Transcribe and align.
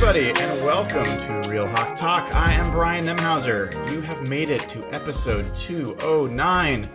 Everybody, 0.00 0.30
and 0.40 0.64
welcome 0.64 1.04
to 1.04 1.50
Real 1.50 1.66
Hawk 1.66 1.96
Talk. 1.96 2.32
I 2.32 2.52
am 2.52 2.70
Brian 2.70 3.04
Nemhauser. 3.06 3.74
You 3.90 4.00
have 4.02 4.28
made 4.28 4.48
it 4.48 4.60
to 4.68 4.94
episode 4.94 5.54
209. 5.56 6.88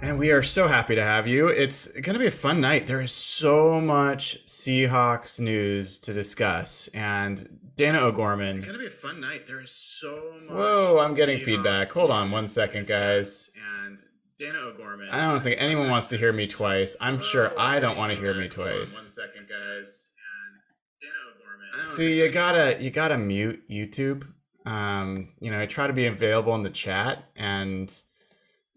And 0.00 0.18
we 0.18 0.30
are 0.30 0.42
so 0.42 0.66
happy 0.66 0.94
to 0.94 1.02
have 1.02 1.28
you. 1.28 1.48
It's 1.48 1.88
going 1.88 2.14
to 2.14 2.18
be 2.18 2.28
a 2.28 2.30
fun 2.30 2.62
night. 2.62 2.86
There 2.86 3.02
is 3.02 3.12
so 3.12 3.78
much 3.78 4.38
Seahawks 4.46 5.38
news 5.38 5.98
to 5.98 6.14
discuss. 6.14 6.88
And 6.94 7.58
Dana 7.76 8.00
O'Gorman. 8.00 8.56
It's 8.56 8.66
going 8.66 8.78
to 8.78 8.82
be 8.82 8.86
a 8.86 8.90
fun 8.90 9.20
night. 9.20 9.46
There 9.46 9.60
is 9.60 9.70
so 9.70 10.32
much. 10.46 10.56
Whoa, 10.56 10.98
I'm 10.98 11.14
getting 11.14 11.40
Seahawks 11.40 11.44
feedback. 11.44 11.90
Hold 11.90 12.10
on 12.10 12.30
one 12.30 12.48
second, 12.48 12.86
guys. 12.86 13.50
And 13.78 13.98
Dana 14.38 14.60
O'Gorman. 14.60 15.10
I 15.10 15.30
don't 15.30 15.42
think 15.42 15.60
anyone 15.60 15.90
wants 15.90 16.06
to 16.06 16.16
hear 16.16 16.32
me 16.32 16.48
twice. 16.48 16.96
I'm 17.02 17.22
sure 17.22 17.52
I 17.60 17.80
don't 17.80 17.98
want 17.98 18.14
to 18.14 18.18
hear 18.18 18.32
me 18.32 18.48
twice. 18.48 18.94
One 18.94 19.04
second, 19.04 19.46
guys. 19.46 20.01
See, 21.88 22.18
you 22.18 22.30
gotta 22.30 22.78
you 22.80 22.90
gotta 22.90 23.18
mute 23.18 23.62
YouTube. 23.68 24.26
Um, 24.64 25.28
you 25.40 25.50
know, 25.50 25.60
I 25.60 25.66
try 25.66 25.86
to 25.86 25.92
be 25.92 26.06
available 26.06 26.54
in 26.54 26.62
the 26.62 26.70
chat, 26.70 27.24
and 27.36 27.92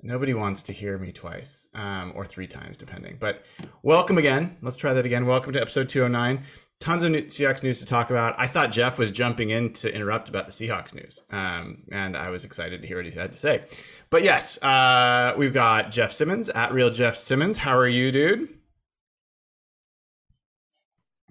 nobody 0.02 0.34
wants 0.34 0.64
to 0.64 0.74
hear 0.74 0.98
me 0.98 1.12
twice 1.12 1.68
um, 1.74 2.12
or 2.16 2.26
three 2.26 2.48
times, 2.48 2.78
depending. 2.78 3.18
But 3.20 3.44
welcome 3.84 4.18
again. 4.18 4.58
Let's 4.62 4.78
try 4.78 4.94
that 4.94 5.06
again. 5.06 5.26
Welcome 5.26 5.54
to 5.54 5.62
episode 5.62 5.88
209. 5.90 6.44
Tons 6.82 7.04
of 7.06 7.12
new 7.12 7.22
Seahawks 7.24 7.64
news 7.64 7.80
to 7.80 7.86
talk 7.86 8.10
about. 8.10 8.36
I 8.38 8.48
thought 8.48 8.72
Jeff 8.72 8.98
was 8.98 9.10
jumping 9.10 9.50
in 9.52 9.72
to 9.74 9.94
interrupt 9.94 10.28
about 10.28 10.46
the 10.46 10.52
Seahawks 10.52 10.94
news, 10.94 11.22
um, 11.32 11.84
and 11.92 12.18
I 12.18 12.30
was 12.30 12.44
excited 12.44 12.82
to 12.82 12.88
hear 12.88 12.98
what 12.98 13.06
he 13.06 13.12
had 13.12 13.32
to 13.32 13.38
say. 13.38 13.64
But 14.10 14.24
yes, 14.24 14.62
uh, 14.62 15.34
we've 15.38 15.54
got 15.54 15.90
Jeff 15.92 16.12
Simmons 16.12 16.50
at 16.50 16.74
Real 16.74 16.90
Jeff 16.90 17.16
Simmons. 17.16 17.58
How 17.58 17.78
are 17.78 17.88
you, 17.88 18.12
dude? 18.12 18.55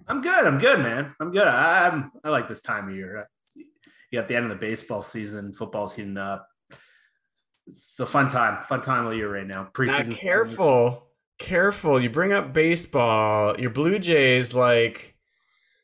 I'm 0.07 0.21
good. 0.21 0.45
I'm 0.45 0.59
good, 0.59 0.79
man. 0.79 1.15
I'm 1.19 1.31
good. 1.31 1.47
I, 1.47 1.87
am 1.87 2.11
I 2.23 2.29
like 2.29 2.47
this 2.47 2.61
time 2.61 2.89
of 2.89 2.95
year. 2.95 3.27
You 3.55 4.19
got 4.19 4.27
the 4.27 4.35
end 4.35 4.45
of 4.45 4.51
the 4.51 4.57
baseball 4.57 5.01
season. 5.01 5.53
Football's 5.53 5.93
heating 5.95 6.17
up. 6.17 6.47
It's 7.67 7.99
a 7.99 8.05
fun 8.05 8.29
time. 8.29 8.63
Fun 8.65 8.81
time 8.81 9.07
of 9.07 9.15
year 9.15 9.33
right 9.33 9.47
now. 9.47 9.69
Preseason. 9.73 10.09
Now, 10.09 10.15
careful, 10.15 11.07
careful. 11.39 12.01
You 12.01 12.09
bring 12.09 12.31
up 12.31 12.53
baseball. 12.53 13.59
Your 13.59 13.71
Blue 13.71 13.97
Jays, 13.97 14.53
like, 14.53 15.15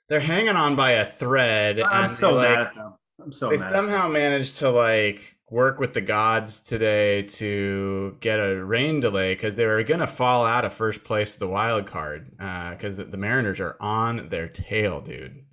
they're 0.08 0.20
hanging 0.20 0.56
on 0.56 0.76
by 0.76 0.92
a 0.92 1.06
thread. 1.06 1.80
I'm 1.80 2.10
so 2.10 2.36
mad 2.36 2.38
like, 2.38 2.68
at 2.68 2.76
them. 2.76 2.94
I'm 3.24 3.32
so 3.32 3.50
mad. 3.50 3.60
they 3.60 3.64
somehow 3.70 4.08
managed 4.08 4.58
to 4.58 4.70
like 4.70 5.22
work 5.52 5.80
with 5.80 5.94
the 5.94 6.02
gods 6.02 6.62
today 6.62 7.24
to 7.24 8.16
get 8.22 8.40
a 8.40 8.64
rain 8.64 9.02
delay 9.02 9.36
because 9.36 9.56
they 9.56 9.66
were 9.66 9.84
going 9.84 10.00
to 10.00 10.08
fall 10.08 10.46
out 10.46 10.64
of 10.64 10.74
first 10.74 11.04
place 11.04 11.36
the 11.36 11.48
wild 11.48 11.86
card 11.86 12.32
because 12.32 12.98
uh, 12.98 13.06
the 13.10 13.18
Mariners 13.18 13.60
are 13.60 13.76
on 13.82 14.30
their 14.30 14.48
tail, 14.48 15.02
dude. 15.02 15.44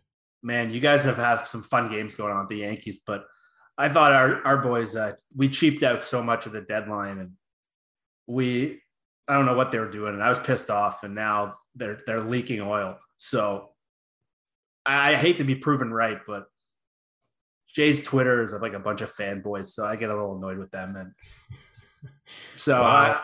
Man, 0.40 0.70
you 0.70 0.78
guys 0.78 1.02
have 1.02 1.16
had 1.16 1.42
some 1.42 1.64
fun 1.64 1.90
games 1.90 2.14
going 2.14 2.32
on 2.32 2.38
with 2.38 2.48
the 2.48 2.58
Yankees, 2.58 3.00
but 3.04 3.24
I 3.76 3.88
thought 3.88 4.12
our 4.12 4.44
our 4.46 4.58
boys 4.58 4.94
uh, 4.94 5.12
we 5.36 5.48
cheaped 5.48 5.82
out 5.82 6.04
so 6.04 6.22
much 6.22 6.46
of 6.46 6.52
the 6.52 6.60
deadline 6.60 7.18
and 7.18 7.32
we 8.28 8.80
I 9.26 9.34
don't 9.34 9.46
know 9.46 9.56
what 9.56 9.72
they 9.72 9.80
were 9.80 9.90
doing 9.90 10.14
and 10.14 10.22
I 10.22 10.28
was 10.28 10.38
pissed 10.38 10.70
off 10.70 11.02
and 11.02 11.14
now 11.14 11.54
they're 11.74 11.98
they're 12.06 12.20
leaking 12.20 12.60
oil. 12.60 12.98
So 13.16 13.70
I, 14.86 15.12
I 15.12 15.14
hate 15.16 15.38
to 15.38 15.44
be 15.44 15.56
proven 15.56 15.92
right, 15.92 16.20
but 16.24 16.46
Jay's 17.78 18.02
Twitter 18.02 18.42
is 18.42 18.52
like 18.54 18.72
a 18.72 18.80
bunch 18.80 19.02
of 19.02 19.14
fanboys, 19.14 19.68
so 19.68 19.84
I 19.84 19.94
get 19.94 20.10
a 20.10 20.12
little 20.12 20.36
annoyed 20.36 20.58
with 20.58 20.72
them. 20.72 20.96
And 20.96 21.12
so, 22.56 22.72
wow. 22.72 22.82
I, 22.82 23.20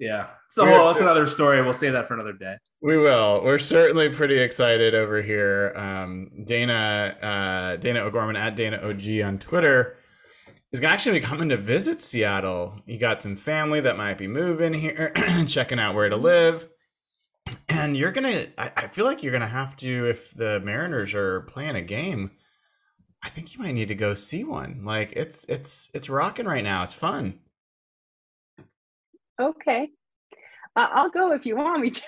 yeah, 0.00 0.26
so 0.50 0.66
whole, 0.66 0.86
that's 0.88 1.00
another 1.00 1.28
story. 1.28 1.62
We'll 1.62 1.72
save 1.72 1.92
that 1.92 2.08
for 2.08 2.14
another 2.14 2.32
day. 2.32 2.56
We 2.80 2.98
will. 2.98 3.44
We're 3.44 3.60
certainly 3.60 4.08
pretty 4.08 4.40
excited 4.40 4.96
over 4.96 5.22
here. 5.22 5.72
Um, 5.76 6.32
Dana 6.44 7.16
uh, 7.22 7.76
Dana 7.76 8.00
O'Gorman 8.00 8.34
at 8.34 8.56
Dana 8.56 8.78
OG 8.78 9.24
on 9.24 9.38
Twitter 9.38 9.98
is 10.72 10.80
gonna 10.80 10.92
actually 10.92 11.20
be 11.20 11.24
coming 11.24 11.48
to 11.50 11.56
visit 11.56 12.02
Seattle. 12.02 12.74
He 12.84 12.98
got 12.98 13.22
some 13.22 13.36
family 13.36 13.82
that 13.82 13.96
might 13.96 14.18
be 14.18 14.26
moving 14.26 14.74
here, 14.74 15.12
checking 15.46 15.78
out 15.78 15.94
where 15.94 16.08
to 16.08 16.16
live. 16.16 16.68
And 17.68 17.96
you're 17.96 18.10
gonna. 18.10 18.48
I, 18.58 18.72
I 18.76 18.88
feel 18.88 19.04
like 19.04 19.22
you're 19.22 19.30
gonna 19.30 19.46
have 19.46 19.76
to 19.76 20.06
if 20.06 20.34
the 20.34 20.58
Mariners 20.58 21.14
are 21.14 21.42
playing 21.42 21.76
a 21.76 21.82
game 21.82 22.32
I 23.22 23.28
think 23.28 23.54
you 23.54 23.62
might 23.62 23.72
need 23.72 23.88
to 23.88 23.94
go 23.94 24.14
see 24.14 24.44
one. 24.44 24.82
Like 24.84 25.12
it's 25.12 25.44
it's 25.48 25.90
it's 25.94 26.08
rocking 26.08 26.46
right 26.46 26.64
now. 26.64 26.82
It's 26.82 26.94
fun. 26.94 27.38
Okay, 29.40 29.90
uh, 30.76 30.88
I'll 30.90 31.10
go 31.10 31.32
if 31.32 31.46
you 31.46 31.56
want 31.56 31.80
me 31.80 31.90
to. 31.90 32.02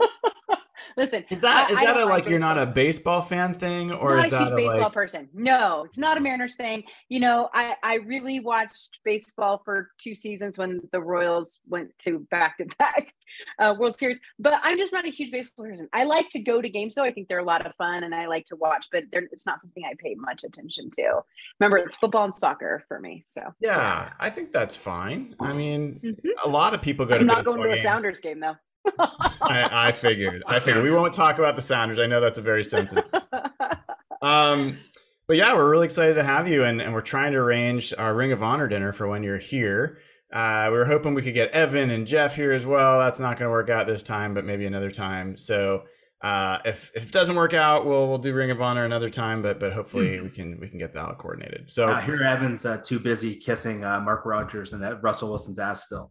Listen, 0.96 1.24
Is 1.30 1.40
that 1.40 1.68
I- 1.68 1.72
is 1.72 1.78
that 1.78 1.96
a 1.96 2.04
like 2.04 2.26
you're 2.26 2.38
not 2.38 2.58
a 2.58 2.66
baseball 2.66 3.22
fan 3.22 3.54
thing, 3.58 3.92
or 3.92 4.16
not 4.16 4.26
is 4.26 4.32
a 4.32 4.36
that 4.36 4.40
huge 4.42 4.52
a 4.52 4.56
baseball 4.56 4.78
like? 4.80 4.92
person. 4.92 5.28
No, 5.32 5.84
it's 5.84 5.98
not 5.98 6.16
a 6.16 6.20
Mariners 6.20 6.54
thing. 6.56 6.84
You 7.08 7.20
know, 7.20 7.48
I 7.52 7.76
I 7.82 7.94
really 7.96 8.40
watched 8.40 9.00
baseball 9.04 9.62
for 9.64 9.90
two 9.98 10.14
seasons 10.14 10.58
when 10.58 10.80
the 10.92 11.00
Royals 11.00 11.60
went 11.68 11.90
to 12.00 12.20
back 12.30 12.58
to 12.58 12.66
back 12.78 13.14
World 13.78 13.98
Series, 13.98 14.20
but 14.38 14.54
I'm 14.62 14.78
just 14.78 14.92
not 14.92 15.04
a 15.06 15.10
huge 15.10 15.30
baseball 15.32 15.66
person. 15.66 15.88
I 15.92 16.04
like 16.04 16.28
to 16.30 16.38
go 16.38 16.60
to 16.62 16.68
games 16.68 16.94
though. 16.94 17.02
I 17.04 17.12
think 17.12 17.28
they're 17.28 17.38
a 17.38 17.44
lot 17.44 17.66
of 17.66 17.74
fun 17.76 18.04
and 18.04 18.14
I 18.14 18.26
like 18.26 18.44
to 18.46 18.56
watch, 18.56 18.86
but 18.92 19.04
they're, 19.10 19.26
it's 19.32 19.46
not 19.46 19.60
something 19.60 19.82
I 19.84 19.94
pay 19.98 20.14
much 20.16 20.44
attention 20.44 20.90
to. 20.92 21.20
Remember, 21.58 21.78
it's 21.78 21.96
football 21.96 22.24
and 22.24 22.34
soccer 22.34 22.84
for 22.88 23.00
me. 23.00 23.24
So 23.26 23.42
Yeah, 23.60 24.12
I 24.20 24.30
think 24.30 24.52
that's 24.52 24.76
fine. 24.76 25.34
I 25.40 25.52
mean, 25.52 26.00
Mhm. 26.04 26.16
a 26.44 26.48
lot 26.48 26.74
of 26.74 26.82
people 26.82 27.06
go 27.06 27.14
to 27.14 27.20
I'm 27.20 27.26
not 27.26 27.44
going 27.44 27.60
to 27.62 27.68
a 27.68 27.74
games. 27.74 27.82
Sounders 27.82 28.20
game 28.20 28.40
though. 28.40 28.56
I, 28.98 29.88
I 29.88 29.92
figured. 29.92 30.42
I 30.46 30.58
figured 30.58 30.84
we 30.84 30.90
won't 30.90 31.14
talk 31.14 31.38
about 31.38 31.56
the 31.56 31.62
Sounders. 31.62 31.98
I 31.98 32.06
know 32.06 32.20
that's 32.20 32.38
a 32.38 32.42
very 32.42 32.64
sensitive. 32.64 33.12
um, 34.22 34.78
but 35.26 35.36
yeah, 35.36 35.54
we're 35.54 35.70
really 35.70 35.86
excited 35.86 36.14
to 36.14 36.24
have 36.24 36.48
you, 36.48 36.64
and, 36.64 36.82
and 36.82 36.92
we're 36.92 37.00
trying 37.00 37.32
to 37.32 37.38
arrange 37.38 37.94
our 37.96 38.14
Ring 38.14 38.32
of 38.32 38.42
Honor 38.42 38.68
dinner 38.68 38.92
for 38.92 39.06
when 39.08 39.22
you're 39.22 39.38
here. 39.38 39.98
Uh, 40.32 40.68
we 40.70 40.76
were 40.76 40.84
hoping 40.84 41.14
we 41.14 41.22
could 41.22 41.34
get 41.34 41.50
Evan 41.52 41.90
and 41.90 42.06
Jeff 42.06 42.34
here 42.34 42.52
as 42.52 42.66
well. 42.66 42.98
That's 42.98 43.20
not 43.20 43.38
going 43.38 43.46
to 43.46 43.50
work 43.50 43.70
out 43.70 43.86
this 43.86 44.02
time, 44.02 44.34
but 44.34 44.44
maybe 44.44 44.66
another 44.66 44.90
time. 44.90 45.36
So 45.38 45.84
uh, 46.24 46.58
if 46.64 46.90
if 46.94 47.02
it 47.02 47.12
doesn't 47.12 47.36
work 47.36 47.52
out, 47.52 47.84
we'll 47.84 48.08
we'll 48.08 48.16
do 48.16 48.32
Ring 48.32 48.50
of 48.50 48.62
Honor 48.62 48.86
another 48.86 49.10
time. 49.10 49.42
But 49.42 49.60
but 49.60 49.74
hopefully 49.74 50.20
we 50.22 50.30
can 50.30 50.58
we 50.58 50.68
can 50.68 50.78
get 50.78 50.94
that 50.94 51.04
all 51.04 51.14
coordinated. 51.14 51.70
So 51.70 51.84
Uh, 51.84 52.00
here, 52.00 52.22
Evans 52.22 52.64
uh, 52.64 52.78
too 52.78 52.98
busy 52.98 53.36
kissing 53.36 53.84
uh, 53.84 54.00
Mark 54.00 54.24
Rogers 54.24 54.72
and 54.72 54.82
uh, 54.82 54.96
Russell 55.02 55.28
Wilson's 55.28 55.58
ass 55.58 55.84
still. 55.84 56.10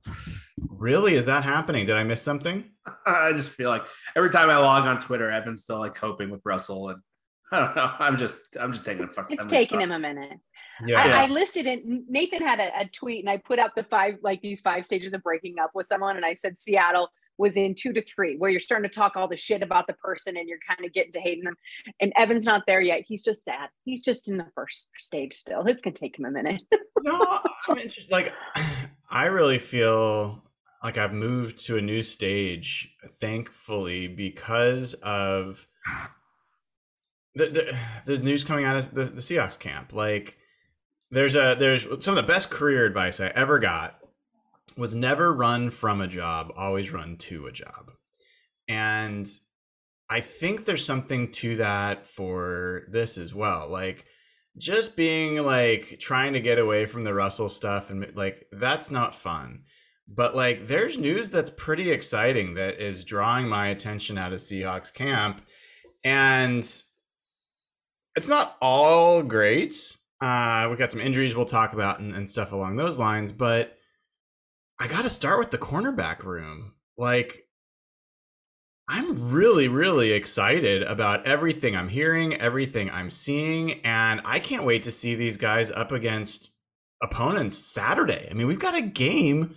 really, 0.69 1.15
is 1.15 1.25
that 1.25 1.43
happening? 1.43 1.87
Did 1.87 1.95
I 1.95 2.03
miss 2.03 2.21
something? 2.21 2.63
I 3.07 3.31
just 3.33 3.49
feel 3.49 3.69
like 3.69 3.85
every 4.15 4.29
time 4.29 4.51
I 4.51 4.57
log 4.57 4.85
on 4.85 4.99
Twitter, 4.99 5.31
Evan's 5.31 5.63
still 5.63 5.79
like 5.79 5.95
coping 5.95 6.29
with 6.29 6.41
Russell, 6.45 6.89
and 6.89 7.01
I 7.51 7.59
don't 7.61 7.75
know. 7.75 7.91
I'm 7.97 8.15
just 8.15 8.39
I'm 8.61 8.71
just 8.71 8.85
taking 8.85 9.05
a 9.05 9.07
fucking. 9.07 9.37
it's 9.39 9.47
taking 9.47 9.81
him 9.81 9.91
a 9.91 9.97
minute. 9.97 10.37
Yeah. 10.85 11.01
I, 11.01 11.23
I 11.23 11.25
listed 11.25 11.65
it. 11.65 11.81
Nathan 11.85 12.43
had 12.43 12.59
a, 12.59 12.81
a 12.81 12.85
tweet, 12.85 13.21
and 13.21 13.29
I 13.31 13.37
put 13.37 13.57
out 13.57 13.71
the 13.75 13.83
five 13.83 14.17
like 14.21 14.43
these 14.43 14.61
five 14.61 14.85
stages 14.85 15.15
of 15.15 15.23
breaking 15.23 15.55
up 15.59 15.71
with 15.73 15.87
someone, 15.87 16.17
and 16.17 16.25
I 16.25 16.33
said 16.35 16.59
Seattle 16.59 17.09
was 17.37 17.57
in 17.57 17.75
two 17.75 17.93
to 17.93 18.03
three, 18.03 18.37
where 18.37 18.49
you're 18.49 18.59
starting 18.59 18.89
to 18.89 18.95
talk 18.95 19.15
all 19.15 19.27
the 19.27 19.35
shit 19.35 19.63
about 19.63 19.87
the 19.87 19.93
person, 19.93 20.37
and 20.37 20.47
you're 20.47 20.59
kind 20.67 20.85
of 20.85 20.93
getting 20.93 21.11
to 21.13 21.19
hating 21.19 21.43
them. 21.43 21.55
And 21.99 22.13
Evan's 22.15 22.45
not 22.45 22.63
there 22.67 22.81
yet. 22.81 23.03
He's 23.07 23.21
just 23.21 23.41
that. 23.45 23.69
He's 23.83 24.01
just 24.01 24.29
in 24.29 24.37
the 24.37 24.47
first 24.55 24.89
stage 24.99 25.35
still. 25.35 25.65
It's 25.65 25.81
gonna 25.81 25.95
take 25.95 26.17
him 26.17 26.25
a 26.25 26.31
minute. 26.31 26.61
no, 27.01 27.39
I'm 27.67 27.77
interested. 27.77 28.11
Like, 28.11 28.33
I 29.09 29.25
really 29.25 29.59
feel 29.59 30.43
like 30.83 30.97
I've 30.97 31.13
moved 31.13 31.65
to 31.67 31.77
a 31.77 31.81
new 31.81 32.03
stage, 32.03 32.89
thankfully, 33.19 34.07
because 34.07 34.93
of 34.95 35.67
the 37.35 37.47
the, 37.47 37.77
the 38.05 38.17
news 38.19 38.43
coming 38.43 38.65
out 38.65 38.75
of 38.75 38.93
the, 38.93 39.05
the 39.05 39.21
Seahawks 39.21 39.57
camp. 39.57 39.93
Like, 39.93 40.37
there's 41.09 41.35
a 41.35 41.55
there's 41.57 41.83
some 42.03 42.17
of 42.17 42.25
the 42.25 42.31
best 42.31 42.49
career 42.49 42.85
advice 42.85 43.19
I 43.19 43.27
ever 43.27 43.59
got 43.59 43.99
was 44.77 44.95
never 44.95 45.33
run 45.33 45.69
from 45.69 46.01
a 46.01 46.07
job, 46.07 46.51
always 46.55 46.91
run 46.91 47.17
to 47.17 47.47
a 47.47 47.51
job, 47.51 47.91
and 48.67 49.29
I 50.09 50.21
think 50.21 50.65
there's 50.65 50.85
something 50.85 51.31
to 51.31 51.57
that 51.57 52.05
for 52.07 52.83
this 52.91 53.17
as 53.17 53.33
well. 53.33 53.67
Like 53.67 54.05
just 54.57 54.95
being 54.95 55.37
like 55.37 55.97
trying 55.99 56.33
to 56.33 56.39
get 56.39 56.59
away 56.59 56.85
from 56.85 57.03
the 57.03 57.13
Russell 57.13 57.49
stuff 57.49 57.89
and 57.89 58.05
like 58.15 58.45
that's 58.51 58.91
not 58.91 59.15
fun. 59.15 59.63
But 60.07 60.35
like 60.35 60.67
there's 60.67 60.97
news 60.97 61.29
that's 61.29 61.49
pretty 61.49 61.89
exciting 61.89 62.55
that 62.55 62.79
is 62.79 63.05
drawing 63.05 63.47
my 63.47 63.69
attention 63.69 64.17
out 64.17 64.33
of 64.33 64.41
Seahawks 64.41 64.93
camp 64.93 65.41
and 66.03 66.59
it's 68.15 68.27
not 68.27 68.57
all 68.61 69.23
great. 69.23 69.97
Uh 70.21 70.67
we 70.69 70.77
got 70.77 70.91
some 70.91 71.01
injuries 71.01 71.35
we'll 71.35 71.45
talk 71.45 71.73
about 71.73 71.99
and, 71.99 72.13
and 72.13 72.29
stuff 72.29 72.51
along 72.51 72.75
those 72.75 72.97
lines, 72.97 73.31
but 73.31 73.77
I 74.79 74.87
got 74.87 75.03
to 75.03 75.09
start 75.09 75.39
with 75.39 75.51
the 75.51 75.57
cornerback 75.57 76.23
room. 76.23 76.73
Like 76.97 77.47
I'm 78.87 79.31
really, 79.31 79.69
really 79.69 80.11
excited 80.11 80.83
about 80.83 81.25
everything 81.25 81.75
I'm 81.75 81.87
hearing, 81.87 82.35
everything 82.35 82.89
I'm 82.89 83.09
seeing, 83.09 83.79
and 83.85 84.21
I 84.25 84.39
can't 84.39 84.65
wait 84.65 84.83
to 84.83 84.91
see 84.91 85.15
these 85.15 85.37
guys 85.37 85.71
up 85.71 85.93
against 85.93 86.51
opponents 87.01 87.57
Saturday. 87.57 88.27
I 88.29 88.33
mean, 88.33 88.47
we've 88.47 88.59
got 88.59 88.75
a 88.75 88.81
game 88.81 89.55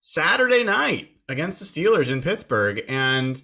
Saturday 0.00 0.64
night 0.64 1.10
against 1.28 1.60
the 1.60 1.66
Steelers 1.66 2.10
in 2.10 2.20
Pittsburgh, 2.20 2.82
and 2.88 3.40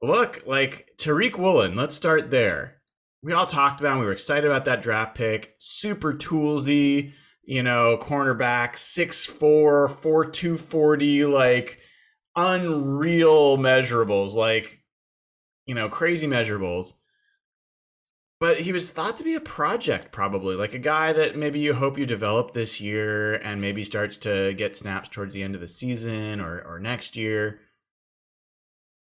look, 0.00 0.42
like 0.46 0.92
Tariq 0.96 1.36
Woolen, 1.36 1.74
let's 1.74 1.96
start 1.96 2.30
there. 2.30 2.76
We 3.22 3.32
all 3.32 3.46
talked 3.46 3.80
about, 3.80 3.94
him, 3.94 3.98
we 4.00 4.06
were 4.06 4.12
excited 4.12 4.44
about 4.44 4.66
that 4.66 4.82
draft 4.82 5.16
pick, 5.16 5.56
super 5.58 6.14
toolsy, 6.14 7.14
you 7.46 7.62
know, 7.62 7.98
cornerback, 8.00 8.74
6'4, 8.74 9.96
4'240, 10.00 11.30
like 11.30 11.78
unreal 12.36 13.58
measurables, 13.58 14.34
like 14.34 14.80
you 15.66 15.74
know, 15.74 15.88
crazy 15.88 16.26
measurables. 16.26 16.92
But 18.40 18.60
he 18.60 18.72
was 18.72 18.90
thought 18.90 19.16
to 19.18 19.24
be 19.24 19.36
a 19.36 19.40
project, 19.40 20.12
probably 20.12 20.56
like 20.56 20.74
a 20.74 20.78
guy 20.78 21.12
that 21.12 21.36
maybe 21.36 21.60
you 21.60 21.72
hope 21.72 21.96
you 21.96 22.04
develop 22.04 22.52
this 22.52 22.80
year 22.80 23.36
and 23.36 23.60
maybe 23.60 23.84
starts 23.84 24.18
to 24.18 24.52
get 24.54 24.76
snaps 24.76 25.08
towards 25.08 25.32
the 25.32 25.42
end 25.42 25.54
of 25.54 25.60
the 25.60 25.68
season 25.68 26.40
or 26.40 26.60
or 26.60 26.78
next 26.78 27.16
year. 27.16 27.60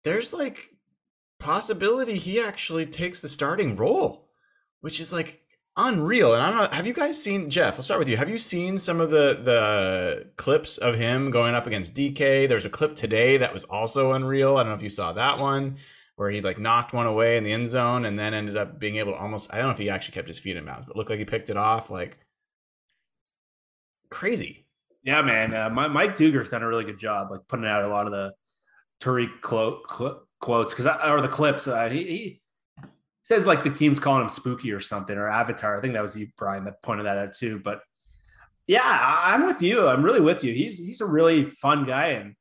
There's 0.04 0.32
like 0.32 0.70
possibility 1.38 2.16
he 2.16 2.40
actually 2.40 2.86
takes 2.86 3.20
the 3.20 3.28
starting 3.28 3.76
role, 3.76 4.30
which 4.80 5.00
is 5.00 5.12
like 5.12 5.42
unreal. 5.76 6.32
And 6.34 6.42
I 6.42 6.50
don't 6.50 6.58
know, 6.58 6.76
have 6.76 6.86
you 6.86 6.92
guys 6.92 7.22
seen 7.22 7.50
Jeff? 7.50 7.74
I'll 7.76 7.82
start 7.82 7.98
with 7.98 8.08
you. 8.08 8.16
Have 8.16 8.30
you 8.30 8.38
seen 8.38 8.78
some 8.78 9.00
of 9.00 9.10
the 9.10 9.40
the 9.42 10.26
clips 10.36 10.78
of 10.78 10.94
him 10.94 11.30
going 11.30 11.54
up 11.54 11.66
against 11.66 11.94
DK? 11.94 12.48
There's 12.48 12.64
a 12.64 12.70
clip 12.70 12.96
today 12.96 13.36
that 13.36 13.52
was 13.52 13.64
also 13.64 14.12
unreal. 14.12 14.56
I 14.56 14.62
don't 14.62 14.70
know 14.70 14.76
if 14.76 14.82
you 14.82 14.90
saw 14.90 15.12
that 15.12 15.38
one 15.38 15.76
where 16.16 16.30
he 16.30 16.40
like 16.40 16.58
knocked 16.58 16.94
one 16.94 17.06
away 17.06 17.36
in 17.36 17.44
the 17.44 17.52
end 17.52 17.68
zone 17.68 18.06
and 18.06 18.18
then 18.18 18.32
ended 18.32 18.56
up 18.56 18.78
being 18.78 18.96
able 18.96 19.12
to 19.12 19.18
almost 19.18 19.48
I 19.52 19.58
don't 19.58 19.66
know 19.66 19.72
if 19.72 19.78
he 19.78 19.90
actually 19.90 20.14
kept 20.14 20.28
his 20.28 20.38
feet 20.38 20.56
in 20.56 20.64
bounds, 20.64 20.86
but 20.86 20.96
looked 20.96 21.10
like 21.10 21.18
he 21.18 21.24
picked 21.24 21.50
it 21.50 21.56
off 21.56 21.90
like 21.90 22.18
crazy. 24.10 24.66
Yeah, 25.02 25.22
man. 25.22 25.54
Uh, 25.54 25.70
my, 25.70 25.86
Mike 25.86 26.16
Dugar's 26.16 26.50
done 26.50 26.62
a 26.62 26.68
really 26.68 26.84
good 26.84 26.98
job, 26.98 27.30
like 27.30 27.46
putting 27.46 27.66
out 27.66 27.84
a 27.84 27.88
lot 27.88 28.06
of 28.06 28.12
the 28.12 28.32
Tariq 29.00 29.40
quote, 29.40 29.86
quote, 29.86 30.26
quotes 30.40 30.74
because 30.74 30.86
or 31.06 31.20
the 31.20 31.28
clips. 31.28 31.68
Uh, 31.68 31.88
he, 31.88 32.04
he 32.04 32.40
says 33.26 33.44
like 33.44 33.64
the 33.64 33.70
team's 33.70 33.98
calling 33.98 34.22
him 34.22 34.28
spooky 34.28 34.70
or 34.70 34.78
something 34.78 35.18
or 35.18 35.28
avatar. 35.28 35.76
I 35.76 35.80
think 35.80 35.94
that 35.94 36.02
was 36.02 36.16
you, 36.16 36.28
Brian, 36.38 36.64
that 36.64 36.80
pointed 36.80 37.06
that 37.06 37.18
out 37.18 37.34
too. 37.34 37.58
But 37.58 37.80
yeah, 38.68 38.82
I'm 38.84 39.46
with 39.46 39.60
you. 39.60 39.88
I'm 39.88 40.04
really 40.04 40.20
with 40.20 40.44
you. 40.44 40.54
He's 40.54 40.78
he's 40.78 41.00
a 41.00 41.06
really 41.06 41.44
fun 41.44 41.84
guy, 41.84 42.10
and 42.10 42.36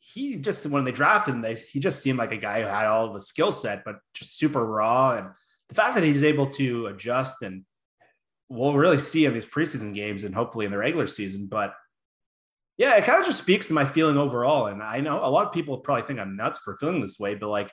he 0.00 0.36
just 0.36 0.66
when 0.66 0.84
they 0.84 0.90
drafted 0.90 1.34
him, 1.34 1.40
they 1.40 1.54
he 1.54 1.78
just 1.78 2.02
seemed 2.02 2.18
like 2.18 2.32
a 2.32 2.36
guy 2.36 2.60
who 2.60 2.66
had 2.66 2.86
all 2.86 3.12
the 3.12 3.20
skill 3.20 3.52
set, 3.52 3.84
but 3.84 3.96
just 4.12 4.36
super 4.36 4.64
raw. 4.64 5.16
And 5.16 5.28
the 5.68 5.74
fact 5.76 5.94
that 5.94 6.04
he's 6.04 6.24
able 6.24 6.48
to 6.48 6.88
adjust 6.88 7.42
and 7.42 7.64
we'll 8.48 8.74
really 8.74 8.98
see 8.98 9.24
in 9.24 9.34
these 9.34 9.46
preseason 9.46 9.94
games 9.94 10.24
and 10.24 10.34
hopefully 10.34 10.66
in 10.66 10.72
the 10.72 10.78
regular 10.78 11.06
season. 11.06 11.46
But 11.46 11.74
yeah, 12.76 12.96
it 12.96 13.04
kind 13.04 13.20
of 13.20 13.26
just 13.26 13.38
speaks 13.38 13.68
to 13.68 13.74
my 13.74 13.84
feeling 13.84 14.16
overall. 14.16 14.66
And 14.66 14.82
I 14.82 15.00
know 15.00 15.20
a 15.22 15.30
lot 15.30 15.46
of 15.46 15.52
people 15.52 15.78
probably 15.78 16.02
think 16.02 16.18
I'm 16.18 16.36
nuts 16.36 16.58
for 16.58 16.76
feeling 16.76 17.00
this 17.00 17.20
way, 17.20 17.36
but 17.36 17.48
like 17.48 17.70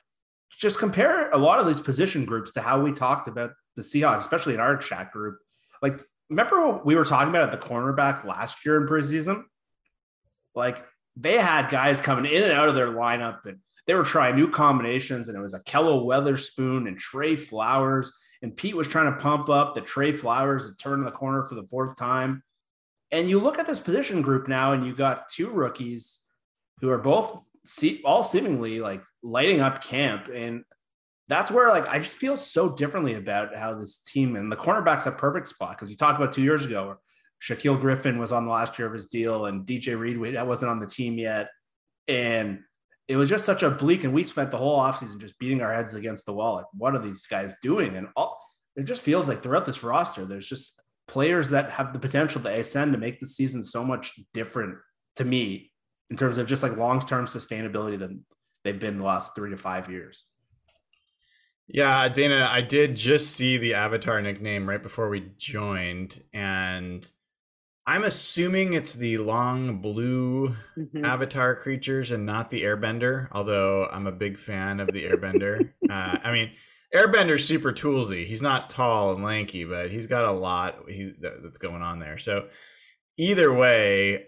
just 0.60 0.80
compare 0.80 1.30
a 1.32 1.38
lot 1.38 1.60
of 1.60 1.68
these 1.68 1.82
position 1.82 2.26
groups 2.26 2.52
to 2.54 2.62
how 2.62 2.82
we 2.82 2.92
talked 2.92 3.28
about 3.28 3.52
the 3.76 3.82
Seahawks, 3.82 4.20
especially 4.20 4.54
in 4.54 4.60
our 4.60 4.78
chat 4.78 5.12
group. 5.12 5.40
Like, 5.82 6.02
remember 6.30 6.68
what 6.68 6.86
we 6.86 6.96
were 6.96 7.06
talking 7.06 7.30
about 7.30 7.44
at 7.44 7.52
the 7.52 7.68
cornerback 7.68 8.26
last 8.26 8.66
year 8.66 8.80
in 8.80 8.88
preseason? 8.88 9.44
Like, 10.54 10.86
they 11.16 11.38
had 11.38 11.70
guys 11.70 12.00
coming 12.00 12.32
in 12.32 12.44
and 12.44 12.52
out 12.52 12.70
of 12.70 12.76
their 12.76 12.90
lineup 12.90 13.46
and 13.46 13.60
they 13.88 13.96
were 13.96 14.04
trying 14.04 14.36
new 14.36 14.50
combinations. 14.50 15.28
And 15.28 15.38
it 15.38 15.42
was 15.42 15.54
Ahkello 15.54 16.06
Witherspoon 16.06 16.88
and 16.88 16.98
Tre 16.98 17.36
Flowers. 17.36 18.14
And 18.42 18.56
Pete 18.56 18.76
was 18.76 18.88
trying 18.88 19.14
to 19.14 19.20
pump 19.20 19.50
up 19.50 19.76
the 19.76 19.82
Tre 19.82 20.12
Flowers 20.12 20.68
to 20.68 20.76
turn 20.76 21.04
the 21.04 21.12
corner 21.12 21.44
for 21.44 21.56
the 21.56 21.68
fourth 21.68 21.98
time. 21.98 22.44
And 23.12 23.30
you 23.30 23.40
look 23.40 23.60
at 23.60 23.68
this 23.68 23.80
position 23.80 24.22
group 24.22 24.48
now, 24.48 24.72
and 24.72 24.86
you 24.86 24.94
got 24.94 25.28
two 25.28 25.50
rookies 25.50 26.24
who 26.80 26.90
are 26.90 26.98
both 26.98 27.42
see, 27.66 28.02
all 28.04 28.24
seemingly 28.24 28.80
like 28.80 29.04
lighting 29.24 29.60
up 29.60 29.84
camp. 29.84 30.28
And 30.28 30.64
that's 31.28 31.52
where 31.52 31.70
like 31.70 31.88
I 31.88 32.00
just 32.00 32.18
feel 32.18 32.38
so 32.38 32.70
differently 32.70 33.14
about 33.14 33.56
how 33.56 33.74
this 33.74 33.98
team 33.98 34.36
and 34.36 34.52
the 34.52 34.58
cornerback's 34.58 35.08
a 35.08 35.12
perfect 35.12 35.48
spot 35.48 35.78
because 35.78 35.90
you 35.90 35.96
talked 35.96 36.20
about 36.20 36.34
two 36.34 36.42
years 36.42 36.66
ago 36.66 36.88
where 36.88 36.98
Shaquill 37.42 37.80
Griffin 37.80 38.20
was 38.20 38.32
on 38.32 38.46
the 38.46 38.52
last 38.52 38.78
year 38.78 38.88
of 38.88 38.94
his 38.94 39.08
deal 39.08 39.46
and 39.46 39.66
DJ 39.66 39.98
Reed 39.98 40.36
that 40.36 40.48
wasn't 40.48 40.72
on 40.72 40.80
the 40.80 40.88
team 40.88 41.18
yet. 41.18 41.50
And 42.08 42.60
it 43.08 43.18
was 43.18 43.30
just 43.30 43.46
such 43.46 43.64
a 43.64 43.70
bleak, 43.70 44.04
and 44.04 44.14
we 44.14 44.24
spent 44.24 44.52
the 44.52 44.58
whole 44.58 44.80
offseason 44.80 45.20
just 45.20 45.38
beating 45.38 45.62
our 45.62 45.74
heads 45.74 45.96
against 45.96 46.26
the 46.26 46.34
wall. 46.34 46.56
Like, 46.56 46.66
what 46.74 46.96
are 46.96 47.02
these 47.02 47.26
guys 47.28 47.56
doing? 47.62 47.96
And 47.96 48.08
all 48.16 48.40
it 48.76 48.84
just 48.84 49.02
feels 49.02 49.28
like 49.28 49.44
throughout 49.44 49.66
this 49.66 49.84
roster, 49.84 50.26
there's 50.26 50.48
just 50.48 50.82
players 51.08 51.50
that 51.50 51.72
have 51.72 51.92
the 51.92 52.00
potential 52.00 52.42
to 52.42 52.50
ascend 52.50 52.94
to 52.94 52.98
make 52.98 53.20
the 53.20 53.28
season 53.28 53.64
so 53.64 53.84
much 53.84 54.18
different 54.34 54.78
to 55.18 55.26
me 55.26 55.71
in 56.12 56.18
terms 56.18 56.38
of 56.38 56.46
just 56.46 56.62
like 56.62 56.76
long-term 56.78 57.26
sustainability 57.26 57.98
than 57.98 58.26
they've 58.64 58.80
been 58.80 58.98
the 59.00 59.04
last 59.04 59.34
three 59.34 59.50
to 59.50 59.58
five 59.58 59.90
years. 59.90 60.26
Yeah, 61.68 62.10
Dana, 62.10 62.50
I 62.52 62.62
did 62.62 62.96
just 62.98 63.32
see 63.32 63.58
the 63.58 63.76
avatar 63.76 64.22
nickname 64.22 64.68
right 64.68 64.84
before 64.84 65.10
we 65.10 65.32
joined, 65.38 66.22
and 66.34 67.10
I'm 67.88 68.04
assuming 68.04 68.74
it's 68.74 68.94
the 68.94 69.20
long 69.20 69.82
blue 69.82 70.54
Mhm. 70.78 71.06
avatar 71.06 71.56
creatures 71.56 72.12
and 72.12 72.26
not 72.26 72.52
the 72.52 72.64
airbender, 72.64 73.30
although 73.32 73.86
I'm 73.86 74.06
a 74.06 74.12
big 74.12 74.38
fan 74.38 74.82
of 74.82 74.92
the 74.92 75.06
airbender. 75.06 75.72
uh, 75.90 76.20
I 76.22 76.32
mean, 76.34 76.52
airbender's 76.94 77.46
super 77.46 77.72
toolsy. 77.72 78.28
He's 78.28 78.42
not 78.42 78.70
tall 78.70 79.14
and 79.16 79.24
lanky, 79.24 79.64
but 79.64 79.92
he's 79.92 80.08
got 80.08 80.26
a 80.26 80.32
lot 80.32 80.90
he, 80.90 81.14
that, 81.22 81.42
that's 81.42 81.58
going 81.58 81.82
on 81.82 82.00
there. 82.00 82.18
So 82.18 82.50
either 83.18 83.52
way, 83.54 84.28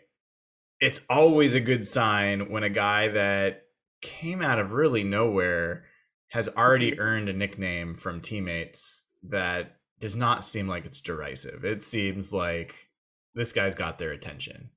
it's 0.84 1.02
always 1.10 1.54
a 1.54 1.62
good 1.62 1.88
sign 1.88 2.52
when 2.52 2.64
a 2.64 2.70
guy 2.70 3.08
that 3.08 3.64
came 4.02 4.42
out 4.42 4.60
of 4.60 4.74
really 4.74 5.02
nowhere 5.02 5.86
has 6.28 6.50
already 6.50 7.00
earned 7.00 7.30
a 7.30 7.34
nickname 7.34 7.96
from 7.96 8.20
teammates 8.20 9.06
that 9.24 9.78
does 10.02 10.18
not 10.18 10.44
seem 10.44 10.68
like 10.68 10.84
it's 10.86 11.00
derisive. 11.00 11.64
It 11.64 11.84
seems 11.84 12.34
like 12.34 12.76
this 13.34 13.54
guy's 13.54 13.76
got 13.76 13.98
their 13.98 14.12
attention. 14.12 14.72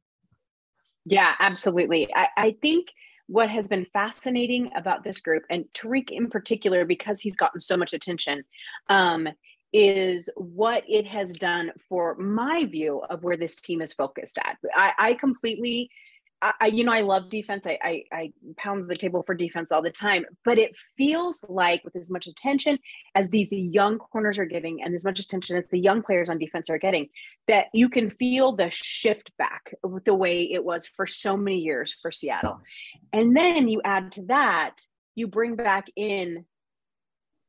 Yeah, 1.05 1.35
absolutely. 1.41 2.09
I, 2.15 2.29
I 2.37 2.57
think 2.63 2.87
what 3.27 3.51
has 3.51 3.67
been 3.67 3.87
fascinating 3.93 4.71
about 4.77 5.03
this 5.03 5.21
group, 5.21 5.43
and 5.51 5.65
Tariq 5.75 6.11
in 6.13 6.31
particular, 6.31 6.85
because 6.85 7.21
he's 7.21 7.35
gotten 7.35 7.61
so 7.61 7.77
much 7.77 7.93
attention, 7.93 8.45
um, 8.89 9.27
is 9.79 10.31
what 10.37 10.83
it 10.89 11.07
has 11.07 11.35
done 11.35 11.71
for 11.87 12.15
my 12.17 12.65
view 12.65 13.03
of 13.11 13.23
where 13.23 13.37
this 13.37 13.61
team 13.61 13.83
is 13.83 13.93
focused 13.93 14.39
at. 14.39 14.57
I, 14.75 14.93
I 14.99 15.15
completely, 15.15 15.91
I, 16.41 16.69
you 16.73 16.83
know, 16.83 16.95
I 16.95 17.03
love 17.03 17.29
defense. 17.29 17.67
I, 17.67 17.79
I, 17.83 18.05
I 18.11 18.33
pound 18.57 18.89
the 18.89 18.97
table 18.97 19.23
for 19.27 19.35
defense 19.35 19.71
all 19.71 19.83
the 19.83 19.91
time, 19.91 20.25
but 20.47 20.59
it 20.59 20.75
feels 20.97 21.45
like 21.51 21.85
with 21.85 21.95
as 21.95 22.11
much 22.11 22.27
attention 22.27 22.79
as 23.15 23.29
these 23.29 23.53
young 23.53 23.99
corners 23.99 24.39
are 24.39 24.47
giving, 24.47 24.83
and 24.83 24.95
as 24.95 25.05
much 25.05 25.21
attention 25.21 25.59
as 25.59 25.67
the 25.67 25.79
young 25.79 26.03
players 26.03 26.31
on 26.31 26.39
defense 26.39 26.71
are 26.71 26.79
getting, 26.79 27.09
that 27.47 27.67
you 27.75 27.91
can 27.91 28.09
feel 28.09 28.53
the 28.53 28.71
shift 28.71 29.31
back 29.37 29.75
with 29.83 30.07
the 30.07 30.15
way 30.15 30.51
it 30.51 30.65
was 30.65 30.87
for 30.87 31.07
so 31.07 31.37
many 31.37 31.59
years 31.59 31.95
for 32.01 32.11
Seattle. 32.11 32.63
And 33.13 33.37
then 33.37 33.69
you 33.69 33.83
add 33.85 34.13
to 34.13 34.23
that, 34.23 34.77
you 35.15 35.29
bring 35.29 35.55
back 35.55 35.89
in, 35.97 36.47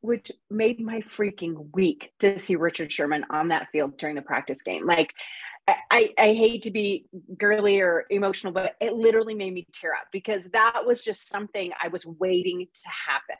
which 0.07 0.31
made 0.49 0.79
my 0.79 1.01
freaking 1.01 1.69
week 1.73 2.13
to 2.19 2.39
see 2.39 2.55
Richard 2.55 2.91
Sherman 2.91 3.25
on 3.29 3.49
that 3.49 3.67
field 3.71 3.97
during 3.97 4.15
the 4.15 4.21
practice 4.21 4.61
game. 4.61 4.85
Like, 4.87 5.13
I- 5.67 6.13
I, 6.17 6.33
hate 6.33 6.63
to 6.63 6.71
be 6.71 7.09
girly 7.37 7.81
or 7.81 8.05
emotional, 8.09 8.53
but 8.53 8.77
it 8.79 8.93
literally 8.93 9.35
made 9.35 9.53
me 9.53 9.67
tear 9.73 9.93
up 9.93 10.07
because 10.13 10.45
that 10.51 10.83
was 10.85 11.03
just 11.03 11.27
something 11.27 11.73
I 11.83 11.89
was 11.89 12.05
waiting 12.05 12.65
to 12.73 12.89
happen. 12.89 13.35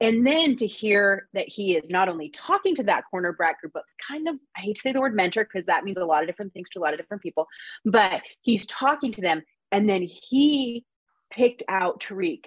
And 0.00 0.26
then 0.26 0.56
to 0.56 0.66
hear 0.66 1.28
that 1.34 1.50
he 1.50 1.76
is 1.76 1.90
not 1.90 2.08
only 2.08 2.30
talking 2.30 2.74
to 2.76 2.82
that 2.84 3.04
cornerback 3.12 3.58
group, 3.60 3.74
but 3.74 3.84
kind 4.08 4.28
of, 4.28 4.36
I 4.56 4.60
hate 4.60 4.76
to 4.76 4.80
say 4.80 4.92
the 4.92 5.00
word 5.00 5.14
mentor 5.14 5.44
because 5.44 5.66
that 5.66 5.84
means 5.84 5.98
a 5.98 6.06
lot 6.06 6.22
of 6.22 6.26
different 6.26 6.54
things 6.54 6.70
to 6.70 6.78
a 6.78 6.82
lot 6.82 6.94
of 6.94 6.98
different 6.98 7.22
people, 7.22 7.46
but 7.84 8.22
he's 8.40 8.64
talking 8.64 9.12
to 9.12 9.20
them. 9.20 9.42
And 9.70 9.86
then 9.88 10.02
he 10.02 10.86
picked 11.30 11.62
out 11.68 12.00
Tariq 12.00 12.46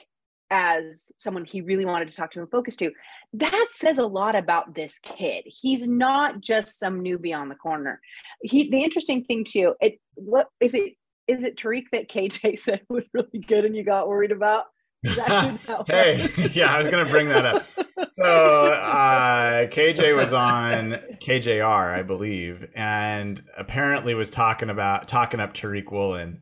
as 0.51 1.11
someone 1.17 1.45
he 1.45 1.61
really 1.61 1.85
wanted 1.85 2.09
to 2.09 2.15
talk 2.15 2.31
to 2.31 2.39
and 2.39 2.49
focus 2.49 2.75
to. 2.77 2.91
That 3.33 3.67
says 3.71 3.97
a 3.97 4.05
lot 4.05 4.35
about 4.35 4.75
this 4.75 4.99
kid. 4.99 5.43
He's 5.45 5.87
not 5.87 6.41
just 6.41 6.79
some 6.79 7.01
newbie 7.01 7.35
on 7.35 7.49
the 7.49 7.55
corner. 7.55 7.99
He, 8.41 8.69
the 8.69 8.83
interesting 8.83 9.23
thing 9.23 9.43
too, 9.43 9.75
it, 9.81 9.99
what 10.15 10.47
is 10.59 10.73
it? 10.73 10.93
Is 11.27 11.43
it 11.43 11.57
Tariq 11.57 11.85
that 11.91 12.09
KJ 12.09 12.59
said 12.59 12.81
was 12.89 13.09
really 13.13 13.39
good 13.39 13.65
and 13.65 13.75
you 13.75 13.83
got 13.83 14.07
worried 14.07 14.31
about? 14.31 14.65
Is 15.03 15.15
that 15.15 15.49
who 15.49 15.57
that 15.67 15.87
hey, 15.87 16.49
yeah, 16.53 16.73
I 16.73 16.77
was 16.77 16.87
gonna 16.87 17.09
bring 17.09 17.29
that 17.29 17.45
up. 17.45 17.67
So 18.09 18.67
uh, 18.67 19.67
KJ 19.67 20.15
was 20.15 20.33
on 20.33 20.99
KJR, 21.21 21.93
I 21.93 22.01
believe, 22.01 22.67
and 22.75 23.43
apparently 23.57 24.13
was 24.13 24.29
talking 24.29 24.69
about 24.69 25.07
talking 25.07 25.39
up 25.39 25.53
Tariq 25.53 25.91
Woolen. 25.91 26.41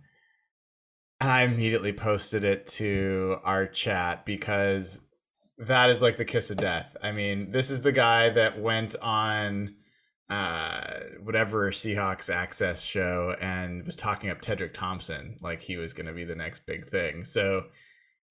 I 1.24 1.44
immediately 1.44 1.94
posted 1.94 2.44
it 2.44 2.68
to 2.70 3.38
our 3.44 3.66
chat 3.66 4.26
because 4.26 5.00
that 5.58 5.90
is 5.90 6.02
like 6.02 6.18
the 6.18 6.26
kiss 6.26 6.50
of 6.50 6.58
death. 6.58 6.96
I 7.02 7.12
mean, 7.12 7.52
this 7.52 7.70
is 7.70 7.82
the 7.82 7.92
guy 7.92 8.30
that 8.30 8.62
went 8.62 8.96
on 9.02 9.76
uh 10.30 11.00
whatever 11.22 11.70
Seahawks 11.72 12.34
access 12.34 12.82
show 12.82 13.36
and 13.42 13.86
was 13.86 13.96
talking 13.96 14.30
up 14.30 14.42
Tedric 14.42 14.74
Thompson 14.74 15.38
like 15.42 15.62
he 15.62 15.76
was 15.76 15.92
going 15.92 16.06
to 16.06 16.14
be 16.14 16.24
the 16.24 16.36
next 16.36 16.66
big 16.66 16.90
thing. 16.90 17.26
So 17.26 17.66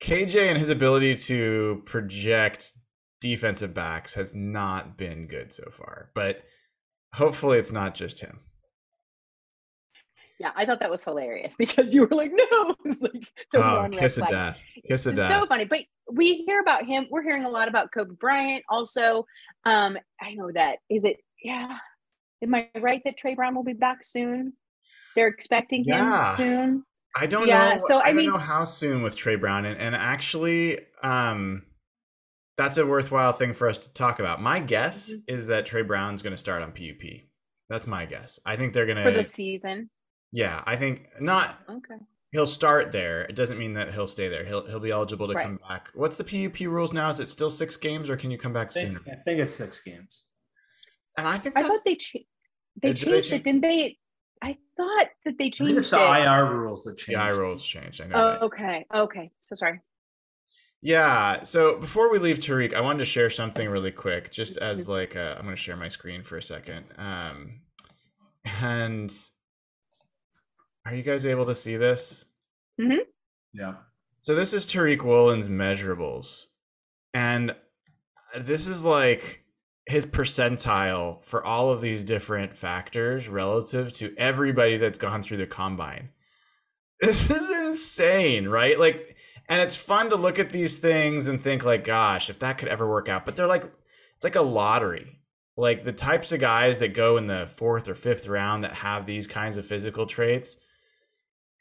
KJ 0.03 0.49
and 0.49 0.59
his 0.59 0.71
ability 0.71 1.17
to 1.17 1.83
project 1.85 2.73
defensive 3.21 3.73
backs 3.73 4.15
has 4.15 4.35
not 4.35 4.97
been 4.97 5.29
good 5.29 5.53
so 5.53 5.71
far, 5.71 6.11
but 6.15 6.43
hopefully 7.15 7.59
it's 7.59 7.73
not 7.73 7.95
just 7.95 8.21
him. 8.21 8.41
Yeah, 10.43 10.51
I 10.57 10.67
thought 10.67 10.81
that 10.81 10.91
was 10.91 11.05
hilarious 11.05 11.55
because 11.59 11.95
you 11.95 12.01
were 12.03 12.09
like, 12.17 12.33
no, 12.35 12.75
it's 12.85 13.01
like 13.01 13.13
the 13.53 13.59
Oh, 13.65 13.89
kiss 13.93 14.19
of 14.19 14.27
death. 14.29 14.59
Kiss 14.89 15.07
of 15.07 15.13
It's 15.13 15.21
death. 15.21 15.31
so 15.41 15.47
funny. 15.47 15.67
But 15.67 15.81
we 16.11 16.43
hear 16.47 16.59
about 16.61 16.85
him. 16.85 17.07
We're 17.11 17.23
hearing 17.23 17.45
a 17.45 17.49
lot 17.49 17.69
about 17.69 17.93
Coby 17.97 18.19
Bryant. 18.19 18.65
Also, 18.69 19.25
um, 19.65 19.97
I 20.21 20.35
know 20.35 20.51
that 20.53 20.79
is 20.91 21.05
it. 21.05 21.19
Yeah, 21.45 21.77
am 22.43 22.55
I 22.57 22.69
right 22.81 23.01
that 23.05 23.17
Tre 23.17 23.37
Brown 23.37 23.55
will 23.55 23.63
be 23.63 23.73
back 23.73 23.99
soon? 24.03 24.55
They're 25.15 25.29
expecting 25.29 25.85
Yeah. 25.85 26.31
him 26.31 26.37
soon. 26.37 26.85
I 27.15 27.27
don't 27.27 27.47
Yeah, 27.47 27.75
know. 27.75 27.79
so, 27.79 27.99
I, 27.99 28.01
I 28.01 28.07
don't 28.07 28.17
mean- 28.17 28.31
know 28.31 28.39
how 28.39 28.65
soon 28.65 29.03
with 29.03 29.15
Tre 29.15 29.37
Brown, 29.37 29.65
and, 29.65 29.79
and 29.79 29.95
actually, 29.95 30.81
um, 31.05 31.63
that's 32.57 32.79
a 32.79 32.87
worthwhile 32.87 33.33
thing 33.33 33.55
for 33.55 33.69
us 33.69 33.79
to 33.81 33.93
talk 33.93 34.19
about. 34.19 34.43
My 34.43 34.59
guess 34.59 35.09
Mhm. 35.09 35.23
is 35.29 35.47
that 35.47 35.67
Tre 35.67 35.83
Brown's 35.83 36.23
going 36.23 36.33
to 36.33 36.37
start 36.39 36.63
on 36.63 36.73
PUP. 36.73 37.29
That's 37.69 37.87
my 37.87 38.07
guess. 38.07 38.41
I 38.45 38.57
think 38.57 38.73
they're 38.73 38.87
going 38.87 38.99
to 38.99 39.05
for 39.05 39.11
the 39.13 39.25
season. 39.25 39.89
Yeah, 40.33 40.63
I 40.67 40.77
think 40.77 41.09
not. 41.21 41.59
Okay. 41.69 41.95
He'll 42.33 42.47
start 42.47 42.93
there. 42.93 43.23
It 43.25 43.35
doesn't 43.37 43.59
mean 43.59 43.75
that 43.75 43.93
he'll 43.93 44.07
stay 44.07 44.29
there. 44.29 44.45
He'll 44.45 44.67
he'll 44.67 44.81
be 44.81 44.91
eligible 44.91 45.29
to 45.29 45.35
Right. 45.35 45.45
come 45.45 45.59
back. 45.69 45.91
What's 45.95 46.17
the 46.17 46.25
PUP 46.25 46.61
rules 46.67 46.93
now? 46.93 47.11
Is 47.11 47.21
it 47.21 47.29
still 47.29 47.51
six 47.51 47.77
games, 47.77 48.09
or 48.09 48.17
can 48.17 48.31
you 48.31 48.39
come 48.39 48.53
back 48.55 48.69
I 48.69 48.73
think, 48.73 48.89
sooner? 48.99 49.01
I 49.19 49.23
think 49.23 49.41
it's 49.41 49.55
six 49.55 49.81
games. 49.83 50.25
And 51.19 51.29
I 51.29 51.37
think 51.39 51.59
I 51.59 51.63
thought 51.63 51.81
they 51.85 51.97
cha- 51.97 52.21
they 52.83 52.93
Did 52.93 52.97
they 52.97 53.11
changed 53.13 53.29
change- 53.31 53.41
it, 53.41 53.45
didn't 53.45 53.61
they? 53.61 53.99
I 54.41 54.57
thought 54.79 55.09
that 55.27 55.37
they 55.39 55.45
I 55.45 55.49
think 55.51 55.55
changed 55.55 55.79
it's 55.79 55.93
it. 55.93 55.97
the 55.97 56.01
IR 56.21 56.55
rules 56.57 56.85
that 56.85 56.97
changed. 56.97 57.09
the 57.09 57.13
change. 57.13 57.33
eye 57.33 57.37
rules 57.37 57.65
changed. 57.67 58.01
I 58.01 58.07
know. 58.07 58.15
Oh, 58.17 58.31
that. 58.31 58.43
okay. 58.43 58.87
Okay. 58.95 59.31
So 59.41 59.55
sorry. 59.55 59.81
Yeah. 60.81 61.45
So 61.45 61.79
before 61.79 62.11
we 62.11 62.19
leave 62.19 62.39
Tariq, 62.41 62.73
I 62.75 62.81
wanted 62.81 63.01
to 63.01 63.05
share 63.05 63.29
something 63.31 63.69
really 63.69 63.93
quick, 63.93 64.33
just 64.33 64.57
as 64.57 64.89
like 64.89 65.15
i 65.17 65.35
I'm 65.35 65.43
going 65.45 65.55
to 65.55 65.63
share 65.63 65.77
my 65.77 65.89
screen 65.89 66.23
for 66.25 66.39
a 66.39 66.43
second. 66.43 66.87
Um, 66.97 67.61
and 68.45 69.15
are 70.85 70.95
you 70.95 71.03
guys 71.03 71.27
able 71.27 71.47
to 71.47 71.55
see 71.55 71.77
this? 71.77 72.25
Mm-hmm. 72.81 73.01
Yeah. 73.53 73.75
So 74.23 74.35
this 74.35 74.53
is 74.53 74.67
Tariq 74.67 75.03
Woolen's 75.03 75.49
measurables, 75.49 76.47
and 77.13 77.55
this 78.39 78.67
is 78.67 78.85
like 78.85 79.45
his 79.87 80.07
percentile 80.07 81.25
for 81.25 81.45
all 81.45 81.73
of 81.73 81.81
these 81.81 82.05
different 82.05 82.57
factors 82.57 83.29
relative 83.29 83.93
to 83.95 84.15
everybody 84.17 84.77
that's 84.77 84.99
gone 84.99 85.23
through 85.23 85.39
the 85.39 85.47
combine. 85.47 86.11
This 87.03 87.29
is 87.29 87.51
insane, 87.51 88.47
right? 88.47 88.79
Like, 88.79 89.17
and 89.49 89.61
it's 89.61 89.77
fun 89.77 90.11
to 90.11 90.17
look 90.17 90.39
at 90.39 90.53
these 90.53 90.79
things 90.79 91.27
and 91.27 91.43
think 91.43 91.65
like, 91.65 91.83
gosh, 91.83 92.31
if 92.31 92.39
that 92.39 92.59
could 92.59 92.69
ever 92.69 92.89
work 92.89 93.09
out. 93.09 93.25
But 93.25 93.35
they're 93.35 93.49
like, 93.49 93.65
it's 93.65 94.23
like 94.23 94.37
a 94.37 94.41
lottery. 94.41 95.19
Like 95.57 95.85
the 95.85 95.93
types 95.93 96.31
of 96.31 96.39
guys 96.39 96.79
that 96.79 96.95
go 96.95 97.17
in 97.17 97.27
the 97.27 97.51
fourth 97.57 97.89
or 97.89 97.97
fifth 97.97 98.29
round 98.29 98.63
that 98.63 98.73
have 98.73 99.05
these 99.05 99.27
kinds 99.27 99.57
of 99.57 99.67
physical 99.67 100.07
traits 100.07 100.59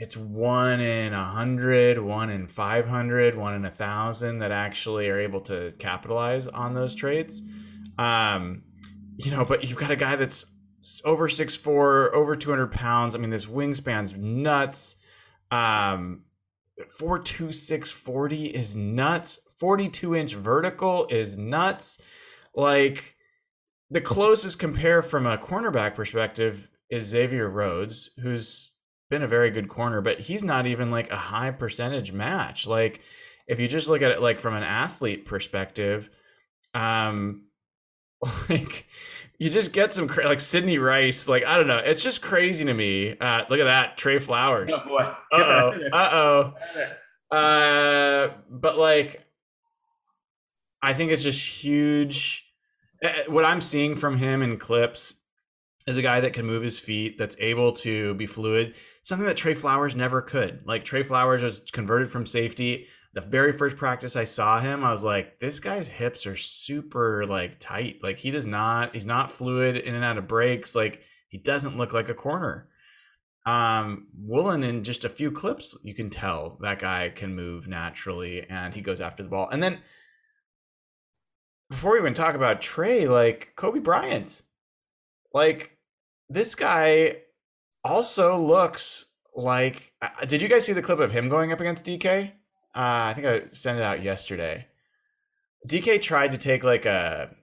it's 0.02 0.18
one 0.18 0.80
in 0.80 1.14
a 1.14 1.24
hundred, 1.24 2.00
one 2.00 2.32
in 2.32 2.48
five 2.48 2.88
hundred, 2.88 3.38
one 3.38 3.54
in 3.54 3.66
a 3.66 3.70
thousand 3.70 4.40
that 4.40 4.52
actually 4.52 5.08
are 5.10 5.20
able 5.20 5.42
to 5.42 5.74
capitalize 5.78 6.48
on 6.48 6.74
those 6.74 6.96
traits. 6.96 7.40
Um, 8.00 8.64
you 9.18 9.30
know, 9.30 9.46
but 9.46 9.64
you've 9.64 9.78
got 9.78 9.92
a 9.92 9.96
guy 9.96 10.16
that's 10.16 10.48
over 11.06 11.30
six 11.30 11.54
four, 11.54 12.16
over 12.16 12.36
two 12.36 12.50
hundred 12.50 12.72
pounds. 12.72 13.14
I 13.14 13.20
mean, 13.20 13.30
this 13.30 13.46
wingspan's 13.46 14.16
nuts. 14.16 14.96
Um, 15.52 16.24
four 16.98 17.20
two 17.20 17.52
six 17.52 17.92
forty 17.92 18.46
is 18.48 18.76
nuts. 18.76 19.38
Forty 19.60 19.88
two 19.88 20.16
inch 20.16 20.34
vertical 20.34 21.06
is 21.12 21.38
nuts. 21.38 22.02
Like 22.56 23.18
the 23.92 24.02
closest 24.02 24.58
compare 24.58 25.04
from 25.04 25.28
a 25.28 25.38
cornerback 25.38 25.94
perspective 25.94 26.72
is 26.90 27.06
Xavier 27.06 27.48
Rhodes, 27.52 28.10
who's 28.20 28.71
been 29.12 29.22
a 29.22 29.28
very 29.28 29.52
good 29.52 29.70
corner, 29.70 30.02
but 30.02 30.20
he's 30.20 30.44
not 30.44 30.66
even 30.66 30.90
like 30.90 31.12
a 31.12 31.18
high 31.18 31.52
percentage 31.52 32.12
match. 32.12 32.66
Like 32.66 33.02
if 33.46 33.60
you 33.60 33.68
just 33.68 33.88
look 33.88 34.02
at 34.02 34.10
it 34.10 34.22
like 34.22 34.40
from 34.40 34.56
an 34.56 34.64
athlete 34.64 35.26
perspective, 35.26 36.10
um 36.74 37.44
like 38.50 38.88
you 39.38 39.50
just 39.50 39.74
get 39.74 39.94
some 39.94 40.08
cra- 40.08 40.26
like 40.28 40.40
Sidney 40.40 40.80
Rice, 40.80 41.28
like 41.28 41.44
I 41.46 41.58
don't 41.58 41.68
know, 41.68 41.78
it's 41.78 42.02
just 42.02 42.24
crazy 42.24 42.66
to 42.66 42.74
me. 42.74 43.16
Uh 43.20 43.44
look 43.50 43.60
at 43.60 43.66
that, 43.66 43.98
Tre 43.98 44.18
Flowers. 44.18 44.72
Oh, 44.74 44.88
boy. 44.88 45.14
Uh-oh. 45.34 45.80
Uh-oh. 45.94 47.36
Uh 47.38 48.30
but 48.50 48.78
like 48.78 49.24
I 50.82 50.96
think 50.96 51.12
it's 51.12 51.24
just 51.24 51.46
huge. 51.46 52.48
Eh, 53.04 53.24
what 53.28 53.46
I'm 53.46 53.62
seeing 53.62 53.96
from 53.98 54.18
him 54.18 54.42
in 54.42 54.58
clips 54.58 55.14
is 55.88 55.98
a 55.98 56.02
guy 56.02 56.20
that 56.20 56.34
can 56.34 56.46
move 56.46 56.64
his 56.64 56.80
feet, 56.80 57.18
that's 57.18 57.36
able 57.40 57.74
to 57.74 58.14
be 58.16 58.26
fluid. 58.26 58.76
Something 59.04 59.28
that 59.28 59.38
Tre 59.38 59.54
Flowers 59.54 59.96
never 59.96 60.22
could. 60.22 60.62
Like 60.66 60.86
Tre 60.86 61.04
Flowers 61.04 61.42
was 61.42 61.62
converted 61.72 62.12
from 62.12 62.26
safety. 62.26 62.88
The 63.14 63.22
very 63.22 63.52
first 63.52 63.76
practice 63.78 64.16
I 64.16 64.24
saw 64.24 64.62
him, 64.62 64.84
I 64.84 64.92
was 64.92 65.04
like, 65.04 65.40
this 65.40 65.60
guy's 65.60 65.88
hips 65.88 66.26
are 66.26 66.38
super 66.38 67.26
like 67.26 67.60
tight. 67.60 67.98
Like 68.02 68.18
he 68.18 68.32
does 68.32 68.48
not, 68.48 68.94
he's 68.94 69.06
not 69.06 69.32
fluid 69.32 69.76
in 69.76 69.96
and 69.96 70.06
out 70.06 70.18
of 70.18 70.28
breaks. 70.28 70.76
Like 70.76 71.02
he 71.28 71.38
doesn't 71.38 71.78
look 71.78 71.94
like 71.94 72.10
a 72.10 72.14
corner. 72.14 72.70
Um, 73.46 74.08
Woolen 74.16 74.64
in 74.64 74.84
just 74.84 75.04
a 75.04 75.10
few 75.10 75.32
clips, 75.32 75.76
you 75.84 75.96
can 75.96 76.10
tell 76.12 76.58
that 76.62 76.80
guy 76.80 77.10
can 77.10 77.36
move 77.36 77.68
naturally 77.68 78.46
and 78.48 78.74
he 78.74 78.82
goes 78.82 79.02
after 79.02 79.24
the 79.24 79.30
ball. 79.30 79.50
And 79.52 79.64
then 79.64 79.80
before 81.70 81.94
we 81.94 82.00
even 82.00 82.14
talk 82.14 82.36
about 82.36 82.62
Tre, 82.62 83.08
like 83.08 83.54
Coby 83.58 83.82
Bryant, 83.82 84.44
like 85.34 85.78
this 86.30 86.56
guy 86.56 87.18
also 87.84 88.40
looks 88.40 89.06
like. 89.36 89.94
Uh, 90.02 90.26
did 90.26 90.42
you 90.42 90.48
guys 90.48 90.66
see 90.66 90.74
the 90.74 90.82
clip 90.82 91.00
of 91.00 91.12
him 91.12 91.30
going 91.30 91.52
up 91.52 91.60
against 91.60 91.86
DK? 91.86 92.32
Uh, 92.74 93.12
I 93.12 93.14
think 93.14 93.28
I 93.28 93.42
sent 93.54 93.78
it 93.78 93.84
out 93.84 94.04
yesterday. 94.04 94.68
DK 95.68 96.02
tried 96.02 96.32
to 96.32 96.38
take 96.38 96.64
like 96.64 96.86
a 96.86 97.36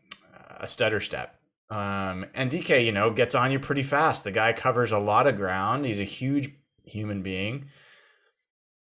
a 0.60 0.66
stutter 0.66 1.00
step, 1.00 1.38
um, 1.70 2.26
and 2.34 2.50
DK, 2.50 2.84
you 2.84 2.92
know, 2.92 3.10
gets 3.10 3.34
on 3.34 3.52
you 3.52 3.58
pretty 3.58 3.82
fast. 3.82 4.24
The 4.24 4.32
guy 4.32 4.52
covers 4.52 4.92
a 4.92 4.98
lot 4.98 5.26
of 5.26 5.36
ground. 5.36 5.84
He's 5.84 6.00
a 6.00 6.04
huge 6.04 6.50
human 6.84 7.22
being. 7.22 7.66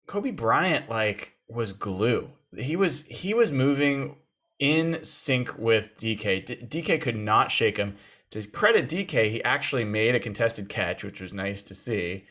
Coby 0.08 0.36
Bryant 0.36 0.90
like 0.90 1.34
was 1.48 1.72
glue. 1.72 2.30
He 2.58 2.76
was 2.76 3.04
he 3.04 3.34
was 3.34 3.52
moving 3.52 4.18
in 4.60 5.04
sync 5.04 5.58
with 5.58 5.98
DK. 6.00 6.46
D- 6.46 6.82
DK 6.82 7.02
could 7.02 7.16
not 7.16 7.52
shake 7.52 7.78
him. 7.78 7.96
To 8.34 8.42
credit 8.48 8.90
DK, 8.90 9.30
he 9.30 9.44
actually 9.44 9.84
made 9.84 10.16
a 10.16 10.20
contested 10.20 10.68
catch, 10.68 11.04
which 11.04 11.22
was 11.22 11.32
nice 11.32 11.62
to 11.62 11.76
see. 11.76 12.26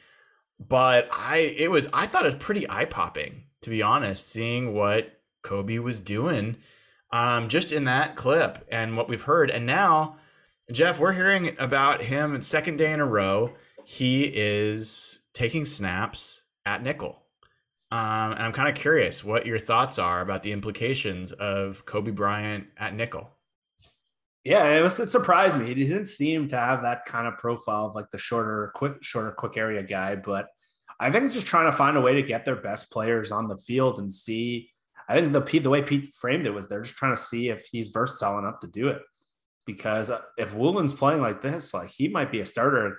But 0.58 1.08
I 1.12 1.36
it 1.36 1.70
was 1.70 1.88
I 1.92 2.06
thought 2.06 2.24
it 2.24 2.34
was 2.34 2.42
pretty 2.42 2.68
eye 2.68 2.86
popping, 2.86 3.44
to 3.60 3.70
be 3.70 3.82
honest, 3.82 4.28
seeing 4.28 4.74
what 4.74 5.20
Coby 5.44 5.80
was 5.80 6.00
doing 6.00 6.56
um, 7.12 7.48
just 7.48 7.70
in 7.70 7.84
that 7.84 8.16
clip 8.16 8.66
and 8.68 8.96
what 8.96 9.08
we've 9.08 9.22
heard. 9.22 9.48
And 9.48 9.64
now, 9.64 10.16
Jeff, 10.72 10.98
we're 10.98 11.12
hearing 11.12 11.54
about 11.60 12.02
him 12.02 12.42
second 12.42 12.78
day 12.78 12.92
in 12.92 12.98
a 12.98 13.06
row. 13.06 13.52
He 13.84 14.24
is 14.24 15.20
taking 15.34 15.64
snaps 15.64 16.42
at 16.66 16.82
nickel. 16.82 17.22
Um, 17.92 18.32
and 18.32 18.42
I'm 18.42 18.52
kind 18.52 18.68
of 18.68 18.74
curious 18.74 19.22
what 19.22 19.46
your 19.46 19.60
thoughts 19.60 20.00
are 20.00 20.20
about 20.20 20.42
the 20.42 20.50
implications 20.50 21.30
of 21.30 21.86
Coby 21.86 22.12
Bryant 22.12 22.66
at 22.76 22.92
nickel. 22.92 23.30
Yeah, 24.44 24.76
it 24.76 24.82
was 24.82 24.98
it 24.98 25.10
surprised 25.10 25.56
me. 25.56 25.66
He 25.66 25.74
didn't 25.74 26.06
seem 26.06 26.48
to 26.48 26.56
have 26.56 26.82
that 26.82 27.04
kind 27.04 27.28
of 27.28 27.38
profile 27.38 27.86
of 27.86 27.94
like 27.94 28.10
the 28.10 28.18
shorter, 28.18 28.72
quick, 28.74 28.94
shorter, 29.02 29.30
quick 29.30 29.56
area 29.56 29.82
guy. 29.82 30.16
But 30.16 30.48
I 30.98 31.10
think 31.10 31.24
it's 31.24 31.34
just 31.34 31.46
trying 31.46 31.70
to 31.70 31.76
find 31.76 31.96
a 31.96 32.00
way 32.00 32.14
to 32.14 32.22
get 32.22 32.44
their 32.44 32.56
best 32.56 32.90
players 32.90 33.30
on 33.30 33.48
the 33.48 33.58
field 33.58 33.98
and 33.98 34.12
see. 34.12 34.70
I 35.08 35.14
think 35.14 35.32
the 35.32 35.60
the 35.60 35.70
way 35.70 35.82
Pete 35.82 36.12
framed 36.14 36.46
it 36.46 36.54
was 36.54 36.68
they're 36.68 36.82
just 36.82 36.96
trying 36.96 37.14
to 37.14 37.20
see 37.20 37.50
if 37.50 37.66
he's 37.70 37.90
versatile 37.90 38.38
enough 38.38 38.60
to 38.60 38.66
do 38.66 38.88
it. 38.88 39.02
Because 39.64 40.10
uh, 40.10 40.22
if 40.36 40.52
Woolen's 40.52 40.92
playing 40.92 41.20
like 41.20 41.40
this, 41.40 41.72
like 41.72 41.90
he 41.90 42.08
might 42.08 42.32
be 42.32 42.40
a 42.40 42.46
starter 42.46 42.98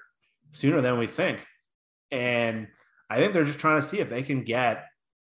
sooner 0.52 0.80
than 0.80 0.98
we 0.98 1.08
think. 1.08 1.46
And 2.10 2.68
I 3.10 3.18
think 3.18 3.34
they're 3.34 3.44
just 3.44 3.60
trying 3.60 3.82
to 3.82 3.88
see 3.88 4.00
if 4.00 4.10
they 4.10 4.24
can 4.24 4.44
get 4.44 4.86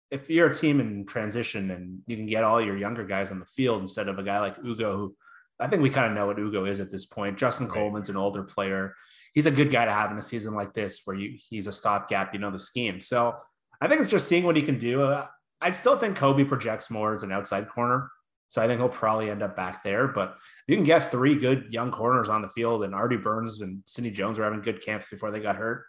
if 0.10 0.30
you're 0.30 0.50
a 0.50 0.54
team 0.54 0.80
in 0.80 1.06
transition 1.06 1.70
and 1.70 2.00
you 2.08 2.16
can 2.16 2.26
get 2.26 2.44
all 2.44 2.62
your 2.62 2.78
younger 2.78 3.06
guys 3.06 3.32
on 3.32 3.40
the 3.40 3.46
field 3.46 3.82
instead 3.82 4.08
of 4.08 4.18
a 4.18 4.24
guy 4.24 4.40
like 4.40 4.58
Ugo, 4.64 4.98
who 4.98 5.16
I 5.60 5.68
think 5.68 5.82
we 5.82 5.90
kind 5.90 6.08
of 6.08 6.18
know 6.18 6.28
what 6.28 6.40
Ugo 6.40 6.66
is 6.66 6.80
at 6.80 6.92
this 6.92 7.06
point. 7.06 7.38
Justin 7.38 7.68
right. 7.68 7.76
Coleman's 7.76 8.10
an 8.10 8.18
older 8.18 8.44
player. 8.44 8.94
He's 9.34 9.46
a 9.46 9.52
good 9.52 9.72
guy 9.72 9.86
to 9.86 9.92
have 9.92 10.12
in 10.12 10.18
a 10.18 10.24
season 10.24 10.54
like 10.54 10.74
this 10.74 11.02
where 11.06 11.16
you 11.16 11.38
he's 11.50 11.68
a 11.68 11.72
stopgap, 11.72 12.34
you 12.34 12.40
know, 12.40 12.52
the 12.52 12.60
scheme. 12.60 13.02
So 13.02 13.36
I 13.82 13.88
think 13.88 14.02
it's 14.02 14.12
just 14.12 14.28
seeing 14.28 14.44
what 14.44 14.56
he 14.56 14.62
can 14.62 14.80
do. 14.80 15.04
Uh, 15.04 15.28
I 15.60 15.72
still 15.72 15.98
think 15.98 16.18
Coby 16.18 16.48
projects 16.48 16.90
more 16.90 17.14
as 17.14 17.24
an 17.24 17.32
outside 17.32 17.70
corner. 17.70 18.10
So 18.50 18.62
I 18.62 18.68
think 18.68 18.80
he'll 18.80 18.90
probably 18.90 19.30
end 19.30 19.44
up 19.44 19.56
back 19.56 19.84
there. 19.84 20.08
But 20.08 20.38
you 20.68 20.76
can 20.76 20.86
get 20.86 21.12
three 21.12 21.36
good 21.36 21.68
young 21.72 21.92
corners 21.92 22.30
on 22.30 22.42
the 22.42 22.50
field, 22.50 22.84
and 22.84 22.96
Artie 22.96 23.18
Burns 23.18 23.62
and 23.62 23.82
Sidney 23.86 24.12
Jones 24.12 24.38
were 24.38 24.46
having 24.46 24.62
good 24.62 24.84
camps 24.84 25.08
before 25.10 25.32
they 25.32 25.40
got 25.40 25.58
hurt 25.58 25.86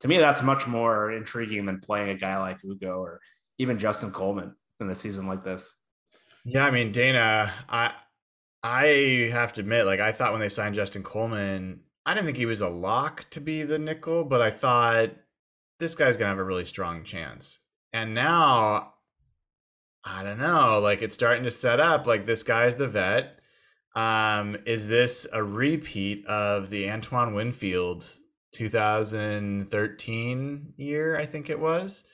to 0.00 0.08
me, 0.08 0.18
that's 0.18 0.42
much 0.42 0.66
more 0.66 1.12
intriguing 1.12 1.66
than 1.66 1.80
playing 1.80 2.08
a 2.10 2.14
guy 2.14 2.38
like 2.38 2.64
Ugo 2.64 2.98
or 2.98 3.20
even 3.58 3.78
Justin 3.78 4.10
Coleman 4.10 4.54
in 4.80 4.88
a 4.88 4.94
season 4.94 5.26
like 5.26 5.44
this. 5.44 5.74
Yeah, 6.44 6.66
I 6.66 6.70
mean, 6.70 6.90
Dana, 6.90 7.52
I 7.68 7.92
I 8.62 9.30
have 9.32 9.52
to 9.54 9.60
admit, 9.60 9.86
like 9.86 10.00
I 10.00 10.12
thought 10.12 10.32
when 10.32 10.40
they 10.40 10.48
signed 10.48 10.74
Justin 10.74 11.02
Coleman, 11.02 11.80
I 12.04 12.14
didn't 12.14 12.26
think 12.26 12.36
he 12.36 12.46
was 12.46 12.60
a 12.60 12.68
lock 12.68 13.28
to 13.30 13.40
be 13.40 13.62
the 13.62 13.78
nickel, 13.78 14.24
but 14.24 14.42
I 14.42 14.50
thought 14.50 15.10
this 15.78 15.94
guy's 15.94 16.16
gonna 16.16 16.30
have 16.30 16.38
a 16.38 16.44
really 16.44 16.66
strong 16.66 17.04
chance. 17.04 17.60
And 17.92 18.14
now 18.14 18.94
I 20.04 20.22
don't 20.22 20.38
know, 20.38 20.80
like 20.80 21.02
it's 21.02 21.14
starting 21.14 21.44
to 21.44 21.50
set 21.50 21.80
up 21.80 22.06
like 22.06 22.26
this 22.26 22.42
guy's 22.42 22.76
the 22.76 22.88
vet. 22.88 23.38
Um, 23.94 24.56
is 24.66 24.86
this 24.86 25.26
a 25.32 25.42
repeat 25.42 26.26
of 26.26 26.70
the 26.70 26.90
Antoine 26.90 27.34
Winfield 27.34 28.04
2013 28.52 30.74
year, 30.76 31.16
I 31.16 31.26
think 31.26 31.50
it 31.50 31.58
was, 31.58 32.04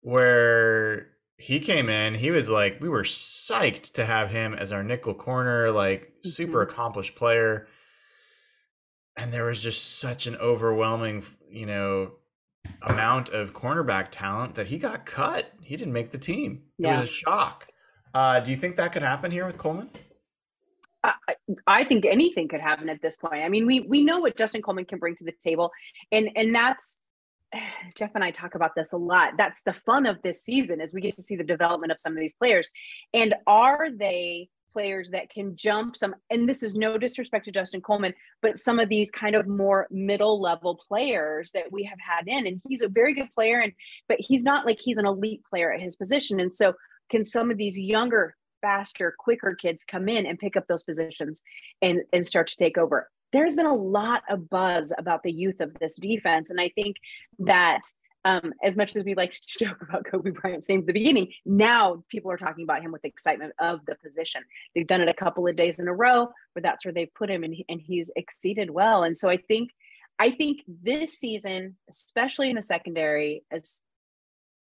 where 0.00 1.08
he 1.38 1.60
came 1.60 1.88
in. 1.88 2.14
He 2.14 2.30
was 2.30 2.48
like, 2.48 2.80
we 2.80 2.88
were 2.88 3.02
psyched 3.02 3.92
to 3.94 4.06
have 4.06 4.30
him 4.30 4.54
as 4.54 4.72
our 4.72 4.82
nickel 4.82 5.14
corner, 5.14 5.70
like 5.70 6.02
mm-hmm. 6.02 6.30
super 6.30 6.62
accomplished 6.62 7.14
player. 7.14 7.68
And 9.16 9.32
there 9.32 9.44
was 9.44 9.62
just 9.62 9.98
such 9.98 10.26
an 10.26 10.36
overwhelming, 10.36 11.24
you 11.50 11.66
know, 11.66 12.12
amount 12.82 13.30
of 13.30 13.52
cornerback 13.52 14.08
talent 14.10 14.54
that 14.56 14.66
he 14.66 14.78
got 14.78 15.06
cut. 15.06 15.52
He 15.62 15.76
didn't 15.76 15.92
make 15.92 16.10
the 16.10 16.18
team. 16.18 16.62
Yeah. 16.78 16.98
It 16.98 17.00
was 17.00 17.08
a 17.08 17.12
shock. 17.12 17.66
Uh, 18.14 18.40
do 18.40 18.50
you 18.50 18.56
think 18.56 18.76
that 18.76 18.92
could 18.92 19.02
happen 19.02 19.30
here 19.30 19.46
with 19.46 19.58
Coleman? 19.58 19.90
I, 21.04 21.14
I 21.66 21.84
think 21.84 22.04
anything 22.04 22.48
could 22.48 22.60
happen 22.60 22.88
at 22.88 23.00
this 23.00 23.16
point. 23.16 23.44
I 23.44 23.48
mean, 23.48 23.66
we 23.66 23.80
we 23.80 24.02
know 24.02 24.18
what 24.18 24.36
Justin 24.36 24.62
Coleman 24.62 24.86
can 24.86 24.98
bring 24.98 25.14
to 25.16 25.24
the 25.24 25.32
table, 25.40 25.70
and 26.10 26.30
and 26.34 26.54
that's 26.54 27.00
Jeff 27.96 28.10
and 28.14 28.24
I 28.24 28.30
talk 28.30 28.54
about 28.54 28.74
this 28.74 28.92
a 28.92 28.96
lot. 28.96 29.32
That's 29.36 29.62
the 29.62 29.72
fun 29.72 30.06
of 30.06 30.20
this 30.22 30.42
season 30.42 30.80
is 30.80 30.92
we 30.92 31.00
get 31.00 31.14
to 31.16 31.22
see 31.22 31.36
the 31.36 31.44
development 31.44 31.92
of 31.92 32.00
some 32.00 32.12
of 32.12 32.18
these 32.18 32.34
players, 32.34 32.68
and 33.14 33.34
are 33.46 33.90
they 33.90 34.48
players 34.72 35.08
that 35.08 35.30
can 35.30 35.56
jump 35.56 35.96
some 35.96 36.14
and 36.28 36.46
this 36.46 36.62
is 36.62 36.74
no 36.74 36.98
disrespect 36.98 37.46
to 37.46 37.50
Justin 37.50 37.80
Coleman 37.80 38.12
but 38.42 38.58
some 38.58 38.78
of 38.78 38.90
these 38.90 39.10
kind 39.10 39.34
of 39.34 39.48
more 39.48 39.86
middle 39.90 40.38
level 40.38 40.78
players 40.86 41.50
that 41.52 41.72
we 41.72 41.82
have 41.84 41.98
had 41.98 42.28
in 42.28 42.46
and 42.46 42.60
he's 42.68 42.82
a 42.82 42.88
very 42.88 43.14
good 43.14 43.32
player 43.34 43.58
and 43.58 43.72
but 44.06 44.18
he's 44.20 44.42
not 44.42 44.66
like 44.66 44.78
he's 44.78 44.98
an 44.98 45.06
elite 45.06 45.42
player 45.48 45.72
at 45.72 45.80
his 45.80 45.96
position 45.96 46.40
and 46.40 46.52
so 46.52 46.74
can 47.10 47.24
some 47.24 47.50
of 47.50 47.56
these 47.56 47.78
younger 47.78 48.36
faster, 48.60 49.14
quicker 49.16 49.54
kids 49.54 49.84
come 49.84 50.08
in 50.08 50.26
and 50.26 50.38
pick 50.38 50.56
up 50.56 50.66
those 50.66 50.82
positions 50.82 51.42
and, 51.80 52.00
and 52.12 52.26
start 52.26 52.48
to 52.48 52.56
take 52.56 52.76
over. 52.76 53.08
There's 53.32 53.56
been 53.56 53.66
a 53.66 53.74
lot 53.74 54.22
of 54.28 54.48
buzz 54.48 54.92
about 54.96 55.22
the 55.22 55.32
youth 55.32 55.60
of 55.60 55.74
this 55.80 55.96
defense. 55.96 56.50
And 56.50 56.60
I 56.60 56.70
think 56.70 56.96
that 57.40 57.82
um, 58.24 58.52
as 58.62 58.76
much 58.76 58.96
as 58.96 59.04
we 59.04 59.14
like 59.14 59.30
to 59.30 59.40
joke 59.64 59.82
about 59.82 60.04
Coby 60.04 60.34
Bryant 60.34 60.64
saying 60.64 60.84
the 60.84 60.92
beginning, 60.92 61.32
now 61.44 62.02
people 62.08 62.30
are 62.30 62.36
talking 62.36 62.64
about 62.64 62.82
him 62.82 62.92
with 62.92 63.04
excitement 63.04 63.52
of 63.60 63.80
the 63.86 63.94
position. 63.94 64.42
They've 64.74 64.86
done 64.86 65.00
it 65.00 65.08
a 65.08 65.14
couple 65.14 65.46
of 65.46 65.56
days 65.56 65.78
in 65.78 65.86
a 65.86 65.94
row 65.94 66.28
where 66.52 66.62
that's 66.62 66.84
where 66.84 66.92
they've 66.92 67.14
put 67.14 67.30
him 67.30 67.44
and, 67.44 67.54
and 67.68 67.80
he's 67.80 68.10
exceeded 68.16 68.70
well. 68.70 69.04
And 69.04 69.16
so 69.16 69.30
I 69.30 69.36
think 69.36 69.70
I 70.18 70.30
think 70.30 70.62
this 70.66 71.18
season, 71.18 71.76
especially 71.90 72.48
in 72.48 72.56
the 72.56 72.62
secondary, 72.62 73.42
as 73.50 73.82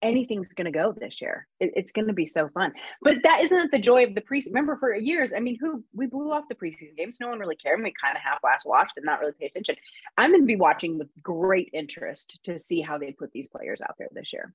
anything's 0.04 0.52
going 0.54 0.66
to 0.66 0.70
go 0.70 0.92
this 0.92 1.20
year. 1.20 1.48
It, 1.58 1.72
it's 1.74 1.90
going 1.90 2.06
to 2.06 2.12
be 2.12 2.26
so 2.26 2.48
fun. 2.50 2.72
But 3.02 3.18
that 3.24 3.40
isn't 3.40 3.72
the 3.72 3.78
joy 3.78 4.04
of 4.04 4.14
the 4.14 4.20
preseason. 4.20 4.48
Remember, 4.48 4.76
for 4.76 4.94
years, 4.94 5.32
I 5.34 5.40
mean, 5.40 5.58
who 5.60 5.82
we 5.92 6.06
blew 6.06 6.30
off 6.30 6.44
the 6.48 6.54
preseason 6.54 6.96
games. 6.96 7.16
No 7.20 7.28
one 7.28 7.40
really 7.40 7.56
cared. 7.56 7.78
And 7.78 7.84
We 7.84 7.92
kind 8.00 8.16
of 8.16 8.22
half 8.22 8.38
last 8.44 8.66
watched 8.66 8.92
and 8.96 9.04
not 9.04 9.20
really 9.20 9.32
pay 9.32 9.46
attention. 9.46 9.76
I'm 10.16 10.30
going 10.30 10.42
to 10.42 10.46
be 10.46 10.56
watching 10.56 10.98
with 10.98 11.08
great 11.22 11.70
interest 11.72 12.38
to 12.44 12.58
see 12.58 12.80
how 12.80 12.98
they 12.98 13.12
put 13.12 13.32
these 13.32 13.48
players 13.48 13.80
out 13.80 13.96
there 13.98 14.08
this 14.12 14.32
year. 14.32 14.54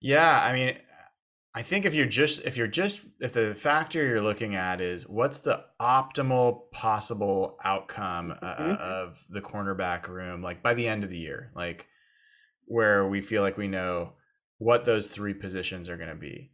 Yeah, 0.00 0.40
I 0.40 0.52
mean, 0.52 0.76
I 1.54 1.62
think 1.62 1.84
if 1.84 1.94
you're 1.94 2.06
just 2.06 2.44
if 2.44 2.56
you're 2.56 2.66
just 2.66 3.00
if 3.20 3.32
the 3.32 3.54
factor 3.54 4.04
you're 4.04 4.20
looking 4.20 4.56
at 4.56 4.80
is 4.80 5.08
what's 5.08 5.38
the 5.38 5.64
optimal 5.80 6.70
possible 6.72 7.56
outcome 7.64 8.34
uh, 8.42 8.54
mm-hmm. 8.56 8.72
of 8.72 9.24
the 9.30 9.40
cornerback 9.40 10.08
room, 10.08 10.42
like 10.42 10.62
by 10.62 10.74
the 10.74 10.86
end 10.86 11.04
of 11.04 11.10
the 11.10 11.18
year, 11.18 11.52
like 11.54 11.86
where 12.66 13.06
we 13.06 13.20
feel 13.20 13.42
like 13.42 13.56
we 13.56 13.68
know 13.68 14.14
what 14.58 14.84
those 14.84 15.06
three 15.06 15.34
positions 15.34 15.88
are 15.88 15.96
going 15.96 16.08
to 16.08 16.14
be. 16.14 16.52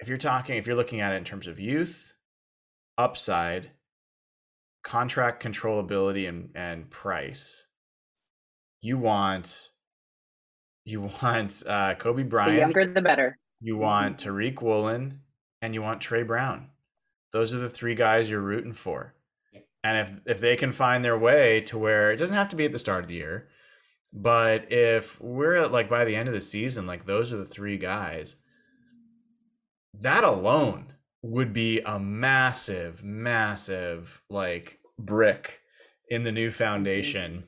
If 0.00 0.08
you're 0.08 0.18
talking, 0.18 0.56
if 0.56 0.66
you're 0.66 0.76
looking 0.76 1.00
at 1.00 1.12
it 1.12 1.16
in 1.16 1.24
terms 1.24 1.46
of 1.46 1.58
youth, 1.58 2.12
upside, 2.96 3.70
contract 4.84 5.42
controllability, 5.42 6.28
and, 6.28 6.50
and 6.54 6.88
price, 6.90 7.66
you 8.80 8.98
want 8.98 9.70
you 10.84 11.02
want 11.22 11.62
uh, 11.66 11.94
Coby 11.94 12.28
Bryant. 12.28 12.54
The 12.54 12.60
younger, 12.60 12.92
the 12.92 13.02
better. 13.02 13.38
You 13.60 13.76
want 13.76 14.18
mm-hmm. 14.18 14.30
Tariq 14.30 14.62
Woolen, 14.62 15.20
and 15.60 15.74
you 15.74 15.82
want 15.82 16.00
Tre 16.00 16.22
Brown. 16.22 16.68
those 17.32 17.52
are 17.52 17.58
the 17.58 17.68
three 17.68 17.94
guys 17.94 18.30
you're 18.30 18.40
rooting 18.40 18.72
for. 18.72 19.14
And 19.84 19.98
if 20.26 20.36
if 20.36 20.40
they 20.40 20.56
can 20.56 20.72
find 20.72 21.04
their 21.04 21.18
way 21.18 21.60
to 21.62 21.78
where 21.78 22.10
it 22.10 22.16
doesn't 22.16 22.36
have 22.36 22.48
to 22.50 22.56
be 22.56 22.64
at 22.64 22.72
the 22.72 22.78
start 22.78 23.04
of 23.04 23.08
the 23.08 23.14
year, 23.14 23.48
but 24.12 24.72
if 24.72 25.20
we're 25.20 25.56
at 25.56 25.72
like 25.72 25.88
by 25.88 26.04
the 26.04 26.16
end 26.16 26.28
of 26.28 26.34
the 26.34 26.40
season, 26.40 26.86
like 26.86 27.06
those 27.06 27.32
are 27.32 27.38
the 27.38 27.44
three 27.44 27.78
guys, 27.78 28.36
that 30.00 30.24
alone 30.24 30.92
would 31.22 31.52
be 31.52 31.80
a 31.80 31.98
massive, 31.98 33.02
massive 33.02 34.22
like 34.30 34.78
brick 34.98 35.60
in 36.08 36.24
the 36.24 36.32
new 36.32 36.50
foundation 36.50 37.44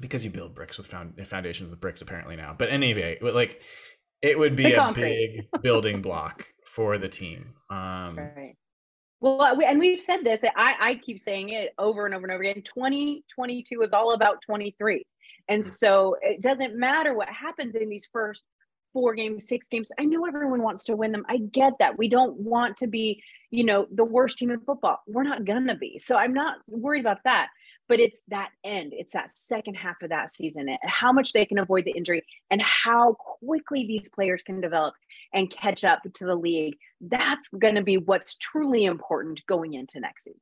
because 0.00 0.24
you 0.24 0.30
build 0.30 0.54
bricks 0.54 0.76
with 0.76 0.86
found 0.86 1.14
foundations 1.26 1.70
with 1.70 1.80
bricks 1.80 2.02
apparently 2.02 2.36
now. 2.36 2.54
But 2.58 2.70
anyway, 2.70 3.18
like 3.20 3.60
it 4.22 4.38
would 4.38 4.56
be 4.56 4.72
a 4.72 4.92
big 4.92 5.46
building 5.62 6.02
block 6.02 6.46
for 6.66 6.98
the 6.98 7.08
team. 7.08 7.54
Um, 7.70 8.18
right. 8.18 8.56
Well, 9.20 9.58
and 9.64 9.78
we've 9.78 10.02
said 10.02 10.24
this. 10.24 10.44
I, 10.56 10.76
I 10.80 10.94
keep 10.96 11.18
saying 11.18 11.50
it 11.50 11.72
over 11.78 12.04
and 12.04 12.14
over 12.14 12.26
and 12.26 12.32
over 12.32 12.42
again. 12.42 12.62
2022 12.62 13.82
is 13.82 13.90
all 13.92 14.12
about 14.12 14.42
23. 14.42 15.04
And 15.48 15.64
so 15.64 16.16
it 16.20 16.40
doesn't 16.40 16.76
matter 16.76 17.14
what 17.14 17.28
happens 17.28 17.76
in 17.76 17.88
these 17.88 18.08
first 18.12 18.44
four 18.92 19.14
games, 19.14 19.48
six 19.48 19.68
games. 19.68 19.88
I 19.98 20.04
know 20.04 20.24
everyone 20.24 20.62
wants 20.62 20.84
to 20.84 20.96
win 20.96 21.12
them. 21.12 21.24
I 21.28 21.38
get 21.38 21.74
that. 21.80 21.98
We 21.98 22.08
don't 22.08 22.36
want 22.36 22.76
to 22.78 22.86
be, 22.86 23.22
you 23.50 23.64
know, 23.64 23.86
the 23.90 24.04
worst 24.04 24.38
team 24.38 24.50
in 24.50 24.60
football. 24.60 25.00
We're 25.06 25.24
not 25.24 25.44
going 25.44 25.66
to 25.66 25.74
be. 25.74 25.98
So 25.98 26.16
I'm 26.16 26.32
not 26.32 26.58
worried 26.68 27.00
about 27.00 27.18
that 27.24 27.48
but 27.88 28.00
it's 28.00 28.22
that 28.28 28.50
end 28.64 28.92
it's 28.94 29.12
that 29.12 29.36
second 29.36 29.74
half 29.74 30.00
of 30.02 30.10
that 30.10 30.30
season 30.30 30.68
and 30.68 30.78
how 30.84 31.12
much 31.12 31.32
they 31.32 31.44
can 31.44 31.58
avoid 31.58 31.84
the 31.84 31.92
injury 31.92 32.22
and 32.50 32.60
how 32.62 33.14
quickly 33.14 33.86
these 33.86 34.08
players 34.08 34.42
can 34.42 34.60
develop 34.60 34.94
and 35.32 35.50
catch 35.50 35.84
up 35.84 36.00
to 36.14 36.24
the 36.24 36.34
league 36.34 36.76
that's 37.00 37.48
going 37.58 37.74
to 37.74 37.82
be 37.82 37.96
what's 37.96 38.36
truly 38.36 38.84
important 38.84 39.40
going 39.46 39.74
into 39.74 40.00
next 40.00 40.24
season 40.24 40.40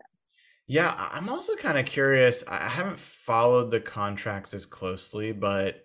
yeah 0.67 1.09
i'm 1.13 1.29
also 1.29 1.55
kind 1.57 1.79
of 1.79 1.87
curious 1.87 2.45
i 2.49 2.69
haven't 2.69 2.99
followed 2.99 3.71
the 3.71 3.81
contracts 3.81 4.55
as 4.55 4.67
closely 4.67 5.33
but 5.33 5.85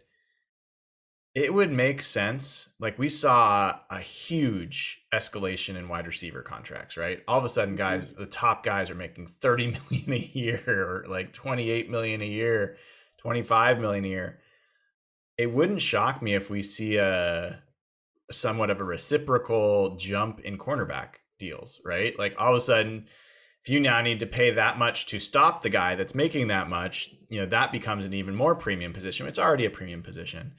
it 1.38 1.54
would 1.54 1.72
make 1.72 2.02
sense. 2.02 2.68
Like 2.80 2.98
we 2.98 3.10
saw 3.10 3.80
a 3.92 4.00
huge 4.00 5.04
escalation 5.14 5.76
in 5.76 5.88
wide 5.88 6.08
receiver 6.08 6.42
contracts, 6.42 6.98
right? 6.98 7.20
All 7.28 7.38
of 7.38 7.46
a 7.46 7.50
sudden, 7.50 7.76
guys, 7.76 8.06
mm-hmm. 8.06 8.20
the 8.20 8.26
top 8.26 8.64
guys 8.64 8.90
are 8.90 8.96
making 8.96 9.28
30 9.28 9.68
million 9.92 10.14
a 10.14 10.32
year 10.34 10.64
or 10.68 11.06
like 11.08 11.34
28 11.34 11.92
million 11.92 12.24
a 12.24 12.26
year, 12.26 12.78
25 13.20 13.78
million 13.78 14.06
a 14.06 14.08
year. 14.08 14.40
It 15.38 15.54
wouldn't 15.54 15.84
shock 15.84 16.24
me 16.24 16.34
if 16.34 16.50
we 16.50 16.64
see 16.64 16.98
a 16.98 17.62
somewhat 18.32 18.72
of 18.72 18.82
a 18.82 18.84
reciprocal 18.84 19.96
jump 19.98 20.40
in 20.40 20.58
cornerback 20.58 21.18
deals, 21.38 21.80
right? 21.86 22.18
Like 22.18 22.34
all 22.40 22.56
of 22.56 22.58
a 22.58 22.62
sudden, 22.62 23.06
if 23.68 23.74
you 23.74 23.80
now 23.80 24.02
need 24.02 24.20
to 24.22 24.26
pay 24.26 24.52
that 24.52 24.78
much 24.78 25.08
to 25.08 25.20
stop 25.20 25.62
the 25.62 25.70
guy 25.70 25.96
that's 25.96 26.16
making 26.16 26.48
that 26.48 26.70
much, 26.70 27.12
you 27.30 27.40
know, 27.40 27.46
that 27.48 27.72
becomes 27.72 28.06
an 28.06 28.14
even 28.14 28.34
more 28.34 28.56
premium 28.56 28.94
position. 28.94 29.28
It's 29.28 29.40
already 29.40 29.66
a 29.66 29.70
premium 29.70 30.04
position 30.04 30.54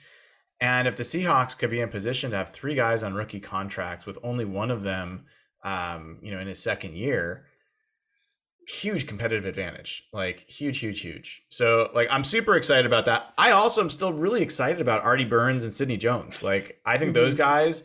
and 0.60 0.88
if 0.88 0.96
the 0.96 1.04
Seahawks 1.04 1.56
could 1.56 1.70
be 1.70 1.80
in 1.80 1.88
position 1.88 2.30
to 2.30 2.36
have 2.36 2.50
three 2.50 2.74
guys 2.74 3.02
on 3.02 3.14
rookie 3.14 3.40
contracts 3.40 4.06
with 4.06 4.18
only 4.22 4.44
one 4.44 4.70
of 4.70 4.82
them, 4.82 5.26
um, 5.62 6.18
you 6.20 6.32
know, 6.32 6.40
in 6.40 6.48
his 6.48 6.58
second 6.58 6.94
year, 6.94 7.44
huge 8.66 9.06
competitive 9.06 9.46
advantage. 9.46 10.04
Like 10.12 10.40
huge, 10.48 10.78
huge, 10.78 11.00
huge. 11.00 11.42
So 11.48 11.90
like 11.94 12.08
I'm 12.10 12.24
super 12.24 12.56
excited 12.56 12.86
about 12.86 13.04
that. 13.06 13.32
I 13.38 13.52
also 13.52 13.80
am 13.80 13.90
still 13.90 14.12
really 14.12 14.42
excited 14.42 14.80
about 14.80 15.04
Artie 15.04 15.24
Burns 15.24 15.62
and 15.62 15.72
Sidney 15.72 15.96
Jones. 15.96 16.42
Like 16.42 16.80
I 16.84 16.98
think 16.98 17.10
mm-hmm. 17.10 17.24
those 17.24 17.34
guys, 17.34 17.84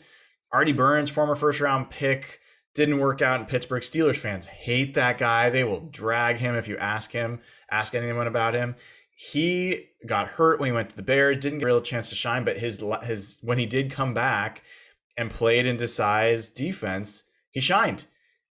Artie 0.51 0.73
Burns, 0.73 1.11
former 1.11 1.35
first 1.35 1.59
round 1.59 1.91
pick, 1.91 2.39
didn't 2.75 2.99
work 2.99 3.21
out 3.21 3.39
in 3.39 3.45
Pittsburgh. 3.45 3.83
Steelers 3.83 4.17
fans 4.17 4.45
hate 4.45 4.95
that 4.95 5.17
guy. 5.17 5.49
They 5.49 5.63
will 5.63 5.81
drag 5.81 6.37
him 6.37 6.55
if 6.55 6.67
you 6.67 6.77
ask 6.77 7.11
him, 7.11 7.39
ask 7.69 7.93
anyone 7.93 8.27
about 8.27 8.53
him 8.53 8.75
he 9.15 9.89
got 10.05 10.27
hurt 10.27 10.59
when 10.59 10.67
he 10.67 10.73
went 10.73 10.89
to 10.89 10.95
the 10.95 11.01
Bears, 11.01 11.39
didn't 11.39 11.59
get 11.59 11.65
a 11.65 11.67
real 11.67 11.81
chance 11.81 12.09
to 12.09 12.15
shine, 12.15 12.43
but 12.43 12.57
his 12.57 12.83
his 13.03 13.37
when 13.41 13.59
he 13.59 13.65
did 13.65 13.91
come 13.91 14.13
back 14.13 14.63
and 15.17 15.31
played 15.31 15.65
into 15.65 15.87
size 15.87 16.49
defense, 16.49 17.23
he 17.51 17.61
shined. 17.61 18.05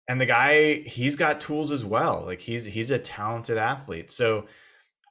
And 0.07 0.19
the 0.19 0.25
guy, 0.25 0.75
he's 0.81 1.15
got 1.15 1.41
tools 1.41 1.71
as 1.71 1.85
well. 1.85 2.23
Like 2.25 2.41
he's 2.41 2.65
he's 2.65 2.91
a 2.91 2.99
talented 2.99 3.57
athlete. 3.57 4.11
So 4.11 4.45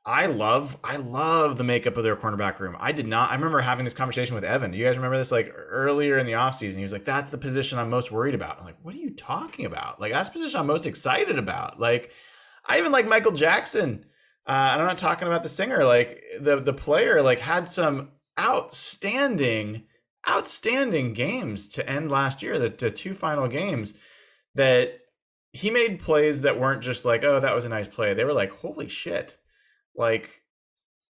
I 0.05 0.27
love 0.27 0.77
I 0.83 0.97
love 0.97 1.59
the 1.59 1.65
makeup 1.65 1.97
of 1.97 2.03
their 2.03 2.17
cornerback 2.17 2.59
room. 2.59 2.77
I 2.81 2.93
did 2.93 3.07
not 3.07 3.31
I 3.31 3.35
remember 3.35 3.61
having 3.61 3.85
this 3.85 3.95
conversation 3.95 4.35
with 4.35 4.45
Evan. 4.45 4.73
Do 4.73 4.79
you 4.79 4.85
guys 4.85 4.97
remember 4.97 5.19
this 5.19 5.31
like 5.31 5.53
earlier 5.55 6.19
in 6.19 6.27
the 6.27 6.33
offseason? 6.33 6.77
He 6.77 6.83
was 6.83 6.93
like, 6.93 7.05
That's 7.05 7.31
the 7.31 7.39
position 7.39 7.79
I'm 7.79 7.91
most 7.91 8.11
worried 8.11 8.35
about. 8.35 8.59
I'm 8.59 8.65
like, 8.65 8.79
what 8.83 8.95
are 8.95 8.99
you 8.99 9.11
talking 9.11 9.65
about? 9.65 10.01
Like 10.01 10.13
that's 10.13 10.29
the 10.29 10.39
position 10.39 10.59
I'm 10.59 10.67
most 10.67 10.87
excited 10.87 11.39
about. 11.39 11.79
Like 11.79 12.11
I 12.67 12.79
even 12.79 12.91
like 12.91 13.07
Michael 13.07 13.33
Jackson 13.33 14.05
uh, 14.47 14.71
and 14.73 14.81
I'm 14.81 14.89
not 14.89 14.99
talking 14.99 15.29
about 15.29 15.43
the 15.43 15.49
singer. 15.49 15.85
Like 15.85 16.23
the 16.41 16.61
the 16.61 16.73
player, 16.73 17.23
like 17.23 17.39
had 17.39 17.69
some 17.69 18.11
outstanding, 18.39 19.85
outstanding 20.29 21.15
games 21.15 21.69
to 21.71 21.89
end 21.89 22.11
last 22.11 22.43
year. 22.43 22.59
The, 22.59 22.69
the 22.69 22.91
two 22.91 23.15
final 23.15 23.47
games 23.47 23.95
that 24.55 24.99
he 25.53 25.71
made 25.71 26.01
plays 26.01 26.43
that 26.43 26.59
weren't 26.59 26.83
just 26.83 27.05
like, 27.05 27.23
oh, 27.23 27.39
that 27.39 27.55
was 27.55 27.65
a 27.65 27.69
nice 27.69 27.87
play. 27.87 28.15
They 28.15 28.25
were 28.25 28.33
like, 28.33 28.51
holy 28.51 28.89
shit, 28.89 29.37
like 29.97 30.43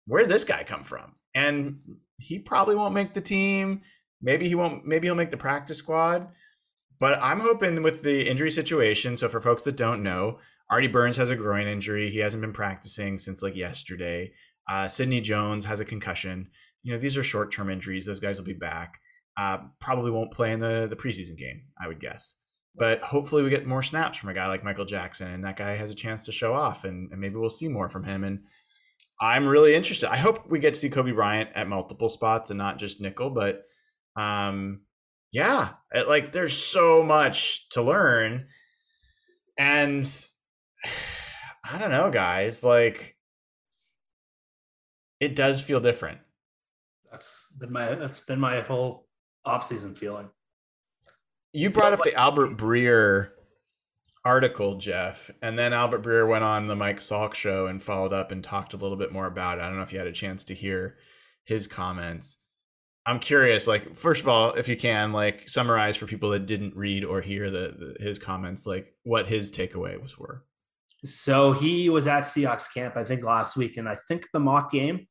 where 0.07 0.21
did 0.21 0.31
this 0.31 0.43
guy 0.43 0.63
come 0.63 0.83
from? 0.83 1.15
And 1.35 1.79
he 2.17 2.39
probably 2.39 2.75
won't 2.75 2.93
make 2.93 3.13
the 3.13 3.21
team. 3.21 3.81
Maybe 4.21 4.47
he 4.47 4.55
won't. 4.55 4.85
Maybe 4.85 5.07
he'll 5.07 5.15
make 5.15 5.31
the 5.31 5.37
practice 5.37 5.77
squad. 5.77 6.27
But 6.99 7.19
I'm 7.21 7.39
hoping 7.39 7.81
with 7.83 8.03
the 8.03 8.29
injury 8.29 8.51
situation. 8.51 9.17
So 9.17 9.27
for 9.27 9.41
folks 9.41 9.63
that 9.63 9.75
don't 9.75 10.03
know, 10.03 10.39
Artie 10.69 10.87
Burns 10.87 11.17
has 11.17 11.29
a 11.29 11.35
groin 11.35 11.67
injury. 11.67 12.09
He 12.09 12.19
hasn't 12.19 12.41
been 12.41 12.53
practicing 12.53 13.17
since 13.17 13.41
like 13.41 13.55
yesterday. 13.55 14.31
Uh, 14.69 14.87
Sidney 14.87 15.19
Jones 15.19 15.65
has 15.65 15.79
a 15.79 15.85
concussion. 15.85 16.49
You 16.83 16.93
know, 16.93 16.99
these 16.99 17.17
are 17.17 17.23
short 17.23 17.53
term 17.53 17.69
injuries. 17.69 18.05
Those 18.05 18.19
guys 18.19 18.37
will 18.37 18.45
be 18.45 18.53
back. 18.53 18.99
Uh, 19.35 19.57
probably 19.79 20.11
won't 20.11 20.31
play 20.31 20.51
in 20.51 20.59
the, 20.59 20.87
the 20.89 20.95
preseason 20.95 21.37
game, 21.37 21.63
I 21.81 21.87
would 21.87 21.99
guess. 21.99 22.35
But 22.75 23.01
hopefully, 23.01 23.43
we 23.43 23.49
get 23.49 23.67
more 23.67 23.83
snaps 23.83 24.17
from 24.17 24.29
a 24.29 24.33
guy 24.33 24.47
like 24.47 24.63
Michael 24.63 24.85
Jackson, 24.85 25.27
and 25.27 25.43
that 25.43 25.57
guy 25.57 25.75
has 25.75 25.91
a 25.91 25.95
chance 25.95 26.25
to 26.25 26.31
show 26.31 26.53
off, 26.53 26.85
and, 26.85 27.11
and 27.11 27.19
maybe 27.19 27.35
we'll 27.35 27.49
see 27.49 27.67
more 27.67 27.89
from 27.89 28.03
him. 28.03 28.23
And 28.23 28.39
I'm 29.21 29.47
really 29.47 29.73
interested. 29.73 30.11
I 30.11 30.17
hope 30.17 30.49
we 30.49 30.59
get 30.59 30.73
to 30.73 30.79
see 30.79 30.89
Coby 30.89 31.13
Bryant 31.13 31.49
at 31.55 31.67
multiple 31.67 32.09
spots 32.09 32.49
and 32.49 32.57
not 32.57 32.77
just 32.79 32.99
nickel. 32.99 33.29
But 33.29 33.63
um, 34.15 34.81
yeah, 35.31 35.69
it, 35.91 36.07
like 36.07 36.31
there's 36.31 36.55
so 36.57 37.03
much 37.03 37.69
to 37.69 37.81
learn, 37.81 38.47
and 39.57 40.05
I 41.63 41.77
don't 41.77 41.91
know, 41.91 42.11
guys. 42.11 42.63
Like, 42.63 43.15
it 45.19 45.35
does 45.35 45.61
feel 45.61 45.79
different. 45.79 46.19
That's 47.11 47.47
been 47.57 47.71
my 47.71 47.95
that's 47.95 48.19
been 48.19 48.39
my 48.39 48.61
whole 48.61 49.07
offseason 49.45 49.97
feeling. 49.97 50.29
You 51.53 51.69
brought 51.69 51.93
up 51.93 51.99
like- 51.99 52.13
the 52.13 52.19
Albert 52.19 52.57
Breer 52.57 53.29
article, 54.25 54.77
Jeff, 54.77 55.29
and 55.41 55.57
then 55.59 55.73
Albert 55.73 56.03
Breer 56.03 56.27
went 56.27 56.43
on 56.43 56.67
the 56.67 56.75
Mike 56.75 56.99
Salk 56.99 57.33
show 57.33 57.67
and 57.67 57.83
followed 57.83 58.13
up 58.13 58.31
and 58.31 58.43
talked 58.43 58.73
a 58.73 58.77
little 58.77 58.97
bit 58.97 59.11
more 59.11 59.27
about 59.27 59.57
it. 59.57 59.61
I 59.61 59.67
don't 59.67 59.75
know 59.77 59.83
if 59.83 59.91
you 59.91 59.99
had 59.99 60.07
a 60.07 60.13
chance 60.13 60.45
to 60.45 60.53
hear 60.53 60.97
his 61.43 61.67
comments. 61.67 62.37
I'm 63.05 63.19
curious, 63.19 63.67
like, 63.67 63.97
first 63.97 64.21
of 64.21 64.29
all, 64.29 64.53
if 64.53 64.69
you 64.69 64.77
can, 64.77 65.11
like, 65.11 65.49
summarize 65.49 65.97
for 65.97 66.05
people 66.05 66.29
that 66.29 66.45
didn't 66.45 66.73
read 66.73 67.03
or 67.03 67.19
hear 67.19 67.51
the, 67.51 67.95
the 67.99 68.03
his 68.03 68.17
comments, 68.17 68.65
like, 68.65 68.93
what 69.03 69.27
his 69.27 69.51
takeaway 69.51 70.01
was 70.01 70.17
were. 70.17 70.45
So 71.03 71.51
he 71.51 71.89
was 71.89 72.07
at 72.07 72.23
Seahawks 72.23 72.73
camp, 72.73 72.95
I 72.95 73.03
think, 73.03 73.23
last 73.25 73.57
week, 73.57 73.75
and 73.75 73.89
I 73.89 73.97
think 74.07 74.27
the 74.31 74.39
mock 74.39 74.71
game. 74.71 75.05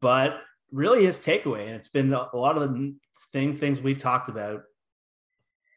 But 0.00 0.40
really, 0.70 1.04
his 1.04 1.18
takeaway, 1.18 1.66
and 1.66 1.74
it's 1.74 1.88
been 1.88 2.12
a 2.12 2.36
lot 2.36 2.56
of 2.56 2.72
the 2.72 2.94
thing 3.32 3.56
things 3.56 3.80
we've 3.80 3.98
talked 3.98 4.28
about, 4.28 4.62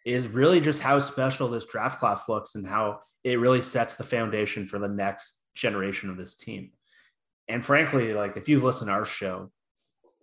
is 0.07 0.25
really 0.25 0.61
just 0.61 0.81
how 0.81 0.97
special 0.99 1.49
this 1.49 1.65
draft 1.65 1.99
class 1.99 2.29
looks 2.29 2.55
and 2.55 2.65
how 2.65 2.99
it 3.25 3.39
really 3.39 3.61
sets 3.61 3.95
the 3.95 4.05
foundation 4.05 4.65
for 4.65 4.79
the 4.79 4.87
next 4.87 5.45
generation 5.53 6.09
of 6.09 6.15
this 6.15 6.33
team. 6.33 6.71
And 7.49 7.65
frankly, 7.65 8.13
like 8.13 8.37
if 8.37 8.47
you've 8.47 8.63
listened 8.63 8.87
to 8.87 8.93
our 8.93 9.03
show 9.03 9.51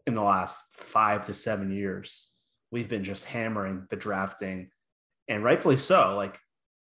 in 0.07 0.15
the 0.15 0.23
last 0.23 0.59
five 0.73 1.27
to 1.27 1.35
seven 1.35 1.71
years, 1.71 2.31
we've 2.71 2.89
been 2.89 3.05
just 3.05 3.27
hammering 3.27 3.87
the 3.91 3.97
drafting, 3.97 4.71
and 5.29 5.45
rightfully 5.45 5.77
so. 5.77 6.15
Like 6.17 6.39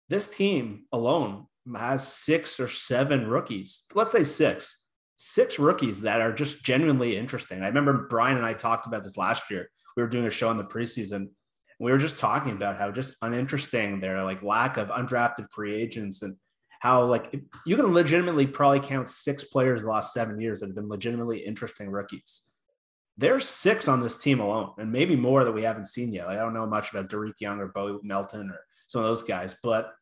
this 0.08 0.30
team 0.30 0.86
alone 0.90 1.46
has 1.76 2.10
six 2.10 2.58
or 2.58 2.68
seven 2.68 3.26
rookies. 3.26 3.84
Let's 3.94 4.12
say 4.12 4.24
six, 4.24 4.82
six 5.18 5.58
rookies 5.58 6.00
that 6.00 6.22
are 6.22 6.32
just 6.32 6.64
genuinely 6.64 7.18
interesting. 7.18 7.62
I 7.62 7.66
remember 7.66 8.06
Brian 8.08 8.38
and 8.38 8.46
I 8.46 8.54
talked 8.54 8.86
about 8.86 9.04
this 9.04 9.18
last 9.18 9.50
year. 9.50 9.68
We 9.94 10.02
were 10.02 10.08
doing 10.08 10.26
a 10.26 10.30
show 10.30 10.50
in 10.50 10.56
the 10.56 10.64
preseason. 10.64 11.28
We 11.78 11.92
were 11.92 11.98
just 11.98 12.18
talking 12.18 12.52
about 12.52 12.78
how 12.78 12.90
just 12.90 13.16
uninteresting 13.22 14.00
their 14.00 14.24
like 14.24 14.42
lack 14.42 14.76
of 14.76 14.88
undrafted 14.88 15.46
free 15.52 15.74
agents 15.74 16.22
and 16.22 16.36
how 16.80 17.04
like 17.04 17.34
you 17.66 17.76
can 17.76 17.92
legitimately 17.92 18.46
probably 18.46 18.80
count 18.80 19.08
six 19.08 19.44
players 19.44 19.82
the 19.82 19.88
last 19.88 20.12
seven 20.12 20.40
years 20.40 20.60
that 20.60 20.66
have 20.66 20.76
been 20.76 20.88
legitimately 20.88 21.38
interesting 21.38 21.90
rookies. 21.90 22.44
There's 23.16 23.48
six 23.48 23.88
on 23.88 24.00
this 24.00 24.16
team 24.16 24.38
alone, 24.38 24.74
and 24.78 24.92
maybe 24.92 25.16
more 25.16 25.42
that 25.42 25.52
we 25.52 25.62
haven't 25.62 25.86
seen 25.86 26.12
yet. 26.12 26.28
I 26.28 26.36
don't 26.36 26.54
know 26.54 26.66
much 26.66 26.90
about 26.90 27.10
Dareke 27.10 27.40
Young 27.40 27.58
or 27.58 27.66
Bo 27.68 27.98
Melton 28.04 28.50
or 28.50 28.60
some 28.86 29.00
of 29.00 29.08
those 29.08 29.24
guys, 29.24 29.56
but 29.60 29.92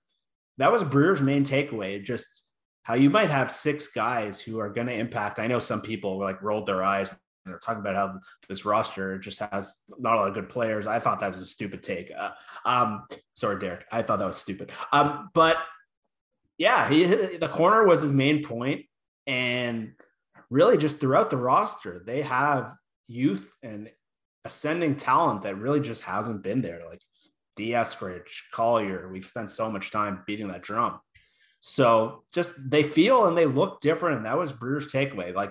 that 0.59 0.71
was 0.71 0.85
Breer's 0.85 1.23
main 1.23 1.45
takeaway. 1.45 2.03
Just 2.03 2.43
how 2.83 2.95
you 2.95 3.09
might 3.09 3.31
have 3.31 3.51
six 3.51 3.89
guys 3.89 4.41
who 4.41 4.59
are 4.61 4.69
going 4.69 4.87
to 4.87 4.93
impact. 4.93 5.39
I 5.39 5.47
know 5.47 5.59
some 5.59 5.81
people 5.81 6.19
like 6.19 6.43
rolled 6.43 6.67
their 6.67 6.85
eyes 6.85 7.15
they're 7.47 7.59
talking 7.59 7.81
about 7.81 7.95
how 7.95 8.21
this 8.49 8.65
roster 8.65 9.19
just 9.19 9.39
has 9.39 9.77
not 9.99 10.15
a 10.15 10.17
lot 10.17 10.29
of 10.29 10.35
good 10.35 10.49
players. 10.49 10.87
I 10.87 10.99
thought 10.99 11.21
that 11.21 11.33
was 11.33 11.41
a 11.41 11.47
stupid 11.47 11.83
take. 11.83 12.11
Uh, 12.17 12.31
um, 12.65 13.05
sorry, 13.35 13.59
Derek. 13.59 13.87
I 13.91 14.03
thought 14.03 14.19
that 14.19 14.27
was 14.27 14.37
stupid. 14.37 14.73
Um, 14.93 15.31
but 15.35 15.57
yeah, 16.59 16.89
he 16.89 17.05
the 17.05 17.49
corner 17.49 17.85
was 17.87 18.03
his 18.03 18.13
main 18.13 18.43
point, 18.43 18.87
and 19.27 19.93
really 20.51 20.77
just 20.77 21.01
throughout 21.01 21.31
the 21.31 21.37
roster, 21.37 22.03
they 22.05 22.23
have 22.23 22.75
youth 23.09 23.53
and 23.63 23.91
ascending 24.45 24.97
talent 24.97 25.43
that 25.43 25.59
really 25.59 25.81
just 25.81 26.03
hasn't 26.03 26.43
been 26.43 26.63
there. 26.63 26.83
Like 26.89 27.03
Dee 27.57 27.71
Eskridge, 27.71 28.43
Collier, 28.53 29.09
we've 29.11 29.27
spent 29.27 29.51
so 29.51 29.71
much 29.71 29.91
time 29.91 30.23
beating 30.27 30.49
that 30.49 30.63
drum. 30.63 31.01
So 31.61 32.23
just 32.33 32.55
they 32.71 32.85
feel 32.85 33.27
and 33.27 33.37
they 33.37 33.47
look 33.47 33.81
different. 33.81 34.19
And 34.19 34.27
that 34.27 34.39
was 34.39 34.53
Breer's 34.53 34.93
takeaway. 34.93 35.35
Like 35.35 35.51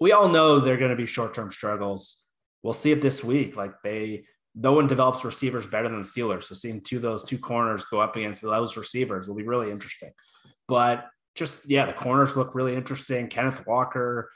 we 0.00 0.12
all 0.12 0.28
know 0.28 0.60
they're 0.60 0.76
going 0.76 0.90
to 0.90 0.96
be 0.96 1.06
short 1.06 1.34
term 1.34 1.50
struggles. 1.50 2.22
We'll 2.62 2.72
see 2.72 2.92
it 2.92 3.00
this 3.00 3.22
week. 3.22 3.56
Like 3.56 3.82
they, 3.82 4.24
no 4.54 4.72
one 4.72 4.86
develops 4.86 5.24
receivers 5.24 5.66
better 5.66 5.88
than 5.88 6.02
the 6.02 6.08
Steelers. 6.08 6.44
So 6.44 6.54
seeing 6.54 6.80
two 6.80 6.98
those 6.98 7.24
two 7.24 7.38
corners 7.38 7.84
go 7.84 8.00
up 8.00 8.16
against 8.16 8.42
those 8.42 8.76
receivers 8.76 9.28
will 9.28 9.36
be 9.36 9.42
really 9.42 9.70
interesting. 9.70 10.10
But 10.68 11.06
just 11.34 11.68
yeah, 11.68 11.86
the 11.86 11.92
corners 11.92 12.36
look 12.36 12.54
really 12.54 12.74
interesting. 12.74 13.28
Kenneth 13.28 13.66
Walker, 13.66 14.30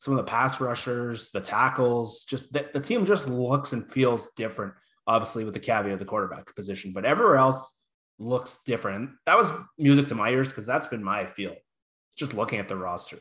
some 0.00 0.14
of 0.14 0.18
the 0.18 0.30
pass 0.30 0.60
rushers, 0.60 1.30
the 1.30 1.40
tackles, 1.40 2.24
just 2.24 2.52
the, 2.52 2.66
the 2.72 2.80
team 2.80 3.06
just 3.06 3.28
looks 3.28 3.72
and 3.72 3.86
feels 3.86 4.32
different. 4.32 4.72
Obviously, 5.06 5.44
with 5.44 5.54
the 5.54 5.60
caveat 5.60 5.92
of 5.92 5.98
the 5.98 6.04
quarterback 6.04 6.54
position, 6.54 6.92
but 6.92 7.04
everywhere 7.04 7.36
else 7.36 7.76
looks 8.18 8.60
different. 8.64 9.10
That 9.26 9.36
was 9.36 9.50
music 9.78 10.06
to 10.08 10.14
my 10.14 10.30
ears 10.30 10.48
because 10.48 10.64
that's 10.64 10.86
been 10.86 11.02
my 11.02 11.26
feel. 11.26 11.56
Just 12.16 12.34
looking 12.34 12.60
at 12.60 12.68
the 12.68 12.76
roster. 12.76 13.18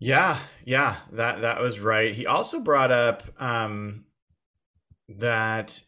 Yeah, 0.00 0.38
yeah, 0.64 0.98
that 1.12 1.40
that 1.42 1.60
was 1.60 1.80
right. 1.80 2.14
He 2.14 2.26
also 2.26 2.60
brought 2.60 2.92
up 2.92 3.24
um, 3.40 4.04
that 5.08 5.80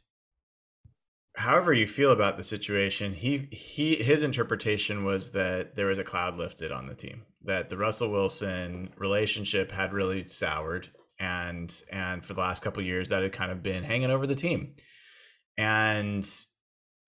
however 1.36 1.72
you 1.72 1.86
feel 1.86 2.10
about 2.10 2.36
the 2.36 2.44
situation, 2.44 3.14
he 3.14 3.48
he 3.52 3.96
his 3.96 4.22
interpretation 4.22 5.04
was 5.04 5.32
that 5.32 5.76
there 5.76 5.86
was 5.86 5.98
a 5.98 6.04
cloud 6.04 6.36
lifted 6.36 6.72
on 6.72 6.86
the 6.86 6.94
team, 6.94 7.22
that 7.44 7.70
the 7.70 7.76
Russell 7.76 8.10
Wilson 8.10 8.90
relationship 8.96 9.70
had 9.70 9.92
really 9.92 10.28
soured, 10.28 10.90
and 11.20 11.72
and 11.92 12.24
for 12.24 12.34
the 12.34 12.40
last 12.40 12.62
couple 12.62 12.82
years 12.82 13.10
that 13.10 13.22
had 13.22 13.32
kind 13.32 13.52
of 13.52 13.62
been 13.62 13.84
hanging 13.84 14.10
over 14.10 14.26
the 14.26 14.34
team, 14.34 14.74
and 15.56 16.28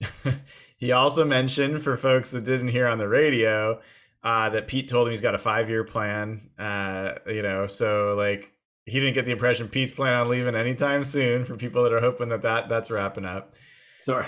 he 0.77 0.93
also 0.93 1.25
mentioned 1.25 1.83
for 1.83 1.97
folks 1.97 2.31
that 2.31 2.45
didn't 2.45 2.69
hear 2.69 2.87
on 2.87 2.99
the 2.99 3.09
radio 3.09 3.81
uh, 4.25 4.51
that 4.51 4.69
Pete 4.69 4.89
told 4.89 5.07
him 5.07 5.13
he's 5.13 5.21
got 5.21 5.35
a 5.35 5.39
five 5.39 5.69
year 5.69 5.85
plan. 5.85 6.51
Uh, 6.59 7.15
you 7.27 7.43
know, 7.43 7.67
so 7.67 8.15
like 8.17 8.51
he 8.85 8.99
didn't 8.99 9.15
get 9.15 9.25
the 9.25 9.33
impression 9.33 9.69
Pete's 9.69 9.93
planning 9.93 10.21
on 10.21 10.29
leaving 10.29 10.55
anytime 10.55 11.05
soon. 11.05 11.45
For 11.45 11.57
people 11.57 11.83
that 11.85 11.93
are 11.93 12.01
hoping 12.01 12.29
that 12.31 12.43
that 12.43 12.69
that's 12.69 12.91
wrapping 12.91 13.25
up. 13.25 13.55
Sorry. 14.01 14.27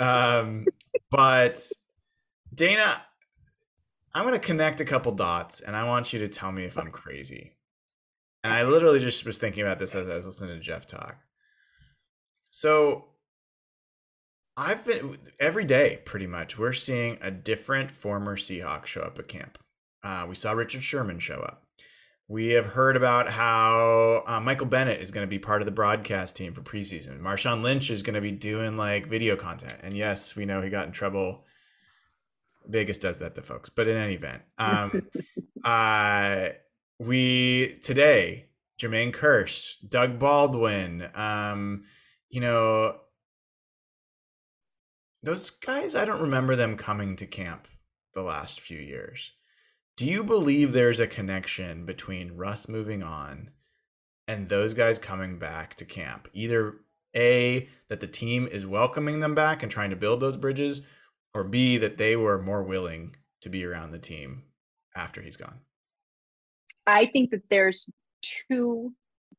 Um, 0.00 0.66
but 1.10 1.60
Dana, 2.54 3.02
I'm 4.14 4.24
going 4.24 4.38
to 4.38 4.44
connect 4.44 4.80
a 4.80 4.84
couple 4.84 5.12
dots 5.12 5.60
and 5.60 5.74
I 5.74 5.84
want 5.84 6.12
you 6.12 6.20
to 6.20 6.28
tell 6.28 6.52
me 6.52 6.64
if 6.64 6.78
I'm 6.78 6.90
crazy. 6.90 7.56
And 8.44 8.52
I 8.52 8.62
literally 8.62 9.00
just 9.00 9.24
was 9.24 9.38
thinking 9.38 9.62
about 9.62 9.78
this 9.78 9.94
as 9.94 10.08
I 10.08 10.14
was 10.14 10.26
listening 10.26 10.56
to 10.56 10.64
Jeff 10.64 10.86
talk. 10.86 11.16
So 12.50 13.06
I've 14.58 14.84
been 14.84 15.18
every 15.38 15.64
day 15.64 16.00
pretty 16.04 16.26
much, 16.26 16.58
we're 16.58 16.72
seeing 16.72 17.16
a 17.22 17.30
different 17.30 17.92
former 17.92 18.36
Seahawk 18.36 18.86
show 18.86 19.02
up 19.02 19.16
at 19.16 19.28
camp. 19.28 19.56
Uh, 20.02 20.26
we 20.28 20.34
saw 20.34 20.50
Richard 20.50 20.82
Sherman 20.82 21.20
show 21.20 21.36
up. 21.36 21.62
We 22.26 22.48
have 22.48 22.66
heard 22.66 22.96
about 22.96 23.28
how 23.28 24.24
uh, 24.26 24.40
Michael 24.40 24.66
Bennett 24.66 25.00
is 25.00 25.12
going 25.12 25.24
to 25.24 25.30
be 25.30 25.38
part 25.38 25.62
of 25.62 25.66
the 25.66 25.70
broadcast 25.70 26.34
team 26.34 26.54
for 26.54 26.62
preseason. 26.62 27.20
Marshawn 27.20 27.62
Lynch 27.62 27.88
is 27.88 28.02
going 28.02 28.16
to 28.16 28.20
be 28.20 28.32
doing 28.32 28.76
like 28.76 29.06
video 29.06 29.36
content. 29.36 29.78
And 29.84 29.96
yes, 29.96 30.34
we 30.34 30.44
know 30.44 30.60
he 30.60 30.70
got 30.70 30.86
in 30.86 30.92
trouble. 30.92 31.44
Vegas 32.66 32.98
does 32.98 33.20
that 33.20 33.36
to 33.36 33.42
folks, 33.42 33.70
but 33.70 33.86
in 33.86 33.96
any 33.96 34.14
event, 34.14 34.42
um, 34.58 35.06
uh, 35.64 36.48
we 36.98 37.78
today 37.84 38.46
Jermaine 38.76 39.14
Kearse, 39.14 39.76
Doug 39.88 40.18
Baldwin, 40.18 41.08
um, 41.14 41.84
you 42.28 42.40
know, 42.40 42.96
those 45.22 45.50
guys. 45.50 45.94
I 45.94 46.04
don't 46.04 46.22
remember 46.22 46.56
them 46.56 46.76
coming 46.76 47.16
to 47.16 47.26
camp 47.26 47.68
the 48.14 48.22
last 48.22 48.60
few 48.60 48.78
years. 48.78 49.32
Do 49.96 50.06
you 50.06 50.22
believe 50.22 50.72
there's 50.72 51.00
a 51.00 51.06
connection 51.06 51.84
between 51.84 52.36
Russ 52.36 52.68
moving 52.68 53.02
on 53.02 53.50
and 54.28 54.48
those 54.48 54.74
guys 54.74 54.98
coming 54.98 55.38
back 55.38 55.76
to 55.76 55.84
camp? 55.84 56.28
Either 56.32 56.76
A, 57.16 57.68
that 57.88 58.00
the 58.00 58.06
team 58.06 58.46
is 58.46 58.64
welcoming 58.64 59.20
them 59.20 59.34
back 59.34 59.62
and 59.62 59.72
trying 59.72 59.90
to 59.90 59.96
build 59.96 60.20
those 60.20 60.36
bridges, 60.36 60.82
or 61.34 61.44
B, 61.44 61.78
that 61.78 61.98
they 61.98 62.16
were 62.16 62.40
more 62.40 62.62
willing 62.62 63.16
to 63.40 63.48
be 63.48 63.64
around 63.64 63.90
the 63.90 63.98
team 63.98 64.44
after 64.94 65.20
he's 65.20 65.36
gone? 65.36 65.58
I 66.86 67.06
think 67.06 67.30
that 67.30 67.42
there's 67.50 67.88
two 68.48 68.92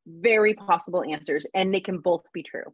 very 0.05 0.53
possible 0.53 1.03
answers, 1.03 1.45
and 1.53 1.73
they 1.73 1.79
can 1.79 1.99
both 1.99 2.23
be 2.33 2.43
true. 2.43 2.73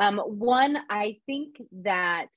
Um, 0.00 0.18
one, 0.18 0.78
I 0.90 1.18
think 1.26 1.56
that 1.72 2.28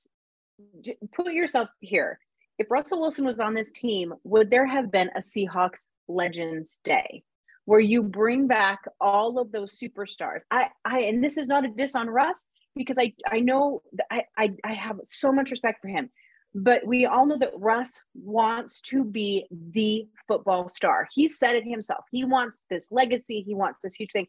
put 1.12 1.32
yourself 1.32 1.68
here 1.80 2.18
if 2.58 2.70
Russell 2.70 3.00
Wilson 3.00 3.24
was 3.24 3.40
on 3.40 3.54
this 3.54 3.70
team, 3.70 4.12
would 4.24 4.50
there 4.50 4.66
have 4.66 4.90
been 4.90 5.10
a 5.14 5.20
Seahawks 5.20 5.84
Legends 6.08 6.80
Day 6.82 7.22
where 7.66 7.80
you 7.80 8.02
bring 8.02 8.46
back 8.46 8.80
all 9.00 9.38
of 9.38 9.52
those 9.52 9.78
superstars? 9.78 10.42
I, 10.50 10.68
I, 10.84 11.00
and 11.02 11.22
this 11.22 11.36
is 11.36 11.46
not 11.46 11.64
a 11.64 11.68
diss 11.68 11.94
on 11.94 12.08
Russ 12.08 12.48
because 12.74 12.98
I, 12.98 13.14
I 13.30 13.40
know 13.40 13.82
I, 14.10 14.24
I, 14.36 14.54
I 14.64 14.72
have 14.74 14.98
so 15.04 15.30
much 15.30 15.52
respect 15.52 15.80
for 15.80 15.88
him, 15.88 16.10
but 16.52 16.84
we 16.84 17.06
all 17.06 17.26
know 17.26 17.38
that 17.38 17.52
Russ 17.56 18.00
wants 18.14 18.80
to 18.82 19.04
be 19.04 19.46
the 19.50 20.08
football 20.26 20.68
star. 20.68 21.06
He 21.12 21.28
said 21.28 21.54
it 21.54 21.64
himself. 21.64 22.04
He 22.10 22.24
wants 22.24 22.64
this 22.68 22.90
legacy. 22.90 23.44
He 23.46 23.54
wants 23.54 23.84
this 23.84 23.94
huge 23.94 24.10
thing 24.12 24.26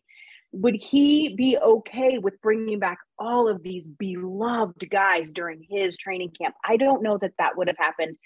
would 0.52 0.76
he 0.76 1.36
be 1.36 1.58
okay 1.58 2.18
with 2.18 2.42
bringing 2.42 2.80
back 2.80 2.98
all 3.18 3.48
of 3.48 3.62
these 3.62 3.86
beloved 3.86 4.90
guys 4.90 5.30
during 5.30 5.66
his 5.70 5.96
training 5.96 6.32
camp? 6.32 6.56
I 6.66 6.78
don't 6.78 7.04
know 7.04 7.18
that 7.20 7.34
that 7.38 7.56
would 7.56 7.68
have 7.68 7.78
happened 7.78 8.18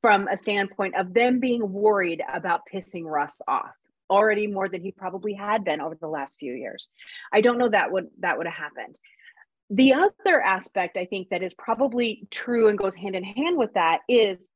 from 0.00 0.28
a 0.28 0.36
standpoint 0.36 0.96
of 0.96 1.14
them 1.14 1.40
being 1.40 1.72
worried 1.72 2.22
about 2.32 2.62
pissing 2.72 3.04
Russ 3.04 3.40
off 3.46 3.70
already 4.10 4.46
more 4.46 4.68
than 4.68 4.82
he 4.82 4.90
probably 4.90 5.34
had 5.34 5.64
been 5.64 5.80
over 5.80 5.96
the 6.00 6.08
last 6.08 6.36
few 6.38 6.54
years. 6.54 6.88
I 7.32 7.40
don't 7.40 7.58
know 7.58 7.68
that 7.68 7.92
would 7.92 8.06
that 8.20 8.38
would 8.38 8.46
have 8.46 8.56
happened. 8.56 8.98
The 9.70 9.94
other 9.94 10.40
aspect 10.40 10.96
I 10.96 11.04
think 11.04 11.28
that 11.28 11.42
is 11.42 11.52
probably 11.54 12.26
true 12.30 12.68
and 12.68 12.78
goes 12.78 12.94
hand 12.94 13.14
in 13.14 13.24
hand 13.24 13.58
with 13.58 13.74
that 13.74 14.00
is 14.08 14.48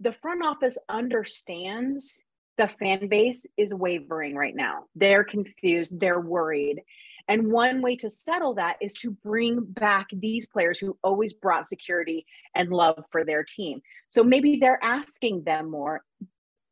the 0.00 0.12
front 0.12 0.44
office 0.44 0.78
understands 0.88 2.22
the 2.58 2.68
fan 2.78 3.08
base 3.08 3.46
is 3.56 3.74
wavering 3.74 4.34
right 4.34 4.54
now. 4.54 4.84
They're 4.94 5.24
confused, 5.24 5.98
they're 5.98 6.20
worried. 6.20 6.82
And 7.28 7.52
one 7.52 7.82
way 7.82 7.96
to 7.96 8.10
settle 8.10 8.54
that 8.54 8.76
is 8.80 8.94
to 8.94 9.10
bring 9.10 9.60
back 9.60 10.08
these 10.12 10.46
players 10.46 10.78
who 10.78 10.98
always 11.04 11.32
brought 11.32 11.68
security 11.68 12.26
and 12.54 12.70
love 12.70 13.04
for 13.12 13.24
their 13.24 13.44
team. 13.44 13.80
So 14.10 14.24
maybe 14.24 14.56
they're 14.56 14.82
asking 14.82 15.44
them 15.44 15.70
more, 15.70 16.02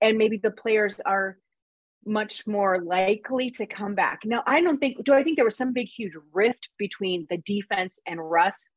and 0.01 0.19
maybe 0.19 0.39
the 0.39 0.51
players 0.51 1.01
are 1.07 1.39
much 2.05 2.47
more 2.47 2.81
likely 2.81 3.51
to 3.51 3.67
come 3.67 3.95
back. 3.95 4.21
Now, 4.25 4.43
I 4.47 4.61
don't 4.61 4.79
think, 4.79 5.05
do 5.05 5.13
I 5.13 5.23
think 5.23 5.37
there 5.37 5.45
was 5.45 5.57
some 5.57 5.73
big, 5.73 5.87
huge 5.87 6.15
rift 6.33 6.69
between 6.79 7.27
the 7.31 7.37
defense 7.39 8.01
and 8.07 8.19
Russ? 8.19 8.69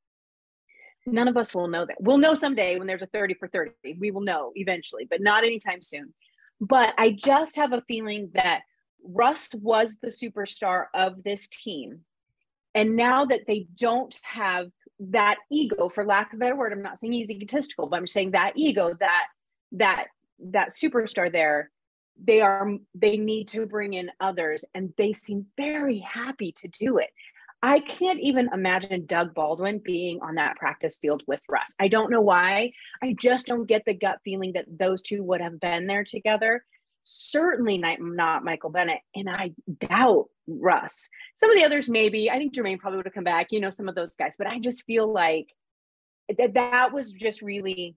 None 1.05 1.27
of 1.27 1.37
us 1.37 1.55
will 1.55 1.67
know 1.67 1.85
that. 1.85 1.97
We'll 1.99 2.17
know 2.17 2.33
someday 2.33 2.77
when 2.77 2.87
there's 2.87 3.01
a 3.01 3.07
30 3.07 3.33
for 3.35 3.47
30. 3.47 3.97
We 3.99 4.11
will 4.11 4.21
know 4.21 4.51
eventually, 4.55 5.07
but 5.09 5.21
not 5.21 5.43
anytime 5.43 5.81
soon. 5.81 6.13
But 6.61 6.93
I 6.97 7.11
just 7.11 7.55
have 7.55 7.73
a 7.73 7.83
feeling 7.87 8.31
that 8.33 8.61
Russ 9.03 9.49
was 9.53 9.97
the 10.01 10.09
superstar 10.09 10.85
of 10.93 11.23
this 11.23 11.47
team. 11.47 12.01
And 12.75 12.95
now 12.95 13.25
that 13.25 13.45
they 13.47 13.67
don't 13.75 14.15
have 14.23 14.69
that 14.99 15.37
ego, 15.51 15.89
for 15.89 16.05
lack 16.05 16.33
of 16.33 16.37
a 16.37 16.39
better 16.39 16.55
word, 16.55 16.71
I'm 16.71 16.81
not 16.81 16.99
saying 16.99 17.13
he's 17.13 17.29
egotistical, 17.29 17.87
but 17.87 17.97
I'm 17.97 18.07
saying 18.07 18.31
that 18.31 18.53
ego, 18.55 18.93
that 18.99 19.25
that 19.73 20.07
that 20.39 20.69
superstar 20.69 21.31
there, 21.31 21.69
they 22.21 22.41
are 22.41 22.77
they 22.95 23.17
need 23.17 23.47
to 23.49 23.65
bring 23.65 23.93
in 23.93 24.11
others 24.19 24.65
and 24.73 24.93
they 24.97 25.13
seem 25.13 25.45
very 25.57 25.99
happy 25.99 26.51
to 26.53 26.67
do 26.67 26.97
it. 26.97 27.09
I 27.65 27.79
can't 27.79 28.19
even 28.19 28.49
imagine 28.53 29.05
Doug 29.05 29.33
Baldwin 29.33 29.79
being 29.79 30.19
on 30.21 30.35
that 30.35 30.57
practice 30.57 30.97
field 31.01 31.23
with 31.27 31.39
Russ. 31.49 31.73
I 31.79 31.87
don't 31.87 32.11
know 32.11 32.19
why. 32.19 32.73
I 33.01 33.15
just 33.17 33.47
don't 33.47 33.65
get 33.65 33.83
the 33.85 33.93
gut 33.93 34.19
feeling 34.25 34.51
that 34.53 34.65
those 34.67 35.01
two 35.01 35.23
would 35.23 35.39
have 35.39 35.61
been 35.61 35.87
there 35.87 36.03
together. 36.03 36.65
Certainly 37.05 37.77
not, 37.77 38.01
not 38.01 38.43
Michael 38.43 38.69
Bennett. 38.69 38.99
And 39.15 39.29
I 39.29 39.51
doubt 39.79 40.25
Russ. 40.45 41.09
Some 41.35 41.51
of 41.51 41.55
the 41.55 41.63
others, 41.63 41.87
maybe. 41.87 42.29
I 42.29 42.37
think 42.37 42.53
Jermaine 42.53 42.79
probably 42.79 42.97
would 42.97 43.05
have 43.05 43.13
come 43.13 43.23
back, 43.23 43.47
you 43.51 43.61
know, 43.61 43.69
some 43.69 43.87
of 43.87 43.95
those 43.95 44.13
guys. 44.17 44.35
But 44.37 44.47
I 44.47 44.59
just 44.59 44.83
feel 44.83 45.09
like 45.09 45.47
that, 46.37 46.55
that 46.55 46.91
was 46.91 47.13
just 47.13 47.41
really 47.41 47.95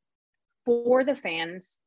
for 0.65 1.03
the 1.03 1.17
fans 1.17 1.81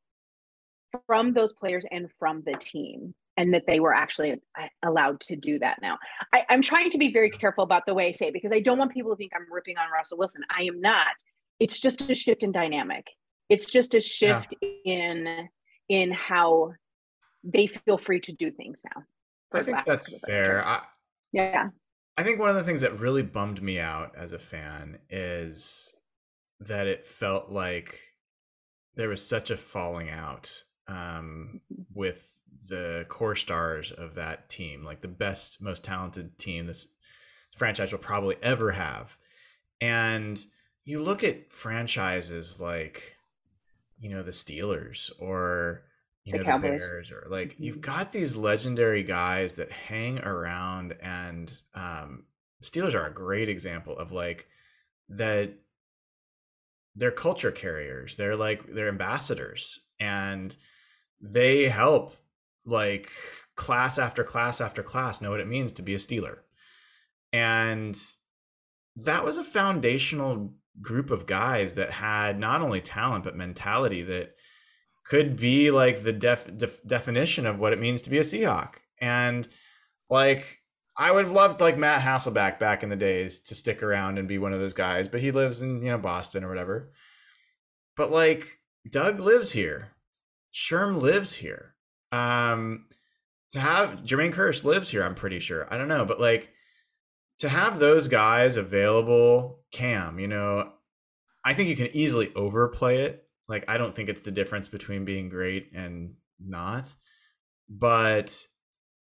from 1.06 1.32
those 1.32 1.54
players 1.54 1.86
and 1.90 2.10
from 2.18 2.42
the 2.44 2.56
team 2.60 3.14
and 3.40 3.54
that 3.54 3.64
they 3.66 3.80
were 3.80 3.94
actually 3.94 4.32
uh, 4.32 4.66
allowed 4.82 5.18
to 5.18 5.34
do 5.34 5.58
that 5.58 5.78
now. 5.80 5.98
I, 6.34 6.44
am 6.50 6.60
trying 6.60 6.90
to 6.90 6.98
be 6.98 7.10
very 7.10 7.30
careful 7.30 7.64
about 7.64 7.86
the 7.86 7.94
way 7.94 8.08
I 8.08 8.12
say 8.12 8.26
it 8.26 8.34
because 8.34 8.52
I 8.52 8.60
don't 8.60 8.76
want 8.76 8.92
people 8.92 9.10
to 9.12 9.16
think 9.16 9.32
I'm 9.34 9.50
ripping 9.50 9.78
on 9.78 9.90
Russell 9.90 10.18
Wilson. 10.18 10.42
I 10.50 10.64
am 10.64 10.78
not. 10.78 11.14
It's 11.58 11.80
just 11.80 12.08
a 12.10 12.14
shift 12.14 12.42
in 12.42 12.52
dynamic. 12.52 13.08
It's 13.48 13.64
just 13.64 13.94
a 13.94 14.00
shift 14.00 14.54
yeah. 14.60 14.68
in 14.84 15.48
in 15.88 16.12
how 16.12 16.74
they 17.42 17.66
feel 17.66 17.96
free 17.96 18.20
to 18.20 18.32
do 18.34 18.50
things 18.50 18.82
now. 18.94 19.02
I 19.52 19.62
think 19.62 19.78
that's 19.86 20.06
fair. 20.26 20.64
I, 20.64 20.82
yeah. 21.32 21.68
I 22.18 22.22
think 22.22 22.38
one 22.38 22.50
of 22.50 22.56
the 22.56 22.62
things 22.62 22.82
that 22.82 23.00
really 23.00 23.22
bummed 23.22 23.62
me 23.62 23.80
out 23.80 24.14
as 24.16 24.32
a 24.32 24.38
fan 24.38 24.98
is 25.08 25.94
that 26.60 26.86
it 26.86 27.06
felt 27.06 27.50
like 27.50 27.98
there 28.96 29.08
was 29.08 29.26
such 29.26 29.50
a 29.50 29.56
falling 29.56 30.10
out 30.10 30.62
um, 30.86 31.62
mm-hmm. 31.72 31.82
with 31.94 32.22
the 32.68 33.06
core 33.08 33.36
stars 33.36 33.90
of 33.92 34.14
that 34.14 34.48
team, 34.48 34.84
like 34.84 35.00
the 35.00 35.08
best, 35.08 35.60
most 35.60 35.84
talented 35.84 36.38
team 36.38 36.66
this 36.66 36.86
franchise 37.56 37.92
will 37.92 37.98
probably 37.98 38.36
ever 38.42 38.70
have. 38.70 39.16
And 39.80 40.42
you 40.84 41.02
look 41.02 41.24
at 41.24 41.52
franchises 41.52 42.60
like, 42.60 43.16
you 43.98 44.10
know, 44.10 44.22
the 44.22 44.30
Steelers 44.30 45.10
or 45.18 45.82
you 46.24 46.34
know 46.34 46.44
the, 46.44 46.52
the 46.52 46.58
Bears 46.58 47.10
or 47.10 47.26
like 47.30 47.54
mm-hmm. 47.54 47.62
you've 47.64 47.80
got 47.80 48.12
these 48.12 48.36
legendary 48.36 49.02
guys 49.02 49.54
that 49.54 49.72
hang 49.72 50.18
around 50.18 50.94
and 51.02 51.50
um 51.74 52.24
Steelers 52.62 52.94
are 52.94 53.06
a 53.06 53.12
great 53.12 53.48
example 53.48 53.98
of 53.98 54.12
like 54.12 54.46
that 55.08 55.54
they're 56.94 57.10
culture 57.10 57.50
carriers. 57.50 58.16
They're 58.16 58.36
like 58.36 58.60
they're 58.72 58.88
ambassadors 58.88 59.80
and 59.98 60.54
they 61.20 61.68
help 61.68 62.16
like 62.64 63.08
class 63.56 63.98
after 63.98 64.24
class 64.24 64.60
after 64.60 64.82
class 64.82 65.20
know 65.20 65.30
what 65.30 65.40
it 65.40 65.48
means 65.48 65.72
to 65.72 65.82
be 65.82 65.94
a 65.94 65.98
Steeler. 65.98 66.38
And 67.32 67.98
that 68.96 69.24
was 69.24 69.36
a 69.36 69.44
foundational 69.44 70.54
group 70.80 71.10
of 71.10 71.26
guys 71.26 71.74
that 71.74 71.90
had 71.90 72.38
not 72.38 72.62
only 72.62 72.80
talent 72.80 73.24
but 73.24 73.36
mentality 73.36 74.02
that 74.02 74.34
could 75.04 75.36
be 75.36 75.70
like 75.70 76.02
the 76.02 76.12
def, 76.12 76.48
def, 76.56 76.82
definition 76.86 77.44
of 77.44 77.58
what 77.58 77.72
it 77.72 77.80
means 77.80 78.02
to 78.02 78.10
be 78.10 78.18
a 78.18 78.22
Seahawk. 78.22 78.74
And 79.00 79.48
like 80.08 80.60
I 80.96 81.10
would 81.10 81.24
have 81.24 81.34
loved 81.34 81.60
like 81.60 81.78
Matt 81.78 82.02
Hasselbeck 82.02 82.58
back 82.58 82.82
in 82.82 82.88
the 82.88 82.96
days 82.96 83.40
to 83.44 83.54
stick 83.54 83.82
around 83.82 84.18
and 84.18 84.28
be 84.28 84.38
one 84.38 84.52
of 84.52 84.60
those 84.60 84.74
guys, 84.74 85.08
but 85.08 85.20
he 85.20 85.30
lives 85.30 85.62
in, 85.62 85.82
you 85.82 85.90
know, 85.90 85.98
Boston 85.98 86.44
or 86.44 86.48
whatever. 86.48 86.92
But 87.96 88.10
like 88.10 88.58
Doug 88.88 89.20
lives 89.20 89.52
here. 89.52 89.92
Sherm 90.54 91.00
lives 91.00 91.34
here. 91.34 91.69
Um 92.12 92.86
to 93.52 93.60
have 93.60 94.00
Jermaine 94.00 94.32
Kearse 94.32 94.64
lives 94.64 94.90
here, 94.90 95.02
I'm 95.02 95.14
pretty 95.14 95.40
sure. 95.40 95.72
I 95.72 95.76
don't 95.76 95.88
know, 95.88 96.04
but 96.04 96.20
like 96.20 96.50
to 97.40 97.48
have 97.48 97.78
those 97.78 98.06
guys 98.06 98.56
available, 98.56 99.60
Cam, 99.72 100.18
you 100.18 100.28
know, 100.28 100.72
I 101.44 101.54
think 101.54 101.68
you 101.68 101.76
can 101.76 101.94
easily 101.94 102.32
overplay 102.36 103.02
it. 103.02 103.24
Like 103.48 103.64
I 103.68 103.78
don't 103.78 103.96
think 103.96 104.08
it's 104.08 104.22
the 104.22 104.30
difference 104.30 104.68
between 104.68 105.04
being 105.04 105.28
great 105.28 105.72
and 105.74 106.14
not. 106.38 106.86
But 107.68 108.36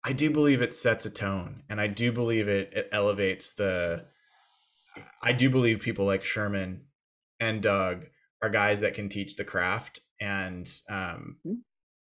I 0.05 0.13
do 0.13 0.31
believe 0.31 0.61
it 0.61 0.75
sets 0.75 1.07
a 1.07 1.11
tone 1.11 1.63
and 1.71 1.81
I 1.81 1.87
do 1.87 2.13
believe 2.13 2.49
it 2.49 2.73
it 2.75 2.89
elevates 2.93 3.55
the 3.55 4.05
I 5.23 5.33
do 5.33 5.49
believe 5.49 5.81
people 5.81 6.05
like 6.05 6.25
Sherman 6.25 6.83
and 7.41 7.63
Doug 7.63 8.05
are 8.43 8.51
guys 8.51 8.81
that 8.81 8.95
can 8.95 9.09
teach 9.09 9.37
the 9.37 9.45
craft 9.45 10.01
and 10.21 10.71
um, 10.89 11.39
mm-hmm. 11.47 11.55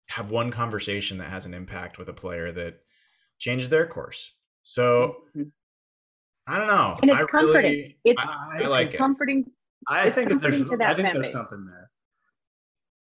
Have 0.08 0.30
one 0.30 0.50
conversation 0.50 1.18
that 1.18 1.30
has 1.30 1.46
an 1.46 1.54
impact 1.54 1.98
with 1.98 2.08
a 2.08 2.12
player 2.12 2.50
that 2.52 2.80
changes 3.38 3.68
their 3.68 3.86
course. 3.86 4.32
So 4.64 5.16
mm-hmm. 5.36 5.48
I 6.46 6.58
don't 6.58 6.66
know. 6.66 6.98
And 7.02 7.10
it's 7.10 7.22
I 7.22 7.26
comforting. 7.26 7.72
Really, 7.72 7.98
it's, 8.04 8.26
I, 8.26 8.62
I 8.62 8.66
like 8.66 8.94
comforting. 8.94 9.40
It. 9.40 9.52
I 9.86 10.06
it's 10.06 10.14
think 10.14 10.30
comforting 10.30 10.64
there's 10.66 10.80
I 10.80 10.94
think 10.94 11.12
there's 11.12 11.26
base. 11.26 11.32
something 11.32 11.64
there. 11.66 11.90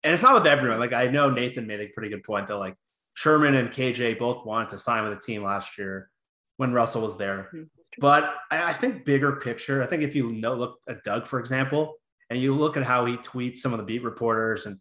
And 0.04 0.14
it's 0.14 0.24
not 0.24 0.34
with 0.34 0.48
everyone. 0.48 0.80
Like 0.80 0.94
I 0.94 1.08
know 1.08 1.30
Nathan 1.30 1.66
made 1.66 1.80
a 1.80 1.88
pretty 1.88 2.10
good 2.10 2.24
point 2.24 2.48
that 2.48 2.58
like 2.58 2.76
Sherman 3.14 3.56
and 3.56 3.70
KJ 3.70 4.20
both 4.20 4.46
wanted 4.46 4.70
to 4.70 4.78
sign 4.78 5.04
with 5.04 5.14
the 5.14 5.20
team 5.20 5.44
last 5.44 5.78
year 5.78 6.10
when 6.58 6.74
Russell 6.74 7.02
was 7.02 7.18
there. 7.18 7.50
Mm-hmm. 7.54 7.64
But 8.00 8.36
I, 8.50 8.70
I, 8.70 8.74
think 8.74 9.04
bigger 9.04 9.34
picture, 9.34 9.84
I 9.84 9.86
think 9.86 10.02
if 10.02 10.16
you 10.16 10.32
know, 10.32 10.56
look 10.56 10.78
at 10.88 11.04
Doug, 11.04 11.28
for 11.28 11.40
example, 11.40 11.96
and 12.30 12.40
you 12.40 12.54
look 12.56 12.78
at 12.78 12.84
how 12.84 13.06
he 13.06 13.18
tweets 13.18 13.58
some 13.58 13.74
of 13.74 13.80
the 13.80 13.84
beat 13.84 14.04
reporters 14.04 14.66
and 14.66 14.80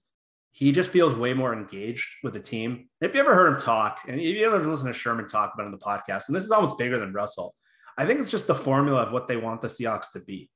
he 0.53 0.73
just 0.73 0.91
feels 0.91 1.15
way 1.15 1.33
more 1.33 1.53
engaged 1.53 2.09
with 2.23 2.33
the 2.33 2.41
team. 2.41 2.89
If 3.01 3.15
you 3.15 3.21
ever 3.21 3.35
heard 3.35 3.53
him 3.53 3.59
talk, 3.59 4.01
and 4.09 4.21
if 4.21 4.37
you 4.37 4.47
ever 4.47 4.59
listen 4.59 4.87
to 4.87 4.93
Sherman 4.93 5.29
talk 5.29 5.53
about 5.55 5.67
in 5.67 5.73
the 5.73 5.79
podcast, 5.79 6.25
and 6.27 6.37
this 6.37 6.45
is 6.45 6.51
almost 6.51 6.79
bigger 6.79 6.99
than 6.99 7.13
Russell, 7.13 7.55
I 7.97 8.07
think 8.07 8.21
it's 8.21 8.31
just 8.31 8.47
the 8.47 8.55
formula 8.55 9.03
of 9.03 9.13
what 9.13 9.29
they 9.29 9.37
want 9.37 9.61
the 9.61 9.69
Seahawks 9.69 10.13
to 10.13 10.21
be. 10.21 10.51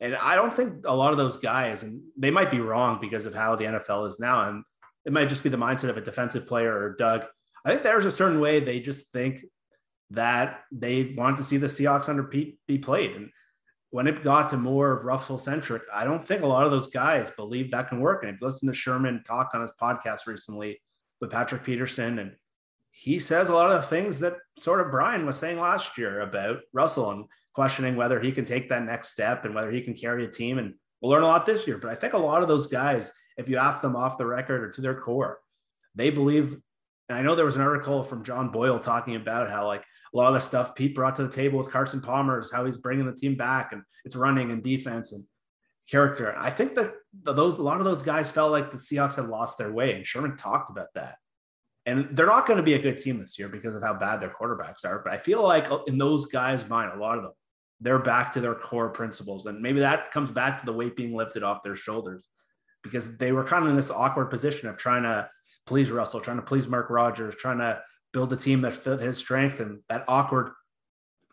And 0.00 0.16
I 0.16 0.34
don't 0.34 0.52
think 0.52 0.84
a 0.84 0.94
lot 0.94 1.12
of 1.12 1.18
those 1.18 1.36
guys, 1.36 1.82
and 1.82 2.02
they 2.16 2.30
might 2.30 2.50
be 2.50 2.60
wrong 2.60 2.98
because 3.00 3.26
of 3.26 3.34
how 3.34 3.56
the 3.56 3.64
NFL 3.64 4.08
is 4.08 4.18
now, 4.18 4.48
and 4.48 4.64
it 5.04 5.12
might 5.12 5.28
just 5.28 5.42
be 5.42 5.48
the 5.48 5.56
mindset 5.56 5.90
of 5.90 5.96
a 5.96 6.02
defensive 6.02 6.46
player 6.46 6.72
or 6.72 6.94
Doug. 6.96 7.24
I 7.64 7.70
think 7.70 7.82
there's 7.82 8.04
a 8.04 8.12
certain 8.12 8.40
way 8.40 8.60
they 8.60 8.80
just 8.80 9.12
think 9.12 9.44
that 10.10 10.60
they 10.70 11.14
want 11.16 11.36
to 11.38 11.44
see 11.44 11.56
the 11.56 11.66
Seahawks 11.66 12.08
under 12.08 12.24
Pete 12.24 12.58
be 12.66 12.78
played. 12.78 13.12
And 13.12 13.30
when 13.92 14.06
it 14.06 14.24
got 14.24 14.48
to 14.48 14.56
more 14.56 14.90
of 14.90 15.04
Russell 15.04 15.38
centric, 15.38 15.82
I 15.92 16.04
don't 16.04 16.24
think 16.24 16.42
a 16.42 16.46
lot 16.46 16.64
of 16.64 16.72
those 16.72 16.88
guys 16.88 17.30
believe 17.30 17.70
that 17.70 17.88
can 17.88 18.00
work. 18.00 18.22
And 18.22 18.34
if 18.34 18.40
you 18.40 18.46
listen 18.46 18.66
to 18.68 18.74
Sherman 18.74 19.22
talk 19.24 19.50
on 19.52 19.60
his 19.60 19.70
podcast 19.80 20.26
recently 20.26 20.80
with 21.20 21.30
Patrick 21.30 21.62
Peterson, 21.62 22.18
and 22.18 22.32
he 22.90 23.18
says 23.18 23.50
a 23.50 23.54
lot 23.54 23.70
of 23.70 23.80
the 23.80 23.86
things 23.86 24.18
that 24.20 24.38
sort 24.58 24.80
of 24.80 24.90
Brian 24.90 25.26
was 25.26 25.36
saying 25.36 25.60
last 25.60 25.98
year 25.98 26.22
about 26.22 26.60
Russell 26.72 27.10
and 27.10 27.26
questioning 27.54 27.94
whether 27.94 28.18
he 28.18 28.32
can 28.32 28.46
take 28.46 28.70
that 28.70 28.82
next 28.84 29.10
step 29.10 29.44
and 29.44 29.54
whether 29.54 29.70
he 29.70 29.82
can 29.82 29.94
carry 29.94 30.24
a 30.24 30.30
team. 30.30 30.58
And 30.58 30.74
we'll 31.00 31.12
learn 31.12 31.22
a 31.22 31.26
lot 31.26 31.44
this 31.44 31.66
year. 31.66 31.76
But 31.76 31.90
I 31.90 31.94
think 31.94 32.14
a 32.14 32.18
lot 32.18 32.42
of 32.42 32.48
those 32.48 32.68
guys 32.68 33.12
if 33.36 33.48
you 33.48 33.56
ask 33.56 33.80
them 33.80 33.96
off 33.96 34.18
the 34.18 34.26
record 34.26 34.62
or 34.62 34.70
to 34.70 34.80
their 34.80 34.98
core, 34.98 35.38
they 35.94 36.10
believe. 36.10 36.56
And 37.08 37.18
I 37.18 37.22
know 37.22 37.34
there 37.34 37.44
was 37.44 37.56
an 37.56 37.62
article 37.62 38.02
from 38.02 38.24
John 38.24 38.50
Boyle 38.50 38.78
talking 38.78 39.16
about 39.16 39.50
how 39.50 39.66
like 39.66 39.84
a 40.12 40.16
lot 40.16 40.28
of 40.28 40.34
the 40.34 40.40
stuff 40.40 40.74
Pete 40.74 40.94
brought 40.94 41.16
to 41.16 41.22
the 41.22 41.32
table 41.32 41.58
with 41.58 41.70
Carson 41.70 42.00
Palmer 42.00 42.38
is 42.38 42.52
how 42.52 42.64
he's 42.64 42.76
bringing 42.76 43.06
the 43.06 43.14
team 43.14 43.34
back 43.34 43.72
and 43.72 43.82
it's 44.04 44.16
running 44.16 44.50
and 44.50 44.62
defense 44.62 45.12
and 45.12 45.24
character. 45.90 46.34
I 46.38 46.50
think 46.50 46.74
that 46.74 46.94
those 47.24 47.58
a 47.58 47.62
lot 47.62 47.78
of 47.78 47.84
those 47.84 48.02
guys 48.02 48.30
felt 48.30 48.52
like 48.52 48.70
the 48.70 48.78
Seahawks 48.78 49.16
had 49.16 49.28
lost 49.28 49.58
their 49.58 49.72
way, 49.72 49.94
and 49.94 50.06
Sherman 50.06 50.36
talked 50.36 50.70
about 50.70 50.88
that. 50.94 51.16
And 51.84 52.16
they're 52.16 52.26
not 52.26 52.46
going 52.46 52.58
to 52.58 52.62
be 52.62 52.74
a 52.74 52.78
good 52.78 52.98
team 52.98 53.18
this 53.18 53.38
year 53.38 53.48
because 53.48 53.74
of 53.74 53.82
how 53.82 53.94
bad 53.94 54.20
their 54.20 54.30
quarterbacks 54.30 54.84
are. 54.84 55.00
But 55.00 55.14
I 55.14 55.18
feel 55.18 55.42
like 55.42 55.68
uh, 55.68 55.80
in 55.88 55.98
those 55.98 56.26
guys' 56.26 56.68
mind, 56.68 56.92
a 56.92 56.96
lot 56.96 57.16
of 57.16 57.24
them, 57.24 57.32
they're 57.80 57.98
back 57.98 58.32
to 58.34 58.40
their 58.40 58.54
core 58.54 58.90
principles, 58.90 59.46
and 59.46 59.60
maybe 59.60 59.80
that 59.80 60.12
comes 60.12 60.30
back 60.30 60.60
to 60.60 60.66
the 60.66 60.72
weight 60.72 60.96
being 60.96 61.16
lifted 61.16 61.42
off 61.42 61.64
their 61.64 61.74
shoulders 61.74 62.28
because 62.82 63.16
they 63.16 63.32
were 63.32 63.44
kind 63.44 63.64
of 63.64 63.70
in 63.70 63.76
this 63.76 63.90
awkward 63.90 64.26
position 64.26 64.68
of 64.68 64.76
trying 64.76 65.02
to 65.02 65.28
please 65.66 65.90
Russell, 65.90 66.20
trying 66.20 66.36
to 66.36 66.42
please 66.42 66.68
Mark 66.68 66.90
Rodgers, 66.90 67.34
trying 67.36 67.58
to 67.58 67.80
build 68.12 68.32
a 68.32 68.36
team 68.36 68.60
that 68.62 68.74
fit 68.74 69.00
his 69.00 69.18
strength 69.18 69.60
and 69.60 69.80
that 69.88 70.04
awkward 70.08 70.52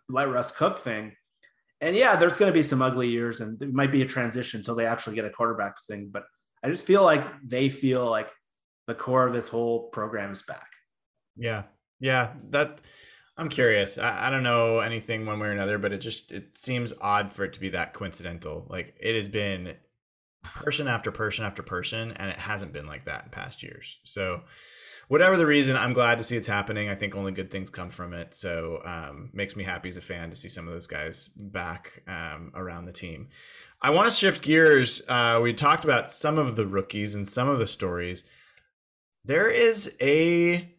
let 0.07 0.29
Russ 0.29 0.51
cook 0.51 0.79
thing. 0.79 1.13
And 1.81 1.95
yeah, 1.95 2.15
there's 2.15 2.35
going 2.35 2.51
to 2.51 2.57
be 2.57 2.63
some 2.63 2.81
ugly 2.81 3.09
years 3.09 3.41
and 3.41 3.61
it 3.61 3.73
might 3.73 3.91
be 3.91 4.01
a 4.01 4.05
transition 4.05 4.59
until 4.59 4.75
they 4.75 4.85
actually 4.85 5.15
get 5.15 5.25
a 5.25 5.29
quarterback 5.29 5.75
thing. 5.87 6.09
But 6.11 6.23
I 6.63 6.69
just 6.69 6.85
feel 6.85 7.03
like 7.03 7.25
they 7.43 7.69
feel 7.69 8.09
like 8.09 8.29
the 8.87 8.95
core 8.95 9.27
of 9.27 9.33
this 9.33 9.47
whole 9.47 9.89
program 9.89 10.31
is 10.31 10.41
back. 10.41 10.67
Yeah. 11.37 11.63
Yeah. 11.99 12.33
That 12.49 12.79
I'm 13.37 13.47
curious. 13.47 13.97
I, 13.97 14.27
I 14.27 14.29
don't 14.29 14.43
know 14.43 14.79
anything 14.79 15.25
one 15.25 15.39
way 15.39 15.47
or 15.47 15.51
another, 15.51 15.77
but 15.77 15.93
it 15.93 15.99
just 15.99 16.31
it 16.31 16.57
seems 16.57 16.91
odd 16.99 17.31
for 17.31 17.45
it 17.45 17.53
to 17.53 17.59
be 17.61 17.69
that 17.69 17.93
coincidental. 17.93 18.67
Like 18.69 18.95
it 18.99 19.15
has 19.15 19.29
been 19.29 19.75
person 20.43 20.89
after 20.89 21.11
person 21.11 21.45
after 21.45 21.63
person, 21.63 22.11
and 22.11 22.29
it 22.29 22.37
hasn't 22.37 22.73
been 22.73 22.85
like 22.85 23.05
that 23.05 23.25
in 23.25 23.29
past 23.31 23.63
years. 23.63 23.99
So, 24.03 24.41
whatever 25.09 25.35
the 25.35 25.45
reason, 25.45 25.75
I'm 25.75 25.91
glad 25.91 26.17
to 26.17 26.23
see 26.23 26.37
it's 26.37 26.47
happening. 26.47 26.87
I 26.87 26.95
think 26.95 27.15
only 27.15 27.33
good 27.33 27.51
things 27.51 27.69
come 27.69 27.89
from 27.89 28.13
it. 28.13 28.33
So, 28.35 28.81
um, 28.85 29.29
makes 29.33 29.57
me 29.57 29.63
happy 29.63 29.89
as 29.89 29.97
a 29.97 30.01
fan 30.01 30.29
to 30.29 30.35
see 30.37 30.47
some 30.47 30.67
of 30.67 30.73
those 30.73 30.87
guys 30.87 31.29
back 31.35 32.01
um, 32.07 32.51
around 32.55 32.85
the 32.85 32.93
team. 32.93 33.27
I 33.81 33.91
want 33.91 34.09
to 34.09 34.15
shift 34.15 34.41
gears. 34.41 35.01
Uh, 35.07 35.39
we 35.43 35.53
talked 35.53 35.83
about 35.83 36.09
some 36.09 36.37
of 36.37 36.55
the 36.55 36.65
rookies 36.65 37.15
and 37.15 37.27
some 37.27 37.49
of 37.49 37.59
the 37.59 37.67
stories. 37.67 38.23
There 39.25 39.49
is 39.49 39.93
a 40.01 40.73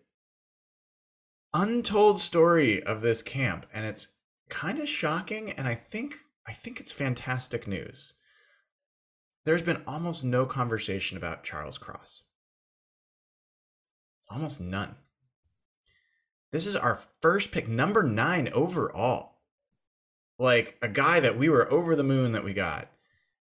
untold 1.52 2.20
story 2.20 2.82
of 2.82 3.02
this 3.02 3.22
camp, 3.22 3.66
and 3.74 3.84
it's 3.84 4.08
kind 4.48 4.78
of 4.78 4.88
shocking. 4.88 5.52
And 5.52 5.68
I 5.68 5.74
think 5.74 6.14
I 6.46 6.52
think 6.54 6.80
it's 6.80 6.92
fantastic 6.92 7.68
news 7.68 8.14
there's 9.44 9.62
been 9.62 9.82
almost 9.86 10.24
no 10.24 10.44
conversation 10.44 11.16
about 11.16 11.44
Charles 11.44 11.78
Cross. 11.78 12.22
Almost 14.30 14.60
none. 14.60 14.94
This 16.52 16.66
is 16.66 16.76
our 16.76 17.00
first 17.20 17.52
pick, 17.52 17.68
number 17.68 18.02
nine 18.02 18.48
overall. 18.52 19.38
Like 20.38 20.78
a 20.80 20.88
guy 20.88 21.20
that 21.20 21.38
we 21.38 21.48
were 21.48 21.70
over 21.70 21.94
the 21.94 22.02
moon 22.02 22.32
that 22.32 22.44
we 22.44 22.54
got. 22.54 22.88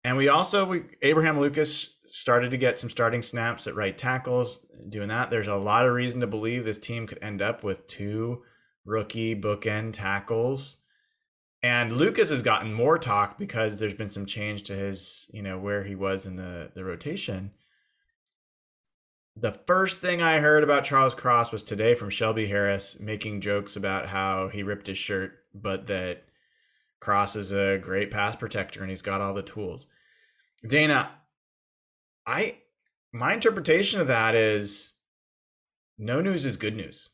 And 0.04 0.18
we 0.18 0.30
also, 0.30 0.66
we, 0.66 0.84
Abraham 1.02 1.40
Lucas 1.40 1.96
started 2.12 2.52
to 2.52 2.58
get 2.58 2.80
some 2.80 2.90
starting 2.90 3.22
snaps 3.22 3.68
at 3.68 3.76
right 3.76 3.98
tackles. 3.98 4.60
Doing 4.90 5.10
that, 5.10 5.30
there's 5.30 5.48
a 5.48 5.56
lot 5.56 5.86
of 5.86 5.94
reason 5.94 6.22
to 6.22 6.28
believe 6.28 6.64
this 6.64 6.80
team 6.80 7.06
could 7.06 7.22
end 7.22 7.42
up 7.42 7.64
with 7.64 7.88
two 7.88 8.44
rookie 8.86 9.36
bookend 9.36 9.94
tackles. 9.94 10.78
And 11.62 11.98
Lucas 11.98 12.30
has 12.30 12.42
gotten 12.42 12.74
more 12.74 12.98
talk 12.98 13.38
because 13.38 13.78
there's 13.78 13.94
been 13.94 14.10
some 14.10 14.26
change 14.26 14.64
to 14.64 14.74
his, 14.74 15.28
you 15.32 15.42
know, 15.42 15.60
where 15.60 15.84
he 15.84 15.96
was 15.96 16.26
in 16.26 16.38
the 16.38 16.72
the 16.74 16.86
rotation. 16.86 17.52
The 19.36 19.52
first 19.68 20.00
thing 20.00 20.22
I 20.22 20.40
heard 20.40 20.64
about 20.64 20.84
Charles 20.84 21.16
Cross 21.16 21.52
was 21.52 21.64
today 21.64 21.96
from 21.96 22.10
Shelby 22.10 22.48
Harris 22.48 23.00
making 23.00 23.42
jokes 23.42 23.76
about 23.76 24.08
how 24.08 24.50
he 24.50 24.64
ripped 24.64 24.88
his 24.88 24.98
shirt, 24.98 25.46
but 25.54 25.88
that 25.88 26.24
Cross 27.00 27.36
is 27.36 27.52
a 27.52 27.78
great 27.82 28.12
pass 28.12 28.36
protector 28.36 28.82
and 28.82 28.90
he's 28.90 29.02
got 29.02 29.22
all 29.22 29.34
the 29.34 29.42
tools. 29.42 29.88
Dana, 30.68 31.12
I 32.26 32.58
my 33.12 33.34
interpretation 33.34 34.02
of 34.02 34.08
that 34.08 34.36
is 34.36 34.94
no 35.98 36.22
news 36.22 36.46
is 36.46 36.58
good 36.58 36.76
news. 36.76 37.10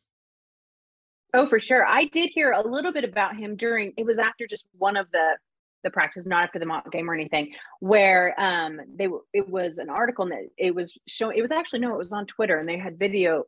Oh, 1.33 1.47
for 1.47 1.59
sure. 1.59 1.85
I 1.85 2.05
did 2.05 2.29
hear 2.33 2.51
a 2.51 2.67
little 2.67 2.93
bit 2.93 3.03
about 3.03 3.35
him 3.35 3.55
during 3.55 3.93
it 3.97 4.05
was 4.05 4.19
after 4.19 4.47
just 4.47 4.67
one 4.77 4.97
of 4.97 5.11
the 5.11 5.37
the 5.85 5.91
practices, 5.91 6.27
not 6.27 6.43
after 6.43 6.59
the 6.59 6.65
mock 6.65 6.91
game 6.91 7.09
or 7.09 7.13
anything, 7.13 7.53
where 7.79 8.37
um 8.37 8.81
they 8.93 9.07
it 9.33 9.47
was 9.47 9.77
an 9.77 9.89
article 9.89 10.27
that 10.27 10.49
it 10.57 10.75
was 10.75 10.97
showing 11.07 11.37
it 11.37 11.41
was 11.41 11.51
actually 11.51 11.79
no, 11.79 11.93
it 11.93 11.97
was 11.97 12.11
on 12.11 12.25
Twitter 12.25 12.57
and 12.57 12.67
they 12.67 12.77
had 12.77 12.99
video 12.99 13.45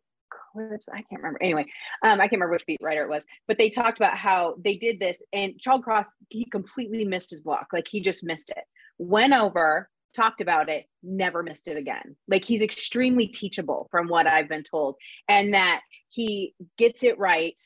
clips. 0.53 0.87
I 0.89 1.01
can't 1.01 1.21
remember. 1.21 1.41
Anyway, 1.41 1.65
um, 2.03 2.19
I 2.19 2.23
can't 2.23 2.33
remember 2.33 2.53
which 2.53 2.65
beat 2.65 2.79
writer 2.81 3.03
it 3.03 3.09
was, 3.09 3.25
but 3.47 3.57
they 3.57 3.69
talked 3.69 3.97
about 3.97 4.17
how 4.17 4.55
they 4.63 4.77
did 4.77 4.99
this 4.99 5.21
and 5.33 5.59
Charles 5.59 5.83
Cross, 5.83 6.13
he 6.29 6.45
completely 6.45 7.03
missed 7.03 7.29
his 7.29 7.41
block. 7.41 7.67
Like 7.73 7.87
he 7.87 7.99
just 7.99 8.23
missed 8.23 8.49
it. 8.51 8.63
Went 8.97 9.33
over, 9.33 9.89
talked 10.15 10.41
about 10.41 10.69
it, 10.69 10.85
never 11.03 11.43
missed 11.43 11.67
it 11.67 11.77
again. 11.77 12.15
Like 12.27 12.45
he's 12.45 12.61
extremely 12.61 13.27
teachable 13.27 13.87
from 13.91 14.07
what 14.07 14.27
I've 14.27 14.49
been 14.49 14.63
told, 14.63 14.95
and 15.27 15.53
that 15.53 15.81
he 16.09 16.53
gets 16.77 17.03
it 17.03 17.17
right 17.17 17.59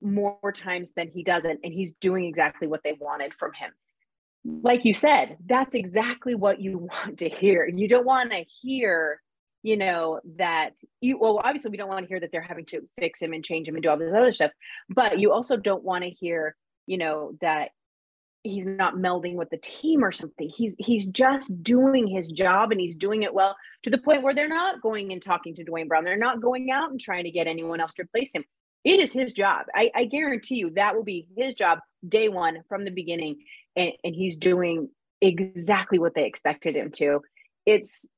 more 0.00 0.52
times 0.52 0.92
than 0.92 1.08
he 1.08 1.22
doesn't. 1.22 1.60
And 1.64 1.72
he's 1.72 1.92
doing 2.00 2.24
exactly 2.24 2.68
what 2.68 2.82
they 2.84 2.96
wanted 2.98 3.34
from 3.34 3.52
him. 3.52 3.70
Like 4.62 4.84
you 4.84 4.94
said, 4.94 5.36
that's 5.44 5.74
exactly 5.74 6.34
what 6.34 6.60
you 6.60 6.78
want 7.04 7.18
to 7.18 7.28
hear. 7.28 7.66
You 7.66 7.88
don't 7.88 8.06
want 8.06 8.32
to 8.32 8.44
hear 8.60 9.20
you 9.64 9.76
know 9.76 10.20
that 10.36 10.74
you 11.00 11.18
well 11.18 11.40
obviously 11.42 11.68
we 11.68 11.76
don't 11.76 11.88
want 11.88 12.04
to 12.04 12.08
hear 12.08 12.20
that 12.20 12.30
they're 12.30 12.40
having 12.40 12.64
to 12.64 12.88
fix 12.96 13.20
him 13.20 13.32
and 13.32 13.44
change 13.44 13.66
him 13.66 13.74
and 13.74 13.82
do 13.82 13.88
all 13.88 13.98
this 13.98 14.14
other 14.14 14.32
stuff 14.32 14.52
but 14.88 15.18
you 15.18 15.32
also 15.32 15.56
don't 15.56 15.82
want 15.82 16.04
to 16.04 16.10
hear 16.10 16.54
you 16.86 16.96
know 16.96 17.32
that 17.40 17.70
he's 18.48 18.66
not 18.66 18.94
melding 18.94 19.34
with 19.34 19.50
the 19.50 19.58
team 19.58 20.04
or 20.04 20.12
something. 20.12 20.48
He's 20.48 20.74
he's 20.78 21.06
just 21.06 21.62
doing 21.62 22.06
his 22.06 22.28
job 22.28 22.72
and 22.72 22.80
he's 22.80 22.94
doing 22.94 23.22
it 23.22 23.34
well 23.34 23.56
to 23.82 23.90
the 23.90 23.98
point 23.98 24.22
where 24.22 24.34
they're 24.34 24.48
not 24.48 24.80
going 24.80 25.12
and 25.12 25.22
talking 25.22 25.54
to 25.54 25.64
Duane 25.64 25.88
Brown. 25.88 26.04
They're 26.04 26.16
not 26.16 26.40
going 26.40 26.70
out 26.70 26.90
and 26.90 27.00
trying 27.00 27.24
to 27.24 27.30
get 27.30 27.46
anyone 27.46 27.80
else 27.80 27.94
to 27.94 28.02
replace 28.02 28.34
him 28.34 28.44
it 28.88 29.00
is 29.00 29.12
his 29.12 29.32
job 29.32 29.66
I, 29.74 29.90
I 29.94 30.04
guarantee 30.04 30.56
you 30.56 30.70
that 30.70 30.96
will 30.96 31.04
be 31.04 31.26
his 31.36 31.54
job 31.54 31.78
day 32.08 32.28
one 32.28 32.62
from 32.68 32.84
the 32.84 32.90
beginning 32.90 33.44
and, 33.76 33.92
and 34.04 34.14
he's 34.14 34.36
doing 34.36 34.88
exactly 35.20 35.98
what 35.98 36.14
they 36.14 36.24
expected 36.24 36.76
him 36.76 36.90
to 36.92 37.20
it's 37.66 38.08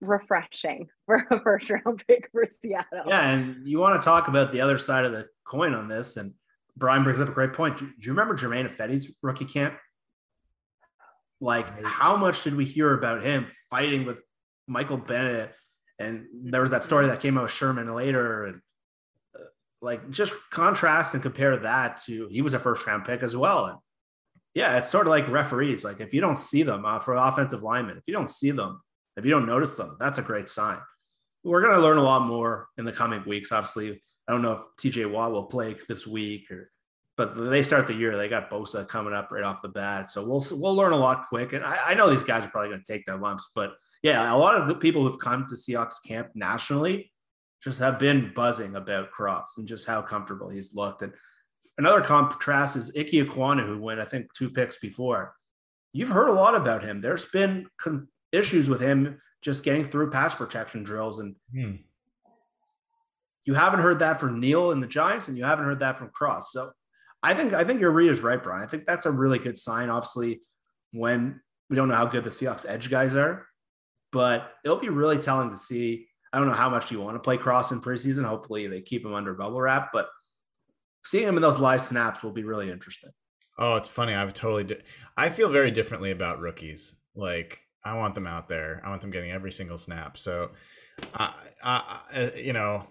refreshing 0.00 0.88
for 1.06 1.26
a 1.30 1.40
first 1.40 1.70
round 1.70 2.02
pick 2.06 2.28
for 2.32 2.46
Seattle. 2.62 3.04
Yeah, 3.06 3.28
and 3.28 3.66
you 3.66 3.78
want 3.78 4.00
to 4.00 4.04
talk 4.04 4.28
about 4.28 4.52
the 4.52 4.60
other 4.60 4.78
side 4.78 5.04
of 5.04 5.12
the 5.12 5.26
coin 5.44 5.74
on 5.74 5.88
this, 5.88 6.16
and 6.16 6.34
Brian 6.76 7.04
brings 7.04 7.20
up 7.20 7.28
a 7.28 7.32
great 7.32 7.52
point. 7.52 7.78
Do, 7.78 7.86
do 7.86 7.92
you 8.00 8.12
remember 8.12 8.34
Germain 8.34 8.66
Ifedi's 8.66 9.16
rookie 9.22 9.44
camp? 9.44 9.76
Like, 11.40 11.82
how 11.84 12.16
much 12.16 12.44
did 12.44 12.54
we 12.54 12.64
hear 12.64 12.94
about 12.94 13.22
him 13.22 13.46
fighting 13.70 14.06
with 14.06 14.18
Michael 14.66 14.96
Bennett? 14.96 15.52
And 15.98 16.26
there 16.44 16.62
was 16.62 16.70
that 16.70 16.84
story 16.84 17.06
that 17.08 17.20
came 17.20 17.36
out 17.36 17.44
with 17.44 17.52
Sherman 17.52 17.94
later, 17.94 18.44
and 18.44 18.60
like 19.82 20.10
just 20.10 20.34
contrast 20.50 21.14
and 21.14 21.22
compare 21.22 21.56
that 21.58 22.02
to 22.04 22.28
he 22.28 22.42
was 22.42 22.54
a 22.54 22.58
first 22.58 22.86
round 22.86 23.04
pick 23.04 23.22
as 23.22 23.36
well. 23.36 23.66
And 23.66 23.78
yeah, 24.54 24.78
it's 24.78 24.88
sort 24.88 25.06
of 25.06 25.10
like 25.10 25.28
referees. 25.28 25.84
Like 25.84 26.00
if 26.00 26.14
you 26.14 26.20
don't 26.20 26.38
see 26.38 26.62
them 26.62 26.84
uh, 26.84 26.98
for 26.98 27.14
offensive 27.14 27.62
linemen, 27.62 27.98
if 27.98 28.04
you 28.06 28.14
don't 28.14 28.30
see 28.30 28.50
them, 28.50 28.80
if 29.16 29.24
you 29.24 29.30
don't 29.30 29.46
notice 29.46 29.72
them, 29.72 29.96
that's 30.00 30.18
a 30.18 30.22
great 30.22 30.48
sign. 30.48 30.78
We're 31.44 31.62
going 31.62 31.74
to 31.74 31.80
learn 31.80 31.98
a 31.98 32.02
lot 32.02 32.26
more 32.26 32.68
in 32.76 32.84
the 32.84 32.92
coming 32.92 33.22
weeks. 33.26 33.52
Obviously, 33.52 34.02
I 34.26 34.32
don't 34.32 34.42
know 34.42 34.52
if 34.52 34.60
TJ 34.82 35.10
Watt 35.10 35.30
will 35.30 35.44
play 35.44 35.76
this 35.88 36.06
week 36.06 36.50
or, 36.50 36.70
but 37.16 37.34
they 37.34 37.62
start 37.62 37.86
the 37.86 37.94
year. 37.94 38.16
They 38.16 38.28
got 38.28 38.50
Bosa 38.50 38.86
coming 38.86 39.14
up 39.14 39.30
right 39.30 39.44
off 39.44 39.62
the 39.62 39.68
bat, 39.68 40.10
so 40.10 40.26
we'll 40.26 40.44
we'll 40.52 40.74
learn 40.74 40.92
a 40.92 40.98
lot 40.98 41.28
quick. 41.28 41.54
And 41.54 41.64
I, 41.64 41.78
I 41.88 41.94
know 41.94 42.10
these 42.10 42.22
guys 42.22 42.46
are 42.46 42.50
probably 42.50 42.70
going 42.70 42.82
to 42.82 42.92
take 42.92 43.06
their 43.06 43.16
lumps, 43.16 43.50
but 43.54 43.72
yeah, 44.02 44.32
a 44.32 44.36
lot 44.36 44.54
of 44.54 44.68
the 44.68 44.74
people 44.74 45.02
who've 45.02 45.18
come 45.18 45.46
to 45.46 45.54
Seahawks 45.54 45.96
camp 46.06 46.28
nationally 46.34 47.10
just 47.66 47.80
have 47.80 47.98
been 47.98 48.32
buzzing 48.32 48.76
about 48.76 49.10
Cross 49.10 49.58
and 49.58 49.66
just 49.66 49.88
how 49.88 50.00
comfortable 50.00 50.48
he's 50.48 50.72
looked. 50.72 51.02
And 51.02 51.12
another 51.76 52.00
contrast 52.00 52.76
is 52.76 52.92
Ike 52.96 53.08
Ekwonu, 53.08 53.66
who 53.66 53.82
went 53.82 53.98
I 53.98 54.04
think 54.04 54.32
two 54.32 54.50
picks 54.50 54.78
before. 54.78 55.34
You've 55.92 56.10
heard 56.10 56.28
a 56.28 56.32
lot 56.32 56.54
about 56.54 56.84
him. 56.84 57.00
There's 57.00 57.24
been 57.24 57.66
con- 57.80 58.06
issues 58.30 58.68
with 58.68 58.80
him 58.80 59.20
just 59.42 59.64
getting 59.64 59.84
through 59.84 60.12
pass 60.12 60.32
protection 60.32 60.84
drills. 60.84 61.18
And 61.18 61.34
hmm. 61.52 61.72
you 63.44 63.54
haven't 63.54 63.80
heard 63.80 63.98
that 63.98 64.20
from 64.20 64.38
Neal 64.38 64.70
and 64.70 64.80
the 64.80 64.86
Giants, 64.86 65.26
and 65.26 65.36
you 65.36 65.42
haven't 65.42 65.64
heard 65.64 65.80
that 65.80 65.98
from 65.98 66.10
Cross. 66.10 66.52
So 66.52 66.70
I 67.20 67.34
think 67.34 67.52
I 67.52 67.64
think 67.64 67.80
your 67.80 67.90
read 67.90 68.12
is 68.12 68.20
right, 68.20 68.40
Brian. 68.40 68.62
I 68.62 68.68
think 68.68 68.86
that's 68.86 69.06
a 69.06 69.10
really 69.10 69.40
good 69.40 69.58
sign. 69.58 69.90
Obviously, 69.90 70.40
when 70.92 71.40
we 71.68 71.74
don't 71.74 71.88
know 71.88 71.96
how 71.96 72.06
good 72.06 72.22
the 72.22 72.30
Seahawks 72.30 72.64
edge 72.68 72.90
guys 72.90 73.16
are, 73.16 73.44
but 74.12 74.52
it'll 74.64 74.76
be 74.76 74.88
really 74.88 75.18
telling 75.18 75.50
to 75.50 75.56
see. 75.56 76.06
I 76.36 76.38
don't 76.38 76.48
know 76.48 76.54
how 76.54 76.68
much 76.68 76.90
you 76.90 77.00
want 77.00 77.14
to 77.14 77.18
play 77.18 77.38
Cross 77.38 77.72
in 77.72 77.80
preseason. 77.80 78.26
Hopefully, 78.26 78.66
they 78.66 78.82
keep 78.82 79.02
him 79.02 79.14
under 79.14 79.32
bubble 79.32 79.58
wrap, 79.58 79.88
but 79.90 80.10
seeing 81.02 81.26
him 81.26 81.36
in 81.36 81.40
those 81.40 81.58
live 81.58 81.80
snaps 81.80 82.22
will 82.22 82.30
be 82.30 82.44
really 82.44 82.70
interesting. 82.70 83.08
Oh, 83.58 83.76
it's 83.76 83.88
funny. 83.88 84.12
I've 84.12 84.34
totally. 84.34 84.64
Di- 84.64 84.82
I 85.16 85.30
feel 85.30 85.48
very 85.48 85.70
differently 85.70 86.10
about 86.10 86.40
rookies. 86.40 86.94
Like 87.14 87.60
I 87.82 87.94
want 87.94 88.14
them 88.14 88.26
out 88.26 88.50
there. 88.50 88.82
I 88.84 88.90
want 88.90 89.00
them 89.00 89.10
getting 89.10 89.30
every 89.30 89.50
single 89.50 89.78
snap. 89.78 90.18
So, 90.18 90.50
uh, 91.14 91.32
uh, 91.62 92.28
you 92.36 92.52
know, 92.52 92.86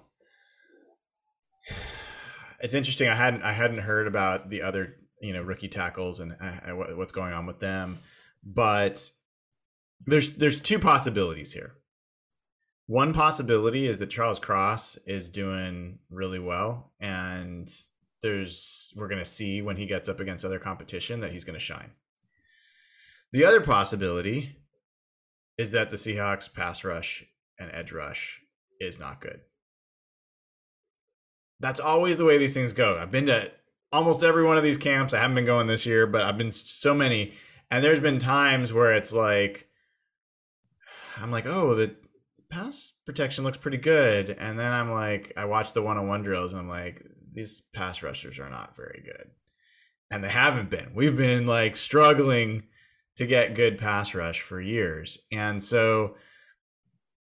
it's 2.59 2.73
interesting. 2.73 3.09
I 3.09 3.15
hadn't 3.15 3.43
I 3.43 3.53
hadn't 3.53 3.77
heard 3.77 4.07
about 4.07 4.49
the 4.49 4.63
other 4.63 4.95
you 5.21 5.33
know 5.33 5.43
rookie 5.43 5.69
tackles 5.69 6.19
and 6.19 6.35
uh, 6.41 6.71
what's 6.95 7.13
going 7.13 7.33
on 7.33 7.45
with 7.45 7.59
them, 7.59 7.99
but 8.43 9.07
there's 10.07 10.33
there's 10.33 10.59
two 10.59 10.79
possibilities 10.79 11.53
here. 11.53 11.75
One 12.87 13.13
possibility 13.13 13.87
is 13.87 13.97
that 13.99 14.11
Charles 14.11 14.39
Cross 14.39 14.99
is 15.07 15.29
doing 15.29 15.99
really 16.11 16.39
well, 16.39 16.91
and 16.99 17.71
there's 18.21 18.93
we're 18.95 19.07
going 19.07 19.23
to 19.23 19.29
see 19.29 19.61
when 19.61 19.75
he 19.75 19.87
gets 19.87 20.07
up 20.07 20.19
against 20.19 20.45
other 20.45 20.59
competition 20.59 21.21
that 21.21 21.31
he's 21.31 21.45
going 21.45 21.57
to 21.57 21.65
shine. 21.65 21.91
The 23.31 23.45
other 23.45 23.61
possibility 23.61 24.55
is 25.57 25.71
that 25.71 25.89
the 25.89 25.97
Seahawks 25.97 26.51
pass 26.51 26.83
rush 26.83 27.25
and 27.59 27.71
edge 27.73 27.91
rush 27.91 28.39
is 28.79 28.99
not 28.99 29.21
good. 29.21 29.39
That's 31.59 31.79
always 31.79 32.17
the 32.17 32.25
way 32.25 32.37
these 32.37 32.53
things 32.53 32.73
go. 32.73 32.97
I've 32.97 33.11
been 33.11 33.27
to 33.27 33.51
almost 33.91 34.23
every 34.23 34.43
one 34.43 34.57
of 34.57 34.63
these 34.63 34.77
camps. 34.77 35.13
I 35.13 35.19
haven't 35.19 35.35
been 35.35 35.45
going 35.45 35.67
this 35.67 35.85
year, 35.85 36.05
but 36.05 36.21
I've 36.21 36.37
been 36.37 36.51
so 36.51 36.93
many. 36.93 37.33
And 37.71 37.83
there's 37.83 37.99
been 37.99 38.19
times 38.19 38.73
where 38.73 38.93
it's 38.93 39.11
like, 39.11 39.67
I'm 41.17 41.31
like, 41.31 41.45
oh, 41.45 41.75
the 41.75 41.95
pass 42.55 42.93
protection 43.05 43.43
looks 43.43 43.57
pretty 43.57 43.77
good. 43.77 44.29
And 44.29 44.57
then 44.57 44.71
I'm 44.71 44.91
like, 44.91 45.33
I 45.37 45.45
watch 45.45 45.73
the 45.73 45.81
one 45.81 45.97
on 45.97 46.07
one 46.07 46.23
drills 46.23 46.53
and 46.53 46.61
I'm 46.61 46.69
like, 46.69 47.03
these 47.33 47.61
pass 47.73 48.01
rushers 48.01 48.39
are 48.39 48.49
not 48.49 48.75
very 48.75 49.03
good. 49.05 49.27
And 50.09 50.23
they 50.23 50.29
haven't 50.29 50.69
been. 50.69 50.91
We've 50.95 51.17
been 51.17 51.45
like 51.45 51.75
struggling 51.75 52.63
to 53.17 53.25
get 53.25 53.55
good 53.55 53.77
pass 53.77 54.13
rush 54.13 54.41
for 54.41 54.61
years. 54.61 55.17
And 55.31 55.63
so 55.63 56.15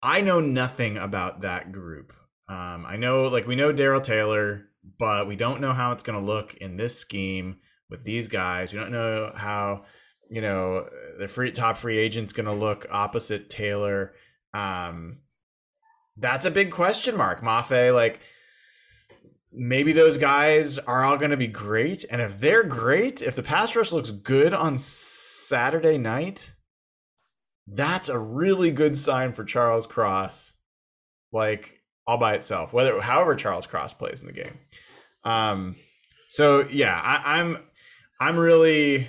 I 0.02 0.22
know 0.22 0.40
nothing 0.40 0.98
about 0.98 1.42
that 1.42 1.72
group. 1.72 2.14
Um, 2.48 2.86
I 2.86 2.98
know, 2.98 3.24
like, 3.24 3.48
we 3.48 3.56
know 3.56 3.72
Darrell 3.72 4.02
Taylor, 4.02 4.66
but 5.00 5.28
we 5.28 5.36
don't 5.36 5.62
know 5.62 5.74
how 5.74 5.94
it's 5.94 6.04
going 6.04 6.20
to 6.20 6.26
look 6.26 6.56
in 6.56 6.78
this 6.78 7.00
scheme 7.00 7.58
with 7.90 8.04
these 8.04 8.28
guys. 8.28 8.74
We 8.74 8.80
don't 8.80 8.92
know 8.92 9.32
how, 9.34 9.86
you 10.30 10.42
know, 10.42 10.88
the 11.20 11.28
free 11.28 11.52
top 11.52 11.78
free 11.78 11.98
agent's 11.98 12.34
going 12.34 12.48
to 12.48 12.54
look 12.54 12.86
opposite 12.92 13.50
Taylor. 13.50 14.14
Um, 14.54 15.20
that's 16.18 16.46
a 16.46 16.52
big 16.52 16.72
question 16.72 17.18
mark. 17.18 17.42
Mafe, 17.42 17.94
like, 17.94 18.20
maybe 19.52 19.92
those 19.94 20.18
guys 20.18 20.78
are 20.80 21.04
all 21.04 21.18
going 21.18 21.32
to 21.32 21.38
be 21.38 21.48
great. 21.48 22.06
And 22.10 22.22
if 22.22 22.40
they're 22.40 22.64
great, 22.64 23.22
if 23.22 23.36
the 23.36 23.44
pass 23.44 23.76
rush 23.76 23.92
looks 23.92 24.12
good 24.12 24.54
on 24.54 24.80
Saturday 24.80 25.98
night, 25.98 26.54
that's 27.68 28.10
a 28.10 28.18
really 28.18 28.72
good 28.72 28.98
sign 28.98 29.34
for 29.34 29.44
Charles 29.44 29.88
Cross, 29.88 30.54
like 31.32 31.80
all 32.06 32.18
by 32.18 32.34
itself. 32.34 32.74
Whether 32.74 33.00
however 33.02 33.36
Charles 33.36 33.68
Cross 33.68 33.94
plays 33.94 34.22
in 34.22 34.28
the 34.28 34.34
game. 34.34 34.58
Um, 35.24 35.76
so 36.28 36.68
yeah, 36.70 37.00
I, 37.00 37.40
I'm 37.40 37.60
I'm 38.20 38.38
really 38.38 39.08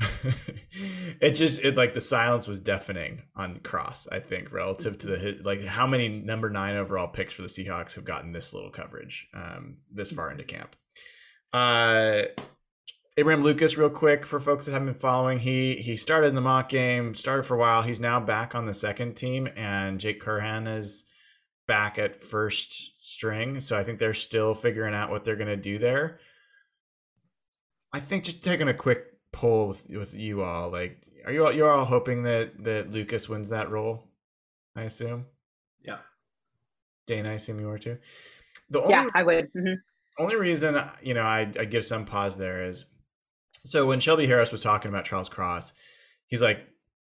it 1.20 1.32
just 1.32 1.60
it 1.60 1.76
like 1.76 1.94
the 1.94 2.00
silence 2.00 2.48
was 2.48 2.60
deafening 2.60 3.22
on 3.36 3.60
Cross. 3.60 4.08
I 4.10 4.20
think 4.20 4.52
relative 4.52 4.98
to 4.98 5.06
the 5.06 5.40
like 5.44 5.64
how 5.64 5.86
many 5.86 6.08
number 6.08 6.50
nine 6.50 6.76
overall 6.76 7.08
picks 7.08 7.34
for 7.34 7.42
the 7.42 7.48
Seahawks 7.48 7.94
have 7.94 8.04
gotten 8.04 8.32
this 8.32 8.52
little 8.52 8.70
coverage 8.70 9.28
um, 9.34 9.78
this 9.92 10.10
far 10.10 10.30
into 10.30 10.44
camp. 10.44 10.74
Uh, 11.52 12.24
Abraham 13.16 13.44
Lucas, 13.44 13.76
real 13.76 13.90
quick 13.90 14.26
for 14.26 14.40
folks 14.40 14.66
that 14.66 14.72
haven't 14.72 14.88
been 14.88 15.00
following, 15.00 15.38
he 15.38 15.76
he 15.76 15.96
started 15.96 16.26
in 16.28 16.34
the 16.34 16.40
mock 16.40 16.68
game, 16.68 17.14
started 17.14 17.44
for 17.44 17.54
a 17.54 17.58
while. 17.58 17.82
He's 17.82 18.00
now 18.00 18.18
back 18.18 18.56
on 18.56 18.66
the 18.66 18.74
second 18.74 19.14
team, 19.14 19.48
and 19.54 20.00
Jake 20.00 20.20
Curhan 20.20 20.78
is 20.78 21.04
back 21.68 21.98
at 21.98 22.24
first 22.24 22.90
string. 23.00 23.60
So 23.60 23.78
I 23.78 23.84
think 23.84 24.00
they're 24.00 24.14
still 24.14 24.54
figuring 24.54 24.94
out 24.94 25.10
what 25.10 25.24
they're 25.24 25.36
going 25.36 25.46
to 25.46 25.56
do 25.56 25.78
there. 25.78 26.18
I 27.92 28.00
think 28.00 28.24
just 28.24 28.42
taking 28.42 28.66
a 28.66 28.74
quick 28.74 29.04
poll 29.34 29.68
with, 29.68 29.88
with 29.88 30.14
you 30.14 30.42
all, 30.42 30.70
like, 30.70 30.98
are 31.26 31.32
you 31.32 31.44
all 31.46 31.52
you're 31.52 31.70
all 31.70 31.84
hoping 31.84 32.22
that 32.24 32.62
that 32.64 32.90
Lucas 32.90 33.28
wins 33.28 33.48
that 33.50 33.70
role? 33.70 34.04
I 34.76 34.82
assume. 34.82 35.26
Yeah. 35.82 35.98
Dana, 37.06 37.30
I 37.30 37.34
assume 37.34 37.60
you 37.60 37.68
are 37.70 37.78
too. 37.78 37.98
The 38.70 38.82
yeah, 38.88 39.00
only, 39.00 39.12
I 39.14 39.22
would. 39.22 39.52
Mhm. 39.54 39.76
only 40.18 40.36
reason 40.36 40.80
you 41.02 41.14
know 41.14 41.22
I, 41.22 41.50
I 41.58 41.64
give 41.64 41.84
some 41.84 42.06
pause 42.06 42.36
there 42.36 42.64
is 42.64 42.86
so 43.66 43.86
when 43.86 44.00
Shelby 44.00 44.26
Harris 44.26 44.52
was 44.52 44.60
talking 44.60 44.90
about 44.90 45.06
Charles 45.06 45.28
Cross, 45.28 45.72
he's 46.26 46.42
like 46.42 46.60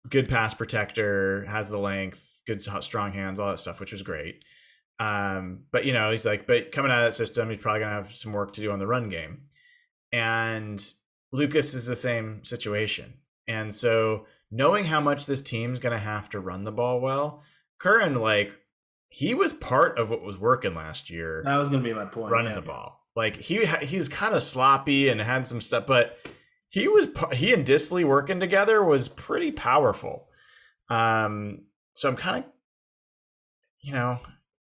good 0.09 0.29
pass 0.29 0.55
protector, 0.55 1.45
has 1.47 1.69
the 1.69 1.79
length, 1.79 2.23
good 2.47 2.63
strong 2.83 3.13
hands, 3.13 3.39
all 3.39 3.51
that 3.51 3.59
stuff, 3.59 3.81
which 3.81 3.93
was 3.93 4.03
great. 4.03 4.45
Um, 5.01 5.65
but 5.73 5.85
you 5.85 5.93
know, 5.93 6.13
he's 6.13 6.25
like, 6.25 6.47
but 6.47 6.71
coming 6.71 6.93
out 6.93 7.05
of 7.05 7.11
that 7.11 7.17
system, 7.17 7.51
he's 7.51 7.61
probably 7.61 7.81
gonna 7.81 7.95
have 7.95 8.15
some 8.15 8.33
work 8.33 8.55
to 8.55 8.61
do 8.61 8.71
on 8.71 8.79
the 8.79 8.87
run 8.87 9.09
game. 9.09 9.43
And 10.13 10.85
Lucas 11.35 11.75
is 11.75 11.85
the 11.87 11.97
same 11.97 12.45
situation. 12.45 13.15
And 13.49 13.75
so 13.75 14.27
knowing 14.51 14.85
how 14.85 15.01
much 15.01 15.27
this 15.27 15.43
team's 15.43 15.79
gonna 15.81 15.99
have 15.99 16.31
to 16.31 16.41
run 16.41 16.65
the 16.65 16.73
ball 16.73 17.01
well, 17.01 17.43
Curhan, 17.83 18.21
like, 18.21 18.53
he 19.09 19.35
was 19.35 19.53
part 19.53 19.99
of 19.99 20.11
what 20.11 20.23
was 20.23 20.39
working 20.39 20.75
last 20.75 21.09
year 21.09 21.43
That 21.45 21.57
was 21.57 21.69
going 21.69 21.83
to 21.83 21.89
be 21.89 21.95
my 21.95 22.05
point. 22.05 22.33
running 22.33 22.51
yeah. 22.51 22.61
the 22.61 22.67
ball. 22.67 23.01
Like 23.15 23.37
he 23.37 23.65
ha- 23.65 23.79
he 23.79 23.97
was 23.97 24.09
kind 24.09 24.35
of 24.35 24.43
sloppy 24.43 25.09
and 25.09 25.21
had 25.21 25.47
some 25.47 25.61
stuff, 25.61 25.87
but 25.87 26.19
he 26.69 26.89
was 26.89 27.07
he 27.33 27.53
and 27.55 27.65
Disley 27.65 28.05
working 28.05 28.41
together 28.41 28.83
was 28.83 29.07
pretty 29.07 29.53
powerful. 29.53 30.27
Um, 30.91 31.67
so 31.95 32.09
I'm 32.09 32.17
kind 32.17 32.43
of, 32.45 32.51
you 33.83 33.93
know, 33.93 34.19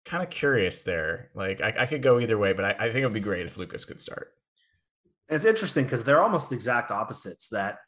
kind 0.04 0.22
of 0.22 0.28
curious 0.28 0.82
there. 0.82 1.30
Like 1.34 1.62
I, 1.62 1.74
I 1.80 1.86
could 1.86 2.02
go 2.02 2.20
either 2.20 2.36
way, 2.36 2.52
but 2.52 2.66
I, 2.66 2.70
I 2.72 2.86
think 2.90 2.98
it 2.98 3.04
would 3.04 3.14
be 3.14 3.20
great 3.20 3.46
if 3.46 3.56
Lucas 3.56 3.86
could 3.86 3.98
start. 3.98 4.32
It's 5.28 5.44
interesting 5.44 5.84
because 5.84 6.04
they're 6.04 6.22
almost 6.22 6.52
exact 6.52 6.90
opposites. 6.90 7.48
That 7.50 7.78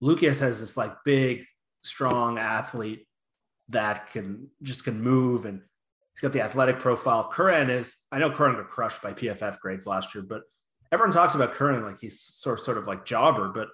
Lucas 0.00 0.40
has 0.40 0.60
this 0.60 0.76
like 0.76 0.92
big, 1.04 1.44
strong 1.82 2.38
athlete 2.38 3.06
that 3.68 4.10
can 4.10 4.48
just 4.62 4.84
can 4.84 5.02
move 5.02 5.44
and 5.44 5.60
he's 6.14 6.20
got 6.20 6.32
the 6.32 6.40
athletic 6.40 6.78
profile. 6.78 7.30
Curhan 7.32 7.68
is, 7.68 7.94
I 8.12 8.18
know 8.18 8.30
Curhan 8.30 8.56
got 8.56 8.70
crushed 8.70 9.02
by 9.02 9.12
PFF 9.12 9.58
grades 9.58 9.86
last 9.86 10.14
year, 10.14 10.24
but 10.26 10.42
everyone 10.92 11.12
talks 11.12 11.34
about 11.34 11.54
Curhan 11.54 11.84
like 11.84 12.00
he's 12.00 12.20
sort 12.20 12.58
of, 12.58 12.64
sort 12.64 12.78
of 12.78 12.86
like 12.86 13.04
jobber, 13.04 13.48
but 13.48 13.68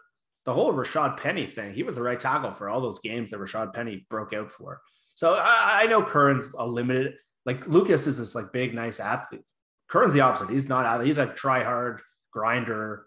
the 0.45 0.53
whole 0.53 0.73
Rashaad 0.73 1.18
Penny 1.18 1.47
thing, 1.47 1.73
he 1.73 1.83
was 1.83 1.95
the 1.95 2.03
right 2.03 2.18
tackle 2.18 2.53
for 2.53 2.68
all 2.68 2.81
those 2.81 2.99
games 2.99 3.31
that 3.31 3.39
Rashaad 3.39 3.75
Penny 3.75 4.07
broke 4.11 4.33
out 4.33 4.51
for. 4.51 4.81
So 5.14 5.35
I, 5.35 5.83
I 5.83 5.87
know 5.87 6.03
Curhan's 6.03 6.53
a 6.59 6.66
limited, 6.66 7.14
like 7.47 7.66
Lucas 7.68 8.07
is 8.07 8.18
this 8.18 8.35
like 8.35 8.53
big, 8.53 8.75
nice 8.75 8.99
athlete. 8.99 9.45
Curhan's 9.91 10.14
the 10.14 10.20
opposite. 10.20 10.51
He's 10.51 10.68
not, 10.68 11.05
he's 11.05 11.18
a 11.18 11.27
try 11.27 11.62
hard 11.62 12.01
grinder. 12.33 13.05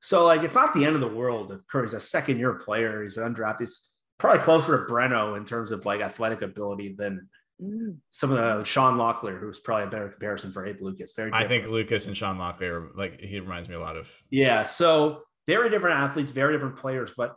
So 0.00 0.24
like, 0.24 0.42
it's 0.42 0.54
not 0.54 0.72
the 0.74 0.84
end 0.84 0.94
of 0.94 1.00
the 1.00 1.08
world 1.08 1.52
if 1.52 1.66
Curry's 1.66 1.94
a 1.94 2.00
second 2.00 2.38
year 2.38 2.54
player. 2.54 3.02
He's 3.02 3.16
an 3.16 3.34
undrafted. 3.34 3.60
He's 3.60 3.90
probably 4.18 4.42
closer 4.42 4.86
to 4.86 4.92
Breno 4.92 5.36
in 5.36 5.44
terms 5.44 5.72
of 5.72 5.84
like 5.84 6.00
athletic 6.00 6.42
ability 6.42 6.94
than 6.98 7.28
Mm. 7.58 7.96
some 8.10 8.30
of 8.32 8.36
the 8.36 8.64
Sean 8.64 8.98
Locklear, 8.98 9.40
who's 9.40 9.60
probably 9.60 9.84
a 9.84 9.90
better 9.90 10.10
comparison 10.10 10.52
for 10.52 10.66
Abe 10.66 10.82
Lucas. 10.82 11.14
Very, 11.16 11.30
I 11.32 11.48
think. 11.48 11.66
Lucas 11.66 12.06
and 12.06 12.14
Sean 12.14 12.36
Locklear, 12.36 12.70
are, 12.72 12.90
like 12.94 13.18
he 13.18 13.40
reminds 13.40 13.66
me 13.66 13.74
a 13.76 13.80
lot 13.80 13.96
of. 13.96 14.10
yeah. 14.28 14.62
So 14.62 15.22
very 15.46 15.70
different 15.70 15.98
athletes, 15.98 16.30
very 16.30 16.52
different 16.52 16.76
players. 16.76 17.14
But 17.16 17.34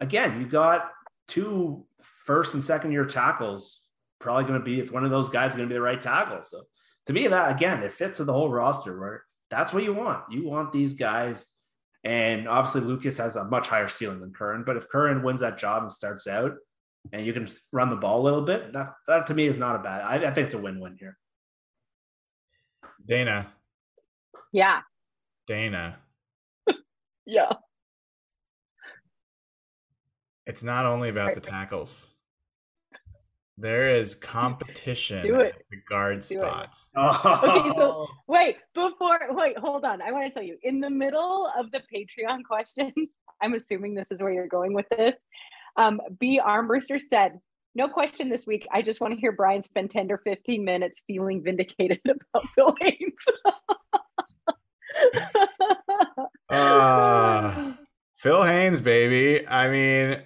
again, 0.00 0.40
you 0.40 0.46
got 0.46 0.90
two 1.26 1.84
first 2.24 2.54
and 2.54 2.64
second 2.64 2.92
year 2.92 3.04
tackles. 3.04 3.82
Probably 4.20 4.44
going 4.44 4.58
to 4.58 4.64
be 4.64 4.80
if 4.80 4.90
one 4.90 5.04
of 5.04 5.10
those 5.10 5.28
guys 5.28 5.50
is 5.50 5.56
going 5.58 5.68
to 5.68 5.72
be 5.74 5.76
the 5.76 5.82
right 5.82 6.00
tackle. 6.00 6.42
So 6.44 6.62
to 7.04 7.12
me, 7.12 7.26
that 7.26 7.54
again, 7.54 7.82
it 7.82 7.92
fits 7.92 8.20
in 8.20 8.24
the 8.26 8.32
whole 8.32 8.48
roster 8.48 8.98
where 8.98 9.22
that's 9.50 9.74
what 9.74 9.84
you 9.84 9.92
want. 9.92 10.22
You 10.30 10.48
want 10.48 10.72
these 10.72 10.94
guys. 10.94 11.46
And 12.04 12.48
obviously, 12.48 12.82
Lucas 12.82 13.18
has 13.18 13.36
a 13.36 13.44
much 13.44 13.68
higher 13.68 13.88
ceiling 13.88 14.20
than 14.20 14.32
Curhan. 14.32 14.64
But 14.64 14.76
if 14.76 14.88
Curhan 14.88 15.22
wins 15.22 15.40
that 15.40 15.58
job 15.58 15.82
and 15.82 15.92
starts 15.92 16.26
out, 16.26 16.52
and 17.12 17.24
you 17.24 17.32
can 17.32 17.48
run 17.72 17.90
the 17.90 17.96
ball 17.96 18.20
a 18.20 18.24
little 18.24 18.42
bit, 18.42 18.72
that 18.72 18.90
that 19.06 19.26
to 19.28 19.34
me 19.34 19.46
is 19.46 19.56
not 19.56 19.76
a 19.76 19.78
bad. 19.80 20.02
I, 20.02 20.28
I 20.28 20.30
think 20.32 20.46
it's 20.46 20.54
a 20.54 20.58
win-win 20.58 20.96
here. 20.98 21.16
Dana, 23.06 23.52
Yeah. 24.52 24.80
Dana. 25.46 25.98
Yeah. 27.26 27.52
It's 30.46 30.62
not 30.62 30.86
only 30.86 31.10
about 31.10 31.34
the 31.34 31.40
tackles. 31.42 32.08
There 33.60 33.88
is 33.92 34.14
competition 34.14 35.26
Do 35.26 35.40
it. 35.40 35.54
at 35.56 35.62
the 35.70 35.78
guard 35.88 36.22
Do 36.22 36.40
it. 36.42 36.46
spots. 36.46 36.86
Okay, 36.96 37.72
so- 37.76 38.06
Wait, 38.28 38.56
before 38.74 39.18
wait, 39.30 39.58
hold 39.58 39.84
on. 39.84 40.00
I 40.00 40.12
want 40.12 40.26
to 40.28 40.32
tell 40.32 40.42
you, 40.44 40.56
in 40.62 40.80
the 40.80 40.90
middle 40.90 41.50
of 41.58 41.70
the 41.72 41.80
Patreon 41.92 42.44
questions, 42.48 42.92
I'm 43.42 43.54
assuming 43.54 43.94
this 43.94 44.12
is 44.12 44.22
where 44.22 44.32
you're 44.32 44.46
going 44.46 44.74
with 44.74 44.86
this. 44.96 45.16
Um, 45.76 46.00
B 46.20 46.40
Armbruster 46.44 47.00
said, 47.00 47.38
No 47.74 47.88
question 47.88 48.28
this 48.28 48.46
week. 48.46 48.66
I 48.72 48.80
just 48.82 49.00
want 49.00 49.14
to 49.14 49.20
hear 49.20 49.32
Brian 49.32 49.62
spend 49.62 49.90
10 49.90 50.10
or 50.12 50.18
15 50.18 50.64
minutes 50.64 51.02
feeling 51.06 51.42
vindicated 51.42 52.00
about 52.04 52.46
Phil 52.54 52.74
Haynes. 52.80 53.14
Uh, 56.48 57.72
Phil 58.16 58.42
Haynes, 58.42 58.80
baby. 58.80 59.46
I 59.46 59.68
mean, 59.68 60.22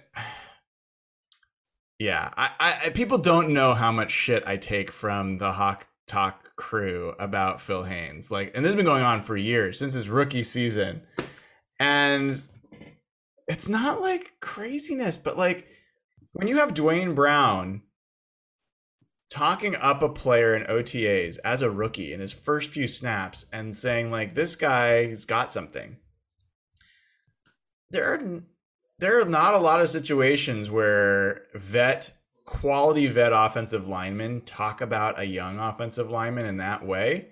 yeah, 1.99 2.31
I, 2.35 2.79
I 2.85 2.89
people 2.89 3.17
don't 3.17 3.53
know 3.53 3.73
how 3.73 3.91
much 3.91 4.11
shit 4.11 4.43
I 4.45 4.57
take 4.57 4.91
from 4.91 5.37
the 5.37 5.51
Hawk 5.51 5.87
Talk 6.07 6.55
crew 6.55 7.13
about 7.19 7.61
Phil 7.61 7.83
Haynes. 7.83 8.29
Like, 8.29 8.51
and 8.53 8.63
this 8.63 8.69
has 8.69 8.75
been 8.75 8.85
going 8.85 9.03
on 9.03 9.23
for 9.23 9.37
years 9.37 9.79
since 9.79 9.93
his 9.93 10.09
rookie 10.09 10.43
season, 10.43 11.01
and 11.79 12.41
it's 13.47 13.67
not 13.67 14.01
like 14.01 14.31
craziness, 14.41 15.17
but 15.17 15.37
like 15.37 15.67
when 16.33 16.47
you 16.47 16.57
have 16.57 16.73
Duane 16.73 17.15
Brown 17.15 17.81
talking 19.29 19.75
up 19.75 20.03
a 20.03 20.09
player 20.09 20.55
in 20.55 20.63
OTAs 20.63 21.39
as 21.43 21.61
a 21.61 21.71
rookie 21.71 22.13
in 22.13 22.19
his 22.19 22.31
first 22.31 22.69
few 22.69 22.87
snaps 22.87 23.45
and 23.51 23.75
saying 23.75 24.11
like 24.11 24.35
this 24.35 24.55
guy's 24.55 25.25
got 25.25 25.51
something. 25.51 25.97
There 27.89 28.13
are 28.13 28.43
there 29.03 29.19
are 29.19 29.25
not 29.25 29.53
a 29.53 29.57
lot 29.57 29.81
of 29.81 29.89
situations 29.89 30.71
where 30.71 31.41
vet 31.55 32.09
quality 32.45 33.05
vet 33.07 33.33
offensive 33.33 33.85
linemen 33.85 34.39
talk 34.45 34.79
about 34.79 35.19
a 35.19 35.25
young 35.25 35.59
offensive 35.59 36.09
lineman 36.09 36.45
in 36.45 36.55
that 36.57 36.85
way 36.85 37.27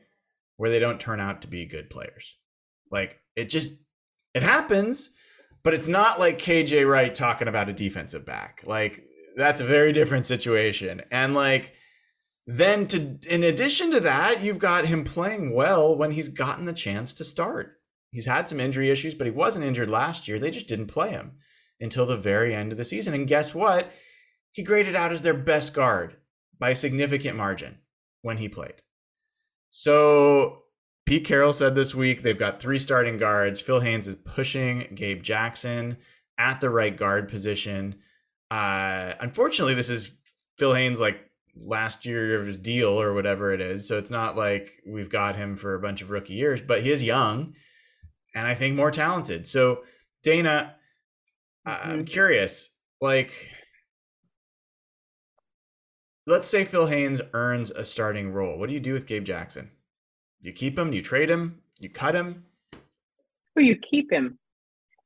where 0.58 0.70
they 0.70 0.80
don't 0.80 1.00
turn 1.00 1.22
out 1.22 1.42
to 1.42 1.48
be 1.48 1.66
good 1.66 1.90
players. 1.90 2.36
Like 2.92 3.20
it 3.38 3.46
just 3.46 3.72
it 4.34 4.44
happens, 4.44 5.12
but 5.64 5.74
it's 5.74 5.88
not 5.88 6.20
like 6.20 6.40
KJ 6.40 6.86
Wright 6.86 7.16
talking 7.16 7.48
about 7.48 7.70
a 7.70 7.74
defensive 7.74 8.26
back. 8.26 8.64
Like 8.66 9.06
that's 9.38 9.62
a 9.62 9.66
very 9.66 9.94
different 9.94 10.26
situation. 10.26 11.02
And 11.10 11.34
like 11.34 11.72
then 12.48 12.86
to 12.88 13.18
in 13.30 13.46
addition 13.46 13.92
to 13.92 14.02
that, 14.02 14.44
you've 14.44 14.60
got 14.60 14.88
him 14.88 15.06
playing 15.06 15.56
well 15.56 15.96
when 15.96 16.12
he's 16.12 16.28
gotten 16.28 16.66
the 16.66 16.74
chance 16.74 17.14
to 17.14 17.24
start. 17.24 17.78
He's 18.12 18.26
had 18.26 18.50
some 18.50 18.60
injury 18.60 18.90
issues, 18.90 19.16
but 19.16 19.26
he 19.26 19.32
wasn't 19.32 19.64
injured 19.64 19.90
last 19.90 20.28
year. 20.28 20.38
They 20.38 20.52
just 20.52 20.68
didn't 20.68 20.88
play 20.88 21.12
him 21.12 21.38
until 21.82 22.06
the 22.06 22.18
very 22.18 22.56
end 22.56 22.72
of 22.72 22.78
the 22.78 22.86
season. 22.86 23.14
And 23.14 23.28
guess 23.28 23.54
what? 23.54 23.92
He 24.52 24.64
graded 24.64 24.96
out 24.96 25.12
as 25.12 25.22
their 25.22 25.34
best 25.34 25.74
guard 25.74 26.16
by 26.60 26.70
a 26.72 26.76
significant 26.76 27.36
margin 27.36 27.80
when 28.22 28.38
he 28.38 28.48
played. 28.48 28.76
So 29.72 30.64
Pete 31.06 31.26
Carroll 31.26 31.54
said 31.54 31.76
this 31.76 31.96
week 31.96 32.22
they've 32.22 32.38
got 32.38 32.60
three 32.60 32.80
starting 32.80 33.18
guards. 33.18 33.60
Phil 33.60 33.80
Haynes 33.80 34.08
is 34.08 34.18
pushing 34.24 34.88
Gabe 34.94 35.24
Jackson 35.24 35.98
at 36.38 36.62
the 36.62 36.70
right 36.70 36.96
guard 36.96 37.30
position. 37.30 37.96
Uh, 38.50 39.14
unfortunately, 39.20 39.74
this 39.74 39.90
is 39.90 40.12
Phil 40.58 40.74
Haynes 40.74 41.00
like 41.00 41.18
last 41.56 42.06
year 42.06 42.40
of 42.40 42.48
his 42.48 42.60
deal 42.60 42.90
or 42.90 43.14
whatever 43.14 43.54
it 43.54 43.62
is. 43.62 43.88
So 43.88 43.98
it's 43.98 44.12
not 44.12 44.38
like 44.38 44.74
we've 44.86 45.10
got 45.10 45.36
him 45.36 45.58
for 45.58 45.74
a 45.76 45.82
bunch 45.82 46.02
of 46.02 46.10
rookie 46.10 46.34
years, 46.34 46.62
but 46.62 46.84
he 46.84 46.92
is 46.92 47.04
young 47.04 47.56
and 48.36 48.48
I 48.48 48.56
think 48.56 48.76
more 48.76 48.92
talented. 48.92 49.48
So 49.48 49.84
Dana, 50.24 50.76
I- 51.66 51.72
I'm 51.72 51.90
mm-hmm. 51.90 52.04
curious, 52.06 52.70
like 53.00 53.34
let's 56.28 56.48
say 56.48 56.66
Phil 56.66 56.88
Haynes 56.88 57.22
earns 57.34 57.72
a 57.72 57.86
starting 57.86 58.32
role. 58.32 58.58
What 58.58 58.68
do 58.68 58.74
you 58.74 58.80
do 58.80 58.94
with 58.94 59.08
Gabe 59.08 59.26
Jackson? 59.26 59.72
You 60.42 60.52
keep 60.54 60.78
him, 60.78 60.94
you 60.94 61.02
trade 61.02 61.30
him, 61.30 61.62
you 61.80 61.90
cut 61.90 62.16
him. 62.16 62.46
Or 63.56 63.62
you 63.62 63.76
keep 63.76 64.12
him. 64.12 64.40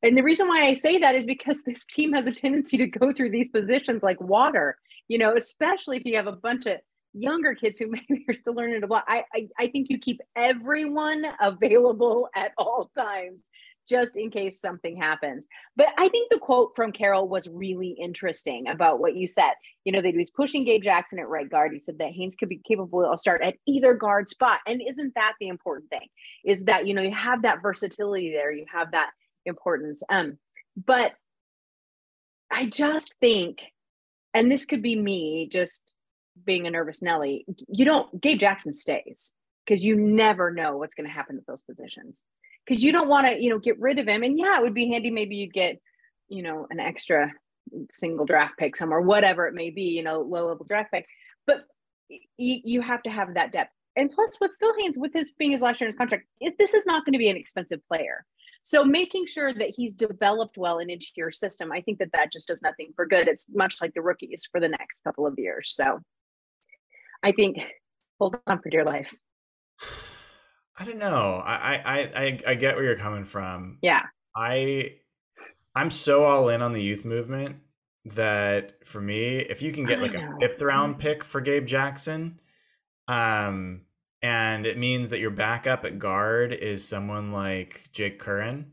And 0.03 0.18
the 0.18 0.24
reason 0.24 0.47
why 0.47 0.66
I 0.66 0.76
say 0.76 0.99
that 0.99 1.16
is 1.16 1.26
because 1.26 1.64
this 1.66 1.86
team 1.86 2.14
has 2.14 2.28
a 2.28 2.32
tendency 2.32 2.78
to 2.78 2.88
go 2.88 3.12
through 3.12 3.32
these 3.32 3.49
positions 3.49 4.03
like 4.03 4.22
water, 4.22 4.78
you 5.08 5.18
know, 5.18 5.36
especially 5.36 5.97
if 5.97 6.06
you 6.06 6.16
have 6.16 6.28
a 6.28 6.34
bunch 6.34 6.66
of 6.68 6.78
younger 7.14 7.56
kids 7.56 7.80
who 7.80 7.88
maybe 8.10 8.26
are 8.28 8.34
still 8.34 8.53
learning 8.53 8.82
to 8.82 8.88
block. 8.88 9.06
I, 9.08 9.24
I, 9.34 9.47
I 9.60 9.68
think 9.68 9.89
you 9.89 9.97
keep 9.97 10.22
everyone 10.36 11.26
available 11.41 12.30
at 12.36 12.51
all 12.58 12.91
times 12.95 13.49
just 13.88 14.17
in 14.17 14.31
case 14.31 14.59
something 14.59 14.97
happens. 14.97 15.47
But 15.75 15.88
I 15.97 16.09
think 16.09 16.29
the 16.29 16.39
quote 16.39 16.71
from 16.75 16.91
Carroll 16.91 17.27
was 17.27 17.47
really 17.47 17.95
interesting 17.99 18.67
about 18.67 18.99
what 18.99 19.15
you 19.15 19.27
said. 19.27 19.53
You 19.83 19.91
know, 19.91 20.01
that 20.01 20.11
he 20.11 20.17
was 20.17 20.31
pushing 20.31 20.65
Gabe 20.65 20.83
Jackson 20.83 21.19
at 21.19 21.27
right 21.27 21.49
guard. 21.49 21.71
He 21.71 21.79
said 21.79 21.99
that 21.99 22.11
Haynes 22.11 22.36
could 22.36 22.49
be 22.49 22.61
capable 22.67 23.05
of 23.05 23.19
start 23.19 23.41
at 23.43 23.55
either 23.67 23.93
guard 23.93 24.29
spot. 24.29 24.59
And 24.67 24.81
isn't 24.88 25.13
that 25.15 25.33
the 25.39 25.47
important 25.47 25.89
thing? 25.89 26.07
Is 26.43 26.65
that, 26.65 26.88
you 26.88 26.93
know, 26.93 27.01
you 27.01 27.13
have 27.13 27.43
that 27.43 27.61
versatility 27.61 28.31
there, 28.31 28.51
you 28.51 28.65
have 28.71 28.91
that 28.91 29.11
importance. 29.45 30.01
Um, 30.09 30.38
but 30.75 31.13
I 32.51 32.65
just 32.65 33.15
think, 33.21 33.71
and 34.33 34.51
this 34.51 34.65
could 34.65 34.81
be 34.81 34.95
me 34.95 35.47
just 35.51 35.93
being 36.43 36.67
a 36.67 36.71
nervous 36.71 37.01
Nelly, 37.01 37.45
you 37.67 37.86
don't, 37.86 38.19
Gabe 38.19 38.39
Jackson 38.39 38.73
stays 38.73 39.33
because 39.65 39.83
you 39.83 39.95
never 39.95 40.51
know 40.51 40.77
what's 40.77 40.93
going 40.93 41.07
to 41.07 41.13
happen 41.13 41.38
at 41.38 41.47
those 41.47 41.61
positions. 41.63 42.23
Because 42.66 42.84
you 42.84 42.91
don't 42.91 43.09
want 43.09 43.28
to, 43.28 43.41
you 43.41 43.49
know, 43.49 43.59
get 43.59 43.80
rid 43.80 43.99
of 43.99 44.07
him. 44.07 44.24
And 44.24 44.38
yeah, 44.38 44.57
it 44.57 44.63
would 44.63 44.74
be 44.74 44.89
handy. 44.89 45.11
Maybe 45.11 45.36
you 45.36 45.47
get, 45.47 45.80
you 46.28 46.41
know, 46.41 46.68
an 46.70 46.80
extra 46.80 47.32
single 47.89 48.26
draft 48.26 48.57
pick 48.57 48.76
somewhere, 48.76 49.01
whatever 49.01 49.47
it 49.47 49.53
may 49.53 49.70
be, 49.70 49.84
you 49.84 50.03
know, 50.03 50.22
low 50.22 50.47
level 50.47 50.66
draft 50.68 50.91
pick. 50.91 51.05
But 51.45 51.66
you, 52.09 52.61
you 52.63 52.82
have 52.82 53.03
to 53.03 53.09
have 53.09 53.36
that 53.36 53.51
depth. 53.51 53.72
And 53.95 54.11
plus, 54.11 54.38
with 54.41 54.51
Phil 54.59 54.74
Haynes, 54.80 54.97
with 54.97 55.13
his 55.13 55.32
being 55.32 55.51
his 55.51 55.61
last 55.61 55.80
year 55.80 55.88
in 55.88 55.93
his 55.93 55.97
contract, 55.97 56.26
it, 56.41 56.55
this 56.59 56.74
is 56.74 56.86
not 56.86 57.05
going 57.05 57.13
to 57.13 57.20
be 57.20 57.30
an 57.30 57.38
expensive 57.38 57.80
player. 57.88 58.26
So 58.61 58.84
making 58.84 59.28
sure 59.28 59.53
that 59.53 59.74
he's 59.76 59.93
developed 59.93 60.57
well 60.57 60.80
and 60.80 60.89
into 60.89 61.07
your 61.16 61.32
system, 61.32 61.72
I 61.72 61.82
think 61.82 61.99
that 61.99 62.11
that 62.13 62.34
just 62.34 62.47
does 62.47 62.63
nothing 62.63 62.93
for 62.95 63.05
good. 63.05 63.28
It's 63.28 63.47
much 63.53 63.76
like 63.80 63.93
the 63.93 64.01
rookies 64.01 64.47
for 64.51 64.59
the 64.59 64.68
next 64.68 65.01
couple 65.01 65.28
of 65.28 65.36
years. 65.38 65.72
So 65.74 65.99
I 67.24 67.32
think 67.32 67.63
hold 68.20 68.38
on 68.47 68.59
for 68.61 68.70
dear 68.70 68.84
life. 68.84 69.13
I 70.78 70.86
don't 70.86 70.97
know. 70.97 71.41
I 71.45 71.76
I 71.76 71.97
I 71.97 72.39
I 72.47 72.55
get 72.55 72.76
where 72.76 72.84
you're 72.84 72.97
coming 72.97 73.26
from. 73.26 73.78
Yeah. 73.82 74.01
I 74.36 74.95
I'm 75.76 75.91
so 75.91 76.23
all 76.23 76.49
in 76.49 76.61
on 76.61 76.73
the 76.73 76.82
youth 76.82 77.05
movement 77.05 77.57
that 78.05 78.86
for 78.86 79.01
me, 79.01 79.38
if 79.38 79.61
you 79.61 79.71
can 79.71 79.86
get 79.86 79.99
like 79.99 80.13
a 80.13 80.30
fifth 80.39 80.61
round 80.61 80.99
pick 80.99 81.23
for 81.23 81.41
Gabe 81.41 81.65
Jackson, 81.65 82.39
um, 83.07 83.82
and 84.21 84.65
it 84.65 84.78
means 84.78 85.09
that 85.09 85.19
your 85.19 85.32
backup 85.32 85.86
at 85.86 85.99
guard 85.99 86.53
is 86.53 86.88
someone 86.88 87.32
like 87.32 87.89
Jake 87.93 88.21
Curhan, 88.21 88.65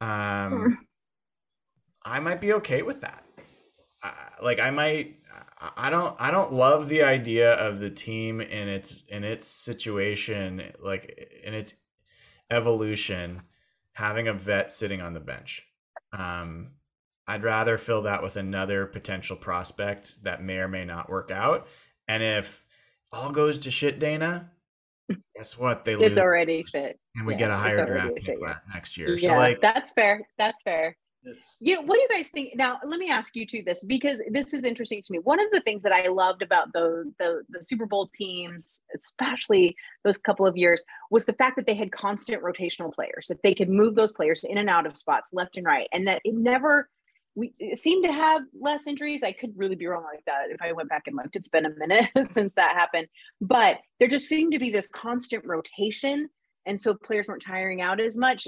um, 0.00 0.52
hmm. 0.52 0.72
I 2.04 2.20
might 2.20 2.40
be 2.40 2.52
okay 2.54 2.82
with 2.82 3.00
that. 3.00 3.24
Uh, 4.02 4.10
like 4.42 4.60
I 4.60 4.70
might, 4.70 5.15
I 5.58 5.88
don't, 5.88 6.14
I 6.18 6.30
don't 6.30 6.52
love 6.52 6.88
the 6.88 7.02
idea 7.02 7.52
of 7.54 7.78
the 7.78 7.88
team 7.88 8.40
in 8.40 8.68
its 8.68 8.94
in 9.08 9.24
its 9.24 9.46
situation, 9.46 10.62
like 10.82 11.30
in 11.42 11.54
its 11.54 11.74
evolution, 12.50 13.42
having 13.92 14.28
a 14.28 14.34
vet 14.34 14.70
sitting 14.70 15.00
on 15.00 15.14
the 15.14 15.20
bench. 15.20 15.62
Um, 16.12 16.72
I'd 17.26 17.42
rather 17.42 17.78
fill 17.78 18.02
that 18.02 18.22
with 18.22 18.36
another 18.36 18.86
potential 18.86 19.36
prospect 19.36 20.22
that 20.22 20.42
may 20.42 20.58
or 20.58 20.68
may 20.68 20.84
not 20.84 21.08
work 21.08 21.30
out. 21.30 21.66
And 22.06 22.22
if 22.22 22.64
all 23.10 23.32
goes 23.32 23.58
to 23.60 23.70
shit, 23.70 23.98
Dana, 23.98 24.50
guess 25.36 25.58
what? 25.58 25.84
They 25.84 25.94
it's 25.94 26.18
already 26.18 26.64
fit, 26.64 26.98
and 27.16 27.26
we 27.26 27.32
yeah, 27.32 27.38
get 27.38 27.50
a 27.50 27.56
higher 27.56 27.86
draft 27.86 28.16
pick 28.16 28.38
next 28.72 28.96
year. 28.96 29.16
Yeah, 29.16 29.30
so 29.30 29.36
like, 29.36 29.60
that's 29.60 29.92
fair. 29.92 30.28
That's 30.38 30.62
fair. 30.62 30.96
Yeah, 31.60 31.78
what 31.78 31.96
do 31.96 32.00
you 32.00 32.08
guys 32.08 32.28
think? 32.28 32.54
Now, 32.54 32.78
let 32.84 33.00
me 33.00 33.10
ask 33.10 33.34
you 33.34 33.46
too 33.46 33.62
this 33.64 33.84
because 33.84 34.20
this 34.30 34.54
is 34.54 34.64
interesting 34.64 35.02
to 35.02 35.12
me. 35.12 35.18
One 35.18 35.40
of 35.40 35.50
the 35.50 35.60
things 35.60 35.82
that 35.82 35.92
I 35.92 36.08
loved 36.08 36.42
about 36.42 36.72
the, 36.72 37.12
the 37.18 37.42
the 37.48 37.62
Super 37.62 37.86
Bowl 37.86 38.08
teams, 38.14 38.82
especially 38.94 39.74
those 40.04 40.18
couple 40.18 40.46
of 40.46 40.56
years, 40.56 40.82
was 41.10 41.24
the 41.24 41.32
fact 41.32 41.56
that 41.56 41.66
they 41.66 41.74
had 41.74 41.90
constant 41.90 42.42
rotational 42.42 42.92
players, 42.92 43.26
that 43.28 43.42
they 43.42 43.54
could 43.54 43.68
move 43.68 43.94
those 43.94 44.12
players 44.12 44.44
in 44.44 44.58
and 44.58 44.70
out 44.70 44.86
of 44.86 44.96
spots 44.96 45.30
left 45.32 45.56
and 45.56 45.66
right, 45.66 45.88
and 45.92 46.06
that 46.06 46.20
it 46.24 46.34
never 46.34 46.88
we 47.34 47.52
seem 47.74 48.02
to 48.02 48.12
have 48.12 48.42
less 48.58 48.86
injuries. 48.86 49.22
I 49.22 49.32
could 49.32 49.52
really 49.56 49.76
be 49.76 49.86
wrong 49.86 50.04
like 50.04 50.24
that 50.26 50.50
if 50.50 50.62
I 50.62 50.72
went 50.72 50.88
back 50.88 51.02
and 51.06 51.16
looked. 51.16 51.36
It's 51.36 51.48
been 51.48 51.66
a 51.66 51.74
minute 51.76 52.10
since 52.30 52.54
that 52.54 52.76
happened, 52.76 53.08
but 53.40 53.78
there 53.98 54.08
just 54.08 54.28
seemed 54.28 54.52
to 54.52 54.58
be 54.58 54.70
this 54.70 54.86
constant 54.86 55.44
rotation, 55.44 56.28
and 56.64 56.80
so 56.80 56.94
players 56.94 57.28
weren't 57.28 57.42
tiring 57.42 57.82
out 57.82 58.00
as 58.00 58.16
much. 58.16 58.46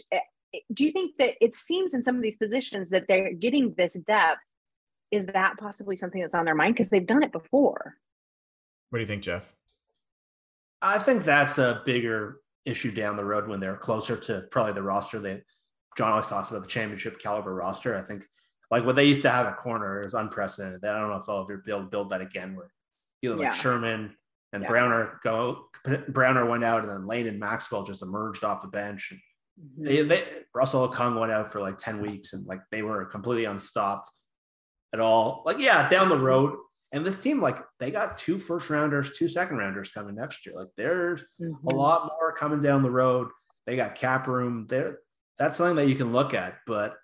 Do 0.73 0.85
you 0.85 0.93
think 0.93 1.17
that 1.19 1.35
it 1.41 1.55
seems 1.55 1.95
in 1.95 2.03
some 2.03 2.17
of 2.17 2.23
these 2.23 2.37
positions 2.37 2.91
that 2.91 3.07
they're 3.09 3.33
getting 3.33 3.75
this 3.77 3.95
depth? 3.95 4.41
Is 5.11 5.27
that 5.27 5.57
possibly 5.59 5.97
something 5.97 6.21
that's 6.21 6.35
on 6.35 6.45
their 6.45 6.55
mind 6.55 6.75
because 6.75 6.91
they've 6.91 7.07
done 7.07 7.23
it 7.23 7.33
before? 7.33 7.97
What 8.91 8.99
do 8.99 9.01
you 9.01 9.07
think, 9.07 9.23
Jeff? 9.23 9.53
I 10.81 10.99
think 10.99 11.25
that's 11.25 11.59
a 11.59 11.83
bigger 11.85 12.41
issue 12.65 12.93
down 12.93 13.17
the 13.17 13.25
road 13.25 13.49
when 13.49 13.61
they're 13.61 13.77
closer 13.77 14.17
to 14.17 14.45
probably 14.51 14.75
the 14.75 14.83
roster 14.83 15.19
that 15.21 15.43
John 15.97 16.13
always 16.13 16.29
talks 16.29 16.51
about 16.51 16.63
the 16.63 16.69
championship 16.69 17.19
caliber 17.19 17.55
roster. 17.55 17.97
I 17.97 18.03
think 18.03 18.25
like 18.71 18.85
what 18.85 18.95
they 18.95 19.05
used 19.05 19.23
to 19.23 19.31
have 19.31 19.47
at 19.47 19.57
corner 19.57 20.03
is 20.03 20.15
unprecedented. 20.15 20.85
I 20.85 20.99
don't 20.99 21.11
know 21.11 21.17
if 21.17 21.27
they'll 21.27 21.41
ever 21.41 21.59
be 21.59 21.73
able 21.73 21.83
to 21.83 21.89
build 21.89 22.11
that 22.11 22.21
again. 22.21 22.55
Where 22.55 22.71
either 23.23 23.37
like 23.37 23.45
yeah. 23.45 23.55
Sherman 23.55 24.15
and 24.53 24.63
yeah. 24.63 24.69
Browner 24.69 25.21
go, 25.25 25.65
Browner 26.09 26.47
went 26.47 26.65
out, 26.65 26.83
and 26.83 26.91
then 26.91 27.07
Lane 27.07 27.27
and 27.27 27.41
Maxwell 27.41 27.85
just 27.85 28.03
emerged 28.03 28.45
off 28.45 28.63
the 28.63 28.69
bench. 28.69 29.09
And 29.11 29.21
mm-hmm. 29.59 29.85
they, 29.85 30.03
they, 30.03 30.25
Russell 30.55 30.89
Okung 30.89 31.19
went 31.19 31.33
out 31.33 31.53
for 31.53 31.61
like 31.61 31.79
ten 31.79 32.01
weeks, 32.01 32.33
and 32.33 32.47
like 32.47 32.61
they 32.71 32.83
were 32.83 33.05
completely 33.05 33.45
unstopped 33.45 34.11
at 34.93 35.01
all. 35.01 35.43
Like 35.45 35.59
yeah, 35.59 35.89
down 35.89 36.09
the 36.09 36.19
road. 36.19 36.57
And 36.91 37.05
this 37.05 37.21
team, 37.21 37.43
like 37.43 37.59
they 37.79 37.91
got 37.91 38.17
two 38.17 38.39
first 38.39 38.71
rounders, 38.71 39.17
two 39.17 39.29
second 39.29 39.59
rounders 39.59 39.93
coming 39.93 40.15
next 40.15 40.47
year. 40.47 40.55
Like 40.57 40.69
there's 40.77 41.23
mm-hmm. 41.41 41.69
a 41.69 41.75
lot 41.75 42.11
more 42.19 42.33
coming 42.33 42.61
down 42.61 42.83
the 42.83 42.91
road. 42.91 43.29
They 43.67 43.77
got 43.77 43.95
cap 43.95 44.27
room. 44.27 44.67
There, 44.69 45.01
that's 45.39 45.59
something 45.59 45.77
that 45.77 45.89
you 45.89 45.95
can 45.95 46.13
look 46.13 46.33
at. 46.33 46.57
But 46.67 46.95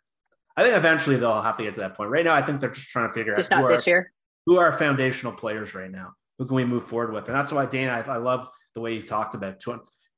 I 0.57 0.63
think 0.63 0.77
eventually 0.77 1.17
they'll 1.17 1.43
have 1.43 1.57
to 1.59 1.63
get 1.65 1.75
to 1.75 1.81
that 1.81 1.97
point. 1.97 2.11
Right 2.11 2.25
now, 2.25 2.33
I 2.33 2.41
think 2.41 2.61
they're 2.61 2.71
just 2.71 2.89
trying 2.89 3.09
to 3.09 3.13
figure 3.13 3.37
just 3.37 3.53
out 3.53 3.69
this 3.69 3.87
are, 3.87 3.91
year. 3.91 4.13
who 4.47 4.59
are 4.59 4.73
foundational 4.73 5.33
players 5.33 5.75
right 5.75 5.91
now. 5.91 6.13
Who 6.39 6.47
can 6.47 6.57
we 6.57 6.65
move 6.65 6.85
forward 6.85 7.13
with? 7.13 7.27
And 7.27 7.35
that's 7.37 7.53
why 7.53 7.67
Dana, 7.67 7.93
I, 7.93 8.13
I 8.13 8.17
love 8.17 8.49
the 8.75 8.81
way 8.81 8.95
you've 8.95 9.07
talked 9.07 9.35
about 9.35 9.61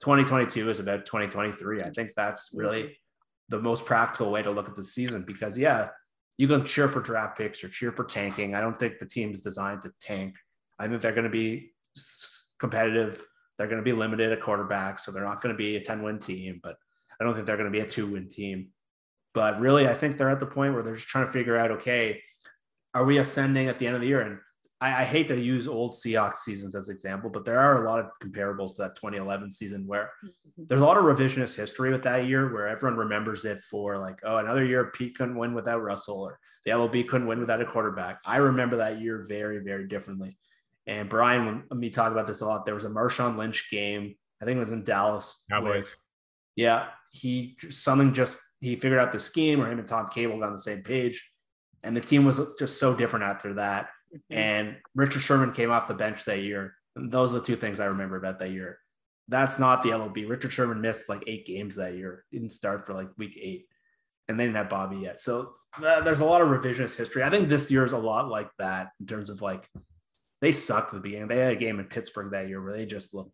2022 0.00 0.70
is 0.70 0.80
about 0.80 1.06
2023. 1.06 1.82
I 1.82 1.90
think 1.90 2.10
that's 2.16 2.50
really 2.54 2.98
the 3.48 3.60
most 3.60 3.84
practical 3.84 4.30
way 4.30 4.42
to 4.42 4.50
look 4.50 4.68
at 4.68 4.74
the 4.74 4.82
season 4.82 5.24
because 5.26 5.56
yeah, 5.56 5.88
you 6.38 6.48
can 6.48 6.64
cheer 6.64 6.88
for 6.88 7.00
draft 7.00 7.38
picks 7.38 7.62
or 7.64 7.68
cheer 7.68 7.92
for 7.92 8.04
tanking. 8.04 8.54
I 8.54 8.60
don't 8.60 8.78
think 8.78 8.98
the 8.98 9.06
team 9.06 9.32
is 9.32 9.40
designed 9.40 9.82
to 9.82 9.92
tank. 10.00 10.34
I 10.78 10.88
think 10.88 11.00
they're 11.00 11.12
going 11.12 11.24
to 11.24 11.30
be 11.30 11.72
competitive. 12.58 13.24
They're 13.56 13.68
going 13.68 13.78
to 13.78 13.84
be 13.84 13.92
limited 13.92 14.32
at 14.32 14.42
quarterback, 14.42 14.98
so 14.98 15.10
they're 15.10 15.24
not 15.24 15.40
going 15.40 15.54
to 15.54 15.58
be 15.58 15.76
a 15.76 15.80
10 15.80 16.02
win 16.02 16.18
team, 16.18 16.60
but 16.62 16.76
I 17.18 17.24
don't 17.24 17.34
think 17.34 17.46
they're 17.46 17.56
going 17.56 17.72
to 17.72 17.76
be 17.76 17.84
a 17.84 17.88
two 17.88 18.06
win 18.06 18.28
team. 18.28 18.68
But 19.32 19.60
really, 19.60 19.88
I 19.88 19.94
think 19.94 20.16
they're 20.16 20.30
at 20.30 20.40
the 20.40 20.46
point 20.46 20.74
where 20.74 20.82
they're 20.82 20.96
just 20.96 21.08
trying 21.08 21.26
to 21.26 21.32
figure 21.32 21.56
out, 21.56 21.70
okay, 21.70 22.22
are 22.94 23.04
we 23.04 23.18
ascending 23.18 23.68
at 23.68 23.78
the 23.78 23.86
end 23.86 23.94
of 23.94 24.02
the 24.02 24.08
year? 24.08 24.20
And 24.20 24.38
I, 24.80 25.02
I 25.02 25.04
hate 25.04 25.28
to 25.28 25.40
use 25.40 25.66
old 25.66 25.92
Seahawks 25.92 26.38
seasons 26.38 26.74
as 26.74 26.88
example, 26.88 27.30
but 27.30 27.44
there 27.44 27.58
are 27.58 27.84
a 27.84 27.88
lot 27.88 27.98
of 27.98 28.10
comparables 28.22 28.76
to 28.76 28.82
that 28.82 28.96
2011 28.96 29.50
season 29.50 29.86
where 29.86 30.10
mm-hmm. 30.24 30.64
there's 30.66 30.82
a 30.82 30.84
lot 30.84 30.96
of 30.98 31.04
revisionist 31.04 31.56
history 31.56 31.90
with 31.90 32.02
that 32.02 32.26
year 32.26 32.52
where 32.52 32.68
everyone 32.68 32.98
remembers 32.98 33.44
it 33.44 33.62
for 33.62 33.98
like, 33.98 34.18
oh, 34.24 34.36
another 34.36 34.64
year 34.64 34.90
Pete 34.94 35.16
couldn't 35.16 35.38
win 35.38 35.54
without 35.54 35.82
Russell 35.82 36.20
or 36.20 36.38
the 36.64 36.74
LOB 36.74 37.06
couldn't 37.06 37.26
win 37.26 37.40
without 37.40 37.62
a 37.62 37.64
quarterback. 37.64 38.20
I 38.26 38.36
remember 38.36 38.76
that 38.78 39.00
year 39.00 39.24
very, 39.28 39.58
very 39.58 39.86
differently. 39.86 40.36
And 40.86 41.08
Brian, 41.08 41.64
when 41.68 41.80
me 41.80 41.90
talk 41.90 42.12
about 42.12 42.26
this 42.26 42.40
a 42.40 42.46
lot, 42.46 42.64
there 42.64 42.74
was 42.74 42.84
a 42.84 42.90
Marshawn 42.90 43.36
Lynch 43.36 43.70
game. 43.70 44.14
I 44.40 44.44
think 44.44 44.56
it 44.56 44.60
was 44.60 44.72
in 44.72 44.84
Dallas. 44.84 45.44
Cowboys. 45.50 45.96
yeah, 46.54 46.88
he 47.10 47.56
something 47.70 48.12
just 48.14 48.38
he 48.60 48.76
figured 48.76 49.00
out 49.00 49.12
the 49.12 49.18
scheme, 49.18 49.60
or 49.60 49.70
him 49.70 49.78
and 49.78 49.88
Tom 49.88 50.08
Cable 50.08 50.38
got 50.38 50.46
on 50.46 50.52
the 50.52 50.58
same 50.58 50.82
page, 50.82 51.28
and 51.82 51.96
the 51.96 52.00
team 52.00 52.24
was 52.24 52.40
just 52.58 52.78
so 52.78 52.94
different 52.94 53.24
after 53.24 53.54
that. 53.54 53.88
Mm-hmm. 54.16 54.38
And 54.38 54.76
Richard 54.94 55.20
Sherman 55.20 55.52
came 55.52 55.70
off 55.70 55.88
the 55.88 55.94
bench 55.94 56.24
that 56.24 56.42
year. 56.42 56.74
Those 56.94 57.30
are 57.30 57.40
the 57.40 57.44
two 57.44 57.56
things 57.56 57.80
I 57.80 57.86
remember 57.86 58.16
about 58.16 58.38
that 58.38 58.50
year. 58.50 58.78
That's 59.28 59.58
not 59.58 59.82
the 59.82 59.94
LOB. 59.94 60.16
Richard 60.28 60.52
Sherman 60.52 60.80
missed 60.80 61.08
like 61.08 61.24
eight 61.26 61.46
games 61.46 61.76
that 61.76 61.94
year. 61.94 62.24
Didn't 62.32 62.52
start 62.52 62.86
for 62.86 62.94
like 62.94 63.08
week 63.18 63.38
eight, 63.40 63.66
and 64.28 64.38
they 64.38 64.44
didn't 64.44 64.56
have 64.56 64.68
Bobby 64.68 64.98
yet. 64.98 65.20
So 65.20 65.54
uh, 65.84 66.00
there's 66.00 66.20
a 66.20 66.24
lot 66.24 66.42
of 66.42 66.48
revisionist 66.48 66.96
history. 66.96 67.22
I 67.22 67.30
think 67.30 67.48
this 67.48 67.70
year 67.70 67.84
is 67.84 67.92
a 67.92 67.98
lot 67.98 68.28
like 68.28 68.50
that 68.58 68.88
in 69.00 69.06
terms 69.06 69.28
of 69.28 69.42
like 69.42 69.68
they 70.40 70.52
sucked 70.52 70.88
at 70.88 70.94
the 70.94 71.00
beginning. 71.00 71.28
They 71.28 71.38
had 71.38 71.52
a 71.52 71.56
game 71.56 71.80
in 71.80 71.86
Pittsburgh 71.86 72.30
that 72.32 72.48
year 72.48 72.62
where 72.62 72.72
they 72.72 72.86
just 72.86 73.14
looked 73.14 73.32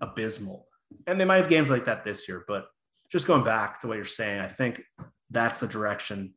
abysmal, 0.00 0.66
and 1.06 1.20
they 1.20 1.24
might 1.24 1.36
have 1.36 1.48
games 1.48 1.70
like 1.70 1.84
that 1.84 2.04
this 2.04 2.26
year. 2.26 2.44
But 2.48 2.66
just 3.12 3.26
going 3.26 3.44
back 3.44 3.80
to 3.80 3.88
what 3.88 3.96
you're 3.96 4.04
saying, 4.04 4.40
I 4.40 4.48
think 4.48 4.82
that's 5.30 5.58
the 5.58 5.68
direction 5.68 6.32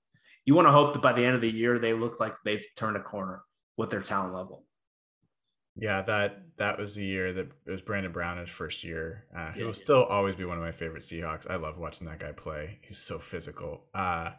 you 0.49 0.55
want 0.55 0.67
to 0.67 0.71
hope 0.71 0.93
that 0.93 1.03
by 1.03 1.13
the 1.13 1.23
end 1.23 1.35
of 1.35 1.41
the 1.41 1.51
year 1.51 1.77
they 1.77 1.93
look 1.93 2.19
like 2.19 2.33
they've 2.43 2.65
turned 2.75 2.97
a 2.97 3.03
corner 3.03 3.43
with 3.79 3.89
their 3.91 4.01
talent 4.03 4.35
level. 4.35 4.65
Yeah, 5.75 6.01
that 6.01 6.57
that 6.57 6.77
was 6.77 6.95
the 6.95 7.05
year 7.05 7.31
that 7.33 7.47
it 7.65 7.71
was 7.71 7.81
Brandon 7.81 8.11
Browner's 8.11 8.49
first 8.49 8.83
year. 8.83 9.25
Uh, 9.35 9.51
he 9.51 9.63
Yeah, 9.63 9.65
will 9.65 9.73
yeah. 9.77 9.85
still 9.85 10.03
always 10.03 10.35
be 10.35 10.43
one 10.45 10.57
of 10.57 10.63
my 10.63 10.71
favorite 10.73 11.03
Seahawks. 11.03 11.49
I 11.49 11.55
love 11.55 11.77
watching 11.77 12.07
that 12.07 12.19
guy 12.19 12.31
play. 12.33 12.79
He's 12.81 12.97
so 12.97 13.19
physical. 13.19 13.85
Uh, 13.93 14.31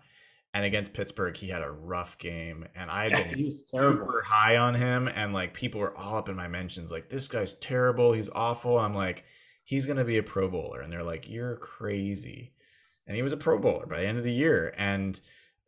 and 0.54 0.64
against 0.64 0.92
Pittsburgh, 0.92 1.36
he 1.36 1.48
had 1.48 1.62
a 1.62 1.70
rough 1.70 2.18
game, 2.18 2.66
and 2.74 2.90
I 2.90 3.04
had 3.04 3.14
Yeah, 3.14 3.26
been 3.28 3.36
he 3.36 3.44
was 3.44 3.66
terrible. 3.66 4.16
super 4.16 4.22
high 4.26 4.56
on 4.58 4.74
him, 4.74 5.08
and 5.08 5.32
like 5.32 5.54
people 5.54 5.80
were 5.80 5.96
all 5.96 6.18
up 6.18 6.28
in 6.28 6.36
my 6.36 6.48
mentions, 6.48 6.90
like 6.90 7.08
this 7.08 7.28
guy's 7.28 7.54
terrible, 7.54 8.12
he's 8.12 8.28
awful. 8.30 8.78
I'm 8.78 8.94
like, 8.94 9.24
he's 9.64 9.86
gonna 9.86 10.04
be 10.04 10.18
a 10.18 10.22
Pro 10.22 10.48
Bowler, 10.50 10.80
and 10.82 10.92
they're 10.92 11.02
like, 11.04 11.28
you're 11.30 11.56
crazy, 11.56 12.52
and 13.06 13.16
he 13.16 13.22
was 13.22 13.32
a 13.32 13.36
Pro 13.38 13.58
Bowler 13.58 13.86
by 13.86 14.00
the 14.00 14.06
end 14.06 14.18
of 14.18 14.24
the 14.24 14.32
year. 14.32 14.74
And 14.76 15.20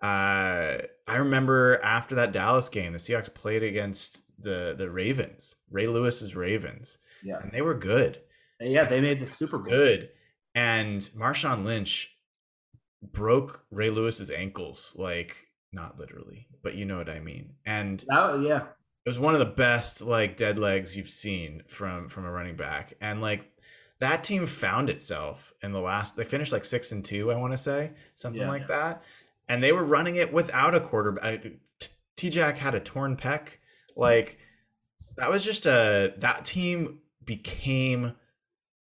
uh, 0.03 0.79
I 1.07 1.17
remember 1.17 1.81
after 1.83 2.15
that 2.17 2.33
Dallas 2.33 2.69
game, 2.69 2.93
the 2.93 2.99
Seahawks 2.99 3.33
played 3.33 3.63
against 3.63 4.23
the 4.39 4.75
the 4.77 4.91
Ravens, 4.91 5.55
Ray 5.71 5.87
Lewis's 5.87 6.35
Ravens, 6.35 6.99
Yeah, 7.23 7.39
and 7.41 7.53
they 7.53 7.63
were 7.63 7.75
good, 7.75 8.21
yeah, 8.61 8.85
they 8.85 9.01
made 9.01 9.21
the 9.21 9.27
Super 9.27 9.59
Bowl. 9.59 9.73
good. 9.73 10.11
And 10.55 11.01
Marshawn 11.17 11.65
Lynch 11.65 12.11
broke 13.03 13.65
Ray 13.71 13.91
Lewis's 13.91 14.31
ankles, 14.31 14.93
like 14.97 15.37
not 15.73 15.99
literally, 15.99 16.49
but 16.63 16.75
you 16.75 16.85
know 16.85 16.99
what 16.99 17.09
I 17.09 17.21
mean. 17.21 17.55
And 17.65 18.05
That, 18.09 18.41
yeah, 18.43 18.63
it 19.05 19.09
was 19.09 19.19
one 19.19 19.35
of 19.35 19.41
the 19.41 19.47
best 19.47 20.01
like 20.01 20.37
dead 20.37 20.59
legs 20.59 20.97
you've 20.97 21.09
seen 21.11 21.63
from 21.69 22.09
from 22.09 22.25
a 22.25 22.31
running 22.31 22.57
back 22.57 22.95
and 23.01 23.21
like 23.21 23.45
that 24.01 24.25
team 24.25 24.47
found 24.47 24.91
itself 24.91 25.53
in 25.63 25.73
the 25.73 25.81
last 25.81 26.17
they 26.17 26.25
finished 26.25 26.53
like 26.53 26.65
six 26.65 26.91
and 26.93 27.05
two 27.05 27.31
i 27.31 27.37
want 27.37 27.53
to 27.53 27.59
say 27.59 27.91
something 28.17 28.43
Yeah. 28.43 28.49
like 28.49 28.67
that 28.69 29.03
and 29.49 29.63
they 29.63 29.73
were 29.73 29.85
running 29.85 30.17
it 30.17 30.33
without 30.33 30.75
a 30.75 30.81
quarterback 30.81 31.45
t-jack 32.17 32.59
had 32.59 32.75
a 32.75 32.81
torn 32.81 33.17
pec 33.17 33.49
like 33.97 34.39
that 35.17 35.31
was 35.31 35.43
just 35.43 35.67
a 35.67 36.15
that 36.19 36.45
team 36.45 36.99
became 37.25 38.15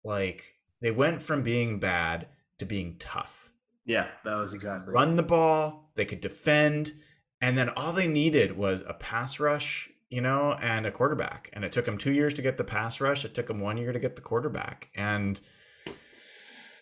like 0.03 0.55
they 0.81 0.91
went 0.91 1.21
from 1.21 1.43
being 1.43 1.79
bad 1.79 2.27
to 2.57 2.65
being 2.65 2.95
tough 2.99 3.41
yeah, 3.85 4.07
that 4.23 4.35
was 4.35 4.53
exactly. 4.53 4.93
run 4.93 5.15
the 5.15 5.23
ball, 5.23 5.91
they 5.95 6.05
could 6.05 6.21
defend, 6.21 6.93
and 7.41 7.57
then 7.57 7.69
all 7.69 7.93
they 7.93 8.07
needed 8.07 8.55
was 8.55 8.83
a 8.87 8.93
pass 8.93 9.39
rush, 9.39 9.89
you 10.09 10.21
know, 10.21 10.53
and 10.61 10.85
a 10.85 10.91
quarterback. 10.91 11.49
And 11.53 11.65
it 11.65 11.73
took 11.73 11.85
them 11.85 11.97
two 11.97 12.11
years 12.11 12.33
to 12.35 12.41
get 12.41 12.57
the 12.57 12.63
pass 12.63 13.01
rush. 13.01 13.25
It 13.25 13.33
took 13.33 13.47
them 13.47 13.59
one 13.59 13.77
year 13.77 13.91
to 13.91 13.99
get 13.99 14.15
the 14.15 14.21
quarterback, 14.21 14.89
and 14.95 15.39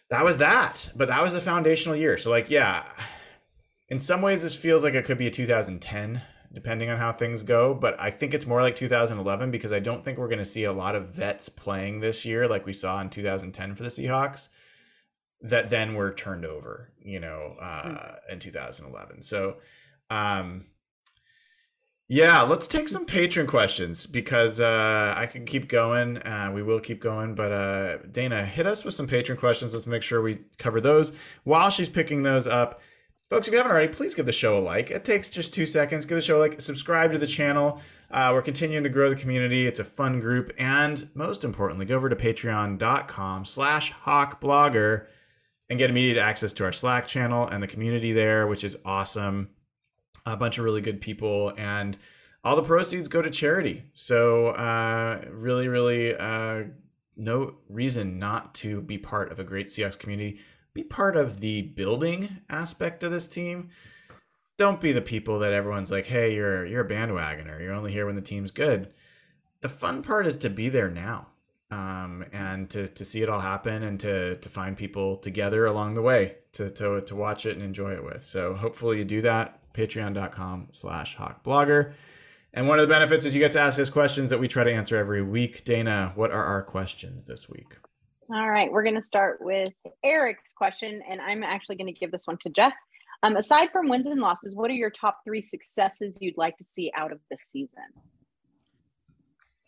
that 0.09 0.25
was 0.25 0.37
that. 0.39 0.89
But 0.95 1.07
that 1.07 1.23
was 1.23 1.33
the 1.33 1.41
foundational 1.41 1.95
year. 1.95 2.17
So, 2.17 2.29
like, 2.29 2.49
yeah, 2.49 2.87
in 3.89 3.99
some 3.99 4.21
ways, 4.21 4.41
this 4.41 4.55
feels 4.55 4.83
like 4.83 4.93
it 4.93 5.05
could 5.05 5.17
be 5.17 5.27
a 5.27 5.31
2010, 5.31 6.21
depending 6.53 6.89
on 6.89 6.97
how 6.97 7.11
things 7.11 7.43
go. 7.43 7.73
But 7.73 7.99
I 7.99 8.11
think 8.11 8.33
it's 8.33 8.45
more 8.45 8.61
like 8.61 8.75
2011 8.75 9.51
because 9.51 9.71
I 9.71 9.79
don't 9.79 10.05
think 10.05 10.17
we're 10.17 10.27
going 10.27 10.39
to 10.39 10.45
see 10.45 10.65
a 10.65 10.73
lot 10.73 10.95
of 10.95 11.09
vets 11.09 11.49
playing 11.49 11.99
this 11.99 12.23
year 12.25 12.47
like 12.47 12.65
we 12.65 12.73
saw 12.73 13.01
in 13.01 13.09
2010 13.09 13.75
for 13.75 13.83
the 13.83 13.89
Seahawks 13.89 14.49
that 15.41 15.69
then 15.69 15.95
were 15.95 16.13
turned 16.13 16.45
over, 16.45 16.91
you 16.99 17.19
know, 17.19 17.55
uh, 17.61 18.15
in 18.29 18.39
2011. 18.39 19.23
So, 19.23 19.55
um, 20.09 20.65
yeah, 22.11 22.41
let's 22.41 22.67
take 22.67 22.89
some 22.89 23.05
patron 23.05 23.45
questions 23.45 24.07
because 24.07 24.59
uh, 24.59 25.13
I 25.15 25.27
can 25.27 25.45
keep 25.45 25.69
going. 25.69 26.17
Uh, 26.17 26.51
we 26.53 26.63
will 26.63 26.79
keep 26.79 27.01
going, 27.01 27.35
but 27.35 27.51
uh, 27.51 27.97
Dana, 28.11 28.43
hit 28.43 28.65
us 28.65 28.83
with 28.83 28.95
some 28.95 29.07
patron 29.07 29.37
questions. 29.37 29.73
Let's 29.73 29.85
make 29.85 30.01
sure 30.01 30.21
we 30.21 30.39
cover 30.57 30.81
those 30.81 31.11
while 31.43 31.69
she's 31.69 31.87
picking 31.87 32.23
those 32.23 32.47
up. 32.47 32.81
Folks, 33.29 33.47
if 33.47 33.51
you 33.51 33.57
haven't 33.59 33.71
already, 33.71 33.93
please 33.93 34.15
give 34.15 34.25
the 34.25 34.31
show 34.31 34.57
a 34.57 34.59
like. 34.59 34.89
It 34.89 35.05
takes 35.05 35.29
just 35.29 35.53
two 35.53 35.67
seconds. 35.67 36.07
Give 36.07 36.15
the 36.15 36.21
show 36.21 36.39
a 36.39 36.41
like. 36.41 36.59
Subscribe 36.61 37.11
to 37.11 37.19
the 37.19 37.27
channel. 37.27 37.79
Uh, 38.09 38.31
we're 38.33 38.41
continuing 38.41 38.83
to 38.83 38.89
grow 38.89 39.07
the 39.07 39.15
community. 39.15 39.67
It's 39.67 39.79
a 39.79 39.83
fun 39.83 40.19
group, 40.19 40.51
and 40.57 41.07
most 41.13 41.43
importantly, 41.43 41.85
go 41.85 41.95
over 41.95 42.09
to 42.09 42.15
Patreon.com/slash 42.15 43.93
HawkBlogger 44.03 45.05
and 45.69 45.77
get 45.77 45.91
immediate 45.91 46.19
access 46.19 46.53
to 46.53 46.63
our 46.63 46.73
Slack 46.73 47.05
channel 47.07 47.47
and 47.47 47.61
the 47.61 47.67
community 47.67 48.13
there, 48.13 48.47
which 48.47 48.63
is 48.63 48.77
awesome. 48.83 49.49
A 50.25 50.35
bunch 50.35 50.57
of 50.57 50.65
really 50.65 50.81
good 50.81 50.99
people, 50.99 51.53
and 51.55 51.99
all 52.43 52.55
the 52.55 52.63
proceeds 52.63 53.07
go 53.07 53.21
to 53.21 53.29
charity. 53.29 53.83
So, 53.93 54.47
uh, 54.47 55.23
really, 55.29 55.67
really, 55.67 56.15
uh, 56.15 56.63
no 57.15 57.57
reason 57.69 58.17
not 58.17 58.55
to 58.55 58.81
be 58.81 58.97
part 58.97 59.31
of 59.31 59.39
a 59.39 59.43
great 59.43 59.67
Seahawks 59.67 59.99
community. 59.99 60.39
Be 60.79 60.83
part 60.83 61.17
of 61.17 61.41
the 61.41 61.61
building 61.61 62.37
aspect 62.49 63.03
of 63.03 63.11
this 63.11 63.27
team. 63.27 63.67
Don't 64.57 64.79
be 64.79 64.93
the 64.93 65.01
people 65.01 65.39
that 65.39 65.51
everyone's 65.51 65.91
like, 65.91 66.05
"Hey, 66.05 66.33
you're 66.33 66.65
you're 66.65 66.85
a 66.85 66.89
bandwagoner. 66.89 67.59
You're 67.59 67.73
only 67.73 67.91
here 67.91 68.05
when 68.05 68.15
the 68.15 68.21
team's 68.21 68.51
good." 68.51 68.87
The 69.59 69.67
fun 69.67 70.01
part 70.01 70.25
is 70.25 70.37
to 70.37 70.49
be 70.49 70.69
there 70.69 70.89
now 70.89 71.27
um, 71.69 72.23
and 72.31 72.69
to, 72.69 72.87
to 72.87 73.03
see 73.03 73.21
it 73.21 73.27
all 73.27 73.41
happen 73.41 73.83
and 73.83 73.99
to, 73.99 74.37
to 74.37 74.47
find 74.47 74.77
people 74.77 75.17
together 75.17 75.65
along 75.65 75.95
the 75.95 76.01
way 76.01 76.35
to, 76.53 76.69
to, 76.69 77.01
to 77.01 77.13
watch 77.13 77.45
it 77.45 77.57
and 77.57 77.61
enjoy 77.61 77.91
it 77.91 78.05
with. 78.05 78.23
So 78.23 78.53
hopefully 78.53 78.99
you 78.99 79.03
do 79.03 79.21
that. 79.23 79.73
Patreon.com 79.73 80.69
slash 80.71 81.17
hawkblogger. 81.17 81.91
And 82.53 82.69
one 82.69 82.79
of 82.79 82.87
the 82.87 82.93
benefits 82.93 83.25
is 83.25 83.35
you 83.35 83.41
get 83.41 83.51
to 83.51 83.59
ask 83.59 83.77
us 83.77 83.89
questions 83.89 84.29
that 84.29 84.39
we 84.39 84.47
try 84.47 84.63
to 84.63 84.73
answer 84.73 84.95
every 84.95 85.21
week. 85.21 85.65
Dana, 85.65 86.13
what 86.15 86.31
are 86.31 86.45
our 86.45 86.63
questions 86.63 87.25
this 87.25 87.49
week? 87.49 87.75
All 88.31 88.47
right, 88.47 88.71
we're 88.71 88.83
going 88.83 88.95
to 88.95 89.01
start 89.01 89.39
with 89.41 89.73
Eric's 90.03 90.51
question, 90.51 91.01
and 91.09 91.19
I'm 91.19 91.41
actually 91.41 91.77
going 91.77 91.91
to 91.91 91.99
give 91.99 92.11
this 92.11 92.27
one 92.27 92.37
to 92.41 92.49
Jeff. 92.51 92.73
Um, 93.23 93.35
aside 93.35 93.71
from 93.71 93.89
wins 93.89 94.05
and 94.05 94.21
losses, 94.21 94.55
what 94.55 94.69
are 94.69 94.75
your 94.75 94.91
top 94.91 95.21
three 95.25 95.41
successes 95.41 96.15
you'd 96.21 96.37
like 96.37 96.55
to 96.57 96.63
see 96.63 96.91
out 96.95 97.11
of 97.11 97.19
this 97.31 97.41
season? 97.47 97.83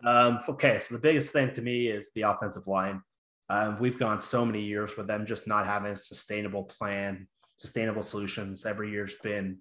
Um, 0.06 0.42
okay, 0.48 0.78
so 0.78 0.94
the 0.94 1.02
biggest 1.02 1.32
thing 1.32 1.52
to 1.56 1.62
me 1.62 1.88
is 1.88 2.12
the 2.14 2.22
offensive 2.22 2.68
line. 2.68 3.02
Um, 3.50 3.80
we've 3.80 3.98
gone 3.98 4.22
so 4.22 4.46
many 4.46 4.62
years 4.62 4.96
with 4.96 5.08
them 5.08 5.26
just 5.26 5.48
not 5.48 5.66
having 5.66 5.94
a 5.94 5.98
sustainable 5.98 6.66
plan, 6.66 7.28
sustainable 7.58 8.04
solutions. 8.04 8.64
Every 8.64 8.92
year's 8.92 9.16
been 9.16 9.58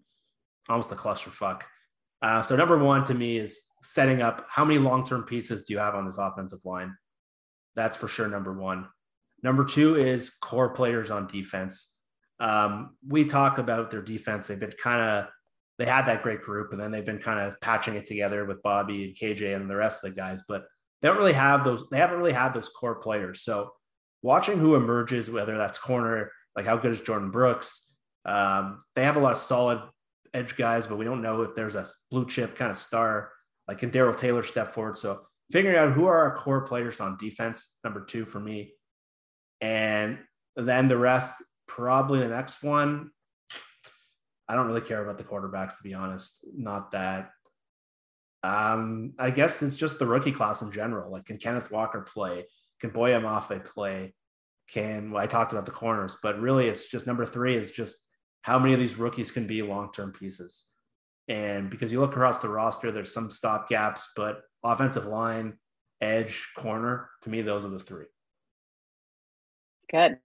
almost 0.68 0.92
a 0.92 0.94
clusterfuck. 0.94 1.62
Uh, 2.20 2.42
so 2.42 2.54
number 2.54 2.76
one 2.76 3.04
to 3.06 3.14
me 3.14 3.38
is 3.38 3.64
setting 3.80 4.20
up 4.20 4.44
how 4.50 4.62
many 4.62 4.78
long-term 4.78 5.22
pieces 5.22 5.64
do 5.64 5.72
you 5.72 5.78
have 5.78 5.94
on 5.94 6.04
this 6.04 6.18
offensive 6.18 6.60
line? 6.66 6.94
That's 7.80 7.96
for 7.96 8.08
sure 8.08 8.28
number 8.28 8.52
one. 8.52 8.88
Number 9.42 9.64
two 9.64 9.96
is 9.96 10.28
core 10.28 10.68
players 10.74 11.10
on 11.10 11.26
defense. 11.26 11.94
Um, 12.38 12.94
we 13.08 13.24
talk 13.24 13.56
about 13.56 13.90
their 13.90 14.02
defense. 14.02 14.46
They've 14.46 14.60
been 14.60 14.72
kind 14.72 15.00
of 15.00 15.30
they 15.78 15.86
had 15.86 16.04
that 16.04 16.22
great 16.22 16.42
group, 16.42 16.72
and 16.72 16.80
then 16.80 16.90
they've 16.90 17.06
been 17.06 17.20
kind 17.20 17.40
of 17.40 17.58
patching 17.62 17.94
it 17.94 18.04
together 18.04 18.44
with 18.44 18.62
Bobby 18.62 19.04
and 19.04 19.14
KJ 19.14 19.56
and 19.56 19.70
the 19.70 19.76
rest 19.76 20.04
of 20.04 20.10
the 20.10 20.16
guys. 20.16 20.42
But 20.46 20.64
they 21.00 21.08
don't 21.08 21.16
really 21.16 21.32
have 21.32 21.64
those. 21.64 21.84
They 21.90 21.96
haven't 21.96 22.18
really 22.18 22.34
had 22.34 22.52
those 22.52 22.68
core 22.68 22.96
players. 22.96 23.40
So 23.40 23.70
watching 24.20 24.58
who 24.58 24.74
emerges, 24.74 25.30
whether 25.30 25.56
that's 25.56 25.78
corner, 25.78 26.32
like 26.54 26.66
how 26.66 26.76
good 26.76 26.92
is 26.92 27.00
Jordyn 27.00 27.32
Brooks? 27.32 27.94
Um, 28.26 28.82
they 28.94 29.04
have 29.04 29.16
a 29.16 29.20
lot 29.20 29.32
of 29.32 29.38
solid 29.38 29.80
edge 30.34 30.54
guys, 30.54 30.86
but 30.86 30.98
we 30.98 31.06
don't 31.06 31.22
know 31.22 31.40
if 31.40 31.54
there's 31.54 31.76
a 31.76 31.86
blue 32.10 32.26
chip 32.26 32.56
kind 32.56 32.70
of 32.70 32.76
star 32.76 33.30
like 33.70 33.78
can 33.78 33.90
Darrell 33.90 34.14
Taylor 34.14 34.42
step 34.42 34.74
forward. 34.74 34.98
So 34.98 35.20
figuring 35.50 35.76
out 35.76 35.92
who 35.92 36.06
are 36.06 36.18
our 36.18 36.36
core 36.36 36.62
players 36.62 37.00
on 37.00 37.16
defense, 37.18 37.78
number 37.84 38.04
two 38.04 38.24
for 38.24 38.40
me, 38.40 38.72
and 39.60 40.18
then 40.56 40.88
the 40.88 40.98
rest. 40.98 41.34
Probably 41.66 42.18
the 42.18 42.28
next 42.28 42.64
one. 42.64 43.10
I 44.48 44.56
don't 44.56 44.66
really 44.66 44.80
care 44.80 45.02
about 45.02 45.18
the 45.18 45.24
quarterbacks 45.24 45.76
to 45.76 45.84
be 45.84 45.94
honest. 45.94 46.44
Not 46.52 46.90
that. 46.90 47.30
Um, 48.42 49.12
I 49.18 49.30
guess 49.30 49.62
it's 49.62 49.76
just 49.76 49.98
the 49.98 50.06
rookie 50.06 50.32
class 50.32 50.62
in 50.62 50.72
general. 50.72 51.12
Like, 51.12 51.26
can 51.26 51.38
Kenneth 51.38 51.70
Walker 51.70 52.00
play? 52.00 52.46
Can 52.80 52.90
Boye 52.90 53.12
Mafe 53.12 53.64
play? 53.64 54.14
Can 54.72 55.12
well, 55.12 55.22
I 55.22 55.26
talked 55.26 55.52
about 55.52 55.66
the 55.66 55.72
corners, 55.72 56.16
but 56.22 56.40
really 56.40 56.66
it's 56.66 56.88
just 56.88 57.06
number 57.06 57.24
three 57.24 57.56
is 57.56 57.70
just 57.70 58.08
how 58.42 58.58
many 58.58 58.72
of 58.72 58.80
these 58.80 58.96
rookies 58.96 59.30
can 59.30 59.46
be 59.46 59.62
long-term 59.62 60.12
pieces. 60.12 60.66
And 61.28 61.70
because 61.70 61.92
you 61.92 62.00
look 62.00 62.12
across 62.12 62.38
the 62.38 62.48
roster, 62.48 62.90
there's 62.90 63.12
some 63.12 63.30
stop 63.30 63.68
gaps, 63.68 64.10
but 64.16 64.40
offensive 64.62 65.06
line, 65.06 65.58
edge, 66.00 66.48
corner, 66.56 67.10
to 67.22 67.30
me, 67.30 67.42
those 67.42 67.64
are 67.64 67.70
the 67.70 67.78
three. 67.78 68.06
Good. 69.90 70.18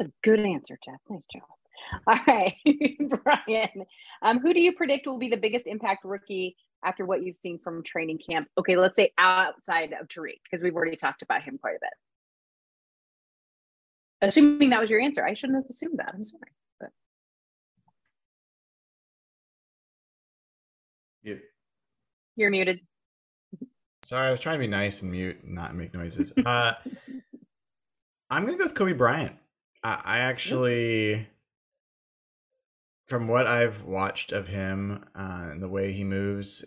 A 0.00 0.06
good 0.22 0.40
answer, 0.40 0.78
Jeff. 0.84 1.00
Nice 1.08 1.24
job. 1.32 1.42
All 2.06 2.18
right, 2.26 2.54
Brian. 3.24 3.84
Um, 4.22 4.38
who 4.38 4.54
do 4.54 4.62
you 4.62 4.72
predict 4.72 5.06
will 5.06 5.18
be 5.18 5.28
the 5.28 5.36
biggest 5.36 5.66
impact 5.66 6.04
rookie 6.04 6.56
after 6.84 7.04
what 7.04 7.22
you've 7.22 7.36
seen 7.36 7.58
from 7.58 7.82
training 7.82 8.18
camp? 8.18 8.48
Okay, 8.56 8.76
let's 8.76 8.96
say 8.96 9.12
outside 9.18 9.92
of 10.00 10.08
Tariq, 10.08 10.38
because 10.44 10.62
we've 10.62 10.74
already 10.74 10.96
talked 10.96 11.22
about 11.22 11.42
him 11.42 11.58
quite 11.58 11.76
a 11.76 11.80
bit. 11.80 11.90
Assuming 14.28 14.70
that 14.70 14.80
was 14.80 14.90
your 14.90 15.00
answer, 15.00 15.24
I 15.24 15.34
shouldn't 15.34 15.58
have 15.58 15.68
assumed 15.68 15.98
that. 15.98 16.12
I'm 16.14 16.22
sorry. 16.24 16.52
But 16.78 16.90
You. 21.22 21.40
you're 22.36 22.50
muted. 22.50 22.80
Sorry, 24.06 24.28
I 24.28 24.30
was 24.30 24.40
trying 24.40 24.56
to 24.56 24.60
be 24.60 24.66
nice 24.66 25.02
and 25.02 25.12
mute 25.12 25.38
and 25.42 25.54
not 25.54 25.74
make 25.74 25.94
noises. 25.94 26.32
Uh, 26.44 26.72
I'm 28.30 28.44
gonna 28.44 28.58
go 28.58 28.64
with 28.64 28.74
Coby 28.74 28.96
Bryant. 28.96 29.36
I, 29.82 30.00
I 30.04 30.18
actually, 30.18 31.28
from 33.06 33.28
what 33.28 33.46
I've 33.46 33.84
watched 33.84 34.32
of 34.32 34.48
him 34.48 35.04
uh, 35.14 35.48
and 35.50 35.62
the 35.62 35.68
way 35.68 35.92
he 35.92 36.04
moves, 36.04 36.64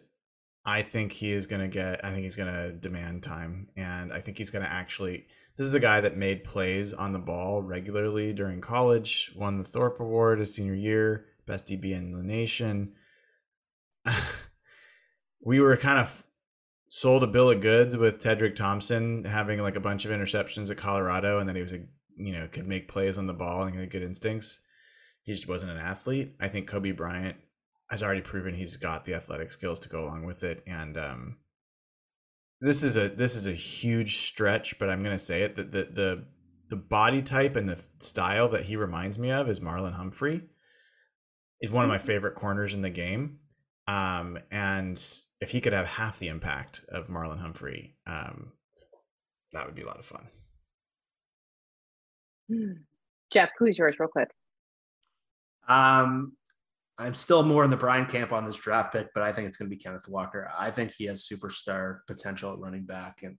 I 0.65 0.81
think 0.81 1.11
he 1.11 1.31
is 1.31 1.45
going 1.45 1.61
to 1.61 1.67
get, 1.67 2.03
I 2.03 2.11
think 2.11 2.23
he's 2.23 2.35
going 2.35 2.51
to 2.51 2.71
demand 2.71 3.23
time. 3.23 3.69
And 3.77 4.11
I 4.11 4.19
think 4.19 4.37
he's 4.37 4.49
going 4.49 4.65
to 4.65 4.71
actually, 4.71 5.27
this 5.57 5.67
is 5.67 5.75
a 5.75 5.79
guy 5.79 6.01
that 6.01 6.17
made 6.17 6.43
plays 6.43 6.91
on 6.91 7.13
the 7.13 7.19
ball 7.19 7.61
regularly 7.61 8.33
during 8.33 8.61
college, 8.61 9.31
won 9.35 9.59
the 9.59 9.63
Thorpe 9.63 9.99
Award 9.99 10.39
his 10.39 10.55
senior 10.55 10.73
year, 10.73 11.25
best 11.45 11.67
DB 11.67 11.91
in 11.91 12.13
the 12.13 12.23
nation. 12.23 12.93
we 15.41 15.59
were 15.59 15.77
kind 15.77 15.99
of 15.99 16.24
sold 16.95 17.23
a 17.23 17.27
bill 17.27 17.51
of 17.51 17.59
goods 17.59 17.97
with 17.97 18.23
Tedric 18.23 18.55
Thompson 18.55 19.25
having 19.25 19.59
like 19.59 19.75
a 19.75 19.81
bunch 19.81 20.05
of 20.05 20.11
interceptions 20.11 20.69
at 20.69 20.77
Colorado, 20.77 21.39
and 21.39 21.49
then 21.49 21.57
he 21.57 21.61
was 21.61 21.73
a 21.73 21.81
you 22.15 22.31
know 22.31 22.47
could 22.49 22.65
make 22.65 22.87
plays 22.87 23.17
on 23.17 23.27
the 23.27 23.33
ball 23.33 23.63
and 23.63 23.77
had 23.77 23.91
good 23.91 24.01
instincts. 24.01 24.61
He 25.23 25.33
just 25.33 25.49
wasn't 25.49 25.73
an 25.73 25.77
athlete. 25.77 26.35
I 26.39 26.47
think 26.47 26.69
Coby 26.69 26.95
Bryant 26.95 27.35
has 27.89 28.01
already 28.01 28.21
proven 28.21 28.55
he's 28.55 28.77
got 28.77 29.03
the 29.03 29.13
athletic 29.13 29.51
skills 29.51 29.81
to 29.81 29.89
go 29.89 30.05
along 30.05 30.25
with 30.25 30.43
it, 30.43 30.63
and 30.65 30.97
um, 30.97 31.37
this 32.61 32.81
is 32.81 32.95
a 32.95 33.09
this 33.09 33.35
is 33.35 33.45
a 33.45 33.51
huge 33.51 34.29
stretch, 34.29 34.79
but 34.79 34.89
I'm 34.89 35.03
gonna 35.03 35.19
say 35.19 35.41
it 35.41 35.57
that 35.57 35.73
the 35.73 35.89
the 35.91 36.25
the 36.69 36.77
body 36.77 37.21
type 37.21 37.57
and 37.57 37.67
the 37.67 37.77
style 37.99 38.47
that 38.49 38.63
he 38.63 38.77
reminds 38.77 39.19
me 39.19 39.31
of 39.31 39.49
is 39.49 39.59
Marlon 39.59 39.95
Humphrey. 39.95 40.43
Is 41.59 41.71
one 41.71 41.83
of 41.83 41.89
my 41.89 41.97
favorite 41.97 42.35
corners 42.35 42.73
in 42.73 42.81
the 42.81 42.89
game. 42.89 43.39
Um, 43.87 44.39
and 44.49 45.01
if 45.41 45.49
he 45.49 45.61
could 45.61 45.73
have 45.73 45.85
half 45.85 46.19
the 46.19 46.27
impact 46.27 46.83
of 46.89 47.07
Marlon 47.07 47.39
Humphrey, 47.39 47.95
um, 48.07 48.53
that 49.51 49.65
would 49.65 49.75
be 49.75 49.81
a 49.81 49.87
lot 49.87 49.99
of 49.99 50.05
fun. 50.05 50.27
Jeff, 53.31 53.49
who's 53.57 53.77
yours, 53.77 53.95
real 53.99 54.09
quick? 54.09 54.29
Um, 55.67 56.33
I'm 56.97 57.15
still 57.15 57.43
more 57.43 57.63
in 57.63 57.69
the 57.69 57.77
Brian 57.77 58.05
camp 58.05 58.31
on 58.31 58.45
this 58.45 58.55
draft 58.55 58.93
pick, 58.93 59.07
but 59.13 59.23
I 59.23 59.33
think 59.33 59.47
it's 59.47 59.57
going 59.57 59.69
to 59.69 59.75
be 59.75 59.81
Kenneth 59.81 60.07
Walker. 60.07 60.49
I 60.57 60.71
think 60.71 60.91
he 60.91 61.05
has 61.05 61.27
superstar 61.27 61.99
potential 62.07 62.53
at 62.53 62.59
running 62.59 62.85
back, 62.85 63.23
and 63.23 63.37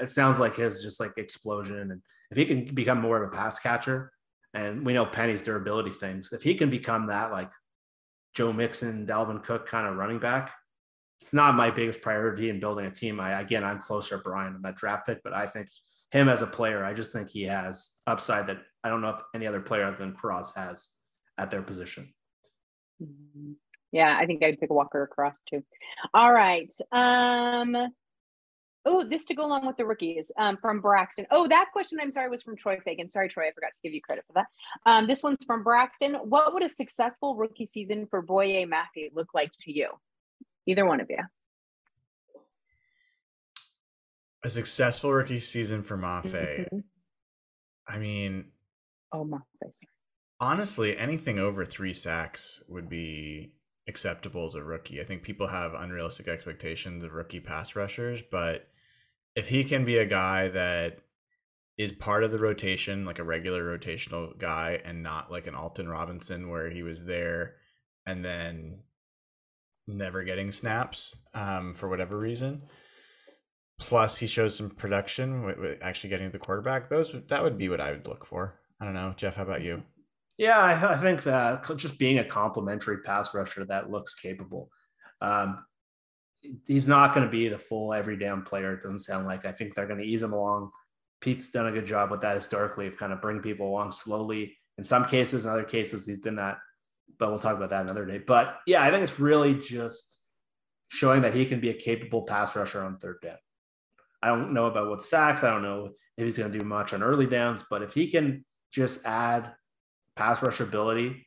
it 0.00 0.10
sounds 0.10 0.38
like 0.38 0.54
his 0.54 0.82
just 0.82 1.00
like 1.00 1.12
explosion. 1.16 1.90
And 1.90 2.02
if 2.30 2.36
he 2.36 2.44
can 2.44 2.64
become 2.74 3.00
more 3.00 3.22
of 3.22 3.32
a 3.32 3.36
pass 3.36 3.58
catcher, 3.58 4.12
and 4.54 4.84
we 4.86 4.92
know 4.92 5.06
Penny's 5.06 5.42
durability 5.42 5.90
things, 5.90 6.32
if 6.32 6.42
he 6.42 6.54
can 6.54 6.70
become 6.70 7.06
that 7.06 7.32
like 7.32 7.50
Joe 8.34 8.52
Mixon, 8.52 9.06
Dalvin 9.06 9.42
Cook 9.42 9.66
kind 9.66 9.86
of 9.86 9.96
running 9.96 10.20
back, 10.20 10.52
it's 11.20 11.32
not 11.32 11.54
my 11.54 11.70
biggest 11.70 12.00
priority 12.00 12.48
in 12.48 12.60
building 12.60 12.86
a 12.86 12.90
team. 12.90 13.20
I 13.20 13.40
again, 13.40 13.64
I'm 13.64 13.80
closer 13.80 14.18
Brian 14.18 14.54
on 14.54 14.62
that 14.62 14.76
draft 14.76 15.06
pick, 15.06 15.22
but 15.22 15.32
I 15.32 15.46
think 15.46 15.68
him 16.10 16.28
as 16.28 16.42
a 16.42 16.46
player, 16.46 16.84
I 16.84 16.94
just 16.94 17.12
think 17.12 17.28
he 17.28 17.42
has 17.44 17.96
upside 18.06 18.46
that 18.46 18.58
I 18.82 18.88
don't 18.88 19.02
know 19.02 19.10
if 19.10 19.20
any 19.34 19.46
other 19.46 19.60
player 19.60 19.84
other 19.84 19.96
than 19.96 20.14
Cross 20.14 20.54
has 20.54 20.90
at 21.36 21.50
their 21.50 21.62
position. 21.62 22.12
Mm-hmm. 23.02 23.52
Yeah, 23.92 24.16
I 24.18 24.26
think 24.26 24.42
I'd 24.42 24.60
pick 24.60 24.70
Walker 24.70 25.02
across 25.02 25.36
too. 25.48 25.62
All 26.14 26.32
right. 26.32 26.72
Um 26.92 27.76
oh, 28.88 29.04
this 29.04 29.24
to 29.26 29.34
go 29.34 29.44
along 29.44 29.66
with 29.66 29.76
the 29.76 29.84
rookies 29.84 30.32
um, 30.38 30.56
from 30.56 30.80
Braxton. 30.80 31.26
Oh, 31.30 31.46
that 31.48 31.68
question, 31.72 31.98
I'm 32.00 32.10
sorry, 32.10 32.30
was 32.30 32.42
from 32.42 32.56
Troy 32.56 32.78
Fagan. 32.82 33.10
Sorry, 33.10 33.28
Troy, 33.28 33.48
I 33.48 33.52
forgot 33.52 33.74
to 33.74 33.80
give 33.82 33.92
you 33.92 34.00
credit 34.00 34.24
for 34.26 34.32
that. 34.34 34.46
Um, 34.86 35.06
this 35.06 35.22
one's 35.22 35.44
from 35.44 35.62
Braxton. 35.62 36.14
What 36.14 36.54
would 36.54 36.62
a 36.62 36.68
successful 36.68 37.36
rookie 37.36 37.66
season 37.66 38.06
for 38.06 38.22
Boye 38.22 38.64
Mafe 38.64 39.10
look 39.14 39.34
like 39.34 39.50
to 39.60 39.72
you? 39.72 39.90
Either 40.68 40.84
one 40.84 41.00
of 41.00 41.08
you. 41.08 41.16
A 44.44 44.50
successful 44.50 45.12
rookie 45.12 45.40
season 45.40 45.82
for 45.82 45.96
Mafe. 45.96 46.30
Mm-hmm. 46.30 46.78
I 47.88 47.98
mean, 47.98 48.44
oh, 49.12 49.24
Mafe, 49.24 49.42
sorry. 49.62 49.88
Honestly, 50.40 50.96
anything 50.96 51.38
over 51.38 51.64
three 51.64 51.94
sacks 51.94 52.62
would 52.68 52.88
be 52.88 53.54
acceptable 53.88 54.46
as 54.46 54.54
a 54.54 54.62
rookie. 54.62 55.00
I 55.00 55.04
think 55.04 55.22
people 55.22 55.46
have 55.46 55.72
unrealistic 55.72 56.28
expectations 56.28 57.02
of 57.02 57.14
rookie 57.14 57.40
pass 57.40 57.74
rushers, 57.74 58.20
but 58.30 58.68
if 59.34 59.48
he 59.48 59.64
can 59.64 59.86
be 59.86 59.96
a 59.96 60.06
guy 60.06 60.48
that 60.48 60.98
is 61.78 61.92
part 61.92 62.24
of 62.24 62.30
the 62.30 62.38
rotation, 62.38 63.06
like 63.06 63.18
a 63.18 63.24
regular 63.24 63.62
rotational 63.62 64.38
guy, 64.38 64.80
and 64.84 65.02
not 65.02 65.32
like 65.32 65.46
an 65.46 65.54
Alton 65.54 65.88
Robinson 65.88 66.50
where 66.50 66.68
he 66.68 66.82
was 66.82 67.04
there 67.04 67.54
and 68.06 68.24
then 68.24 68.80
never 69.88 70.22
getting 70.22 70.52
snaps 70.52 71.16
um, 71.34 71.74
for 71.74 71.88
whatever 71.88 72.18
reason. 72.18 72.62
Plus, 73.80 74.16
he 74.16 74.26
shows 74.26 74.56
some 74.56 74.70
production 74.70 75.44
with, 75.44 75.58
with 75.58 75.78
actually 75.82 76.10
getting 76.10 76.30
the 76.30 76.38
quarterback. 76.38 76.90
Those 76.90 77.14
that 77.28 77.42
would 77.42 77.56
be 77.56 77.68
what 77.68 77.80
I 77.80 77.92
would 77.92 78.06
look 78.06 78.26
for. 78.26 78.58
I 78.80 78.84
don't 78.84 78.94
know, 78.94 79.14
Jeff. 79.16 79.34
How 79.34 79.42
about 79.42 79.62
you? 79.62 79.82
Yeah, 80.36 80.58
I, 80.58 80.94
I 80.94 80.98
think 80.98 81.22
that 81.24 81.64
just 81.76 81.98
being 81.98 82.18
a 82.18 82.24
complimentary 82.24 82.98
pass 82.98 83.34
rusher 83.34 83.64
that 83.64 83.90
looks 83.90 84.14
capable. 84.14 84.70
Um, 85.20 85.64
he's 86.66 86.86
not 86.86 87.14
going 87.14 87.26
to 87.26 87.30
be 87.30 87.48
the 87.48 87.58
full 87.58 87.92
every 87.92 88.16
down 88.16 88.42
player. 88.42 88.74
It 88.74 88.82
doesn't 88.82 89.00
sound 89.00 89.26
like. 89.26 89.44
I 89.44 89.52
think 89.52 89.74
they're 89.74 89.86
going 89.86 90.00
to 90.00 90.06
ease 90.06 90.22
him 90.22 90.32
along. 90.32 90.70
Pete's 91.20 91.50
done 91.50 91.66
a 91.66 91.72
good 91.72 91.86
job 91.86 92.10
with 92.10 92.20
that 92.20 92.36
historically 92.36 92.86
of 92.86 92.96
kind 92.96 93.12
of 93.12 93.20
bring 93.20 93.40
people 93.40 93.68
along 93.68 93.90
slowly. 93.90 94.56
In 94.76 94.84
some 94.84 95.04
cases, 95.04 95.44
in 95.44 95.50
other 95.50 95.64
cases, 95.64 96.06
he's 96.06 96.20
been 96.20 96.36
that. 96.36 96.58
But 97.18 97.30
we'll 97.30 97.38
talk 97.38 97.56
about 97.56 97.70
that 97.70 97.82
another 97.82 98.06
day. 98.06 98.18
But 98.18 98.58
yeah, 98.66 98.82
I 98.82 98.90
think 98.90 99.02
it's 99.02 99.18
really 99.18 99.54
just 99.54 100.22
showing 100.88 101.22
that 101.22 101.34
he 101.34 101.44
can 101.44 101.60
be 101.60 101.70
a 101.70 101.74
capable 101.74 102.22
pass 102.22 102.54
rusher 102.54 102.82
on 102.82 102.98
third 102.98 103.18
down. 103.22 103.36
I 104.22 104.28
don't 104.28 104.52
know 104.52 104.66
about 104.66 104.88
what 104.88 105.02
sacks. 105.02 105.44
I 105.44 105.50
don't 105.50 105.62
know 105.62 105.90
if 106.16 106.24
he's 106.24 106.38
going 106.38 106.50
to 106.52 106.58
do 106.58 106.64
much 106.64 106.92
on 106.92 107.02
early 107.02 107.26
downs, 107.26 107.62
but 107.68 107.82
if 107.82 107.92
he 107.92 108.10
can 108.10 108.44
just 108.72 109.04
add 109.06 109.52
pass 110.16 110.42
rush 110.42 110.60
ability, 110.60 111.26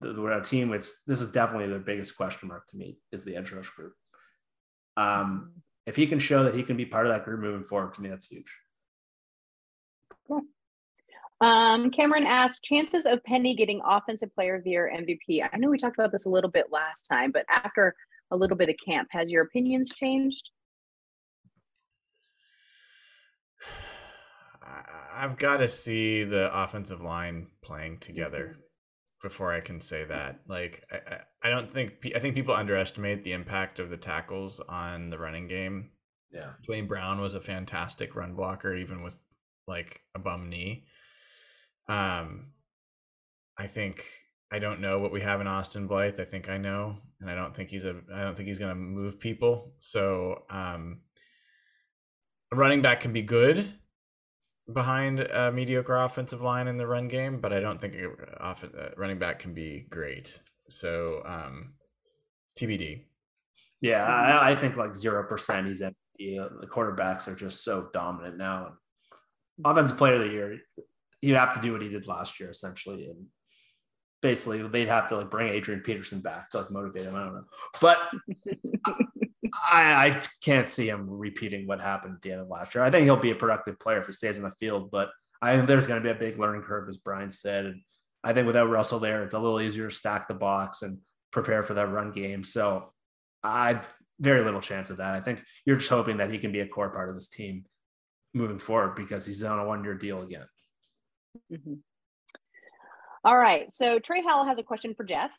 we're 0.00 0.32
a 0.32 0.42
team. 0.42 0.72
It's 0.72 1.02
this 1.04 1.20
is 1.20 1.30
definitely 1.30 1.72
the 1.72 1.78
biggest 1.78 2.16
question 2.16 2.48
mark 2.48 2.66
to 2.68 2.76
me 2.76 2.98
is 3.12 3.24
the 3.24 3.36
edge 3.36 3.52
rush 3.52 3.70
group. 3.70 3.94
Um, 4.96 5.52
if 5.86 5.96
he 5.96 6.06
can 6.06 6.18
show 6.18 6.44
that 6.44 6.54
he 6.54 6.62
can 6.62 6.76
be 6.76 6.86
part 6.86 7.06
of 7.06 7.12
that 7.12 7.24
group 7.24 7.40
moving 7.40 7.64
forward, 7.64 7.92
to 7.94 8.02
me 8.02 8.08
that's 8.08 8.26
huge. 8.26 8.52
Cool. 10.26 10.42
Um, 11.42 11.90
Cameron 11.90 12.24
asked 12.24 12.62
chances 12.62 13.04
of 13.04 13.22
Penny 13.24 13.56
getting 13.56 13.80
Offensive 13.84 14.32
Player 14.32 14.54
of 14.54 14.62
the 14.62 14.70
Year 14.70 14.92
MVP. 14.94 15.42
I 15.52 15.56
know 15.58 15.70
we 15.70 15.76
talked 15.76 15.98
about 15.98 16.12
this 16.12 16.24
a 16.24 16.30
little 16.30 16.50
bit 16.50 16.66
last 16.70 17.02
time, 17.02 17.32
but 17.32 17.44
after 17.50 17.96
a 18.30 18.36
little 18.36 18.56
bit 18.56 18.68
of 18.68 18.76
camp, 18.84 19.08
has 19.10 19.28
your 19.28 19.42
opinions 19.42 19.90
changed? 19.92 20.50
I've 25.14 25.36
got 25.36 25.56
to 25.56 25.68
see 25.68 26.22
the 26.22 26.48
offensive 26.56 27.00
line 27.00 27.48
playing 27.60 27.98
together 27.98 28.50
mm-hmm. 28.52 28.60
before 29.28 29.52
I 29.52 29.60
can 29.60 29.80
say 29.80 30.04
that. 30.04 30.42
Like, 30.46 30.84
I, 30.92 31.22
I 31.42 31.50
don't 31.50 31.68
think 31.72 31.94
I 32.14 32.20
think 32.20 32.36
people 32.36 32.54
underestimate 32.54 33.24
the 33.24 33.32
impact 33.32 33.80
of 33.80 33.90
the 33.90 33.96
tackles 33.96 34.60
on 34.68 35.10
the 35.10 35.18
running 35.18 35.48
game. 35.48 35.90
Yeah, 36.30 36.52
Duane 36.64 36.86
Brown 36.86 37.20
was 37.20 37.34
a 37.34 37.40
fantastic 37.40 38.14
run 38.14 38.34
blocker, 38.34 38.76
even 38.76 39.02
with 39.02 39.16
like 39.66 40.00
a 40.14 40.20
bum 40.20 40.48
knee. 40.48 40.86
Um, 41.88 42.52
I 43.58 43.66
think 43.66 44.04
I 44.50 44.58
don't 44.58 44.80
know 44.80 44.98
what 44.98 45.12
we 45.12 45.20
have 45.22 45.40
in 45.40 45.46
Austin 45.46 45.86
Blythe. 45.86 46.20
I 46.20 46.24
think 46.24 46.48
I 46.48 46.58
know, 46.58 46.98
and 47.20 47.30
I 47.30 47.34
don't 47.34 47.56
think 47.56 47.70
he's 47.70 47.84
a. 47.84 48.00
I 48.14 48.22
don't 48.22 48.36
think 48.36 48.48
he's 48.48 48.58
going 48.58 48.70
to 48.70 48.74
move 48.74 49.18
people. 49.18 49.72
So, 49.80 50.42
um, 50.50 51.00
running 52.52 52.82
back 52.82 53.00
can 53.00 53.12
be 53.12 53.22
good 53.22 53.72
behind 54.72 55.20
a 55.20 55.50
mediocre 55.50 55.96
offensive 55.96 56.42
line 56.42 56.68
in 56.68 56.76
the 56.76 56.86
run 56.86 57.08
game, 57.08 57.40
but 57.40 57.52
I 57.52 57.60
don't 57.60 57.80
think 57.80 57.94
a, 57.94 58.42
off, 58.42 58.62
a 58.62 58.92
running 58.96 59.18
back 59.18 59.38
can 59.38 59.54
be 59.54 59.86
great. 59.88 60.38
So, 60.68 61.22
um, 61.24 61.72
TBD. 62.58 63.04
Yeah, 63.80 64.04
I, 64.04 64.52
I 64.52 64.56
think 64.56 64.76
like 64.76 64.94
zero 64.94 65.26
percent. 65.26 65.66
He's 65.66 65.82
at 65.82 65.94
the 66.18 66.68
quarterbacks 66.70 67.26
are 67.26 67.34
just 67.34 67.64
so 67.64 67.88
dominant 67.92 68.36
now. 68.36 68.74
Offensive 69.64 69.96
player 69.96 70.14
of 70.14 70.20
the 70.20 70.28
year, 70.28 70.58
you 71.22 71.36
have 71.36 71.54
to 71.54 71.60
do 71.60 71.72
what 71.72 71.82
he 71.82 71.88
did 71.88 72.06
last 72.06 72.38
year 72.38 72.50
essentially, 72.50 73.06
and 73.06 73.26
basically 74.20 74.62
they'd 74.68 74.88
have 74.88 75.08
to 75.08 75.16
like 75.16 75.30
bring 75.30 75.52
Adrian 75.52 75.80
Peterson 75.80 76.20
back 76.20 76.50
to 76.50 76.58
like 76.58 76.70
motivate 76.70 77.02
him. 77.04 77.14
I 77.14 77.24
don't 77.24 77.34
know, 77.34 77.44
but 77.80 77.98
I, 79.54 80.08
I 80.08 80.22
can't 80.42 80.68
see 80.68 80.88
him 80.88 81.06
repeating 81.08 81.66
what 81.66 81.80
happened 81.80 82.14
at 82.16 82.22
the 82.22 82.32
end 82.32 82.40
of 82.40 82.48
last 82.48 82.74
year. 82.74 82.84
I 82.84 82.90
think 82.90 83.04
he'll 83.04 83.16
be 83.16 83.30
a 83.30 83.36
productive 83.36 83.78
player 83.78 84.00
if 84.00 84.06
he 84.06 84.12
stays 84.12 84.36
in 84.36 84.44
the 84.44 84.50
field, 84.52 84.90
but 84.90 85.10
I 85.40 85.54
think 85.54 85.66
there's 85.66 85.86
going 85.86 86.02
to 86.02 86.04
be 86.04 86.10
a 86.10 86.18
big 86.18 86.38
learning 86.38 86.62
curve, 86.62 86.88
as 86.88 86.96
Brian 86.96 87.30
said. 87.30 87.66
And 87.66 87.80
I 88.24 88.32
think 88.32 88.46
without 88.46 88.70
Russell 88.70 89.00
there, 89.00 89.22
it's 89.22 89.34
a 89.34 89.38
little 89.38 89.60
easier 89.60 89.88
to 89.88 89.94
stack 89.94 90.28
the 90.28 90.34
box 90.34 90.82
and 90.82 90.98
prepare 91.32 91.62
for 91.62 91.74
that 91.74 91.90
run 91.90 92.12
game. 92.12 92.44
So 92.44 92.92
I've 93.42 93.86
very 94.20 94.42
little 94.42 94.60
chance 94.60 94.88
of 94.90 94.98
that. 94.98 95.14
I 95.14 95.20
think 95.20 95.42
you're 95.66 95.76
just 95.76 95.90
hoping 95.90 96.18
that 96.18 96.30
he 96.30 96.38
can 96.38 96.52
be 96.52 96.60
a 96.60 96.68
core 96.68 96.90
part 96.90 97.08
of 97.08 97.16
this 97.16 97.28
team 97.28 97.64
moving 98.34 98.58
forward 98.58 98.94
because 98.94 99.26
he's 99.26 99.42
on 99.42 99.58
a 99.58 99.66
one 99.66 99.82
year 99.82 99.94
deal 99.94 100.22
again. 100.22 100.46
Mm-hmm. 101.52 101.74
All 103.24 103.36
right. 103.36 103.72
So 103.72 103.98
Trey 103.98 104.22
Howell 104.22 104.46
has 104.46 104.58
a 104.58 104.62
question 104.62 104.94
for 104.94 105.04
Jeff. 105.04 105.30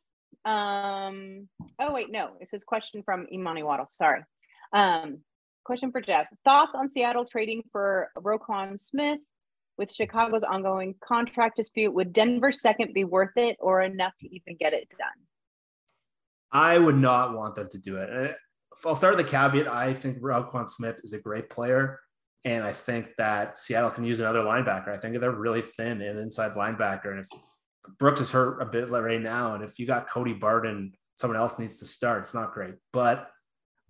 Um, 0.45 1.47
oh 1.79 1.93
wait, 1.93 2.11
no, 2.11 2.31
it's 2.39 2.51
his 2.51 2.63
question 2.63 3.03
from 3.03 3.27
Imani 3.31 3.63
Waddle. 3.63 3.87
Sorry. 3.89 4.21
Um, 4.73 5.19
question 5.63 5.91
for 5.91 6.01
Jeff. 6.01 6.27
Thoughts 6.43 6.75
on 6.75 6.89
Seattle 6.89 7.25
trading 7.25 7.63
for 7.71 8.09
Roquan 8.17 8.79
Smith 8.79 9.19
with 9.77 9.91
Chicago's 9.91 10.43
ongoing 10.43 10.95
contract 11.03 11.57
dispute? 11.57 11.93
Would 11.93 12.13
Denver's 12.13 12.61
second 12.61 12.93
be 12.93 13.03
worth 13.03 13.35
it 13.35 13.57
or 13.59 13.81
enough 13.81 14.13
to 14.19 14.33
even 14.33 14.55
get 14.57 14.73
it 14.73 14.89
done? 14.97 15.09
I 16.51 16.77
would 16.77 16.97
not 16.97 17.35
want 17.35 17.55
them 17.55 17.69
to 17.69 17.77
do 17.77 17.97
it. 17.97 18.35
I'll 18.85 18.95
start 18.95 19.15
with 19.15 19.25
the 19.25 19.31
caveat. 19.31 19.67
I 19.67 19.93
think 19.93 20.19
Roquan 20.19 20.69
Smith 20.69 20.99
is 21.03 21.13
a 21.13 21.19
great 21.19 21.49
player. 21.49 21.99
And 22.45 22.63
I 22.63 22.73
think 22.73 23.11
that 23.17 23.59
Seattle 23.59 23.91
can 23.91 24.03
use 24.03 24.19
another 24.19 24.41
linebacker. 24.41 24.89
I 24.89 24.97
think 24.97 25.19
they're 25.19 25.31
really 25.31 25.61
thin 25.61 26.01
in 26.01 26.17
inside 26.17 26.51
linebacker. 26.53 27.11
And 27.11 27.19
if 27.19 27.27
Brooks 27.97 28.21
is 28.21 28.31
hurt 28.31 28.61
a 28.61 28.65
bit 28.65 28.89
right 28.89 29.21
now, 29.21 29.55
and 29.55 29.63
if 29.63 29.79
you 29.79 29.87
got 29.87 30.09
Cody 30.09 30.33
Barton, 30.33 30.93
someone 31.15 31.39
else 31.39 31.57
needs 31.57 31.79
to 31.79 31.85
start, 31.85 32.23
it's 32.23 32.33
not 32.33 32.53
great. 32.53 32.75
But 32.91 33.29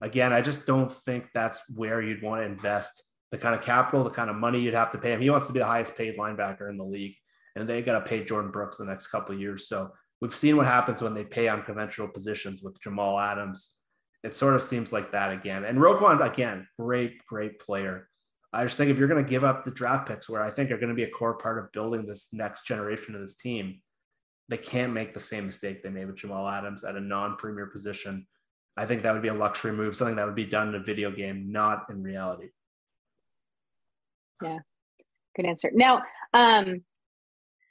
again, 0.01 0.33
I 0.33 0.41
just 0.41 0.67
don't 0.67 0.91
think 0.91 1.29
that's 1.33 1.61
where 1.73 2.01
you'd 2.01 2.21
want 2.21 2.41
to 2.41 2.45
invest 2.45 3.03
the 3.31 3.37
kind 3.39 3.55
of 3.55 3.61
capital, 3.61 4.03
the 4.03 4.11
kind 4.11 4.29
of 4.29 4.35
money 4.35 4.59
you'd 4.59 4.75
have 4.75 4.91
to 4.91 4.99
pay 4.99 5.13
him. 5.13 5.21
He 5.21 5.31
wants 5.31 5.47
to 5.47 5.53
be 5.53 5.59
the 5.59 5.65
highest 5.65 5.97
paid 5.97 6.17
linebacker 6.17 6.69
in 6.69 6.77
the 6.77 6.83
league, 6.83 7.15
and 7.55 7.67
they 7.67 7.81
got 7.81 7.97
to 7.97 8.05
pay 8.05 8.23
Jordyn 8.23 8.51
Brooks 8.51 8.77
the 8.77 8.85
next 8.85 9.07
couple 9.07 9.33
of 9.33 9.41
years. 9.41 9.67
So 9.67 9.91
we've 10.21 10.35
seen 10.35 10.57
what 10.57 10.67
happens 10.67 11.01
when 11.01 11.15
they 11.15 11.23
pay 11.23 11.47
on 11.47 11.63
conventional 11.63 12.07
positions 12.07 12.61
with 12.61 12.79
Jamal 12.79 13.19
Adams. 13.19 13.77
It 14.23 14.35
sort 14.35 14.53
of 14.53 14.61
seems 14.61 14.93
like 14.93 15.11
that 15.13 15.31
again. 15.31 15.65
And 15.65 15.79
Roquan, 15.79 16.23
again, 16.23 16.67
great, 16.79 17.25
great 17.25 17.59
player. 17.59 18.07
I 18.53 18.63
just 18.63 18.77
think 18.77 18.91
if 18.91 18.99
you're 18.99 19.07
going 19.07 19.23
to 19.23 19.29
give 19.29 19.43
up 19.43 19.65
the 19.65 19.71
draft 19.71 20.07
picks, 20.07 20.29
where 20.29 20.43
I 20.43 20.51
think 20.51 20.69
are 20.69 20.77
going 20.77 20.89
to 20.89 20.95
be 20.95 21.03
a 21.03 21.09
core 21.09 21.33
part 21.37 21.57
of 21.57 21.71
building 21.71 22.05
this 22.05 22.31
next 22.33 22.67
generation 22.67 23.15
of 23.15 23.21
this 23.21 23.35
team, 23.35 23.81
they 24.47 24.57
can't 24.57 24.93
make 24.93 25.13
the 25.13 25.19
same 25.19 25.47
mistake 25.47 25.81
they 25.81 25.89
made 25.89 26.05
with 26.05 26.17
Jamal 26.17 26.47
Adams 26.47 26.83
at 26.83 26.95
a 26.95 27.01
non-premier 27.01 27.67
position. 27.67 28.27
I 28.77 28.85
think 28.85 29.01
that 29.01 29.13
would 29.13 29.23
be 29.23 29.29
a 29.29 29.33
luxury 29.33 29.71
move, 29.71 29.95
something 29.95 30.17
that 30.17 30.25
would 30.25 30.35
be 30.35 30.45
done 30.45 30.69
in 30.69 30.75
a 30.75 30.83
video 30.83 31.11
game, 31.11 31.51
not 31.51 31.85
in 31.89 32.03
reality. 32.03 32.49
Yeah, 34.41 34.59
good 35.35 35.45
answer. 35.45 35.71
Now, 35.73 36.03
um, 36.33 36.83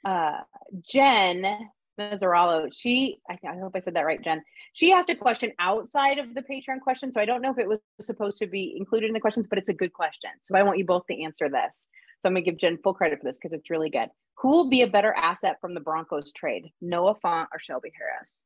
uh, 0.03 0.41
Jen 0.81 1.69
Mazzarello, 1.99 2.73
she, 2.73 3.19
I, 3.29 3.37
I 3.47 3.57
hope 3.57 3.73
I 3.75 3.79
said 3.79 3.95
that 3.95 4.05
right, 4.05 4.21
Jen. 4.21 4.43
She 4.73 4.91
asked 4.91 5.09
a 5.09 5.15
question 5.15 5.51
outside 5.59 6.17
of 6.19 6.33
the 6.33 6.41
Patreon 6.41 6.81
question. 6.81 7.11
So 7.11 7.21
I 7.21 7.25
don't 7.25 7.41
know 7.41 7.51
if 7.51 7.59
it 7.59 7.67
was 7.67 7.79
supposed 7.99 8.39
to 8.39 8.47
be 8.47 8.75
included 8.77 9.07
in 9.07 9.13
the 9.13 9.19
questions, 9.19 9.47
but 9.47 9.57
it's 9.57 9.69
a 9.69 9.73
good 9.73 9.93
question. 9.93 10.31
So 10.41 10.57
I 10.57 10.63
want 10.63 10.77
you 10.77 10.85
both 10.85 11.05
to 11.07 11.21
answer 11.21 11.49
this. 11.49 11.89
So 12.19 12.29
I'm 12.29 12.33
going 12.33 12.45
to 12.45 12.51
give 12.51 12.59
Jen 12.59 12.77
full 12.83 12.93
credit 12.93 13.19
for 13.19 13.25
this 13.25 13.37
because 13.37 13.53
it's 13.53 13.69
really 13.69 13.89
good. 13.89 14.09
Who 14.37 14.49
will 14.49 14.69
be 14.69 14.81
a 14.81 14.87
better 14.87 15.13
asset 15.13 15.57
from 15.61 15.73
the 15.73 15.79
Broncos 15.79 16.31
trade, 16.31 16.71
Noah 16.81 17.15
Fant 17.23 17.47
or 17.53 17.59
Shelby 17.59 17.91
Harris? 17.97 18.45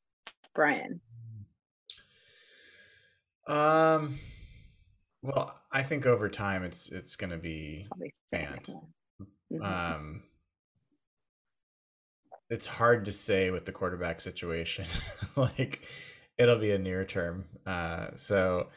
Brian. 0.53 0.99
Um, 3.47 4.19
well, 5.21 5.55
I 5.71 5.83
think 5.83 6.05
over 6.05 6.29
time 6.29 6.63
it's 6.63 6.89
it's 6.89 7.15
going 7.15 7.29
to 7.29 7.37
be 7.37 7.87
Fant. 8.33 8.69
Mm-hmm. 9.51 9.63
Um, 9.63 10.23
it's 12.49 12.67
hard 12.67 13.05
to 13.05 13.11
say 13.11 13.51
with 13.51 13.65
the 13.65 13.71
quarterback 13.71 14.21
situation. 14.21 14.85
like 15.35 15.81
it'll 16.37 16.59
be 16.59 16.71
a 16.71 16.77
near 16.77 17.05
term. 17.05 17.45
Uh, 17.65 18.07
so 18.17 18.67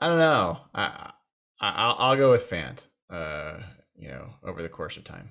I 0.00 0.08
don't 0.08 0.18
know. 0.18 0.58
I, 0.74 1.12
I 1.60 1.86
will 1.86 1.96
I'll 1.98 2.16
go 2.16 2.30
with 2.30 2.48
Fant. 2.48 2.86
Uh, 3.10 3.60
you 3.96 4.08
know, 4.08 4.30
over 4.42 4.62
the 4.62 4.68
course 4.68 4.96
of 4.96 5.04
time. 5.04 5.30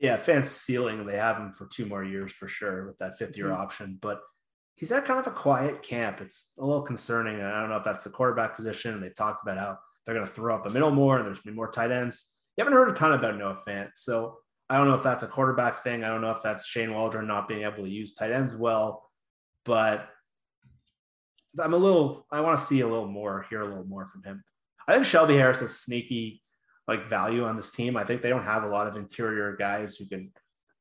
Yeah, 0.00 0.16
Fant's 0.16 0.50
ceiling. 0.50 1.06
They 1.06 1.16
have 1.16 1.36
him 1.36 1.52
for 1.52 1.66
two 1.66 1.86
more 1.86 2.02
years 2.02 2.32
for 2.32 2.48
sure 2.48 2.86
with 2.86 2.98
that 2.98 3.18
fifth 3.18 3.36
year 3.36 3.46
mm-hmm. 3.46 3.62
option, 3.62 3.98
but 4.00 4.20
he's 4.74 4.92
at 4.92 5.04
kind 5.04 5.20
of 5.20 5.26
a 5.26 5.30
quiet 5.30 5.82
camp. 5.82 6.20
It's 6.20 6.52
a 6.58 6.64
little 6.64 6.82
concerning. 6.82 7.36
And 7.36 7.46
I 7.46 7.60
don't 7.60 7.70
know 7.70 7.76
if 7.76 7.84
that's 7.84 8.04
the 8.04 8.10
quarterback 8.10 8.56
position. 8.56 8.94
And 8.94 9.02
they 9.02 9.08
talked 9.10 9.42
about 9.42 9.58
how 9.58 9.78
they're 10.04 10.14
going 10.14 10.26
to 10.26 10.32
throw 10.32 10.54
up 10.54 10.64
the 10.64 10.70
middle 10.70 10.90
more 10.90 11.18
and 11.18 11.26
there's 11.26 11.38
going 11.38 11.44
to 11.44 11.52
be 11.52 11.56
more 11.56 11.70
tight 11.70 11.90
ends. 11.90 12.32
You 12.56 12.64
haven't 12.64 12.76
heard 12.76 12.90
a 12.90 12.94
ton 12.94 13.12
about 13.12 13.36
Noah 13.36 13.58
Fant. 13.66 13.90
So 13.96 14.38
I 14.68 14.76
don't 14.76 14.88
know 14.88 14.94
if 14.94 15.02
that's 15.02 15.22
a 15.22 15.28
quarterback 15.28 15.82
thing. 15.82 16.02
I 16.02 16.08
don't 16.08 16.20
know 16.20 16.32
if 16.32 16.42
that's 16.42 16.66
Shane 16.66 16.92
Waldron 16.92 17.26
not 17.26 17.48
being 17.48 17.62
able 17.62 17.84
to 17.84 17.90
use 17.90 18.12
tight 18.12 18.32
ends 18.32 18.54
well, 18.56 19.08
but 19.64 20.08
I'm 21.60 21.72
a 21.72 21.78
little, 21.78 22.26
I 22.32 22.40
want 22.40 22.58
to 22.58 22.64
see 22.64 22.80
a 22.80 22.88
little 22.88 23.06
more, 23.06 23.46
hear 23.48 23.62
a 23.62 23.68
little 23.68 23.86
more 23.86 24.06
from 24.08 24.24
him. 24.24 24.42
I 24.88 24.94
think 24.94 25.04
Shelby 25.04 25.36
Harris 25.36 25.62
is 25.62 25.80
sneaky 25.80 26.42
like 26.88 27.06
value 27.06 27.44
on 27.44 27.56
this 27.56 27.72
team. 27.72 27.96
I 27.96 28.04
think 28.04 28.22
they 28.22 28.28
don't 28.28 28.44
have 28.44 28.64
a 28.64 28.68
lot 28.68 28.86
of 28.86 28.96
interior 28.96 29.56
guys 29.56 29.96
who 29.96 30.06
can, 30.06 30.32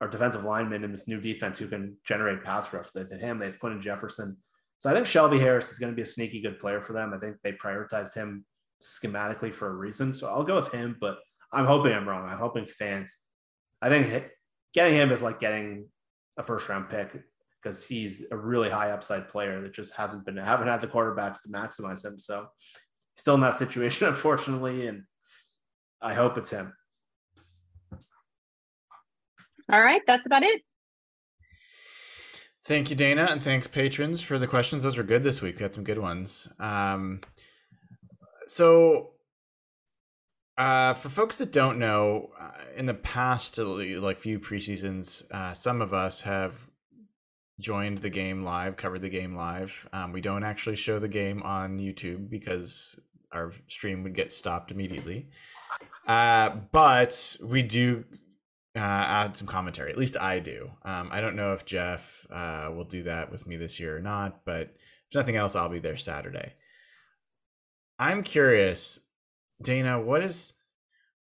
or 0.02 0.08
defensive 0.08 0.44
linemen 0.44 0.84
in 0.84 0.92
this 0.92 1.08
new 1.08 1.22
defense 1.22 1.58
who 1.58 1.68
can 1.68 1.96
generate 2.06 2.44
pass 2.44 2.74
rush. 2.74 2.92
Did 2.92 3.12
him, 3.12 3.40
they've 3.40 3.60
put 3.60 3.72
in 3.72 3.82
Jefferson. 3.82 4.38
So 4.80 4.90
I 4.90 4.94
think 4.94 5.08
Shelby 5.08 5.40
Harris 5.40 5.72
is 5.72 5.80
going 5.80 5.92
to 5.92 5.96
be 5.96 6.02
a 6.02 6.08
sneaky 6.08 6.42
good 6.42 6.60
player 6.60 6.82
for 6.82 6.94
them. 6.94 7.14
I 7.14 7.18
think 7.18 7.38
they 7.44 7.54
prioritized 7.54 8.14
him 8.14 8.46
schematically 8.84 9.54
for 9.54 9.70
a 9.70 9.76
reason. 9.76 10.14
So 10.14 10.28
I'll 10.28 10.44
go 10.44 10.60
with 10.60 10.72
him, 10.72 10.98
but 11.00 11.20
I'm 11.54 11.66
hoping 11.66 11.94
I'm 11.94 12.08
wrong. 12.08 12.28
I'm 12.28 12.38
hoping 12.38 12.66
Fant 12.66 13.08
I 13.86 13.90
think 13.90 14.32
getting 14.74 14.96
him 14.96 15.12
is 15.12 15.22
like 15.22 15.40
getting 15.40 15.88
a 16.38 16.44
first 16.44 16.68
round 16.68 16.90
pick 16.90 17.22
because 17.62 17.86
he's 17.86 18.26
a 18.32 18.36
really 18.36 18.68
high 18.68 18.90
upside 18.90 19.30
player 19.30 19.62
that 19.62 19.76
just 19.76 19.96
hasn't 19.96 20.26
been 20.26 20.38
haven't 20.38 20.68
had 20.68 20.82
the 20.82 20.88
quarterbacks 20.88 21.44
to 21.44 21.50
maximize 21.50 22.04
him. 22.04 22.18
So 22.18 22.48
still 23.16 23.36
in 23.36 23.42
that 23.42 23.60
situation, 23.60 24.08
unfortunately, 24.08 24.88
and 24.88 25.04
I 26.02 26.16
hope 26.16 26.36
it's 26.40 26.50
him. 26.50 26.74
All 29.72 29.82
right, 29.82 30.02
that's 30.08 30.26
about 30.26 30.42
it. 30.42 30.64
Thank 32.66 32.90
you, 32.90 32.96
Dana, 32.96 33.28
and 33.30 33.44
thanks, 33.44 33.68
patrons, 33.68 34.20
for 34.20 34.40
the 34.40 34.48
questions. 34.48 34.82
Those 34.82 34.98
were 34.98 35.04
good 35.04 35.22
this 35.22 35.44
week. 35.44 35.58
We 35.58 35.64
had 35.64 35.76
some 35.76 35.84
good 35.84 36.00
ones. 36.00 36.52
Um, 36.60 37.22
so 38.48 39.12
uh, 40.58 40.94
for 40.94 41.10
folks 41.10 41.38
that 41.38 41.52
don't 41.52 41.80
know, 41.80 42.32
uh, 42.40 42.52
in 42.76 42.86
the 42.86 42.94
past 42.94 43.58
like 43.58 44.18
few 44.18 44.40
preseasons, 44.40 45.30
uh, 45.32 45.54
some 45.54 45.82
of 45.82 45.94
us 45.94 46.22
have 46.22 46.56
joined 47.60 48.00
the 48.00 48.10
game 48.10 48.44
live, 48.44 48.78
covered 48.78 49.02
the 49.02 49.10
game 49.10 49.36
live. 49.36 49.88
Um, 49.94 50.12
we 50.12 50.22
don't 50.22 50.44
actually 50.44 50.76
show 50.76 51.00
the 51.00 51.08
game 51.08 51.42
on 51.44 51.80
YouTube 51.80 52.30
because 52.30 53.00
our 53.32 53.54
stream 53.68 54.04
would 54.04 54.16
get 54.16 54.34
stopped 54.34 54.72
immediately. 54.72 55.30
Uh, 56.08 56.52
but 56.72 57.36
we 57.44 57.62
do 57.62 58.04
uh, 58.76 58.80
add 58.80 59.38
some 59.38 59.48
commentary. 59.48 59.92
At 59.92 59.98
least 59.98 60.18
I 60.18 60.40
do. 60.40 60.70
Um, 60.84 61.10
I 61.12 61.22
don't 61.22 61.36
know 61.36 61.54
if 61.54 61.66
Jeff 61.66 62.28
uh, 62.30 62.72
will 62.74 62.86
do 62.86 63.04
that 63.04 63.32
with 63.32 63.48
me 63.48 63.58
this 63.58 63.80
year 63.80 63.98
or 63.98 64.02
not, 64.02 64.46
but 64.46 64.74
if 65.10 65.16
nothing 65.16 65.36
else, 65.36 65.56
I'll 65.56 65.70
be 65.70 65.80
there 65.80 65.98
Saturday. 65.98 66.54
I'm 67.98 68.24
curious 68.24 69.00
Dana, 69.62 70.00
what 70.00 70.24
is 70.24 70.54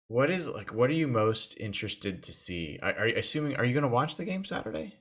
what 0.07 0.29
is 0.29 0.47
like 0.47 0.73
what 0.73 0.89
are 0.89 0.93
you 0.93 1.07
most 1.07 1.57
interested 1.57 2.23
to 2.23 2.33
see? 2.33 2.79
Are, 2.81 2.93
are 2.99 3.07
you 3.07 3.17
assuming 3.17 3.55
are 3.55 3.65
you 3.65 3.73
going 3.73 3.83
to 3.83 3.89
watch 3.89 4.17
the 4.17 4.25
game 4.25 4.45
Saturday? 4.45 4.95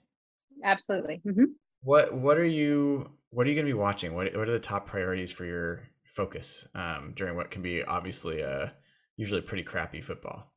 Absolutely. 0.62 1.20
Mm-hmm. 1.26 1.44
What 1.82 2.14
what 2.14 2.38
are 2.38 2.46
you 2.46 3.10
what 3.30 3.46
are 3.46 3.50
you 3.50 3.56
going 3.56 3.66
to 3.66 3.72
be 3.72 3.78
watching? 3.78 4.14
What 4.14 4.34
what 4.36 4.48
are 4.48 4.52
the 4.52 4.58
top 4.58 4.86
priorities 4.86 5.32
for 5.32 5.44
your 5.44 5.88
focus 6.04 6.66
um, 6.74 7.12
during 7.16 7.36
what 7.36 7.50
can 7.50 7.62
be 7.62 7.82
obviously 7.82 8.40
a 8.40 8.72
usually 9.16 9.40
pretty 9.40 9.64
crappy 9.64 10.00
football? 10.00 10.53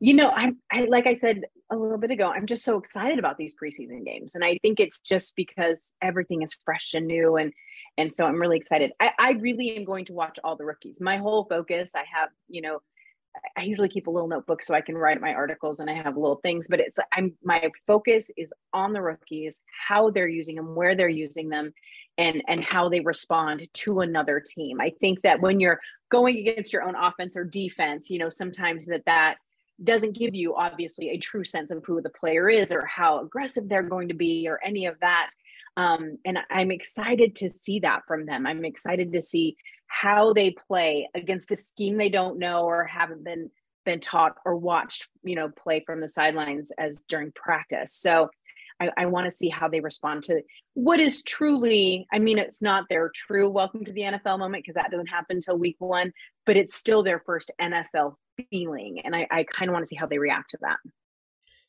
You 0.00 0.14
know, 0.14 0.30
I'm 0.30 0.58
I 0.70 0.84
like 0.84 1.06
I 1.06 1.12
said 1.12 1.42
a 1.70 1.76
little 1.76 1.98
bit 1.98 2.10
ago, 2.10 2.30
I'm 2.30 2.46
just 2.46 2.64
so 2.64 2.78
excited 2.78 3.18
about 3.18 3.36
these 3.38 3.54
preseason 3.54 4.04
games. 4.04 4.34
And 4.34 4.44
I 4.44 4.58
think 4.62 4.78
it's 4.78 5.00
just 5.00 5.34
because 5.34 5.92
everything 6.00 6.42
is 6.42 6.56
fresh 6.64 6.94
and 6.94 7.06
new 7.06 7.36
and 7.36 7.52
and 7.98 8.14
so 8.14 8.26
I'm 8.26 8.40
really 8.40 8.58
excited. 8.58 8.92
I, 9.00 9.12
I 9.18 9.30
really 9.32 9.76
am 9.76 9.84
going 9.84 10.04
to 10.06 10.12
watch 10.12 10.38
all 10.44 10.56
the 10.56 10.64
rookies. 10.64 11.00
My 11.00 11.16
whole 11.16 11.46
focus, 11.48 11.92
I 11.94 12.04
have, 12.12 12.28
you 12.46 12.60
know, 12.60 12.80
I 13.56 13.62
usually 13.62 13.88
keep 13.88 14.06
a 14.06 14.10
little 14.10 14.28
notebook 14.28 14.62
so 14.62 14.74
I 14.74 14.80
can 14.80 14.96
write 14.96 15.20
my 15.20 15.34
articles 15.34 15.80
and 15.80 15.90
I 15.90 15.94
have 15.94 16.16
little 16.16 16.36
things, 16.36 16.66
but 16.68 16.80
it's 16.80 16.98
I'm 17.12 17.34
my 17.42 17.70
focus 17.86 18.30
is 18.36 18.52
on 18.72 18.92
the 18.92 19.02
rookies, 19.02 19.60
how 19.88 20.10
they're 20.10 20.28
using 20.28 20.56
them, 20.56 20.74
where 20.74 20.94
they're 20.94 21.08
using 21.08 21.48
them, 21.48 21.72
and 22.18 22.42
and 22.48 22.64
how 22.64 22.88
they 22.88 23.00
respond 23.00 23.66
to 23.72 24.00
another 24.00 24.42
team. 24.46 24.80
I 24.80 24.92
think 25.00 25.22
that 25.22 25.40
when 25.40 25.60
you're 25.60 25.80
going 26.10 26.38
against 26.38 26.72
your 26.72 26.82
own 26.82 26.94
offense 26.94 27.36
or 27.36 27.44
defense, 27.44 28.10
you 28.10 28.18
know, 28.18 28.30
sometimes 28.30 28.86
that 28.86 29.04
that 29.06 29.36
doesn't 29.82 30.16
give 30.16 30.34
you 30.34 30.54
obviously 30.56 31.10
a 31.10 31.18
true 31.18 31.44
sense 31.44 31.70
of 31.70 31.84
who 31.84 32.00
the 32.00 32.10
player 32.10 32.48
is 32.48 32.72
or 32.72 32.86
how 32.86 33.20
aggressive 33.20 33.68
they're 33.68 33.82
going 33.82 34.08
to 34.08 34.14
be 34.14 34.48
or 34.48 34.58
any 34.64 34.86
of 34.86 34.98
that. 35.00 35.30
Um, 35.76 36.18
and 36.24 36.38
I'm 36.50 36.70
excited 36.70 37.36
to 37.36 37.50
see 37.50 37.80
that 37.80 38.02
from 38.08 38.24
them. 38.26 38.46
I'm 38.46 38.64
excited 38.64 39.12
to 39.12 39.20
see 39.20 39.56
how 39.88 40.32
they 40.32 40.50
play 40.50 41.08
against 41.14 41.52
a 41.52 41.56
scheme 41.56 41.96
they 41.96 42.08
don't 42.08 42.38
know 42.38 42.64
or 42.64 42.84
haven't 42.84 43.24
been 43.24 43.50
been 43.84 44.00
taught 44.00 44.34
or 44.44 44.56
watched, 44.56 45.06
you 45.22 45.36
know, 45.36 45.48
play 45.48 45.80
from 45.86 46.00
the 46.00 46.08
sidelines 46.08 46.72
as 46.76 47.04
during 47.08 47.30
practice. 47.32 47.94
So 47.94 48.30
I, 48.80 48.90
I 48.96 49.06
want 49.06 49.26
to 49.26 49.30
see 49.30 49.48
how 49.48 49.68
they 49.68 49.80
respond 49.80 50.24
to 50.24 50.42
what 50.74 51.00
is 51.00 51.22
truly, 51.22 52.06
I 52.12 52.18
mean, 52.18 52.38
it's 52.38 52.62
not 52.62 52.84
their 52.88 53.10
true 53.14 53.48
welcome 53.48 53.84
to 53.84 53.92
the 53.92 54.02
NFL 54.02 54.38
moment 54.38 54.64
because 54.64 54.74
that 54.74 54.90
doesn't 54.90 55.06
happen 55.06 55.36
until 55.36 55.58
week 55.58 55.76
one, 55.78 56.12
but 56.44 56.56
it's 56.56 56.74
still 56.74 57.02
their 57.02 57.22
first 57.24 57.50
NFL 57.60 58.14
feeling. 58.50 59.00
And 59.04 59.16
I, 59.16 59.26
I 59.30 59.44
kind 59.44 59.70
of 59.70 59.72
want 59.72 59.84
to 59.84 59.88
see 59.88 59.96
how 59.96 60.06
they 60.06 60.18
react 60.18 60.50
to 60.50 60.58
that. 60.60 60.78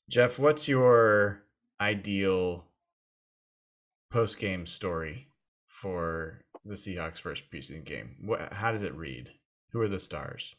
Jeff, 0.10 0.40
what's 0.40 0.68
your 0.68 1.44
ideal 1.80 2.66
post 4.12 4.40
game 4.40 4.66
story 4.66 5.28
for 5.68 6.42
the 6.66 6.76
Seahawks 6.76 7.20
first 7.20 7.50
preseason 7.52 7.84
game? 7.84 8.16
What, 8.22 8.54
how 8.54 8.72
does 8.72 8.84
it 8.84 8.96
read? 8.96 9.30
Who 9.72 9.82
are 9.82 9.90
the 9.90 10.00
stars? 10.00 10.54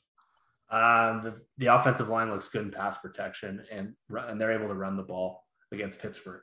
Um, 0.70 1.22
the, 1.22 1.40
the 1.56 1.66
offensive 1.66 2.08
line 2.08 2.30
looks 2.30 2.50
good 2.50 2.62
in 2.62 2.70
pass 2.70 2.98
protection, 2.98 3.64
and 3.72 3.94
and 4.10 4.38
they're 4.38 4.52
able 4.52 4.68
to 4.68 4.74
run 4.74 4.98
the 4.98 5.02
ball 5.02 5.47
against 5.72 6.00
Pittsburgh. 6.00 6.42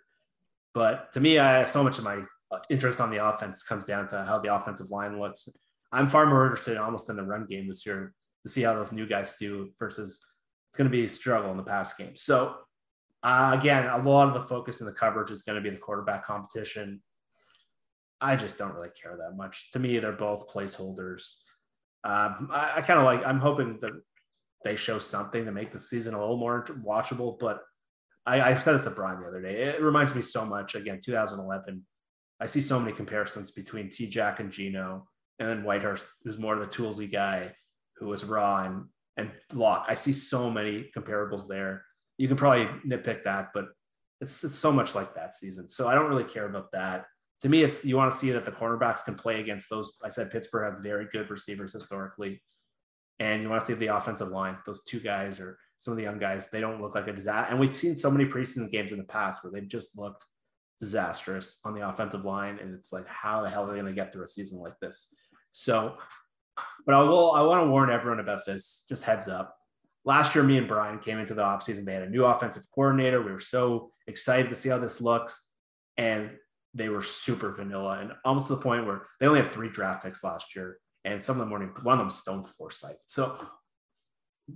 But 0.73 1.11
to 1.13 1.19
me, 1.19 1.39
I 1.39 1.65
so 1.65 1.83
much 1.83 1.97
of 1.97 2.03
my 2.03 2.19
uh, 2.51 2.59
interest 2.69 2.99
on 2.99 3.09
the 3.09 3.25
offense 3.25 3.63
comes 3.63 3.85
down 3.85 4.07
to 4.09 4.23
how 4.23 4.39
the 4.39 4.53
offensive 4.53 4.89
line 4.89 5.19
looks. 5.19 5.47
I'm 5.91 6.07
far 6.07 6.25
more 6.25 6.43
interested 6.43 6.77
almost 6.77 7.09
in 7.09 7.15
the 7.15 7.23
run 7.23 7.45
game 7.45 7.67
this 7.67 7.85
year 7.85 8.13
to 8.43 8.49
see 8.49 8.61
how 8.61 8.73
those 8.73 8.91
new 8.91 9.07
guys 9.07 9.33
do 9.39 9.71
versus 9.79 10.23
it's 10.69 10.77
going 10.77 10.89
to 10.89 10.95
be 10.95 11.05
a 11.05 11.09
struggle 11.09 11.51
in 11.51 11.57
the 11.57 11.63
pass 11.63 11.93
game. 11.93 12.15
So 12.15 12.55
uh, 13.23 13.51
again, 13.57 13.87
a 13.87 13.97
lot 13.97 14.27
of 14.27 14.33
the 14.35 14.41
focus 14.41 14.81
in 14.81 14.85
the 14.85 14.93
coverage 14.93 15.31
is 15.31 15.41
going 15.41 15.55
to 15.55 15.61
be 15.61 15.73
the 15.73 15.81
quarterback 15.81 16.23
competition. 16.25 17.01
I 18.21 18.35
just 18.35 18.57
don't 18.57 18.73
really 18.73 18.91
care 19.01 19.17
that 19.17 19.35
much. 19.35 19.71
To 19.71 19.79
me, 19.79 19.97
they're 19.97 20.11
both 20.11 20.47
placeholders. 20.47 21.37
Um, 22.03 22.49
I, 22.51 22.73
I 22.77 22.81
kind 22.81 22.99
of 22.99 23.05
like. 23.05 23.25
I'm 23.25 23.39
hoping 23.39 23.79
that 23.81 23.93
they 24.63 24.75
show 24.75 24.99
something 24.99 25.45
to 25.45 25.51
make 25.51 25.71
the 25.71 25.79
season 25.79 26.13
a 26.13 26.19
little 26.19 26.37
more 26.37 26.65
watchable. 26.85 27.39
But 27.39 27.61
I, 28.25 28.41
I 28.41 28.55
said 28.55 28.73
this 28.73 28.85
to 28.85 28.89
Brian 28.89 29.21
the 29.21 29.27
other 29.27 29.41
day. 29.41 29.63
It 29.63 29.81
reminds 29.81 30.15
me 30.15 30.21
so 30.21 30.45
much. 30.45 30.75
Again, 30.75 30.99
2011. 31.03 31.85
I 32.39 32.45
see 32.47 32.61
so 32.61 32.79
many 32.79 32.91
comparisons 32.91 33.51
between 33.51 33.89
T. 33.89 34.07
Jack 34.07 34.39
and 34.39 34.51
Geno, 34.51 35.07
and 35.39 35.49
then 35.49 35.63
Whitehurst, 35.63 36.05
who's 36.23 36.37
more 36.37 36.55
of 36.55 36.59
the 36.59 36.67
toolsy 36.67 37.09
guy, 37.09 37.53
who 37.97 38.07
was 38.07 38.25
raw 38.25 38.63
and 38.63 38.85
and 39.17 39.31
Lock. 39.53 39.85
I 39.87 39.95
see 39.95 40.13
so 40.13 40.49
many 40.51 40.89
comparables 40.95 41.47
there. 41.47 41.85
You 42.17 42.27
can 42.27 42.37
probably 42.37 42.65
nitpick 42.85 43.23
that, 43.23 43.49
but 43.53 43.65
it's, 44.21 44.43
it's 44.43 44.55
so 44.55 44.71
much 44.71 44.95
like 44.95 45.15
that 45.15 45.33
season. 45.33 45.69
So 45.69 45.87
I 45.87 45.95
don't 45.95 46.09
really 46.09 46.23
care 46.23 46.45
about 46.45 46.71
that. 46.73 47.05
To 47.41 47.49
me, 47.49 47.63
it's 47.63 47.85
you 47.85 47.95
want 47.97 48.11
to 48.11 48.17
see 48.17 48.31
that 48.31 48.45
the 48.45 48.51
cornerbacks 48.51 49.03
can 49.03 49.15
play 49.15 49.39
against 49.39 49.69
those. 49.69 49.93
I 50.03 50.09
said 50.09 50.31
Pittsburgh 50.31 50.73
have 50.73 50.83
very 50.83 51.07
good 51.11 51.29
receivers 51.29 51.73
historically, 51.73 52.41
and 53.19 53.41
you 53.41 53.49
want 53.49 53.61
to 53.61 53.67
see 53.67 53.73
the 53.73 53.95
offensive 53.95 54.29
line. 54.29 54.57
Those 54.65 54.83
two 54.83 54.99
guys 54.99 55.39
or 55.39 55.57
some 55.85 55.93
of 55.93 55.97
the 55.97 56.03
young 56.03 56.19
guys, 56.19 56.49
they 56.49 56.59
don't 56.59 56.81
look 56.81 56.95
like 56.95 57.07
a 57.07 57.13
disaster. 57.13 57.51
And 57.51 57.59
we've 57.59 57.75
seen 57.75 57.95
so 57.95 58.11
many 58.11 58.25
preseason 58.25 58.69
games 58.69 58.91
in 58.91 58.97
the 58.97 59.05
past 59.05 59.43
where 59.43 59.51
they've 59.51 59.67
just 59.67 59.97
looked 59.97 60.25
disastrous 60.79 61.59
on 61.63 61.73
the 61.73 61.87
offensive 61.87 62.25
line, 62.25 62.59
and 62.59 62.75
it's 62.75 62.91
like, 62.91 63.07
how 63.07 63.41
the 63.41 63.49
hell 63.49 63.63
are 63.63 63.67
they 63.67 63.79
going 63.79 63.85
to 63.85 63.93
get 63.93 64.11
through 64.11 64.23
a 64.23 64.27
season 64.27 64.59
like 64.59 64.77
this? 64.81 65.13
So 65.51 65.95
but 66.85 66.95
I 66.95 67.01
will 67.01 67.31
I 67.31 67.41
want 67.41 67.63
to 67.63 67.69
warn 67.69 67.89
everyone 67.89 68.19
about 68.19 68.45
this, 68.45 68.85
just 68.87 69.03
heads 69.03 69.27
up. 69.27 69.55
Last 70.03 70.35
year, 70.35 70.43
me 70.43 70.57
and 70.57 70.67
Brian 70.67 70.99
came 70.99 71.17
into 71.17 71.33
the 71.33 71.41
offseason. 71.41 71.85
They 71.85 71.93
had 71.93 72.03
a 72.03 72.09
new 72.09 72.25
offensive 72.25 72.63
coordinator. 72.73 73.21
We 73.23 73.31
were 73.31 73.39
so 73.39 73.91
excited 74.05 74.49
to 74.49 74.55
see 74.55 74.69
how 74.69 74.77
this 74.77 75.01
looks. 75.01 75.49
And 75.97 76.31
they 76.75 76.89
were 76.89 77.01
super 77.01 77.51
vanilla 77.51 77.99
and 78.01 78.11
almost 78.23 78.47
to 78.47 78.55
the 78.55 78.61
point 78.61 78.85
where 78.85 79.07
they 79.19 79.27
only 79.27 79.41
had 79.41 79.51
three 79.51 79.69
draft 79.69 80.03
picks 80.03 80.23
last 80.23 80.55
year. 80.55 80.77
And 81.05 81.23
some 81.23 81.39
of 81.39 81.39
them 81.39 81.49
weren't, 81.49 81.83
one 81.83 81.93
of 81.93 81.99
them 81.99 82.09
Stone 82.11 82.45
Forsythe. 82.45 82.97
So 83.07 83.39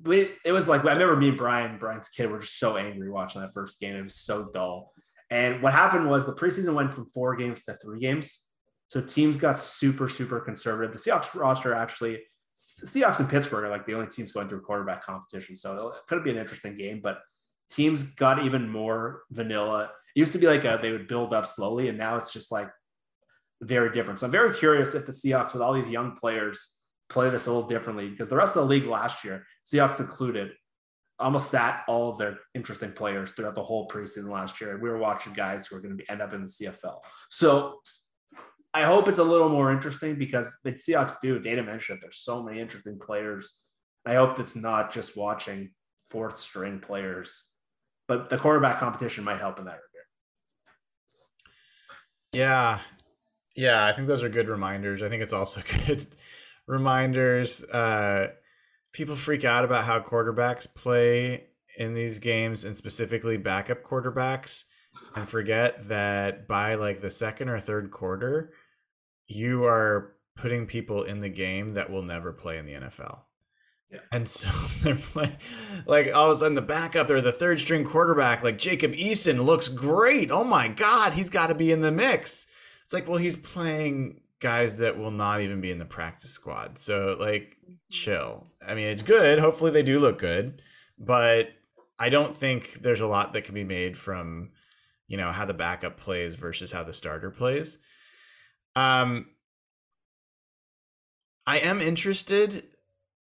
we, 0.04 0.30
it 0.46 0.52
was 0.52 0.68
like, 0.68 0.86
I 0.86 0.94
remember 0.94 1.16
me 1.16 1.30
and 1.30 1.38
Brian, 1.38 1.78
Brian's 1.80 2.10
kid, 2.10 2.30
were 2.30 2.40
just 2.40 2.60
so 2.60 2.78
angry 2.78 3.10
watching 3.10 3.42
that 3.42 3.54
first 3.54 3.80
game. 3.80 3.96
It 3.96 4.04
was 4.04 4.16
so 4.16 4.50
dull. 4.54 4.92
And 5.32 5.62
what 5.62 5.74
happened 5.74 6.10
was 6.10 6.26
the 6.26 6.34
preseason 6.34 6.74
went 6.74 6.94
from 6.94 7.08
four 7.08 7.36
games 7.36 7.64
to 7.66 7.74
three 7.82 8.00
games. 8.00 8.48
So 8.90 9.02
teams 9.02 9.38
got 9.38 9.58
super, 9.60 10.10
super 10.10 10.40
conservative. 10.40 10.94
The 10.94 11.00
Seahawks 11.00 11.34
roster 11.40 11.74
actually, 11.74 12.22
Seahawks 12.56 13.20
and 13.20 13.30
Pittsburgh 13.30 13.66
are 13.66 13.70
like 13.70 13.86
the 13.86 13.94
only 13.94 14.08
teams 14.08 14.32
going 14.32 14.50
through 14.50 14.62
quarterback 14.62 15.04
competition. 15.04 15.56
So 15.56 15.90
it 15.90 16.08
could 16.08 16.24
be 16.24 16.32
an 16.32 16.38
interesting 16.38 16.78
game, 16.78 17.00
but 17.02 17.20
teams 17.70 18.04
got 18.04 18.44
even 18.44 18.68
more 18.68 19.22
vanilla. 19.30 19.92
It 20.16 20.20
used 20.20 20.34
to 20.34 20.40
be 20.40 20.48
like 20.48 20.66
a, 20.66 20.80
they 20.82 20.92
would 20.92 21.08
build 21.08 21.34
up 21.34 21.46
slowly, 21.46 21.88
and 21.88 21.98
now 21.98 22.18
it's 22.18 22.34
just 22.34 22.52
like 22.52 22.70
very 23.62 23.92
different. 23.92 24.20
So 24.20 24.26
I'm 24.26 24.32
very 24.32 24.56
curious 24.56 24.96
if 24.96 25.06
the 25.06 25.12
Seahawks, 25.12 25.54
with 25.54 25.62
all 25.62 25.74
these 25.74 25.90
young 25.90 26.18
players, 26.20 26.79
play 27.10 27.30
this 27.30 27.48
a 27.48 27.52
little 27.52 27.68
differently 27.68 28.10
because 28.10 28.30
the 28.30 28.36
rest 28.36 28.56
of 28.56 28.64
the 28.64 28.70
league 28.70 28.86
last 28.86 29.24
year, 29.24 29.46
Seahawks 29.66 30.00
included, 30.00 30.52
almost 31.20 31.50
sat 31.50 31.84
all 31.88 32.12
of 32.12 32.18
their 32.18 32.38
interesting 32.56 32.94
players 32.94 33.32
throughout 33.32 33.56
the 33.56 33.64
whole 33.64 33.88
preseason 33.88 34.30
last 34.30 34.62
year. 34.62 34.78
We 34.78 34.90
were 34.90 34.98
watching 34.98 35.34
guys 35.34 35.68
who 35.68 35.76
are 35.76 35.82
going 35.82 35.98
to 35.98 36.12
end 36.12 36.22
up 36.22 36.34
in 36.34 36.44
the 36.44 36.48
CFL. 36.48 37.00
So 37.30 37.80
I 38.74 38.84
hope 38.84 39.08
it's 39.08 39.20
a 39.20 39.24
little 39.24 39.50
more 39.50 39.72
interesting 39.72 40.16
because 40.16 40.56
the 40.64 40.74
Seahawks 40.74 41.20
do. 41.22 41.40
Dana 41.40 41.64
mentioned 41.64 42.00
there's 42.02 42.20
so 42.20 42.44
many 42.44 42.60
interesting 42.60 43.00
players. 43.00 43.64
I 44.06 44.16
hope 44.16 44.40
it's 44.40 44.56
not 44.56 44.94
just 44.94 45.18
watching 45.18 45.72
fourth 46.10 46.40
string 46.40 46.80
players, 46.80 47.44
but 48.08 48.30
the 48.30 48.38
quarterback 48.38 48.78
competition 48.80 49.24
might 49.24 49.40
help 49.40 49.60
in 49.60 49.66
that 49.66 49.72
regard. 49.72 50.06
Yeah. 52.34 52.80
Yeah, 53.56 53.86
I 53.86 53.94
think 53.94 54.08
those 54.08 54.24
are 54.24 54.30
good 54.30 54.48
reminders. 54.48 55.02
I 55.02 55.10
think 55.10 55.22
it's 55.22 55.34
also 55.34 55.62
good 55.86 56.08
reminders. 56.70 57.64
Uh, 57.64 58.28
people 58.94 59.16
freak 59.16 59.44
out 59.44 59.66
about 59.66 59.84
how 59.84 60.00
quarterbacks 60.00 60.68
play 60.74 61.46
in 61.78 61.94
these 61.94 62.20
games 62.20 62.64
and 62.64 62.78
specifically 62.78 63.38
backup 63.38 63.84
quarterbacks 63.84 64.64
and 65.16 65.28
forget 65.28 65.90
that 65.90 66.48
by 66.48 66.76
like 66.76 67.02
the 67.02 67.10
second 67.10 67.50
or 67.50 67.60
third 67.60 67.92
quarter, 67.92 68.54
you 69.28 69.66
are 69.66 70.14
putting 70.38 70.68
people 70.68 71.04
in 71.04 71.20
the 71.22 71.30
game 71.30 71.74
that 71.74 71.90
will 71.90 72.04
never 72.04 72.32
play 72.32 72.58
in 72.58 72.66
the 72.66 72.74
NFL. 72.74 73.20
Yeah. 73.92 74.00
And 74.12 74.30
so 74.30 74.50
they're 74.84 74.96
playing, 74.96 75.38
like 75.88 76.14
all 76.14 76.30
of 76.30 76.38
a 76.38 76.40
sudden 76.40 76.54
the 76.54 76.62
backup 76.62 77.10
or 77.10 77.22
the 77.22 77.32
third 77.32 77.60
string 77.60 77.84
quarterback, 77.84 78.44
like 78.44 78.60
Jacob 78.60 78.92
Eason, 78.92 79.44
looks 79.44 79.68
great. 79.68 80.30
Oh 80.30 80.44
my 80.44 80.68
God, 80.68 81.14
he's 81.14 81.32
got 81.32 81.48
to 81.48 81.56
be 81.56 81.72
in 81.72 81.82
the 81.82 81.92
mix. 81.92 82.46
It's 82.86 82.94
like, 82.94 83.08
well, 83.08 83.18
he's 83.18 83.38
playing 83.38 84.22
guys 84.40 84.78
that 84.78 84.98
will 84.98 85.12
not 85.12 85.42
even 85.42 85.62
be 85.62 85.72
in 85.72 85.80
the 85.80 85.86
practice 85.86 86.32
squad. 86.32 86.80
So, 86.80 87.18
like, 87.20 87.58
mm-hmm. 87.64 87.74
chill. 87.92 88.48
I 88.66 88.76
mean, 88.76 88.88
it's 88.88 89.04
good. 89.04 89.40
Hopefully, 89.40 89.72
they 89.72 89.84
do 89.84 90.00
look 90.00 90.20
good, 90.20 90.62
but 90.98 91.50
I 92.00 92.10
don't 92.10 92.36
think 92.36 92.80
there's 92.82 93.02
a 93.02 93.08
lot 93.08 93.34
that 93.34 93.44
can 93.44 93.54
be 93.54 93.64
made 93.64 93.98
from 93.98 94.52
you 95.10 95.18
know 95.18 95.32
how 95.32 95.46
the 95.46 95.54
backup 95.54 95.98
plays 95.98 96.36
versus 96.36 96.72
how 96.72 96.84
the 96.84 96.94
starter 96.94 97.32
plays. 97.32 97.78
Um, 98.76 99.26
I 101.46 101.58
am 101.58 101.82
interested. 101.82 102.64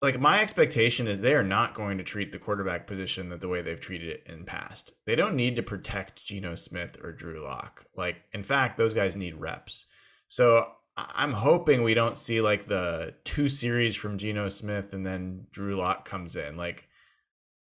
Like 0.02 0.20
my 0.20 0.40
expectation 0.40 1.10
is 1.10 1.20
they 1.20 1.34
are 1.34 1.44
not 1.44 1.74
going 1.74 1.98
to 1.98 2.06
treat 2.06 2.32
the 2.32 2.40
quarterback 2.40 2.88
position 2.88 3.28
that 3.30 3.42
the 3.42 3.50
way 3.50 3.62
they've 3.62 3.82
treated 3.82 4.10
it 4.10 4.24
in 4.28 4.46
past. 4.46 4.94
They 5.06 5.16
don't 5.16 5.36
need 5.36 5.58
to 5.58 5.64
protect 5.64 6.24
Geno 6.24 6.56
Smith 6.56 6.98
or 7.04 7.12
Drew 7.12 7.44
Lock. 7.44 7.86
Like 7.98 8.18
in 8.32 8.44
fact, 8.44 8.78
those 8.78 8.94
guys 8.94 9.18
need 9.18 9.36
reps. 9.36 9.88
So 10.30 10.68
I'm 11.16 11.34
hoping 11.34 11.84
we 11.84 11.94
don't 11.94 12.18
see 12.18 12.42
like 12.42 12.66
the 12.66 13.14
two 13.24 13.50
series 13.50 13.96
from 13.96 14.18
Geno 14.18 14.50
Smith 14.50 14.94
and 14.94 15.06
then 15.06 15.48
Drew 15.52 15.78
Lock 15.78 16.08
comes 16.08 16.36
in. 16.36 16.58
Like 16.58 16.88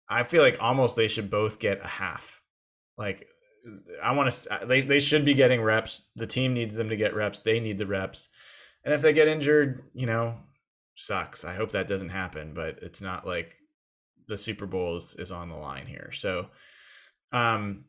I 0.08 0.24
feel 0.24 0.42
like 0.42 0.58
almost 0.60 0.96
they 0.96 1.08
should 1.08 1.30
both 1.30 1.58
get 1.58 1.84
a 1.84 1.88
half. 1.88 2.40
Like 2.98 3.26
I 4.02 4.12
want 4.12 4.32
to. 4.32 4.66
They 4.66 4.82
they 4.82 5.00
should 5.00 5.24
be 5.24 5.34
getting 5.34 5.62
reps. 5.62 6.02
The 6.16 6.26
team 6.26 6.54
needs 6.54 6.74
them 6.74 6.88
to 6.88 6.96
get 6.96 7.14
reps. 7.14 7.40
They 7.40 7.60
need 7.60 7.78
the 7.78 7.86
reps. 7.86 8.28
And 8.84 8.92
if 8.92 9.02
they 9.02 9.12
get 9.12 9.28
injured, 9.28 9.84
you 9.94 10.06
know, 10.06 10.34
sucks. 10.96 11.44
I 11.44 11.54
hope 11.54 11.72
that 11.72 11.88
doesn't 11.88 12.08
happen. 12.08 12.52
But 12.54 12.78
it's 12.82 13.00
not 13.00 13.26
like 13.26 13.54
the 14.28 14.36
Super 14.36 14.66
Bowl 14.66 14.96
is, 14.96 15.14
is 15.18 15.30
on 15.30 15.48
the 15.48 15.56
line 15.56 15.86
here. 15.86 16.10
So, 16.12 16.48
um, 17.32 17.84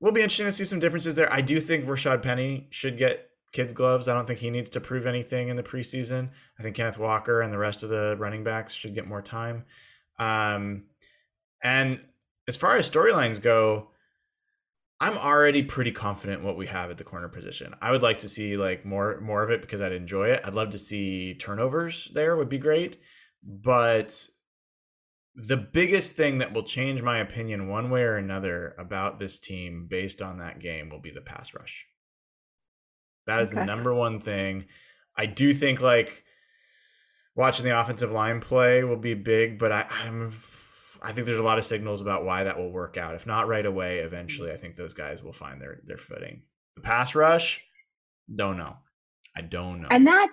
we'll 0.00 0.12
be 0.12 0.22
interesting 0.22 0.46
to 0.46 0.52
see 0.52 0.64
some 0.64 0.80
differences 0.80 1.14
there. 1.14 1.32
I 1.32 1.42
do 1.42 1.60
think 1.60 1.84
Rashaad 1.84 2.22
Penny 2.22 2.68
should 2.70 2.98
get 2.98 3.27
kids 3.58 3.72
gloves. 3.72 4.08
I 4.08 4.14
don't 4.14 4.26
think 4.26 4.38
he 4.38 4.50
needs 4.50 4.70
to 4.70 4.80
prove 4.80 5.06
anything 5.06 5.48
in 5.48 5.56
the 5.56 5.62
preseason. 5.62 6.30
I 6.58 6.62
think 6.62 6.76
Kenneth 6.76 6.98
Walker 6.98 7.42
and 7.42 7.52
the 7.52 7.58
rest 7.58 7.82
of 7.82 7.90
the 7.90 8.16
running 8.18 8.44
backs 8.44 8.72
should 8.72 8.94
get 8.94 9.06
more 9.06 9.22
time. 9.22 9.64
Um, 10.18 10.84
and 11.62 12.00
as 12.46 12.56
far 12.56 12.76
as 12.76 12.90
storylines 12.90 13.42
go 13.42 13.88
I'm 15.00 15.16
already 15.16 15.62
pretty 15.62 15.92
confident 15.92 16.42
what 16.42 16.56
we 16.56 16.66
have 16.66 16.90
at 16.90 16.98
the 16.98 17.04
corner 17.04 17.28
position. 17.28 17.74
I 17.80 17.92
would 17.92 18.02
like 18.02 18.20
to 18.20 18.28
see 18.28 18.56
like 18.56 18.84
more 18.84 19.20
more 19.20 19.44
of 19.44 19.50
it 19.50 19.60
because 19.60 19.80
I'd 19.80 19.92
enjoy 19.92 20.30
it. 20.30 20.42
I'd 20.44 20.54
love 20.54 20.70
to 20.70 20.78
see 20.78 21.34
turnovers 21.34 22.10
there 22.14 22.36
would 22.36 22.48
be 22.48 22.58
great, 22.58 23.00
but 23.42 24.26
the 25.36 25.56
biggest 25.56 26.16
thing 26.16 26.38
that 26.38 26.52
will 26.52 26.64
change 26.64 27.00
my 27.00 27.18
opinion 27.18 27.68
one 27.68 27.90
way 27.90 28.02
or 28.02 28.16
another 28.16 28.74
about 28.76 29.20
this 29.20 29.38
team 29.38 29.86
based 29.88 30.20
on 30.20 30.38
that 30.38 30.58
game 30.58 30.90
will 30.90 31.00
be 31.00 31.12
the 31.12 31.20
pass 31.20 31.54
rush. 31.54 31.86
That 33.28 33.42
is 33.42 33.48
okay. 33.50 33.60
the 33.60 33.64
number 33.64 33.94
one 33.94 34.20
thing. 34.20 34.64
I 35.16 35.26
do 35.26 35.52
think 35.52 35.80
like 35.80 36.24
watching 37.36 37.64
the 37.64 37.78
offensive 37.78 38.10
line 38.10 38.40
play 38.40 38.82
will 38.84 38.96
be 38.96 39.14
big, 39.14 39.58
but 39.58 39.70
I, 39.70 39.86
I'm 39.88 40.34
I 41.02 41.12
think 41.12 41.26
there's 41.26 41.38
a 41.38 41.42
lot 41.42 41.58
of 41.58 41.66
signals 41.66 42.00
about 42.00 42.24
why 42.24 42.44
that 42.44 42.58
will 42.58 42.72
work 42.72 42.96
out. 42.96 43.14
If 43.14 43.26
not 43.26 43.46
right 43.46 43.66
away, 43.66 43.98
eventually, 43.98 44.50
I 44.50 44.56
think 44.56 44.76
those 44.76 44.94
guys 44.94 45.22
will 45.22 45.34
find 45.34 45.60
their 45.60 45.80
their 45.86 45.98
footing. 45.98 46.42
The 46.76 46.80
pass 46.80 47.14
rush, 47.14 47.60
don't 48.34 48.56
know. 48.56 48.76
I 49.36 49.42
don't 49.42 49.82
know. 49.82 49.88
And 49.90 50.06
that, 50.06 50.30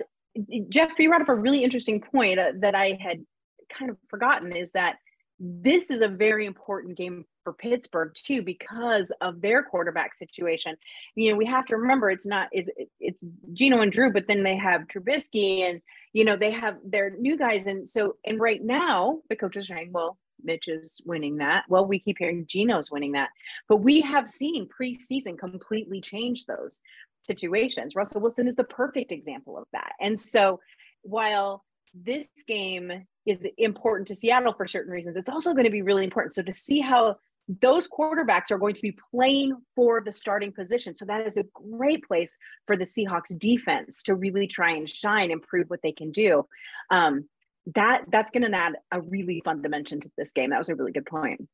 Jeff, 0.69 0.91
you 0.97 1.09
brought 1.09 1.21
up 1.21 1.29
a 1.29 1.35
really 1.35 1.63
interesting 1.63 2.01
point 2.01 2.39
uh, 2.39 2.53
that 2.61 2.75
I 2.75 2.97
had 2.99 3.25
kind 3.69 3.91
of 3.91 3.97
forgotten 4.09 4.55
is 4.55 4.71
that 4.71 4.97
this 5.37 5.91
is 5.91 6.01
a 6.01 6.07
very 6.07 6.45
important 6.45 6.97
game 6.97 7.25
for 7.45 7.53
Pittsburgh 7.53 8.11
too 8.13 8.41
because 8.41 9.13
of 9.21 9.39
their 9.39 9.63
quarterback 9.63 10.13
situation. 10.13 10.75
You 11.15 11.31
know, 11.31 11.37
we 11.37 11.45
have 11.45 11.65
to 11.67 11.77
remember 11.77 12.09
it's 12.09 12.27
not 12.27 12.49
it's 12.51 12.69
it's 12.99 13.23
Geno 13.53 13.79
and 13.79 13.93
Drew, 13.93 14.11
but 14.11 14.27
then 14.27 14.43
they 14.43 14.57
have 14.57 14.89
Trubisky 14.89 15.61
and 15.61 15.81
you 16.11 16.25
know 16.25 16.35
they 16.35 16.51
have 16.51 16.75
their 16.83 17.11
new 17.11 17.37
guys, 17.37 17.67
and 17.67 17.87
so 17.87 18.17
and 18.25 18.41
right 18.41 18.61
now 18.61 19.21
the 19.29 19.37
coach 19.37 19.55
is 19.55 19.67
saying, 19.67 19.91
well, 19.93 20.17
Mitch 20.43 20.67
is 20.67 20.99
winning 21.05 21.37
that. 21.37 21.63
Well, 21.69 21.85
we 21.85 21.99
keep 21.99 22.17
hearing 22.19 22.45
Geno's 22.45 22.91
winning 22.91 23.13
that, 23.13 23.29
but 23.69 23.77
we 23.77 24.01
have 24.01 24.29
seen 24.29 24.67
preseason 24.67 25.39
completely 25.39 26.01
change 26.01 26.45
those. 26.45 26.81
situations. 27.21 27.95
Russell 27.95 28.21
Wilson 28.21 28.47
is 28.47 28.55
the 28.55 28.63
perfect 28.63 29.11
example 29.11 29.57
of 29.57 29.65
that. 29.71 29.93
And 29.99 30.19
so 30.19 30.59
while 31.01 31.63
this 31.93 32.27
game 32.47 32.91
is 33.25 33.47
important 33.57 34.07
to 34.09 34.15
Seattle 34.15 34.53
for 34.53 34.67
certain 34.67 34.91
reasons, 34.91 35.17
it's 35.17 35.29
also 35.29 35.53
going 35.53 35.63
to 35.65 35.71
be 35.71 35.81
really 35.81 36.03
important. 36.03 36.35
So 36.35 36.43
to 36.43 36.53
see 36.53 36.81
how 36.81 37.17
those 37.47 37.87
quarterbacks 37.87 38.51
are 38.51 38.57
going 38.57 38.73
to 38.73 38.81
be 38.81 38.97
playing 39.11 39.55
for 39.75 40.01
the 40.01 40.11
starting 40.11 40.51
position. 40.51 40.95
So 40.95 41.05
that 41.05 41.25
is 41.27 41.37
a 41.37 41.43
great 41.53 42.03
place 42.05 42.37
for 42.65 42.75
the 42.75 42.85
Seahawks 42.85 43.37
defense 43.37 44.01
to 44.03 44.15
really 44.15 44.47
try 44.47 44.71
and 44.71 44.89
shine 44.89 45.31
and 45.31 45.41
prove 45.41 45.69
what 45.69 45.81
they 45.83 45.91
can 45.91 46.11
do. 46.11 46.47
Um, 46.89 47.29
that 47.73 48.05
that's 48.11 48.31
going 48.31 48.49
to 48.49 48.57
add 48.57 48.73
a 48.91 49.01
really 49.01 49.41
fun 49.43 49.61
dimension 49.61 49.99
to 50.01 50.11
this 50.17 50.31
game. 50.31 50.51
That 50.51 50.59
was 50.59 50.69
a 50.69 50.75
really 50.75 50.91
good 50.91 51.05
point. 51.05 51.47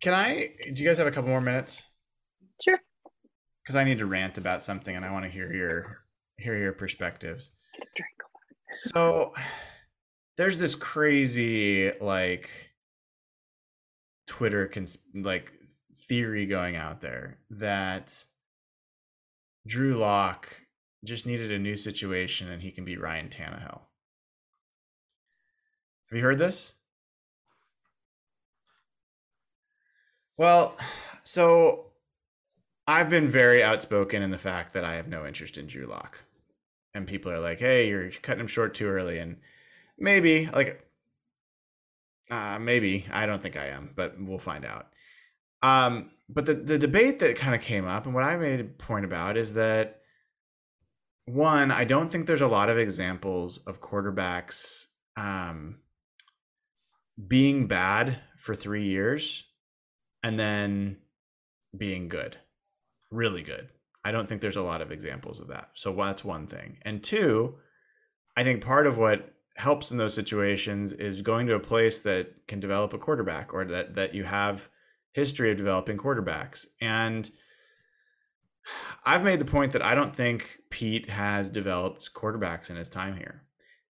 Can 0.00 0.14
I? 0.14 0.50
Do 0.72 0.82
you 0.82 0.88
guys 0.88 0.98
have 0.98 1.06
a 1.06 1.10
couple 1.10 1.30
more 1.30 1.40
minutes? 1.40 1.82
Sure. 2.62 2.78
Because 3.62 3.76
I 3.76 3.84
need 3.84 3.98
to 3.98 4.06
rant 4.06 4.38
about 4.38 4.62
something, 4.62 4.94
and 4.94 5.04
I 5.04 5.12
want 5.12 5.24
to 5.24 5.30
hear 5.30 5.52
your 5.52 5.98
hear 6.36 6.56
your 6.56 6.72
perspectives. 6.72 7.50
So, 8.70 9.32
there's 10.36 10.58
this 10.58 10.74
crazy 10.74 11.90
like 12.00 12.50
Twitter 14.28 14.68
cons- 14.68 14.98
like 15.14 15.52
theory 16.08 16.46
going 16.46 16.76
out 16.76 17.00
there 17.00 17.38
that 17.50 18.24
Drew 19.66 19.96
Lock 19.96 20.48
just 21.04 21.26
needed 21.26 21.50
a 21.50 21.58
new 21.58 21.76
situation 21.76 22.50
and 22.50 22.62
he 22.62 22.70
can 22.70 22.84
be 22.84 22.96
Ryan 22.96 23.28
Tannehill. 23.28 23.80
Have 26.10 26.16
you 26.16 26.22
heard 26.22 26.38
this? 26.38 26.72
Well, 30.36 30.76
so 31.24 31.86
I've 32.86 33.10
been 33.10 33.28
very 33.28 33.62
outspoken 33.62 34.22
in 34.22 34.30
the 34.30 34.38
fact 34.38 34.72
that 34.74 34.84
I 34.84 34.94
have 34.94 35.08
no 35.08 35.26
interest 35.26 35.58
in 35.58 35.66
Drew 35.66 35.86
Lock. 35.86 36.18
And 36.94 37.06
people 37.06 37.30
are 37.30 37.40
like, 37.40 37.58
hey, 37.58 37.88
you're 37.88 38.10
cutting 38.10 38.40
him 38.40 38.46
short 38.46 38.74
too 38.74 38.86
early. 38.86 39.18
And 39.18 39.36
maybe, 39.98 40.46
like, 40.46 40.87
uh, 42.30 42.58
maybe. 42.58 43.06
I 43.10 43.26
don't 43.26 43.42
think 43.42 43.56
I 43.56 43.68
am, 43.68 43.90
but 43.94 44.14
we'll 44.18 44.38
find 44.38 44.64
out. 44.64 44.88
Um, 45.62 46.10
but 46.28 46.46
the, 46.46 46.54
the 46.54 46.78
debate 46.78 47.18
that 47.20 47.36
kind 47.36 47.54
of 47.54 47.62
came 47.62 47.86
up, 47.86 48.06
and 48.06 48.14
what 48.14 48.24
I 48.24 48.36
made 48.36 48.60
a 48.60 48.64
point 48.64 49.04
about, 49.04 49.36
is 49.36 49.54
that 49.54 50.00
one, 51.24 51.70
I 51.70 51.84
don't 51.84 52.10
think 52.10 52.26
there's 52.26 52.40
a 52.40 52.46
lot 52.46 52.70
of 52.70 52.78
examples 52.78 53.58
of 53.66 53.80
quarterbacks 53.80 54.84
um, 55.16 55.78
being 57.26 57.66
bad 57.66 58.18
for 58.38 58.54
three 58.54 58.84
years 58.84 59.44
and 60.22 60.38
then 60.38 60.98
being 61.76 62.08
good, 62.08 62.36
really 63.10 63.42
good. 63.42 63.68
I 64.04 64.10
don't 64.10 64.28
think 64.28 64.40
there's 64.40 64.56
a 64.56 64.62
lot 64.62 64.80
of 64.80 64.92
examples 64.92 65.40
of 65.40 65.48
that. 65.48 65.70
So 65.74 65.92
that's 65.92 66.24
one 66.24 66.46
thing. 66.46 66.78
And 66.82 67.02
two, 67.02 67.56
I 68.36 68.44
think 68.44 68.64
part 68.64 68.86
of 68.86 68.96
what 68.96 69.34
helps 69.58 69.90
in 69.90 69.98
those 69.98 70.14
situations 70.14 70.92
is 70.92 71.20
going 71.20 71.48
to 71.48 71.54
a 71.56 71.60
place 71.60 72.00
that 72.00 72.32
can 72.46 72.60
develop 72.60 72.92
a 72.92 72.98
quarterback 72.98 73.52
or 73.52 73.64
that 73.64 73.96
that 73.96 74.14
you 74.14 74.22
have 74.22 74.68
history 75.12 75.50
of 75.50 75.56
developing 75.56 75.98
quarterbacks. 75.98 76.64
And 76.80 77.28
I've 79.04 79.24
made 79.24 79.40
the 79.40 79.44
point 79.44 79.72
that 79.72 79.82
I 79.82 79.96
don't 79.96 80.14
think 80.14 80.60
Pete 80.70 81.10
has 81.10 81.50
developed 81.50 82.14
quarterbacks 82.14 82.70
in 82.70 82.76
his 82.76 82.88
time 82.88 83.16
here. 83.16 83.42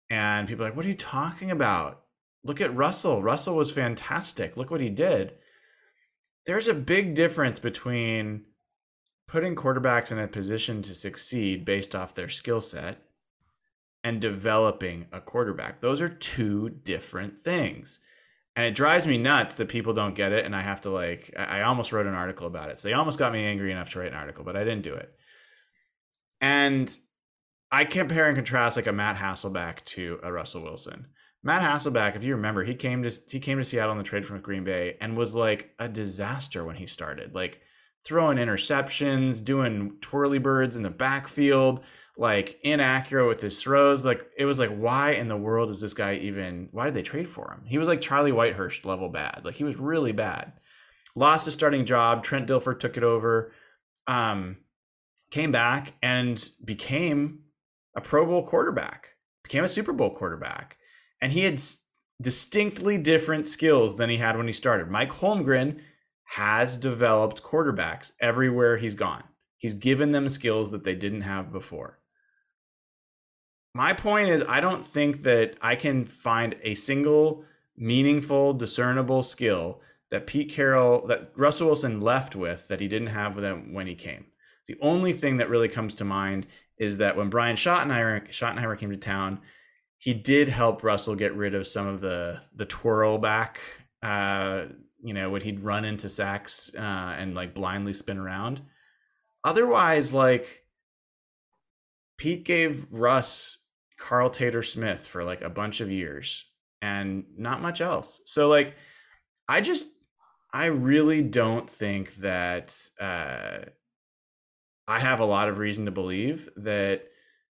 And 0.09 0.49
people 0.49 0.65
are 0.65 0.69
like, 0.69 0.75
what 0.75 0.85
are 0.85 0.89
you 0.89 0.95
talking 0.95 1.51
about? 1.51 2.01
Look 2.43 2.59
at 2.59 2.75
Russell. 2.75 3.23
Russell 3.23 3.55
was 3.55 3.71
fantastic. 3.71 4.57
Look 4.57 4.69
what 4.69 4.81
he 4.81 4.89
did. 4.89 5.33
There's 6.45 6.67
a 6.67 6.73
big 6.73 7.15
difference 7.15 7.59
between 7.59 8.43
putting 9.29 9.55
quarterbacks 9.55 10.11
in 10.11 10.19
a 10.19 10.27
position 10.27 10.81
to 10.81 10.93
succeed 10.93 11.63
based 11.63 11.95
off 11.95 12.15
their 12.15 12.27
skill 12.27 12.59
set 12.59 12.97
and 14.03 14.21
developing 14.21 15.05
a 15.11 15.21
quarterback. 15.21 15.81
Those 15.81 16.01
are 16.01 16.09
two 16.09 16.69
different 16.69 17.43
things. 17.43 17.99
And 18.55 18.65
it 18.65 18.75
drives 18.75 19.07
me 19.07 19.17
nuts 19.17 19.55
that 19.55 19.69
people 19.69 19.93
don't 19.93 20.15
get 20.15 20.31
it. 20.31 20.45
And 20.45 20.55
I 20.55 20.61
have 20.61 20.81
to, 20.81 20.89
like, 20.89 21.33
I 21.35 21.61
almost 21.61 21.91
wrote 21.91 22.05
an 22.05 22.13
article 22.13 22.45
about 22.45 22.69
it. 22.69 22.79
So 22.79 22.87
they 22.87 22.93
almost 22.93 23.17
got 23.17 23.33
me 23.33 23.43
angry 23.43 23.71
enough 23.71 23.91
to 23.91 23.99
write 23.99 24.11
an 24.11 24.17
article, 24.17 24.43
but 24.43 24.55
I 24.55 24.63
didn't 24.63 24.83
do 24.83 24.93
it. 24.93 25.11
And 26.41 26.95
I 27.71 27.85
compare 27.85 28.27
and 28.27 28.35
contrast 28.35 28.75
like 28.75 28.85
a 28.85 28.91
Matt 28.91 29.15
Hasselbeck 29.15 29.83
to 29.85 30.19
a 30.21 30.31
Russell 30.31 30.61
Wilson. 30.61 31.07
Matt 31.41 31.61
Hasselbeck, 31.61 32.15
if 32.15 32.23
you 32.23 32.35
remember, 32.35 32.63
he 32.63 32.75
came 32.75 33.01
to 33.03 33.11
he 33.27 33.39
came 33.39 33.57
to 33.57 33.65
Seattle 33.65 33.93
in 33.93 33.97
the 33.97 34.03
trade 34.03 34.25
from 34.25 34.39
Green 34.41 34.63
Bay 34.63 34.97
and 35.01 35.17
was 35.17 35.33
like 35.33 35.71
a 35.79 35.89
disaster 35.89 36.63
when 36.63 36.75
he 36.75 36.85
started. 36.85 37.33
Like 37.33 37.61
throwing 38.05 38.37
interceptions, 38.37 39.43
doing 39.43 39.97
twirly 40.01 40.37
birds 40.37 40.75
in 40.75 40.83
the 40.83 40.89
backfield, 40.89 41.83
like 42.17 42.59
inaccurate 42.63 43.27
with 43.27 43.41
his 43.41 43.61
throws. 43.61 44.05
Like 44.05 44.29
it 44.37 44.45
was 44.45 44.59
like, 44.59 44.75
why 44.75 45.11
in 45.11 45.27
the 45.27 45.37
world 45.37 45.69
is 45.69 45.81
this 45.81 45.93
guy 45.93 46.15
even? 46.15 46.69
Why 46.71 46.85
did 46.85 46.93
they 46.93 47.01
trade 47.01 47.29
for 47.29 47.51
him? 47.51 47.63
He 47.65 47.77
was 47.77 47.87
like 47.87 48.01
Charlie 48.01 48.31
Whitehurst 48.31 48.85
level 48.85 49.09
bad. 49.09 49.41
Like 49.43 49.55
he 49.55 49.63
was 49.63 49.75
really 49.77 50.11
bad. 50.11 50.53
Lost 51.15 51.45
his 51.45 51.53
starting 51.53 51.85
job. 51.85 52.23
Trent 52.23 52.47
Dilfer 52.47 52.79
took 52.79 52.97
it 52.97 53.03
over. 53.03 53.51
Um, 54.07 54.57
came 55.31 55.51
back 55.51 55.93
and 56.01 56.47
became 56.63 57.39
a 57.95 58.01
Pro 58.01 58.25
Bowl 58.25 58.45
quarterback. 58.45 59.09
Became 59.43 59.63
a 59.63 59.69
Super 59.69 59.93
Bowl 59.93 60.11
quarterback, 60.11 60.77
and 61.21 61.31
he 61.31 61.43
had 61.43 61.61
distinctly 62.21 62.97
different 62.97 63.47
skills 63.47 63.97
than 63.97 64.09
he 64.09 64.17
had 64.17 64.37
when 64.37 64.47
he 64.47 64.53
started. 64.53 64.89
Mike 64.89 65.11
Holmgren 65.11 65.79
has 66.23 66.77
developed 66.77 67.43
quarterbacks 67.43 68.11
everywhere 68.21 68.77
he's 68.77 68.95
gone. 68.95 69.23
He's 69.57 69.73
given 69.73 70.11
them 70.13 70.29
skills 70.29 70.71
that 70.71 70.85
they 70.85 70.95
didn't 70.95 71.21
have 71.21 71.51
before 71.51 71.99
my 73.73 73.93
point 73.93 74.29
is 74.29 74.43
i 74.47 74.59
don't 74.59 74.85
think 74.85 75.23
that 75.23 75.55
i 75.61 75.75
can 75.75 76.05
find 76.05 76.55
a 76.63 76.75
single 76.75 77.43
meaningful 77.75 78.53
discernible 78.53 79.23
skill 79.23 79.81
that 80.11 80.27
pete 80.27 80.51
carroll 80.51 81.05
that 81.07 81.31
russell 81.35 81.67
wilson 81.67 82.01
left 82.01 82.35
with 82.35 82.67
that 82.67 82.79
he 82.79 82.87
didn't 82.87 83.07
have 83.07 83.35
when 83.71 83.87
he 83.87 83.95
came. 83.95 84.25
The 84.67 84.77
only 84.81 85.11
thing 85.11 85.37
that 85.37 85.49
really 85.49 85.67
comes 85.67 85.93
to 85.95 86.05
mind 86.05 86.47
is 86.77 86.97
that 86.97 87.17
when 87.17 87.29
brian 87.29 87.55
schottenheimer, 87.55 88.29
schottenheimer 88.29 88.77
came 88.77 88.91
to 88.91 88.97
town 88.97 89.39
he 89.97 90.13
did 90.13 90.49
help 90.49 90.83
russell 90.83 91.15
get 91.15 91.35
rid 91.35 91.55
of 91.55 91.67
some 91.67 91.87
of 91.87 92.01
the 92.01 92.39
the 92.55 92.65
twirl 92.65 93.17
back 93.17 93.59
uh, 94.03 94.65
you 95.03 95.13
know 95.13 95.29
when 95.29 95.41
he'd 95.41 95.59
run 95.59 95.85
into 95.85 96.09
sacks 96.09 96.71
uh, 96.75 96.81
and 97.17 97.35
like 97.35 97.53
blindly 97.53 97.93
spin 97.93 98.17
around. 98.17 98.61
Otherwise 99.43 100.13
like 100.13 100.63
Pete 102.17 102.45
gave 102.45 102.85
Russ 102.91 103.57
Carl 104.03 104.29
Tater 104.29 104.63
Smith 104.63 105.07
for 105.07 105.23
like 105.23 105.41
a 105.41 105.49
bunch 105.49 105.79
of 105.79 105.89
years 105.89 106.43
and 106.81 107.23
not 107.37 107.61
much 107.61 107.79
else. 107.79 108.19
So 108.25 108.49
like 108.49 108.75
I 109.47 109.61
just 109.61 109.85
I 110.51 110.65
really 110.65 111.21
don't 111.21 111.69
think 111.69 112.13
that 112.17 112.77
uh 112.99 113.59
I 114.85 114.99
have 114.99 115.21
a 115.21 115.25
lot 115.25 115.47
of 115.47 115.57
reason 115.57 115.85
to 115.85 115.91
believe 115.91 116.49
that 116.57 117.05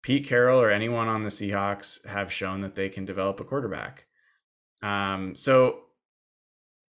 Pete 0.02 0.26
Carroll 0.26 0.62
or 0.62 0.72
anyone 0.72 1.10
on 1.10 1.24
the 1.24 1.30
Seahawks 1.30 2.06
have 2.08 2.32
shown 2.32 2.62
that 2.62 2.76
they 2.76 2.88
can 2.88 3.04
develop 3.04 3.42
a 3.42 3.44
quarterback. 3.44 4.06
Um 4.82 5.36
so 5.36 5.80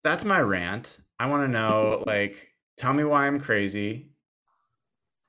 that's 0.04 0.24
my 0.24 0.40
rant. 0.40 1.00
I 1.18 1.26
want 1.26 1.46
to 1.46 1.52
know 1.52 2.04
like 2.06 2.50
tell 2.78 2.94
me 2.94 3.04
why 3.04 3.26
I'm 3.26 3.40
crazy. 3.40 4.12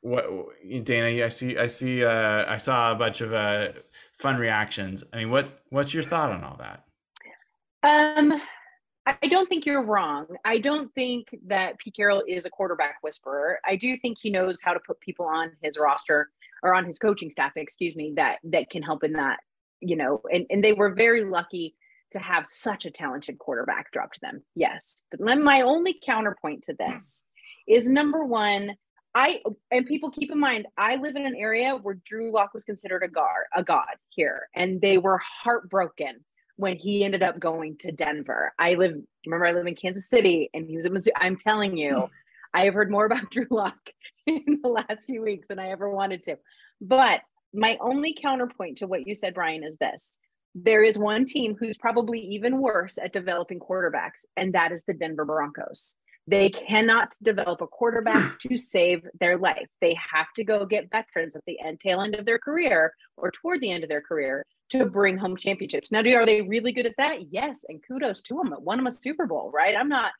What 0.02 0.26
Dana, 0.84 1.24
I 1.24 1.30
see 1.30 1.56
I 1.56 1.68
see 1.68 2.04
uh 2.04 2.44
I 2.46 2.58
saw 2.58 2.92
a 2.92 2.94
bunch 2.94 3.22
of 3.22 3.32
uh 3.32 3.68
fun 4.18 4.36
reactions. 4.36 5.04
I 5.12 5.18
mean, 5.18 5.30
what's 5.30 5.56
what's 5.70 5.94
your 5.94 6.02
thought 6.02 6.30
on 6.30 6.44
all 6.44 6.58
that? 6.58 6.84
Um, 7.82 8.40
I 9.06 9.26
don't 9.28 9.48
think 9.48 9.64
you're 9.64 9.82
wrong. 9.82 10.26
I 10.44 10.58
don't 10.58 10.92
think 10.94 11.28
that 11.46 11.78
Pete 11.78 11.94
Carroll 11.94 12.22
is 12.26 12.44
a 12.44 12.50
quarterback 12.50 12.96
whisperer. 13.02 13.58
I 13.66 13.76
do 13.76 13.96
think 13.96 14.18
he 14.20 14.30
knows 14.30 14.60
how 14.62 14.74
to 14.74 14.80
put 14.86 15.00
people 15.00 15.26
on 15.26 15.52
his 15.62 15.78
roster 15.78 16.28
or 16.62 16.74
on 16.74 16.84
his 16.84 16.98
coaching 16.98 17.30
staff, 17.30 17.52
excuse 17.56 17.96
me, 17.96 18.12
that 18.16 18.38
that 18.44 18.70
can 18.70 18.82
help 18.82 19.04
in 19.04 19.12
that. 19.14 19.38
You 19.80 19.96
know, 19.96 20.20
and 20.32 20.46
and 20.50 20.62
they 20.62 20.72
were 20.72 20.90
very 20.90 21.24
lucky 21.24 21.74
to 22.12 22.18
have 22.18 22.46
such 22.46 22.86
a 22.86 22.90
talented 22.90 23.38
quarterback 23.38 23.92
drop 23.92 24.12
to 24.12 24.20
them. 24.20 24.42
Yes, 24.54 25.02
but 25.10 25.20
my 25.20 25.60
only 25.60 25.98
counterpoint 26.04 26.64
to 26.64 26.74
this 26.74 27.24
is 27.68 27.88
number 27.88 28.24
one, 28.24 28.74
I 29.14 29.42
and 29.70 29.86
people 29.86 30.10
keep 30.10 30.30
in 30.30 30.38
mind, 30.38 30.66
I 30.76 30.96
live 30.96 31.16
in 31.16 31.26
an 31.26 31.36
area 31.36 31.74
where 31.74 31.98
Drew 32.04 32.32
Lock 32.32 32.54
was 32.54 32.64
considered 32.64 33.02
a 33.02 33.08
god, 33.08 33.26
a 33.54 33.62
god 33.62 33.96
here, 34.10 34.48
and 34.54 34.80
they 34.80 34.98
were 34.98 35.18
heartbroken 35.18 36.24
when 36.56 36.76
he 36.76 37.04
ended 37.04 37.22
up 37.22 37.38
going 37.38 37.76
to 37.78 37.92
Denver. 37.92 38.52
I 38.58 38.74
live, 38.74 38.96
remember, 39.24 39.46
I 39.46 39.52
live 39.52 39.66
in 39.66 39.76
Kansas 39.76 40.08
City, 40.08 40.50
and 40.52 40.66
he 40.66 40.76
was 40.76 40.88
Missouri. 40.90 41.14
I'm 41.16 41.36
telling 41.36 41.76
you, 41.76 42.00
hmm. 42.00 42.04
I 42.52 42.64
have 42.64 42.74
heard 42.74 42.90
more 42.90 43.06
about 43.06 43.30
Drew 43.30 43.46
Lock 43.50 43.90
in 44.26 44.60
the 44.62 44.68
last 44.68 45.06
few 45.06 45.22
weeks 45.22 45.46
than 45.48 45.58
I 45.58 45.70
ever 45.70 45.88
wanted 45.88 46.22
to. 46.24 46.36
But 46.80 47.20
my 47.54 47.78
only 47.80 48.14
counterpoint 48.20 48.78
to 48.78 48.86
what 48.86 49.06
you 49.06 49.14
said, 49.14 49.34
Brian, 49.34 49.64
is 49.64 49.76
this: 49.76 50.18
there 50.54 50.82
is 50.82 50.98
one 50.98 51.24
team 51.24 51.56
who's 51.58 51.76
probably 51.78 52.20
even 52.20 52.60
worse 52.60 52.98
at 52.98 53.12
developing 53.12 53.58
quarterbacks, 53.58 54.26
and 54.36 54.52
that 54.52 54.72
is 54.72 54.84
the 54.84 54.94
Denver 54.94 55.24
Broncos 55.24 55.96
They 56.28 56.50
cannot 56.50 57.14
develop 57.22 57.62
a 57.62 57.66
quarterback 57.66 58.38
to 58.40 58.58
save 58.58 59.06
their 59.18 59.38
life. 59.38 59.66
They 59.80 59.94
have 59.94 60.26
to 60.36 60.44
go 60.44 60.66
get 60.66 60.90
veterans 60.90 61.34
at 61.34 61.42
the 61.46 61.58
end 61.58 61.80
tail 61.80 62.02
end 62.02 62.14
of 62.14 62.26
their 62.26 62.38
career 62.38 62.92
or 63.16 63.30
toward 63.30 63.62
the 63.62 63.70
end 63.70 63.82
of 63.82 63.88
their 63.88 64.02
career 64.02 64.44
to 64.70 64.84
bring 64.84 65.16
home 65.16 65.38
championships. 65.38 65.90
Now, 65.90 66.00
are 66.00 66.26
they 66.26 66.42
really 66.42 66.72
good 66.72 66.84
at 66.84 66.98
that? 66.98 67.32
Yes, 67.32 67.64
and 67.66 67.82
kudos 67.82 68.20
to 68.22 68.34
them. 68.34 68.54
Won 68.58 68.76
them 68.76 68.86
a 68.86 68.92
Super 68.92 69.26
Bowl, 69.26 69.50
right? 69.54 69.74
I'm 69.74 69.88
not 69.88 70.12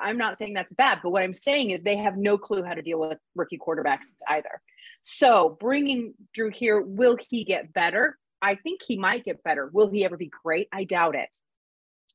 I'm 0.00 0.18
not 0.18 0.38
saying 0.38 0.54
that's 0.54 0.72
bad, 0.72 1.00
but 1.02 1.10
what 1.10 1.22
I'm 1.22 1.34
saying 1.34 1.70
is 1.70 1.82
they 1.82 1.96
have 1.96 2.16
no 2.16 2.38
clue 2.38 2.62
how 2.62 2.74
to 2.74 2.82
deal 2.82 3.00
with 3.00 3.18
rookie 3.34 3.58
quarterbacks 3.58 4.04
either. 4.28 4.60
So, 5.02 5.56
bringing 5.58 6.14
Drew 6.32 6.50
here, 6.50 6.80
will 6.80 7.16
he 7.28 7.42
get 7.44 7.72
better? 7.72 8.18
I 8.40 8.54
think 8.54 8.82
he 8.86 8.98
might 8.98 9.24
get 9.24 9.42
better. 9.42 9.68
Will 9.72 9.88
he 9.88 10.04
ever 10.04 10.16
be 10.16 10.30
great? 10.44 10.68
I 10.70 10.84
doubt 10.84 11.16
it 11.16 11.36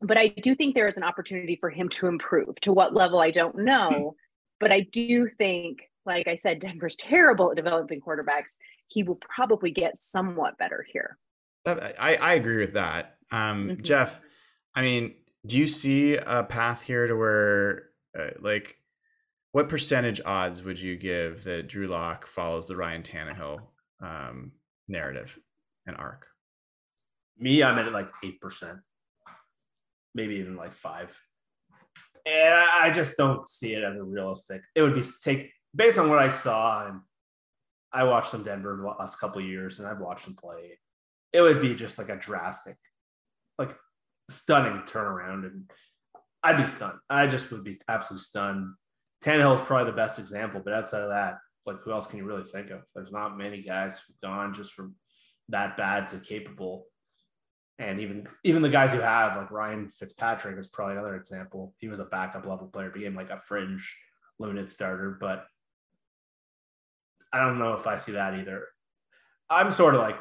but 0.01 0.17
I 0.17 0.29
do 0.29 0.55
think 0.55 0.75
there 0.75 0.87
is 0.87 0.97
an 0.97 1.03
opportunity 1.03 1.55
for 1.55 1.69
him 1.69 1.89
to 1.89 2.07
improve. 2.07 2.55
To 2.61 2.73
what 2.73 2.93
level, 2.93 3.19
I 3.19 3.31
don't 3.31 3.57
know. 3.57 4.15
but 4.59 4.71
I 4.71 4.81
do 4.81 5.27
think, 5.27 5.89
like 6.05 6.27
I 6.27 6.35
said, 6.35 6.59
Denver's 6.59 6.95
terrible 6.99 7.51
at 7.51 7.57
developing 7.57 8.01
quarterbacks. 8.01 8.57
He 8.87 9.03
will 9.03 9.15
probably 9.15 9.71
get 9.71 10.01
somewhat 10.01 10.57
better 10.57 10.85
here. 10.87 11.17
I, 11.65 12.17
I 12.19 12.33
agree 12.33 12.57
with 12.57 12.73
that. 12.73 13.17
Um, 13.31 13.69
mm-hmm. 13.69 13.83
Jeff, 13.83 14.19
I 14.75 14.81
mean, 14.81 15.13
do 15.45 15.57
you 15.57 15.67
see 15.67 16.15
a 16.15 16.43
path 16.43 16.81
here 16.81 17.07
to 17.07 17.15
where, 17.15 17.89
uh, 18.17 18.31
like, 18.39 18.77
what 19.51 19.69
percentage 19.69 20.21
odds 20.25 20.63
would 20.63 20.79
you 20.79 20.95
give 20.95 21.43
that 21.43 21.67
Drew 21.67 21.87
Lock 21.87 22.25
follows 22.25 22.65
the 22.67 22.75
Ryan 22.75 23.03
Tannehill 23.03 23.59
um, 24.01 24.51
narrative 24.87 25.37
and 25.85 25.95
arc? 25.97 26.27
Me, 27.37 27.61
I'm 27.63 27.77
at 27.77 27.91
like 27.91 28.09
8% 28.23 28.79
maybe 30.13 30.35
even 30.35 30.55
like 30.55 30.71
five. 30.71 31.17
And 32.25 32.53
I 32.53 32.91
just 32.93 33.17
don't 33.17 33.47
see 33.49 33.73
it 33.73 33.83
as 33.83 33.97
a 33.97 34.03
realistic. 34.03 34.61
It 34.75 34.81
would 34.81 34.95
be 34.95 35.03
take 35.23 35.51
based 35.75 35.97
on 35.97 36.09
what 36.09 36.19
I 36.19 36.27
saw, 36.27 36.87
and 36.87 36.99
I 37.91 38.03
watched 38.03 38.31
them 38.31 38.43
Denver 38.43 38.77
the 38.77 38.87
last 38.87 39.19
couple 39.19 39.41
years, 39.41 39.79
and 39.79 39.87
I've 39.87 39.99
watched 39.99 40.25
them 40.25 40.35
play. 40.35 40.79
It 41.33 41.41
would 41.41 41.59
be 41.59 41.73
just 41.73 41.97
like 41.97 42.09
a 42.09 42.17
drastic, 42.17 42.77
like 43.57 43.75
stunning 44.29 44.83
turnaround, 44.83 45.45
and 45.45 45.71
I'd 46.43 46.57
be 46.57 46.67
stunned. 46.67 46.99
I 47.09 47.27
just 47.27 47.51
would 47.51 47.63
be 47.63 47.79
absolutely 47.87 48.23
stunned. 48.23 48.73
Tannehill 49.23 49.59
is 49.59 49.67
probably 49.67 49.91
the 49.91 49.95
best 49.95 50.19
example, 50.19 50.61
but 50.63 50.73
outside 50.73 51.03
of 51.03 51.09
that, 51.09 51.37
like 51.65 51.77
who 51.83 51.91
else 51.91 52.07
can 52.07 52.17
you 52.17 52.25
really 52.25 52.43
think 52.43 52.69
of? 52.69 52.81
There's 52.93 53.11
not 53.11 53.37
many 53.37 53.61
guys 53.61 53.99
who've 53.99 54.21
gone 54.21 54.53
just 54.53 54.73
from 54.73 54.95
that 55.49 55.77
bad 55.77 56.07
to 56.07 56.19
capable 56.19 56.85
and 57.81 57.99
even 57.99 58.27
even 58.43 58.61
the 58.61 58.69
guys 58.69 58.93
who 58.93 58.99
have 58.99 59.35
like 59.35 59.49
Ryan 59.49 59.89
Fitzpatrick 59.89 60.57
is 60.57 60.67
probably 60.67 60.93
another 60.93 61.15
example. 61.15 61.73
He 61.79 61.87
was 61.87 61.99
a 61.99 62.05
backup 62.05 62.45
level 62.45 62.67
player, 62.67 62.91
became 62.91 63.15
like 63.15 63.31
a 63.31 63.39
fringe 63.39 63.97
limited 64.37 64.69
starter, 64.69 65.17
but 65.19 65.45
I 67.33 67.43
don't 67.43 67.57
know 67.57 67.73
if 67.73 67.87
I 67.87 67.97
see 67.97 68.11
that 68.11 68.35
either. 68.35 68.67
I'm 69.49 69.71
sort 69.71 69.95
of 69.95 70.01
like 70.01 70.17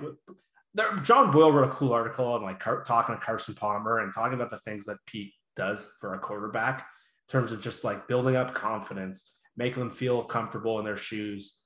there, 0.73 0.97
John 0.99 1.31
Boyle 1.31 1.53
wrote 1.53 1.69
a 1.69 1.73
cool 1.73 1.93
article 1.93 2.32
on 2.32 2.43
like 2.43 2.61
car, 2.61 2.82
talking 2.82 3.15
to 3.15 3.20
Carson 3.20 3.55
Palmer 3.55 3.99
and 3.99 4.15
talking 4.15 4.35
about 4.35 4.51
the 4.51 4.59
things 4.59 4.87
that 4.87 4.97
Pete 5.07 5.35
does 5.55 5.93
for 6.01 6.15
a 6.15 6.19
quarterback 6.19 6.81
in 6.81 7.32
terms 7.32 7.53
of 7.53 7.62
just 7.62 7.85
like 7.85 8.09
building 8.09 8.37
up 8.37 8.55
confidence, 8.55 9.35
making 9.57 9.81
them 9.81 9.91
feel 9.91 10.24
comfortable 10.24 10.78
in 10.78 10.85
their 10.87 10.97
shoes. 10.97 11.62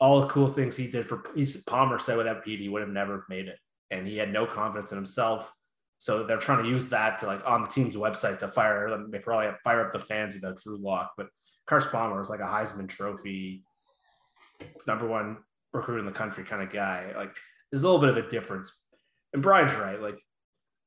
All 0.00 0.22
the 0.22 0.28
cool 0.28 0.46
things 0.46 0.74
he 0.74 0.86
did 0.86 1.06
for 1.06 1.24
Palmer 1.66 1.98
said 1.98 2.16
without 2.16 2.44
Pete, 2.44 2.60
he 2.60 2.68
would 2.70 2.82
have 2.82 2.90
never 2.90 3.26
made 3.28 3.48
it 3.48 3.58
and 3.90 4.06
he 4.06 4.16
had 4.16 4.32
no 4.32 4.46
confidence 4.46 4.92
in 4.92 4.96
himself. 4.96 5.52
So 5.98 6.22
they're 6.24 6.38
trying 6.38 6.62
to 6.62 6.68
use 6.68 6.88
that 6.90 7.18
to 7.20 7.26
like 7.26 7.44
on 7.46 7.62
the 7.62 7.68
team's 7.68 7.96
website 7.96 8.38
to 8.38 8.48
fire 8.48 8.88
them. 8.90 9.10
They 9.10 9.18
probably 9.18 9.50
fire 9.64 9.84
up 9.84 9.92
the 9.92 9.98
fans 9.98 10.36
about 10.36 10.58
Drew 10.62 10.78
Lock, 10.78 11.12
but 11.16 11.28
Carson 11.66 11.90
Palmer 11.90 12.20
is 12.20 12.30
like 12.30 12.40
a 12.40 12.44
Heisman 12.44 12.88
Trophy 12.88 13.64
number 14.86 15.06
one 15.06 15.38
recruit 15.72 16.00
in 16.00 16.06
the 16.06 16.12
country 16.12 16.44
kind 16.44 16.62
of 16.62 16.72
guy. 16.72 17.12
Like 17.16 17.36
there's 17.70 17.82
a 17.82 17.88
little 17.88 18.00
bit 18.00 18.16
of 18.16 18.24
a 18.24 18.28
difference. 18.28 18.72
And 19.32 19.42
Brian's 19.42 19.74
right. 19.74 20.00
Like 20.00 20.20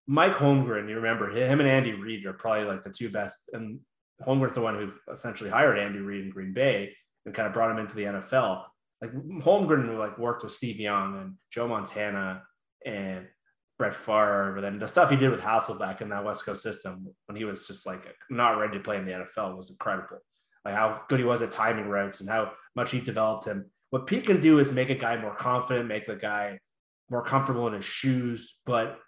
Mike 0.07 0.33
Holmgren, 0.33 0.89
you 0.89 0.95
remember 0.95 1.29
him 1.29 1.59
and 1.59 1.69
Andy 1.69 1.93
Reid 1.93 2.25
are 2.25 2.33
probably 2.33 2.65
like 2.65 2.83
the 2.83 2.89
two 2.89 3.09
best. 3.09 3.37
And 3.53 3.79
Holmgren's 4.25 4.55
the 4.55 4.61
one 4.61 4.75
who 4.75 4.91
essentially 5.11 5.49
hired 5.49 5.77
Andy 5.77 5.99
Reid 5.99 6.25
in 6.25 6.29
Green 6.31 6.53
Bay 6.53 6.93
and 7.25 7.35
kind 7.35 7.47
of 7.47 7.53
brought 7.53 7.71
him 7.71 7.77
into 7.77 7.95
the 7.95 8.03
NFL. 8.03 8.63
Like 9.01 9.13
Holmgren 9.13 9.97
like 9.97 10.17
worked 10.17 10.43
with 10.43 10.53
Steve 10.53 10.79
Young 10.79 11.17
and 11.19 11.35
Joe 11.51 11.67
Montana 11.67 12.43
and 12.85 13.27
Brett 13.77 13.95
Favre, 13.95 14.55
and 14.55 14.63
then 14.63 14.79
the 14.79 14.87
stuff 14.87 15.09
he 15.09 15.15
did 15.15 15.31
with 15.31 15.41
Hasselbeck 15.41 16.01
in 16.01 16.09
that 16.09 16.23
West 16.23 16.45
Coast 16.45 16.61
system 16.61 17.07
when 17.25 17.35
he 17.35 17.45
was 17.45 17.65
just 17.65 17.87
like 17.87 18.15
not 18.29 18.59
ready 18.59 18.77
to 18.77 18.83
play 18.83 18.97
in 18.97 19.05
the 19.05 19.11
NFL 19.11 19.57
was 19.57 19.71
incredible. 19.71 20.19
Like 20.63 20.75
how 20.75 21.01
good 21.09 21.19
he 21.19 21.25
was 21.25 21.41
at 21.41 21.51
timing 21.51 21.87
routes 21.87 22.21
and 22.21 22.29
how 22.29 22.51
much 22.75 22.91
he 22.91 22.99
developed 22.99 23.45
him. 23.45 23.71
What 23.89 24.05
Pete 24.05 24.25
can 24.25 24.39
do 24.39 24.59
is 24.59 24.71
make 24.71 24.89
a 24.89 24.95
guy 24.95 25.19
more 25.19 25.33
confident, 25.35 25.87
make 25.87 26.05
the 26.05 26.15
guy 26.15 26.59
more 27.09 27.23
comfortable 27.23 27.67
in 27.67 27.73
his 27.73 27.85
shoes. 27.85 28.59
But 28.65 28.99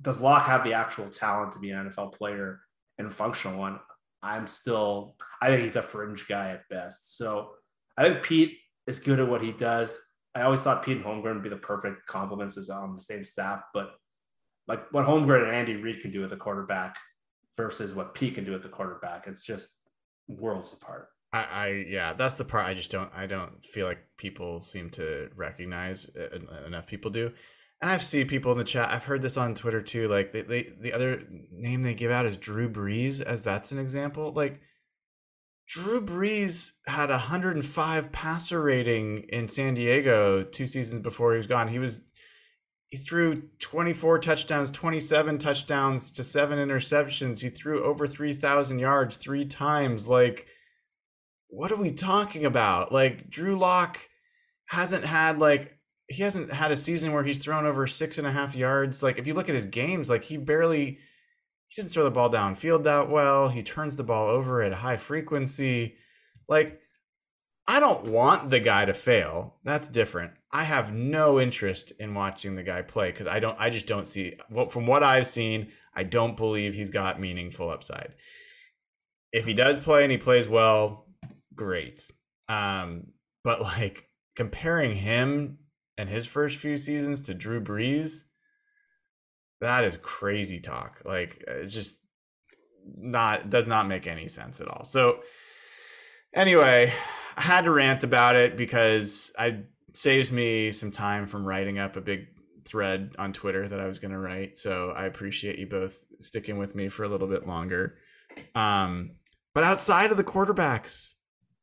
does 0.00 0.20
Lock 0.20 0.46
have 0.46 0.64
the 0.64 0.74
actual 0.74 1.08
talent 1.08 1.52
to 1.52 1.60
be 1.60 1.70
an 1.70 1.88
NFL 1.88 2.14
player 2.14 2.60
and 2.98 3.12
functional 3.12 3.58
one? 3.58 3.78
I'm 4.22 4.46
still, 4.46 5.14
I 5.40 5.46
think 5.48 5.62
he's 5.62 5.76
a 5.76 5.82
fringe 5.82 6.26
guy 6.26 6.50
at 6.50 6.68
best. 6.68 7.16
So 7.16 7.50
I 7.96 8.02
think 8.02 8.22
Pete 8.22 8.58
is 8.86 8.98
good 8.98 9.20
at 9.20 9.28
what 9.28 9.42
he 9.42 9.52
does. 9.52 9.98
I 10.38 10.42
always 10.42 10.60
thought 10.60 10.84
Pete 10.84 10.98
and 10.98 11.04
Holmgren 11.04 11.34
would 11.34 11.42
be 11.42 11.48
the 11.48 11.56
perfect 11.56 12.06
complements 12.06 12.56
as 12.56 12.70
on 12.70 12.94
the 12.94 13.02
same 13.02 13.24
staff, 13.24 13.62
but 13.74 13.90
like 14.66 14.92
what 14.92 15.06
Holmgren 15.06 15.44
and 15.44 15.54
Andy 15.54 15.76
Reid 15.76 16.00
can 16.00 16.10
do 16.10 16.20
with 16.20 16.32
a 16.32 16.36
quarterback 16.36 16.96
versus 17.56 17.94
what 17.94 18.14
Pete 18.14 18.34
can 18.34 18.44
do 18.44 18.52
with 18.52 18.62
the 18.62 18.68
quarterback, 18.68 19.26
it's 19.26 19.42
just 19.42 19.80
worlds 20.28 20.72
apart. 20.72 21.08
I, 21.32 21.42
I 21.42 21.66
yeah, 21.88 22.12
that's 22.12 22.36
the 22.36 22.44
part 22.44 22.66
I 22.66 22.74
just 22.74 22.90
don't 22.90 23.10
I 23.14 23.26
don't 23.26 23.64
feel 23.64 23.86
like 23.86 23.98
people 24.16 24.62
seem 24.62 24.90
to 24.90 25.28
recognize 25.34 26.08
uh, 26.18 26.66
enough 26.66 26.86
people 26.86 27.10
do. 27.10 27.32
And 27.80 27.90
I've 27.90 28.02
seen 28.02 28.26
people 28.26 28.50
in 28.52 28.58
the 28.58 28.64
chat. 28.64 28.90
I've 28.90 29.04
heard 29.04 29.22
this 29.22 29.36
on 29.36 29.54
Twitter 29.54 29.82
too. 29.82 30.08
Like 30.08 30.32
they, 30.32 30.42
they 30.42 30.68
the 30.80 30.92
other 30.92 31.22
name 31.52 31.82
they 31.82 31.94
give 31.94 32.10
out 32.10 32.26
is 32.26 32.36
Drew 32.36 32.70
Brees, 32.70 33.20
as 33.20 33.42
that's 33.42 33.72
an 33.72 33.78
example. 33.78 34.32
Like 34.32 34.60
Drew 35.68 36.00
Brees 36.00 36.72
had 36.86 37.10
a 37.10 37.14
105 37.14 38.10
passer 38.10 38.62
rating 38.62 39.24
in 39.28 39.48
San 39.48 39.74
Diego 39.74 40.42
two 40.42 40.66
seasons 40.66 41.02
before 41.02 41.32
he 41.32 41.38
was 41.38 41.46
gone. 41.46 41.68
He 41.68 41.78
was 41.78 42.00
he 42.88 42.96
threw 42.96 43.42
24 43.58 44.18
touchdowns, 44.20 44.70
27 44.70 45.38
touchdowns 45.38 46.10
to 46.12 46.24
seven 46.24 46.58
interceptions. 46.58 47.40
He 47.40 47.50
threw 47.50 47.84
over 47.84 48.06
3,000 48.06 48.78
yards 48.78 49.16
three 49.16 49.44
times. 49.44 50.06
Like, 50.06 50.46
what 51.48 51.70
are 51.70 51.76
we 51.76 51.92
talking 51.92 52.46
about? 52.46 52.90
Like, 52.90 53.28
Drew 53.28 53.58
Lock 53.58 53.98
hasn't 54.64 55.04
had 55.04 55.38
like 55.38 55.74
he 56.08 56.22
hasn't 56.22 56.50
had 56.50 56.70
a 56.70 56.76
season 56.78 57.12
where 57.12 57.24
he's 57.24 57.36
thrown 57.36 57.66
over 57.66 57.86
six 57.86 58.16
and 58.16 58.26
a 58.26 58.32
half 58.32 58.54
yards. 58.54 59.02
Like, 59.02 59.18
if 59.18 59.26
you 59.26 59.34
look 59.34 59.50
at 59.50 59.54
his 59.54 59.66
games, 59.66 60.08
like 60.08 60.24
he 60.24 60.38
barely 60.38 60.98
he 61.68 61.80
doesn't 61.80 61.92
throw 61.92 62.04
the 62.04 62.10
ball 62.10 62.30
downfield 62.30 62.84
that 62.84 63.10
well. 63.10 63.48
He 63.48 63.62
turns 63.62 63.96
the 63.96 64.02
ball 64.02 64.28
over 64.28 64.62
at 64.62 64.72
high 64.72 64.96
frequency. 64.96 65.96
Like, 66.48 66.80
I 67.66 67.80
don't 67.80 68.10
want 68.10 68.48
the 68.48 68.60
guy 68.60 68.86
to 68.86 68.94
fail. 68.94 69.56
That's 69.64 69.88
different. 69.88 70.32
I 70.50 70.64
have 70.64 70.94
no 70.94 71.38
interest 71.38 71.92
in 71.98 72.14
watching 72.14 72.54
the 72.56 72.62
guy 72.62 72.80
play 72.80 73.10
because 73.10 73.26
I 73.26 73.38
don't. 73.40 73.58
I 73.60 73.68
just 73.68 73.86
don't 73.86 74.08
see. 74.08 74.38
Well, 74.50 74.68
from 74.68 74.86
what 74.86 75.02
I've 75.02 75.26
seen, 75.26 75.68
I 75.94 76.04
don't 76.04 76.36
believe 76.36 76.72
he's 76.72 76.90
got 76.90 77.20
meaningful 77.20 77.68
upside. 77.68 78.14
If 79.30 79.44
he 79.44 79.52
does 79.52 79.78
play 79.78 80.04
and 80.04 80.10
he 80.10 80.16
plays 80.16 80.48
well, 80.48 81.06
great. 81.54 82.10
Um, 82.48 83.08
but 83.44 83.60
like 83.60 84.04
comparing 84.34 84.96
him 84.96 85.58
and 85.98 86.08
his 86.08 86.26
first 86.26 86.56
few 86.56 86.78
seasons 86.78 87.22
to 87.22 87.34
Drew 87.34 87.60
Brees, 87.60 88.24
that 89.60 89.84
is 89.84 89.98
crazy 90.02 90.60
talk. 90.60 91.02
Like 91.04 91.44
it's 91.46 91.72
just 91.72 91.98
not 92.96 93.50
does 93.50 93.66
not 93.66 93.88
make 93.88 94.06
any 94.06 94.28
sense 94.28 94.60
at 94.60 94.68
all. 94.68 94.84
So 94.84 95.20
anyway, 96.34 96.92
I 97.36 97.40
had 97.40 97.64
to 97.64 97.70
rant 97.70 98.04
about 98.04 98.36
it 98.36 98.56
because 98.56 99.32
it 99.38 99.66
saves 99.92 100.32
me 100.32 100.72
some 100.72 100.92
time 100.92 101.26
from 101.26 101.44
writing 101.44 101.78
up 101.78 101.96
a 101.96 102.00
big 102.00 102.26
thread 102.64 103.14
on 103.18 103.32
Twitter 103.32 103.68
that 103.68 103.80
I 103.80 103.86
was 103.86 103.98
going 103.98 104.10
to 104.10 104.18
write. 104.18 104.58
So 104.58 104.90
I 104.90 105.06
appreciate 105.06 105.58
you 105.58 105.66
both 105.66 105.96
sticking 106.20 106.58
with 106.58 106.74
me 106.74 106.88
for 106.88 107.04
a 107.04 107.08
little 107.08 107.28
bit 107.28 107.46
longer. 107.46 107.94
Um, 108.54 109.12
but 109.54 109.64
outside 109.64 110.10
of 110.10 110.16
the 110.16 110.24
quarterbacks, 110.24 111.12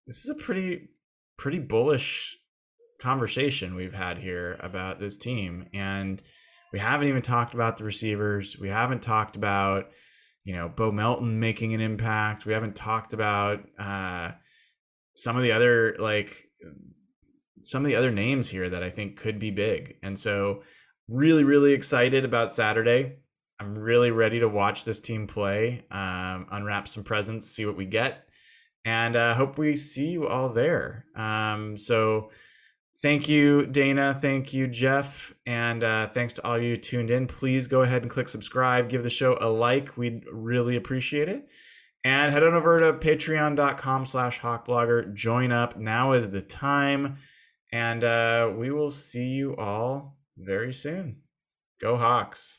this 0.07 0.23
is 0.23 0.29
a 0.29 0.35
pretty 0.35 0.89
pretty 1.37 1.59
bullish 1.59 2.37
conversation 3.01 3.75
we've 3.75 3.93
had 3.93 4.17
here 4.17 4.57
about 4.61 4.99
this 4.99 5.17
team 5.17 5.67
and 5.73 6.21
we 6.75 6.79
haven't 6.79 7.07
even 7.07 7.21
talked 7.21 7.53
about 7.53 7.77
the 7.77 7.85
receivers. 7.85 8.57
We 8.59 8.67
haven't 8.67 9.01
talked 9.01 9.37
about, 9.37 9.91
you 10.43 10.53
know, 10.53 10.67
Bo 10.67 10.91
Melton 10.91 11.39
making 11.39 11.73
an 11.73 11.79
impact. 11.79 12.45
We 12.45 12.51
haven't 12.51 12.75
talked 12.75 13.13
about 13.13 13.61
uh, 13.79 14.31
some 15.15 15.37
of 15.37 15.43
the 15.43 15.53
other 15.53 15.95
like 15.99 16.49
some 17.61 17.85
of 17.85 17.87
the 17.87 17.95
other 17.95 18.11
names 18.11 18.49
here 18.49 18.69
that 18.69 18.83
I 18.83 18.89
think 18.89 19.15
could 19.15 19.39
be 19.39 19.51
big. 19.51 19.95
And 20.03 20.19
so, 20.19 20.63
really, 21.07 21.45
really 21.45 21.71
excited 21.71 22.25
about 22.25 22.51
Saturday. 22.51 23.19
I'm 23.57 23.77
really 23.77 24.11
ready 24.11 24.41
to 24.41 24.49
watch 24.49 24.83
this 24.83 24.99
team 24.99 25.27
play, 25.27 25.85
um, 25.91 26.47
unwrap 26.51 26.89
some 26.89 27.05
presents, 27.05 27.49
see 27.49 27.65
what 27.65 27.77
we 27.77 27.85
get, 27.85 28.25
and 28.83 29.15
uh, 29.15 29.33
hope 29.33 29.57
we 29.57 29.77
see 29.77 30.07
you 30.07 30.27
all 30.27 30.49
there. 30.49 31.05
Um, 31.15 31.77
so 31.77 32.31
thank 33.05 33.29
you, 33.29 33.67
Dana. 33.67 34.17
Thank 34.19 34.51
you, 34.51 34.65
Jeff. 34.65 35.31
And 35.45 35.83
uh, 35.83 36.07
thanks 36.07 36.33
to 36.33 36.43
all 36.43 36.59
you 36.59 36.75
tuned 36.75 37.11
in. 37.11 37.27
Please 37.27 37.67
go 37.67 37.83
ahead 37.83 38.01
and 38.01 38.09
click 38.09 38.29
subscribe. 38.29 38.89
Give 38.89 39.03
the 39.03 39.11
show 39.11 39.37
a 39.39 39.47
like. 39.47 39.95
We'd 39.95 40.23
really 40.31 40.75
appreciate 40.75 41.29
it. 41.29 41.47
And 42.03 42.31
head 42.31 42.41
on 42.41 42.55
over 42.55 42.79
to 42.79 42.93
patreon.com 42.93 44.07
slash 44.07 44.39
hawkblogger. 44.39 45.13
Join 45.13 45.51
up. 45.51 45.77
Now 45.77 46.13
is 46.13 46.31
the 46.31 46.41
time. 46.41 47.17
And 47.71 48.03
uh, 48.03 48.51
we 48.57 48.71
will 48.71 48.89
see 48.89 49.25
you 49.25 49.55
all 49.55 50.17
very 50.35 50.73
soon. 50.73 51.17
Go 51.79 51.97
Hawks. 51.97 52.57